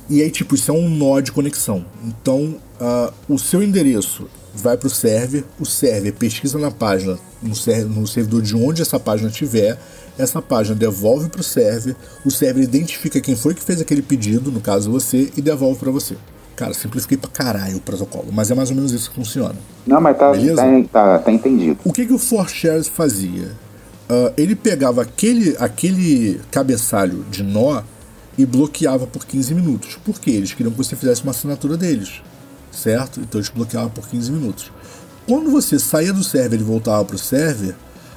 E 0.09 0.21
aí, 0.21 0.31
tipo, 0.31 0.55
isso 0.55 0.71
é 0.71 0.73
um 0.73 0.89
nó 0.89 1.19
de 1.19 1.31
conexão. 1.31 1.85
Então, 2.05 2.55
ah, 2.79 3.11
o 3.27 3.37
seu 3.37 3.61
endereço 3.61 4.27
vai 4.53 4.77
para 4.77 4.87
o 4.87 4.89
server, 4.89 5.43
o 5.59 5.65
server 5.65 6.13
pesquisa 6.13 6.57
na 6.57 6.71
página, 6.71 7.19
no, 7.41 7.55
ser- 7.55 7.85
no 7.85 8.07
servidor 8.07 8.41
de 8.41 8.55
onde 8.55 8.81
essa 8.81 8.99
página 8.99 9.29
tiver, 9.29 9.77
essa 10.17 10.41
página 10.41 10.75
devolve 10.75 11.29
para 11.29 11.41
o 11.41 11.43
server, 11.43 11.95
o 12.25 12.31
server 12.31 12.63
identifica 12.63 13.19
quem 13.21 13.35
foi 13.35 13.53
que 13.53 13.61
fez 13.61 13.79
aquele 13.81 14.01
pedido, 14.01 14.51
no 14.51 14.59
caso 14.61 14.91
você, 14.91 15.31
e 15.37 15.41
devolve 15.41 15.79
para 15.79 15.91
você. 15.91 16.15
Cara, 16.57 16.73
simplifiquei 16.73 17.17
pra 17.17 17.29
caralho 17.29 17.77
o 17.77 17.79
protocolo, 17.79 18.27
mas 18.33 18.51
é 18.51 18.55
mais 18.55 18.71
ou 18.71 18.75
menos 18.75 18.91
isso 18.91 19.11
que 19.11 19.15
funciona. 19.15 19.55
Não, 19.85 20.01
mas 20.01 20.17
tá, 20.17 20.31
tá, 20.31 20.83
tá, 20.91 21.19
tá 21.19 21.31
entendido. 21.31 21.79
O 21.85 21.93
que, 21.93 22.05
que 22.05 22.11
o 22.11 22.17
ForShares 22.17 22.87
fazia? 22.87 23.51
Ah, 24.09 24.33
ele 24.37 24.55
pegava 24.55 25.01
aquele, 25.01 25.55
aquele 25.59 26.41
cabeçalho 26.51 27.25
de 27.29 27.43
nó 27.43 27.81
e 28.37 28.45
bloqueava 28.45 29.05
por 29.05 29.25
15 29.25 29.53
minutos. 29.53 29.99
Por 30.03 30.19
quê? 30.19 30.31
Eles 30.31 30.53
queriam 30.53 30.71
que 30.71 30.77
você 30.77 30.95
fizesse 30.95 31.23
uma 31.23 31.31
assinatura 31.31 31.75
deles, 31.75 32.21
certo? 32.71 33.19
Então 33.19 33.39
eles 33.39 33.49
bloqueavam 33.49 33.89
por 33.89 34.07
15 34.07 34.31
minutos. 34.31 34.71
Quando 35.27 35.51
você 35.51 35.77
saía 35.77 36.13
do 36.13 36.23
server 36.23 36.59
e 36.59 36.63
voltava 36.63 37.03
para 37.03 37.15
o 37.15 37.19
server, 37.19 37.75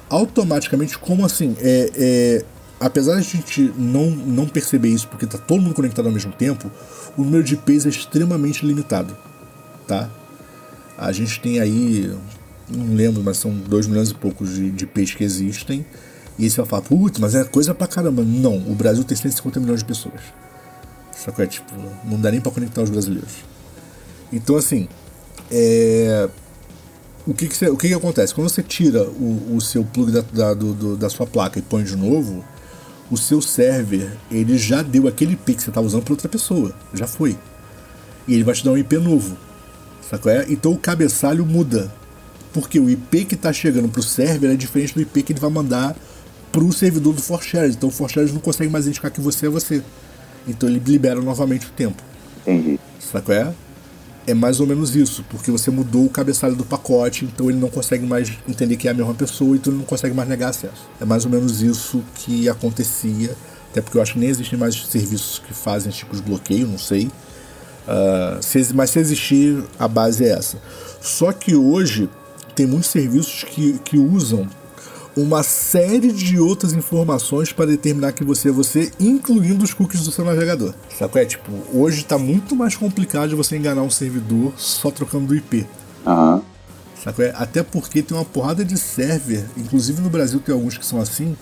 automaticamente, 0.09 0.97
como 0.97 1.25
assim? 1.25 1.55
É, 1.59 1.91
é, 1.95 2.45
apesar 2.79 3.13
de 3.13 3.19
a 3.19 3.21
gente 3.21 3.73
não, 3.77 4.09
não 4.09 4.47
perceber 4.47 4.89
isso 4.89 5.07
porque 5.07 5.25
tá 5.25 5.37
todo 5.37 5.61
mundo 5.61 5.75
conectado 5.75 6.05
ao 6.05 6.11
mesmo 6.11 6.31
tempo, 6.31 6.71
o 7.17 7.23
número 7.23 7.43
de 7.43 7.55
IPs 7.55 7.85
é 7.85 7.89
extremamente 7.89 8.65
limitado, 8.65 9.15
tá? 9.87 10.09
A 10.97 11.11
gente 11.11 11.39
tem 11.39 11.59
aí, 11.59 12.13
não 12.69 12.95
lembro, 12.95 13.23
mas 13.23 13.37
são 13.37 13.51
2 13.51 13.87
milhões 13.87 14.11
e 14.11 14.13
poucos 14.13 14.53
de, 14.53 14.71
de 14.71 14.83
IPs 14.85 15.15
que 15.15 15.23
existem. 15.23 15.85
E 16.37 16.49
você 16.49 16.57
vai 16.57 16.65
falar, 16.65 16.81
putz, 16.83 17.19
mas 17.19 17.35
é 17.35 17.43
coisa 17.43 17.73
pra 17.73 17.87
caramba. 17.87 18.23
Não, 18.23 18.57
o 18.57 18.75
Brasil 18.75 19.03
tem 19.03 19.17
150 19.17 19.59
milhões 19.59 19.79
de 19.79 19.85
pessoas. 19.85 20.21
Só 21.15 21.31
que 21.31 21.41
é 21.41 21.47
tipo, 21.47 21.73
não 22.03 22.19
dá 22.19 22.31
nem 22.31 22.39
pra 22.41 22.51
conectar 22.51 22.81
os 22.81 22.89
brasileiros. 22.89 23.33
Então 24.31 24.55
assim, 24.55 24.87
é, 25.51 26.29
o 27.27 27.33
que, 27.33 27.47
que, 27.47 27.55
você, 27.55 27.69
o 27.69 27.77
que, 27.77 27.87
que 27.87 27.93
acontece? 27.93 28.33
Quando 28.33 28.49
você 28.49 28.63
tira 28.63 29.03
o, 29.03 29.55
o 29.55 29.61
seu 29.61 29.83
plug 29.83 30.11
da, 30.11 30.21
da, 30.21 30.53
do, 30.53 30.97
da 30.97 31.09
sua 31.09 31.27
placa 31.27 31.59
e 31.59 31.61
põe 31.61 31.83
de 31.83 31.95
novo, 31.95 32.43
o 33.11 33.17
seu 33.17 33.41
server 33.41 34.13
ele 34.31 34.57
já 34.57 34.81
deu 34.81 35.07
aquele 35.07 35.33
IP 35.33 35.55
que 35.55 35.61
você 35.61 35.69
estava 35.69 35.85
usando 35.85 36.03
para 36.03 36.13
outra 36.13 36.29
pessoa. 36.29 36.73
Já 36.93 37.05
foi. 37.05 37.37
E 38.25 38.33
ele 38.33 38.43
vai 38.43 38.55
te 38.55 38.63
dar 38.63 38.71
um 38.71 38.77
IP 38.77 38.97
novo. 38.97 39.37
Sacou? 40.09 40.31
É? 40.31 40.45
Então 40.49 40.71
o 40.71 40.77
cabeçalho 40.77 41.45
muda. 41.45 41.91
Porque 42.53 42.79
o 42.79 42.89
IP 42.89 43.25
que 43.25 43.35
está 43.35 43.51
chegando 43.51 43.89
para 43.89 43.99
o 43.99 44.03
server 44.03 44.51
é 44.51 44.55
diferente 44.55 44.93
do 44.93 45.01
IP 45.01 45.23
que 45.23 45.33
ele 45.33 45.39
vai 45.39 45.49
mandar 45.49 45.95
para 46.51 46.63
o 46.63 46.71
servidor 46.71 47.13
do 47.13 47.21
ForShares. 47.21 47.75
Então 47.75 47.89
o 47.89 47.91
ForShares 47.91 48.31
não 48.33 48.39
consegue 48.39 48.71
mais 48.71 48.87
indicar 48.87 49.11
que 49.11 49.21
você 49.21 49.47
é 49.47 49.49
você. 49.49 49.83
Então 50.47 50.69
ele 50.69 50.79
libera 50.79 51.21
novamente 51.21 51.67
o 51.67 51.69
tempo. 51.69 52.01
Entendi. 52.41 52.79
Sacou? 52.99 53.35
É? 53.35 53.53
É 54.27 54.33
mais 54.33 54.59
ou 54.59 54.67
menos 54.67 54.95
isso, 54.95 55.25
porque 55.29 55.49
você 55.49 55.71
mudou 55.71 56.05
o 56.05 56.09
cabeçalho 56.09 56.55
do 56.55 56.63
pacote, 56.63 57.25
então 57.25 57.49
ele 57.49 57.59
não 57.59 57.69
consegue 57.69 58.05
mais 58.05 58.31
entender 58.47 58.77
que 58.77 58.87
é 58.87 58.91
a 58.91 58.93
mesma 58.93 59.13
pessoa, 59.13 59.55
então 59.55 59.73
ele 59.73 59.79
não 59.79 59.85
consegue 59.85 60.15
mais 60.15 60.29
negar 60.29 60.49
acesso. 60.49 60.89
É 60.99 61.05
mais 61.05 61.25
ou 61.25 61.31
menos 61.31 61.61
isso 61.61 62.03
que 62.15 62.47
acontecia, 62.47 63.35
até 63.71 63.81
porque 63.81 63.97
eu 63.97 64.01
acho 64.01 64.13
que 64.13 64.19
nem 64.19 64.29
existem 64.29 64.57
mais 64.57 64.75
serviços 64.85 65.39
que 65.39 65.53
fazem 65.53 65.89
esse 65.89 65.99
tipo 65.99 66.15
de 66.15 66.21
bloqueio, 66.21 66.67
não 66.67 66.77
sei. 66.77 67.07
Uh, 67.87 68.41
se, 68.41 68.73
mas 68.73 68.91
se 68.91 68.99
existir, 68.99 69.63
a 69.79 69.87
base 69.87 70.23
é 70.23 70.29
essa. 70.29 70.57
Só 71.01 71.31
que 71.31 71.55
hoje 71.55 72.07
tem 72.55 72.67
muitos 72.67 72.89
serviços 72.89 73.43
que, 73.43 73.79
que 73.79 73.97
usam 73.97 74.47
uma 75.15 75.43
série 75.43 76.11
de 76.11 76.39
outras 76.39 76.73
informações 76.73 77.51
para 77.51 77.65
determinar 77.65 78.13
que 78.13 78.23
você 78.23 78.49
é 78.49 78.51
você, 78.51 78.91
incluindo 78.99 79.63
os 79.63 79.73
cookies 79.73 80.03
do 80.03 80.11
seu 80.11 80.23
navegador. 80.23 80.73
Sabe? 80.97 81.19
É 81.19 81.25
tipo, 81.25 81.51
hoje 81.73 82.01
está 82.01 82.17
muito 82.17 82.55
mais 82.55 82.75
complicado 82.75 83.35
você 83.35 83.57
enganar 83.57 83.81
um 83.81 83.89
servidor 83.89 84.53
só 84.57 84.89
trocando 84.89 85.27
do 85.27 85.35
IP. 85.35 85.67
Uhum. 86.05 86.41
Sabe? 87.03 87.23
É? 87.23 87.33
Até 87.35 87.63
porque 87.63 88.01
tem 88.01 88.15
uma 88.15 88.25
porrada 88.25 88.63
de 88.63 88.77
server, 88.77 89.45
inclusive 89.57 90.01
no 90.01 90.09
Brasil 90.09 90.39
tem 90.39 90.53
alguns 90.53 90.77
que 90.77 90.85
são 90.85 91.01
assim, 91.01 91.35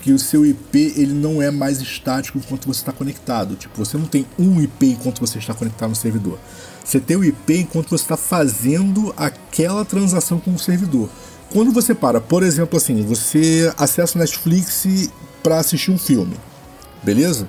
que 0.00 0.12
o 0.12 0.18
seu 0.18 0.46
IP 0.46 0.94
ele 0.96 1.12
não 1.12 1.42
é 1.42 1.50
mais 1.50 1.80
estático 1.80 2.38
enquanto 2.38 2.66
você 2.66 2.80
está 2.80 2.92
conectado. 2.92 3.54
Tipo, 3.54 3.84
você 3.84 3.98
não 3.98 4.06
tem 4.06 4.26
um 4.38 4.60
IP 4.60 4.92
enquanto 4.92 5.20
você 5.20 5.38
está 5.38 5.52
conectado 5.52 5.90
no 5.90 5.96
servidor. 5.96 6.38
Você 6.82 6.98
tem 6.98 7.16
o 7.16 7.24
IP 7.24 7.58
enquanto 7.58 7.90
você 7.90 8.04
está 8.04 8.16
fazendo 8.16 9.14
aquela 9.16 9.84
transação 9.84 10.40
com 10.40 10.54
o 10.54 10.58
servidor. 10.58 11.08
Quando 11.52 11.72
você 11.72 11.94
para, 11.94 12.20
por 12.20 12.44
exemplo, 12.44 12.76
assim, 12.76 13.04
você 13.04 13.72
acessa 13.76 14.16
o 14.16 14.20
Netflix 14.20 15.10
para 15.42 15.58
assistir 15.58 15.90
um 15.90 15.98
filme, 15.98 16.36
beleza? 17.02 17.48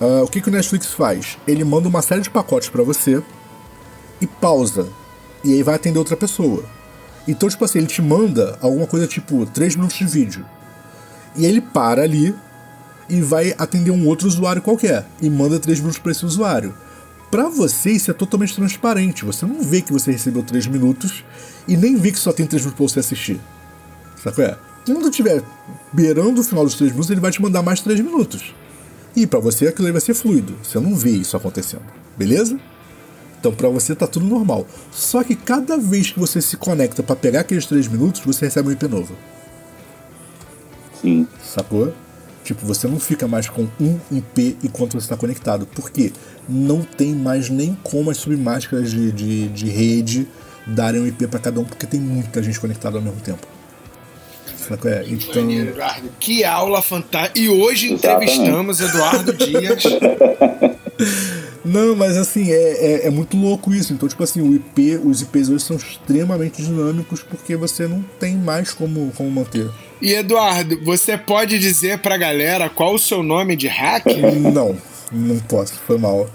Uh, 0.00 0.24
o 0.24 0.28
que, 0.28 0.40
que 0.40 0.48
o 0.48 0.52
Netflix 0.52 0.88
faz? 0.88 1.38
Ele 1.46 1.62
manda 1.62 1.88
uma 1.88 2.02
série 2.02 2.22
de 2.22 2.30
pacotes 2.30 2.68
para 2.68 2.82
você 2.82 3.22
e 4.20 4.26
pausa. 4.26 4.88
E 5.44 5.52
aí 5.52 5.62
vai 5.62 5.76
atender 5.76 5.98
outra 5.98 6.16
pessoa. 6.16 6.64
Então, 7.28 7.48
tipo 7.48 7.64
assim, 7.64 7.78
ele 7.78 7.86
te 7.86 8.02
manda 8.02 8.58
alguma 8.60 8.86
coisa 8.86 9.06
tipo 9.06 9.46
3 9.46 9.76
minutos 9.76 9.96
de 9.96 10.06
vídeo. 10.06 10.44
E 11.36 11.46
ele 11.46 11.60
para 11.60 12.02
ali 12.02 12.34
e 13.08 13.20
vai 13.20 13.54
atender 13.58 13.90
um 13.90 14.08
outro 14.08 14.26
usuário 14.26 14.60
qualquer. 14.60 15.06
E 15.22 15.30
manda 15.30 15.60
3 15.60 15.78
minutos 15.78 15.98
para 15.98 16.10
esse 16.10 16.26
usuário. 16.26 16.74
Para 17.34 17.48
você, 17.48 17.90
isso 17.90 18.12
é 18.12 18.14
totalmente 18.14 18.54
transparente. 18.54 19.24
Você 19.24 19.44
não 19.44 19.60
vê 19.60 19.82
que 19.82 19.92
você 19.92 20.12
recebeu 20.12 20.40
3 20.40 20.68
minutos 20.68 21.24
e 21.66 21.76
nem 21.76 21.96
vê 21.96 22.12
que 22.12 22.18
só 22.20 22.32
tem 22.32 22.46
3 22.46 22.62
minutos 22.62 22.76
pra 22.76 22.86
você 22.86 23.00
assistir. 23.00 23.40
Sabe 24.22 24.36
qual 24.36 24.46
é? 24.46 24.58
Quando 24.86 25.08
estiver 25.08 25.42
beirando 25.92 26.40
o 26.40 26.44
final 26.44 26.64
dos 26.64 26.76
3 26.76 26.92
minutos, 26.92 27.10
ele 27.10 27.20
vai 27.20 27.32
te 27.32 27.42
mandar 27.42 27.60
mais 27.60 27.80
3 27.80 27.98
minutos. 27.98 28.54
E 29.16 29.26
para 29.26 29.40
você 29.40 29.66
aquilo 29.66 29.88
aí 29.88 29.92
vai 29.92 30.00
ser 30.00 30.14
fluido. 30.14 30.54
Você 30.62 30.78
não 30.78 30.94
vê 30.94 31.10
isso 31.10 31.36
acontecendo. 31.36 31.82
Beleza? 32.16 32.56
Então 33.40 33.52
para 33.52 33.68
você 33.68 33.96
tá 33.96 34.06
tudo 34.06 34.26
normal. 34.26 34.64
Só 34.92 35.24
que 35.24 35.34
cada 35.34 35.76
vez 35.76 36.12
que 36.12 36.20
você 36.20 36.40
se 36.40 36.56
conecta 36.56 37.02
para 37.02 37.16
pegar 37.16 37.40
aqueles 37.40 37.66
3 37.66 37.88
minutos, 37.88 38.20
você 38.20 38.44
recebe 38.44 38.68
um 38.68 38.72
IP 38.72 38.86
novo. 38.86 39.12
Sim. 41.02 41.26
Sacou? 41.42 41.92
Tipo, 42.44 42.66
você 42.66 42.86
não 42.86 43.00
fica 43.00 43.26
mais 43.26 43.48
com 43.48 43.66
um 43.80 43.98
IP 44.12 44.58
enquanto 44.62 44.92
você 44.92 45.06
está 45.06 45.16
conectado. 45.16 45.66
Porque 45.74 46.12
não 46.48 46.82
tem 46.82 47.14
mais 47.14 47.48
nem 47.48 47.76
como 47.82 48.10
as 48.10 48.18
submáscaras 48.18 48.90
de, 48.90 49.10
de, 49.10 49.48
de 49.48 49.68
rede 49.68 50.28
darem 50.66 51.00
um 51.00 51.06
IP 51.06 51.26
para 51.26 51.40
cada 51.40 51.58
um, 51.58 51.64
porque 51.64 51.86
tem 51.86 51.98
muita 51.98 52.42
gente 52.42 52.60
conectada 52.60 52.98
ao 52.98 53.02
mesmo 53.02 53.20
tempo. 53.20 53.46
É? 54.86 55.04
Então... 55.06 55.42
Maneiro, 55.42 55.70
Eduardo. 55.70 56.08
Que 56.18 56.42
aula 56.44 56.80
fantástica. 56.80 57.38
E 57.38 57.48
hoje 57.48 57.92
entrevistamos 57.92 58.80
Eduardo 58.80 59.32
Dias. 59.34 59.82
Não, 61.64 61.96
mas 61.96 62.16
assim, 62.18 62.50
é, 62.50 62.56
é, 62.56 63.06
é, 63.06 63.10
muito 63.10 63.36
louco 63.38 63.72
isso. 63.72 63.92
Então, 63.92 64.06
tipo 64.06 64.22
assim, 64.22 64.42
o 64.42 64.54
IP, 64.54 65.00
os 65.02 65.22
IPs 65.22 65.48
hoje 65.48 65.64
são 65.64 65.76
extremamente 65.76 66.62
dinâmicos 66.62 67.22
porque 67.22 67.56
você 67.56 67.88
não 67.88 68.04
tem 68.20 68.36
mais 68.36 68.72
como, 68.72 69.10
como 69.16 69.30
manter. 69.30 69.70
E 70.04 70.12
Eduardo, 70.12 70.78
você 70.82 71.16
pode 71.16 71.58
dizer 71.58 71.96
pra 72.00 72.18
galera 72.18 72.68
qual 72.68 72.94
o 72.94 72.98
seu 72.98 73.22
nome 73.22 73.56
de 73.56 73.68
hack? 73.68 74.04
Não, 74.52 74.76
não 75.10 75.38
posso, 75.38 75.80
foi 75.86 75.96
mal. 75.96 76.28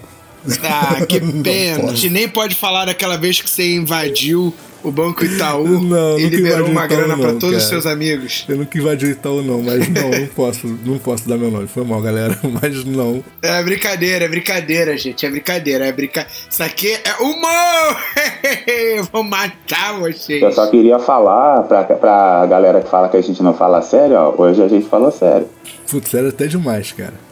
Ah, 0.63 1.05
que 1.05 1.19
pena. 1.43 1.91
A 1.91 1.93
gente 1.93 2.09
nem 2.09 2.27
pode 2.27 2.55
falar 2.55 2.85
daquela 2.85 3.15
vez 3.15 3.39
que 3.39 3.47
você 3.47 3.75
invadiu 3.75 4.51
o 4.83 4.91
Banco 4.91 5.23
Itaú 5.25 5.79
não, 5.79 6.19
e 6.19 6.27
liberou 6.27 6.67
uma 6.67 6.85
Itaú, 6.85 6.97
grana 6.97 7.17
para 7.17 7.33
todos 7.33 7.57
os 7.57 7.63
seus 7.63 7.85
amigos. 7.85 8.45
Eu 8.47 8.57
nunca 8.57 8.77
invadi 8.77 9.05
o 9.05 9.09
Itaú, 9.09 9.41
não, 9.41 9.61
mas 9.61 9.87
não, 9.89 10.09
não 10.09 10.27
posso, 10.35 10.79
não 10.85 10.97
posso 10.97 11.27
dar 11.27 11.37
meu 11.37 11.51
nome. 11.51 11.67
Foi 11.67 11.83
mal, 11.83 12.01
galera, 12.01 12.37
mas 12.61 12.83
não. 12.85 13.23
É 13.41 13.61
brincadeira, 13.63 14.25
é 14.25 14.27
brincadeira, 14.27 14.97
gente. 14.97 15.25
É 15.25 15.29
brincadeira, 15.29 15.85
é 15.85 15.91
brincadeira. 15.91 16.33
Isso 16.49 16.63
aqui 16.63 16.91
é 16.91 17.21
humor! 17.21 17.97
Vou 19.11 19.23
matar 19.23 19.99
vocês. 19.99 20.41
Eu 20.41 20.51
só 20.51 20.67
queria 20.67 20.99
falar 20.99 21.63
pra, 21.63 21.83
pra 21.83 22.45
galera 22.45 22.81
que 22.81 22.89
fala 22.89 23.09
que 23.09 23.17
a 23.17 23.21
gente 23.21 23.41
não 23.43 23.53
fala 23.53 23.81
sério, 23.81 24.15
ó. 24.15 24.33
Hoje 24.37 24.61
a 24.61 24.67
gente 24.67 24.87
falou 24.87 25.11
sério. 25.11 25.47
Putz, 25.89 26.09
sério 26.09 26.29
até 26.29 26.47
demais, 26.47 26.91
cara. 26.91 27.28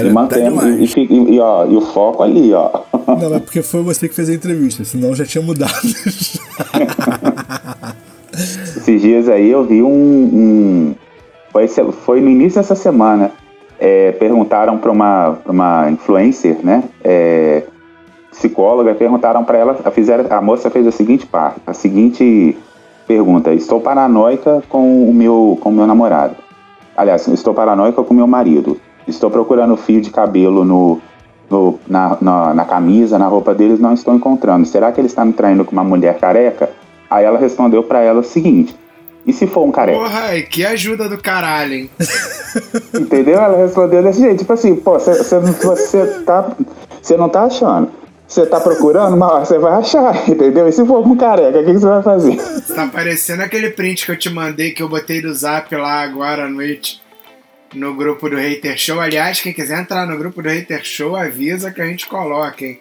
E 0.00 0.10
mantendo, 0.10 0.68
e, 0.68 0.84
e, 0.84 1.34
e, 1.34 1.40
ó, 1.40 1.66
e 1.66 1.76
o 1.76 1.80
foco 1.80 2.22
ali, 2.22 2.52
ó. 2.52 2.70
Não, 3.06 3.34
é 3.34 3.40
porque 3.40 3.62
foi 3.62 3.82
você 3.82 4.08
que 4.08 4.14
fez 4.14 4.30
a 4.30 4.34
entrevista, 4.34 4.84
senão 4.84 5.14
já 5.14 5.24
tinha 5.24 5.42
mudado. 5.42 5.72
Esses 8.32 9.02
dias 9.02 9.28
aí 9.28 9.50
eu 9.50 9.64
vi 9.64 9.82
um. 9.82 9.88
um 9.88 10.94
foi, 11.50 11.68
foi 11.68 12.20
no 12.20 12.30
início 12.30 12.60
dessa 12.60 12.74
semana. 12.74 13.30
É, 13.78 14.12
perguntaram 14.12 14.78
para 14.78 14.92
uma, 14.92 15.38
uma 15.44 15.90
influencer, 15.90 16.56
né? 16.62 16.84
É, 17.02 17.64
psicóloga, 18.30 18.94
perguntaram 18.94 19.44
para 19.44 19.58
ela, 19.58 19.74
fizeram, 19.90 20.24
a 20.30 20.40
moça 20.40 20.70
fez 20.70 20.86
a 20.86 20.92
seguinte 20.92 21.26
parte, 21.26 21.60
a 21.66 21.74
seguinte 21.74 22.56
pergunta: 23.06 23.52
Estou 23.52 23.80
paranoica 23.80 24.62
com 24.68 25.08
o 25.08 25.12
meu, 25.12 25.58
com 25.60 25.68
o 25.68 25.72
meu 25.72 25.86
namorado. 25.86 26.36
Aliás, 26.96 27.26
estou 27.28 27.54
paranoica 27.54 28.02
com 28.02 28.14
o 28.14 28.16
meu 28.16 28.26
marido. 28.26 28.78
Estou 29.06 29.30
procurando 29.30 29.76
fio 29.76 30.00
de 30.00 30.10
cabelo 30.10 30.64
no, 30.64 31.00
no 31.50 31.78
na, 31.86 32.16
na, 32.20 32.54
na, 32.54 32.64
camisa, 32.64 33.18
na 33.18 33.26
roupa 33.26 33.54
deles, 33.54 33.80
não 33.80 33.94
estou 33.94 34.14
encontrando. 34.14 34.66
Será 34.66 34.92
que 34.92 35.00
ele 35.00 35.08
está 35.08 35.24
me 35.24 35.32
traindo 35.32 35.64
com 35.64 35.72
uma 35.72 35.84
mulher 35.84 36.18
careca? 36.18 36.70
Aí 37.10 37.24
ela 37.24 37.38
respondeu 37.38 37.82
para 37.82 38.00
ela 38.00 38.20
o 38.20 38.24
seguinte: 38.24 38.74
e 39.26 39.32
se 39.32 39.46
for 39.46 39.64
um 39.64 39.70
careca? 39.70 39.98
Porra, 39.98 40.40
que 40.42 40.64
ajuda 40.64 41.08
do 41.08 41.18
caralho, 41.18 41.74
hein? 41.74 41.90
Entendeu? 42.94 43.40
Ela 43.40 43.58
respondeu 43.58 44.02
desse 44.02 44.20
jeito, 44.20 44.38
tipo 44.38 44.52
assim, 44.52 44.76
pô, 44.76 44.98
você, 44.98 45.22
você, 45.22 46.06
tá. 46.24 46.52
Você 47.00 47.16
não 47.16 47.28
tá 47.28 47.44
achando. 47.44 47.90
Você 48.26 48.46
tá 48.46 48.58
procurando, 48.58 49.14
mas 49.16 49.48
você 49.48 49.58
vai 49.58 49.74
achar, 49.74 50.16
entendeu? 50.26 50.66
E 50.66 50.72
se 50.72 50.86
for 50.86 51.06
um 51.06 51.14
careca, 51.14 51.58
o 51.60 51.64
que, 51.64 51.72
que 51.72 51.78
você 51.78 51.86
vai 51.86 52.02
fazer? 52.02 52.36
Tá 52.74 52.86
parecendo 52.86 53.42
aquele 53.42 53.68
print 53.68 54.06
que 54.06 54.12
eu 54.12 54.18
te 54.18 54.30
mandei 54.30 54.70
que 54.70 54.82
eu 54.82 54.88
botei 54.88 55.20
do 55.20 55.34
zap 55.34 55.74
lá 55.76 56.00
agora 56.00 56.46
à 56.46 56.48
noite 56.48 57.01
no 57.74 57.94
grupo 57.94 58.28
do 58.28 58.36
Hater 58.36 58.76
Show. 58.76 59.00
Aliás, 59.00 59.40
quem 59.40 59.52
quiser 59.52 59.80
entrar 59.80 60.06
no 60.06 60.16
grupo 60.16 60.42
do 60.42 60.48
Hater 60.48 60.84
Show, 60.84 61.16
avisa 61.16 61.70
que 61.70 61.80
a 61.80 61.86
gente 61.86 62.06
coloca, 62.06 62.64
hein? 62.64 62.80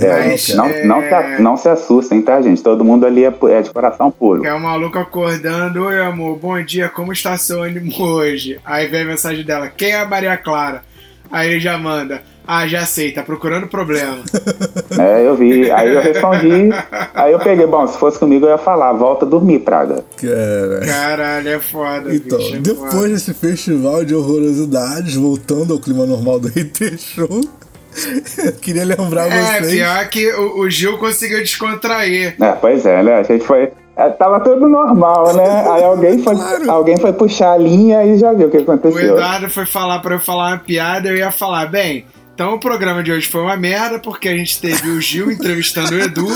É, 0.00 0.28
Mas, 0.28 0.48
não, 0.48 0.66
é... 0.66 0.84
Não, 0.84 1.00
se, 1.00 1.42
não 1.42 1.56
se 1.56 1.68
assustem, 1.68 2.20
tá, 2.20 2.40
gente? 2.42 2.62
Todo 2.62 2.84
mundo 2.84 3.06
ali 3.06 3.24
é, 3.24 3.32
é 3.50 3.62
de 3.62 3.70
coração 3.70 4.10
puro. 4.10 4.44
É 4.44 4.52
o 4.52 4.56
um 4.56 4.60
maluco 4.60 4.98
acordando, 4.98 5.84
oi 5.84 6.00
amor, 6.00 6.36
bom 6.36 6.60
dia, 6.62 6.88
como 6.88 7.12
está 7.12 7.36
seu 7.38 7.62
ânimo 7.62 7.92
hoje? 8.02 8.58
Aí 8.64 8.88
vem 8.88 9.02
a 9.02 9.06
mensagem 9.06 9.44
dela, 9.44 9.68
quem 9.68 9.90
é 9.90 10.00
a 10.00 10.04
Maria 10.04 10.36
Clara? 10.36 10.82
Aí 11.30 11.50
ele 11.50 11.60
já 11.60 11.78
manda, 11.78 12.22
Ah, 12.46 12.66
já 12.66 12.84
sei, 12.84 13.10
tá 13.12 13.22
procurando 13.22 13.66
problema. 13.66 14.18
É, 14.96 15.26
eu 15.26 15.34
vi. 15.34 15.68
Aí 15.72 15.92
eu 15.92 16.00
respondi. 16.00 16.68
Aí 17.14 17.32
eu 17.32 17.38
peguei, 17.40 17.66
bom, 17.66 17.84
se 17.88 17.98
fosse 17.98 18.16
comigo 18.16 18.46
eu 18.46 18.50
ia 18.50 18.58
falar, 18.58 18.92
volta 18.92 19.24
a 19.24 19.28
dormir, 19.28 19.58
Praga. 19.60 20.04
Cara. 20.16 20.86
Caralho, 20.86 21.48
é 21.48 21.58
foda. 21.58 22.14
Então, 22.14 22.38
bicho, 22.38 22.54
é 22.56 22.58
depois 22.60 22.92
foda. 22.92 23.08
desse 23.08 23.34
festival 23.34 24.04
de 24.04 24.14
horrorosidades, 24.14 25.16
voltando 25.16 25.72
ao 25.72 25.80
clima 25.80 26.06
normal 26.06 26.38
do 26.38 26.46
RT 26.56 26.96
Show, 26.98 27.40
eu 28.44 28.52
queria 28.52 28.84
lembrar 28.84 29.26
É, 29.26 29.58
vocês. 29.60 29.72
pior 29.72 30.08
que 30.08 30.32
o, 30.32 30.60
o 30.60 30.70
Gil 30.70 30.96
conseguiu 30.98 31.38
descontrair. 31.40 32.36
É, 32.40 32.52
pois 32.52 32.86
é, 32.86 33.02
né? 33.02 33.14
A 33.16 33.22
gente 33.24 33.44
foi. 33.44 33.72
é, 33.96 34.08
Tava 34.10 34.38
tudo 34.40 34.68
normal, 34.68 35.34
né? 35.34 35.64
Aí 35.72 35.82
alguém 35.82 36.22
foi, 36.22 36.34
Claro. 36.36 36.70
alguém 36.70 36.96
foi 36.98 37.12
puxar 37.12 37.52
a 37.52 37.58
linha 37.58 38.04
e 38.04 38.16
já 38.16 38.32
viu 38.32 38.46
o 38.46 38.50
que 38.50 38.58
O 38.58 38.62
aconteceu. 38.62 39.00
Eduardo 39.16 39.50
foi 39.50 39.66
falar 39.66 39.98
pra 40.00 40.14
eu 40.14 40.20
falar 40.20 40.50
uma 40.52 40.58
piada, 40.58 41.08
eu 41.08 41.16
ia 41.16 41.32
falar, 41.32 41.66
bem, 41.66 42.04
então 42.34 42.54
o 42.54 42.58
programa 42.58 43.02
de 43.02 43.12
hoje 43.12 43.28
foi 43.28 43.42
uma 43.42 43.56
merda, 43.56 44.00
porque 44.00 44.28
a 44.28 44.36
gente 44.36 44.60
teve 44.60 44.90
o 44.90 45.00
Gil 45.00 45.30
entrevistando 45.30 45.94
o 45.94 46.00
Edu 46.00 46.26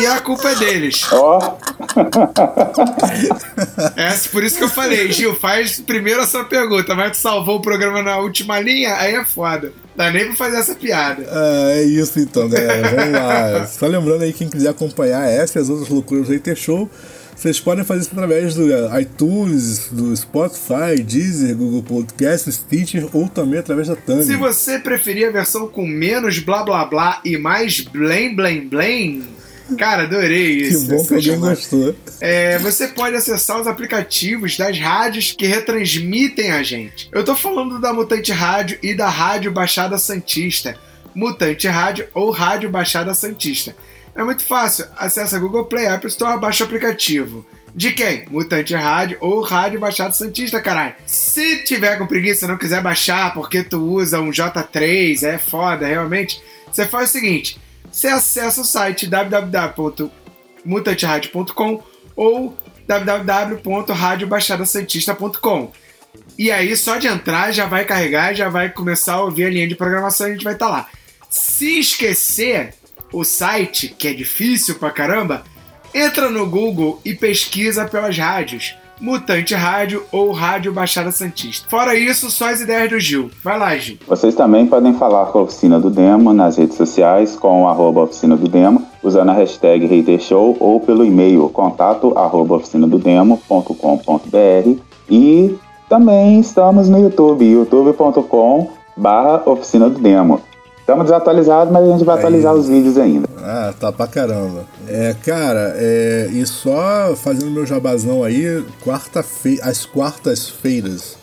e 0.00 0.06
a 0.06 0.20
culpa 0.20 0.50
é 0.50 0.54
deles. 0.54 1.02
Ó, 1.12 1.58
É 3.96 4.16
por 4.30 4.42
isso 4.42 4.56
que 4.56 4.64
eu 4.64 4.68
falei, 4.68 5.10
Gil, 5.12 5.34
faz 5.36 5.80
primeiro 5.80 6.22
essa 6.22 6.44
pergunta, 6.44 6.94
mas 6.94 7.12
tu 7.12 7.18
salvou 7.18 7.56
o 7.56 7.60
programa 7.60 8.02
na 8.02 8.18
última 8.18 8.58
linha, 8.60 8.96
aí 8.96 9.14
é 9.14 9.24
foda. 9.24 9.72
Dá 9.94 10.10
nem 10.10 10.26
pra 10.26 10.36
fazer 10.36 10.56
essa 10.56 10.74
piada. 10.74 11.26
Ah, 11.30 11.72
é 11.72 11.82
isso 11.82 12.18
então, 12.18 12.48
galera. 12.48 12.96
Vamos 12.96 13.12
lá. 13.12 13.66
Só 13.66 13.86
lembrando 13.86 14.22
aí, 14.22 14.32
quem 14.32 14.48
quiser 14.48 14.68
acompanhar 14.68 15.28
essa 15.28 15.58
e 15.58 15.62
as 15.62 15.70
outras 15.70 15.88
loucuras 15.88 16.28
do 16.28 16.34
RT 16.34 16.54
Show, 16.54 16.90
vocês 17.36 17.60
podem 17.60 17.84
fazer 17.84 18.00
isso 18.00 18.10
através 18.12 18.54
do 18.54 18.66
iTunes, 18.98 19.88
do 19.92 20.16
Spotify, 20.16 21.00
Deezer, 21.04 21.54
Google 21.54 21.82
Podcast, 21.82 22.50
Stitcher 22.50 23.06
ou 23.12 23.28
também 23.28 23.58
através 23.60 23.88
da 23.88 23.94
Tang. 23.94 24.24
Se 24.24 24.34
você 24.36 24.78
preferir 24.78 25.28
a 25.28 25.30
versão 25.30 25.68
com 25.68 25.86
menos 25.86 26.38
blá 26.38 26.62
blá 26.64 26.84
blá 26.86 27.20
e 27.24 27.36
mais 27.36 27.80
blém 27.80 28.34
blém 28.34 28.66
blém, 28.66 29.22
cara, 29.78 30.04
adorei 30.04 30.62
Que 30.62 30.68
isso. 30.68 30.86
bom 30.86 30.94
essa 30.94 31.08
que 31.08 31.14
alguém 31.14 31.38
gostou. 31.38 31.94
É, 32.20 32.58
você 32.58 32.88
pode 32.88 33.14
acessar 33.16 33.60
os 33.60 33.66
aplicativos 33.66 34.56
das 34.56 34.78
rádios 34.78 35.32
que 35.32 35.46
retransmitem 35.46 36.52
a 36.52 36.62
gente. 36.62 37.08
Eu 37.12 37.22
tô 37.22 37.36
falando 37.36 37.78
da 37.78 37.92
Mutante 37.92 38.32
Rádio 38.32 38.78
e 38.82 38.94
da 38.94 39.08
Rádio 39.08 39.52
Baixada 39.52 39.98
Santista. 39.98 40.74
Mutante 41.14 41.66
Rádio 41.68 42.06
ou 42.14 42.30
Rádio 42.30 42.70
Baixada 42.70 43.14
Santista. 43.14 43.74
É 44.16 44.24
muito 44.24 44.42
fácil. 44.44 44.86
Acesse 44.96 45.36
a 45.36 45.38
Google 45.38 45.66
Play, 45.66 45.86
App 45.86 46.04
Store, 46.06 46.40
baixa 46.40 46.64
o 46.64 46.66
aplicativo. 46.66 47.46
De 47.74 47.92
quem? 47.92 48.24
Mutante 48.30 48.74
Rádio 48.74 49.18
ou 49.20 49.42
Rádio 49.42 49.78
Baixada 49.78 50.14
Santista, 50.14 50.62
caralho. 50.62 50.94
Se 51.04 51.62
tiver 51.64 51.98
com 51.98 52.06
preguiça 52.06 52.46
e 52.46 52.48
não 52.48 52.56
quiser 52.56 52.82
baixar 52.82 53.34
porque 53.34 53.62
tu 53.62 53.78
usa 53.78 54.18
um 54.18 54.30
J3, 54.30 55.22
é 55.22 55.36
foda, 55.36 55.86
realmente, 55.86 56.42
você 56.72 56.88
faz 56.88 57.10
o 57.10 57.12
seguinte: 57.12 57.60
você 57.92 58.08
acessa 58.08 58.62
o 58.62 58.64
site 58.64 59.06
www.mutanteradio.com 59.06 61.82
ou 62.16 62.56
www.radiobaixadasantista.com. 62.86 65.72
E 66.38 66.50
aí, 66.50 66.74
só 66.76 66.96
de 66.96 67.08
entrar, 67.08 67.52
já 67.52 67.66
vai 67.66 67.84
carregar, 67.84 68.34
já 68.34 68.48
vai 68.48 68.70
começar 68.70 69.16
a 69.16 69.24
ouvir 69.24 69.44
a 69.44 69.50
linha 69.50 69.68
de 69.68 69.76
programação 69.76 70.26
e 70.26 70.30
a 70.30 70.32
gente 70.32 70.44
vai 70.44 70.54
estar 70.54 70.68
lá. 70.68 70.88
Se 71.28 71.78
esquecer 71.78 72.72
o 73.12 73.24
site, 73.24 73.88
que 73.88 74.08
é 74.08 74.12
difícil 74.12 74.76
pra 74.76 74.90
caramba, 74.90 75.42
entra 75.94 76.30
no 76.30 76.48
Google 76.48 77.00
e 77.04 77.14
pesquisa 77.14 77.84
pelas 77.84 78.16
rádios. 78.16 78.74
Mutante 79.00 79.54
Rádio 79.54 80.02
ou 80.10 80.32
Rádio 80.32 80.72
Baixada 80.72 81.10
Santista. 81.10 81.68
Fora 81.68 81.94
isso, 81.94 82.30
só 82.30 82.50
as 82.50 82.62
ideias 82.62 82.88
do 82.88 82.98
Gil. 82.98 83.30
Vai 83.44 83.58
lá, 83.58 83.76
Gil. 83.76 83.98
Vocês 84.06 84.34
também 84.34 84.66
podem 84.66 84.94
falar 84.94 85.26
com 85.26 85.40
a 85.40 85.42
Oficina 85.42 85.78
do 85.78 85.90
Demo 85.90 86.32
nas 86.32 86.56
redes 86.56 86.78
sociais 86.78 87.36
com 87.36 87.68
arroba 87.68 88.04
Oficina 88.04 88.34
do 88.36 88.48
Demo, 88.48 88.86
usando 89.02 89.28
a 89.30 89.34
hashtag 89.34 89.84
ReiterShow 89.86 90.56
ou 90.58 90.80
pelo 90.80 91.04
e-mail 91.04 91.46
contato 91.50 92.16
arroba 92.16 92.54
oficinadodemo.com.br 92.56 94.80
e 95.10 95.54
também 95.88 96.40
estamos 96.40 96.88
no 96.88 96.98
YouTube, 96.98 97.44
youtube.com 97.44 98.70
barra 98.96 99.42
Oficina 99.46 99.90
do 99.90 99.98
Demo. 99.98 100.40
Estamos 100.86 101.06
desatualizados, 101.06 101.72
mas 101.72 101.82
a 101.82 101.90
gente 101.90 102.04
vai 102.04 102.16
atualizar 102.16 102.54
os 102.54 102.68
vídeos 102.68 102.96
ainda. 102.96 103.28
Ah, 103.38 103.74
tá 103.76 103.90
pra 103.90 104.06
caramba. 104.06 104.64
É, 104.86 105.16
cara, 105.20 105.74
é, 105.76 106.28
e 106.32 106.46
só 106.46 107.12
fazendo 107.16 107.50
meu 107.50 107.66
jabazão 107.66 108.22
aí, 108.22 108.64
quarta-feira, 108.84 109.64
às 109.64 109.84
quartas-feiras, 109.84 111.16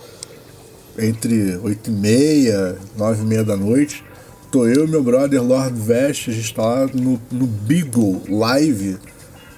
entre 1.00 1.58
8 1.64 1.90
e 1.90 1.94
meia, 1.94 2.76
9 2.98 3.22
e 3.22 3.26
meia 3.26 3.44
da 3.46 3.56
noite, 3.56 4.04
tô 4.52 4.68
eu 4.68 4.84
e 4.84 4.88
meu 4.90 5.02
brother 5.02 5.42
Lord 5.42 5.80
Vest, 5.80 6.28
a 6.28 6.34
gente 6.34 6.54
tá 6.54 6.62
lá 6.62 6.86
no, 6.94 7.18
no 7.32 7.48
Beagle 7.48 8.22
Live, 8.28 8.98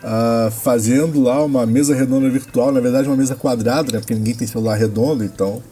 ah, 0.03 0.51
fazendo 0.51 1.19
lá 1.19 1.43
uma 1.43 1.65
mesa 1.65 1.95
redonda 1.95 2.29
virtual, 2.29 2.71
na 2.71 2.79
verdade 2.79 3.07
uma 3.07 3.17
mesa 3.17 3.33
quadrada, 3.33 3.91
né, 3.91 3.97
porque 3.97 4.13
ninguém 4.13 4.35
tem 4.35 4.45
celular 4.45 4.75
redondo, 4.75 5.23
então 5.23 5.63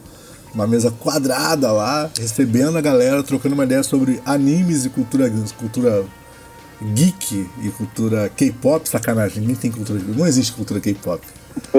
uma 0.54 0.66
mesa 0.66 0.90
quadrada 0.90 1.70
lá, 1.72 2.10
recebendo 2.18 2.78
a 2.78 2.80
galera, 2.80 3.22
trocando 3.22 3.54
uma 3.54 3.64
ideia 3.64 3.82
sobre 3.82 4.20
animes 4.24 4.84
e 4.84 4.88
cultura, 4.88 5.30
cultura 5.58 6.04
geek 6.94 7.48
e 7.62 7.68
cultura 7.70 8.28
K-pop, 8.36 8.88
sacanagem, 8.88 9.40
ninguém 9.40 9.56
tem 9.56 9.70
cultura, 9.70 10.00
não 10.16 10.26
existe 10.26 10.52
cultura 10.52 10.80
K-pop. 10.80 11.20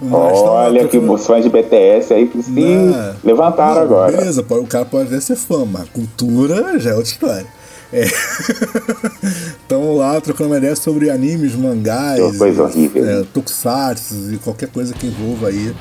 Tá 0.00 0.16
Olha 0.16 0.86
que 0.88 0.98
os 0.98 1.26
fãs 1.26 1.42
de 1.44 1.48
BTS 1.50 2.12
aí 2.12 2.30
se 2.42 2.50
Não. 2.50 3.14
levantaram 3.24 3.74
Não, 3.76 3.82
agora. 3.82 4.16
Beleza, 4.16 4.44
o 4.48 4.66
cara 4.66 4.84
pode 4.84 5.08
até 5.08 5.20
ser 5.20 5.36
fã, 5.36 5.64
mas 5.64 5.88
cultura 5.88 6.78
já 6.78 6.90
é 6.90 6.94
outra 6.94 7.10
história. 7.10 7.46
Estamos 9.62 9.96
lá 9.98 10.20
trocando 10.20 10.50
uma 10.50 10.58
ideia 10.58 10.74
sobre 10.74 11.08
animes, 11.08 11.54
mangás, 11.54 12.32
Que 12.32 12.38
coisa 12.38 12.64
horrível. 12.64 13.04
é, 13.08 13.24
tokusatsu 13.32 14.32
e 14.32 14.38
qualquer 14.38 14.68
coisa 14.68 14.92
que 14.92 15.06
envolva 15.06 15.48
aí 15.48 15.74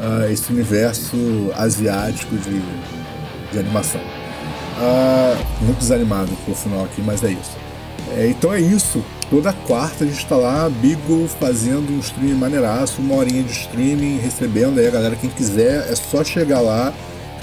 ah, 0.00 0.30
esse 0.30 0.52
universo 0.52 1.16
asiático 1.56 2.36
de, 2.36 2.60
de 3.52 3.58
animação. 3.58 4.00
Ah, 4.78 5.36
muito 5.60 5.78
desanimado 5.78 6.30
pro 6.44 6.54
final 6.54 6.84
aqui, 6.84 7.00
mas 7.02 7.22
é 7.24 7.30
isso. 7.30 7.56
É, 8.16 8.28
então 8.28 8.52
é 8.52 8.60
isso. 8.60 9.04
Toda 9.30 9.52
quarta 9.52 10.04
a 10.04 10.06
gente 10.06 10.24
tá 10.26 10.36
lá, 10.36 10.68
Beagle, 10.68 11.28
fazendo 11.40 11.92
um 11.92 11.98
stream 11.98 12.36
maneiraço, 12.36 13.00
uma 13.00 13.16
horinha 13.16 13.42
de 13.42 13.50
streaming, 13.50 14.18
recebendo 14.18 14.78
aí 14.78 14.86
a 14.86 14.90
galera. 14.90 15.16
Quem 15.16 15.30
quiser, 15.30 15.90
é 15.90 15.96
só 15.96 16.22
chegar 16.22 16.60
lá, 16.60 16.92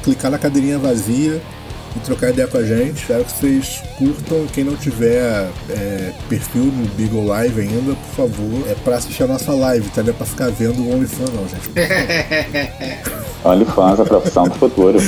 clicar 0.03 0.31
na 0.31 0.37
cadeirinha 0.37 0.79
vazia 0.79 1.41
e 1.95 1.99
trocar 1.99 2.29
ideia 2.29 2.47
com 2.47 2.57
a 2.57 2.63
gente. 2.63 3.01
Espero 3.01 3.23
que 3.25 3.31
vocês 3.31 3.81
curtam. 3.97 4.45
Quem 4.47 4.63
não 4.63 4.75
tiver 4.75 5.49
é, 5.69 6.11
perfil 6.29 6.65
no 6.65 6.87
Beagle 6.95 7.25
Live 7.25 7.61
ainda, 7.61 7.93
por 7.93 8.27
favor, 8.27 8.67
é 8.69 8.75
pra 8.83 8.95
assistir 8.95 9.23
a 9.23 9.27
nossa 9.27 9.51
live, 9.51 9.87
tá? 9.89 10.01
Não 10.01 10.09
é 10.09 10.13
pra 10.13 10.25
ficar 10.25 10.49
vendo 10.51 10.81
o 10.81 10.93
OnlyFans, 10.93 11.29
não, 11.33 11.47
gente. 11.47 11.69
OnlyFans, 13.43 13.99
a 13.99 14.05
profissão 14.05 14.47
do 14.47 14.55
futuro. 14.55 14.97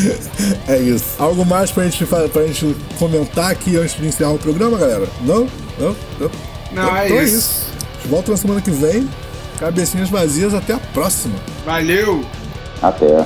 É 0.68 0.78
isso. 0.78 1.06
Algo 1.20 1.46
mais 1.46 1.72
pra 1.72 1.84
gente, 1.84 2.06
pra 2.06 2.48
gente 2.48 2.76
comentar 2.98 3.52
aqui 3.52 3.78
antes 3.78 3.96
de 3.96 4.08
encerrar 4.08 4.32
o 4.32 4.40
programa, 4.40 4.78
galera? 4.78 5.08
Não? 5.22 5.48
Não? 5.80 5.96
Não? 6.20 6.32
Não, 6.72 6.98
é 6.98 7.06
então 7.06 7.22
isso. 7.24 7.68
A 7.72 7.98
gente 7.98 8.08
volta 8.08 8.32
na 8.32 8.38
semana 8.38 8.62
que 8.62 8.72
vem. 8.72 9.08
Cabecinhas 9.60 10.10
vazias, 10.10 10.54
até 10.54 10.74
a 10.74 10.80
próxima. 10.80 11.36
Valeu! 11.66 12.26
Até. 12.82 13.26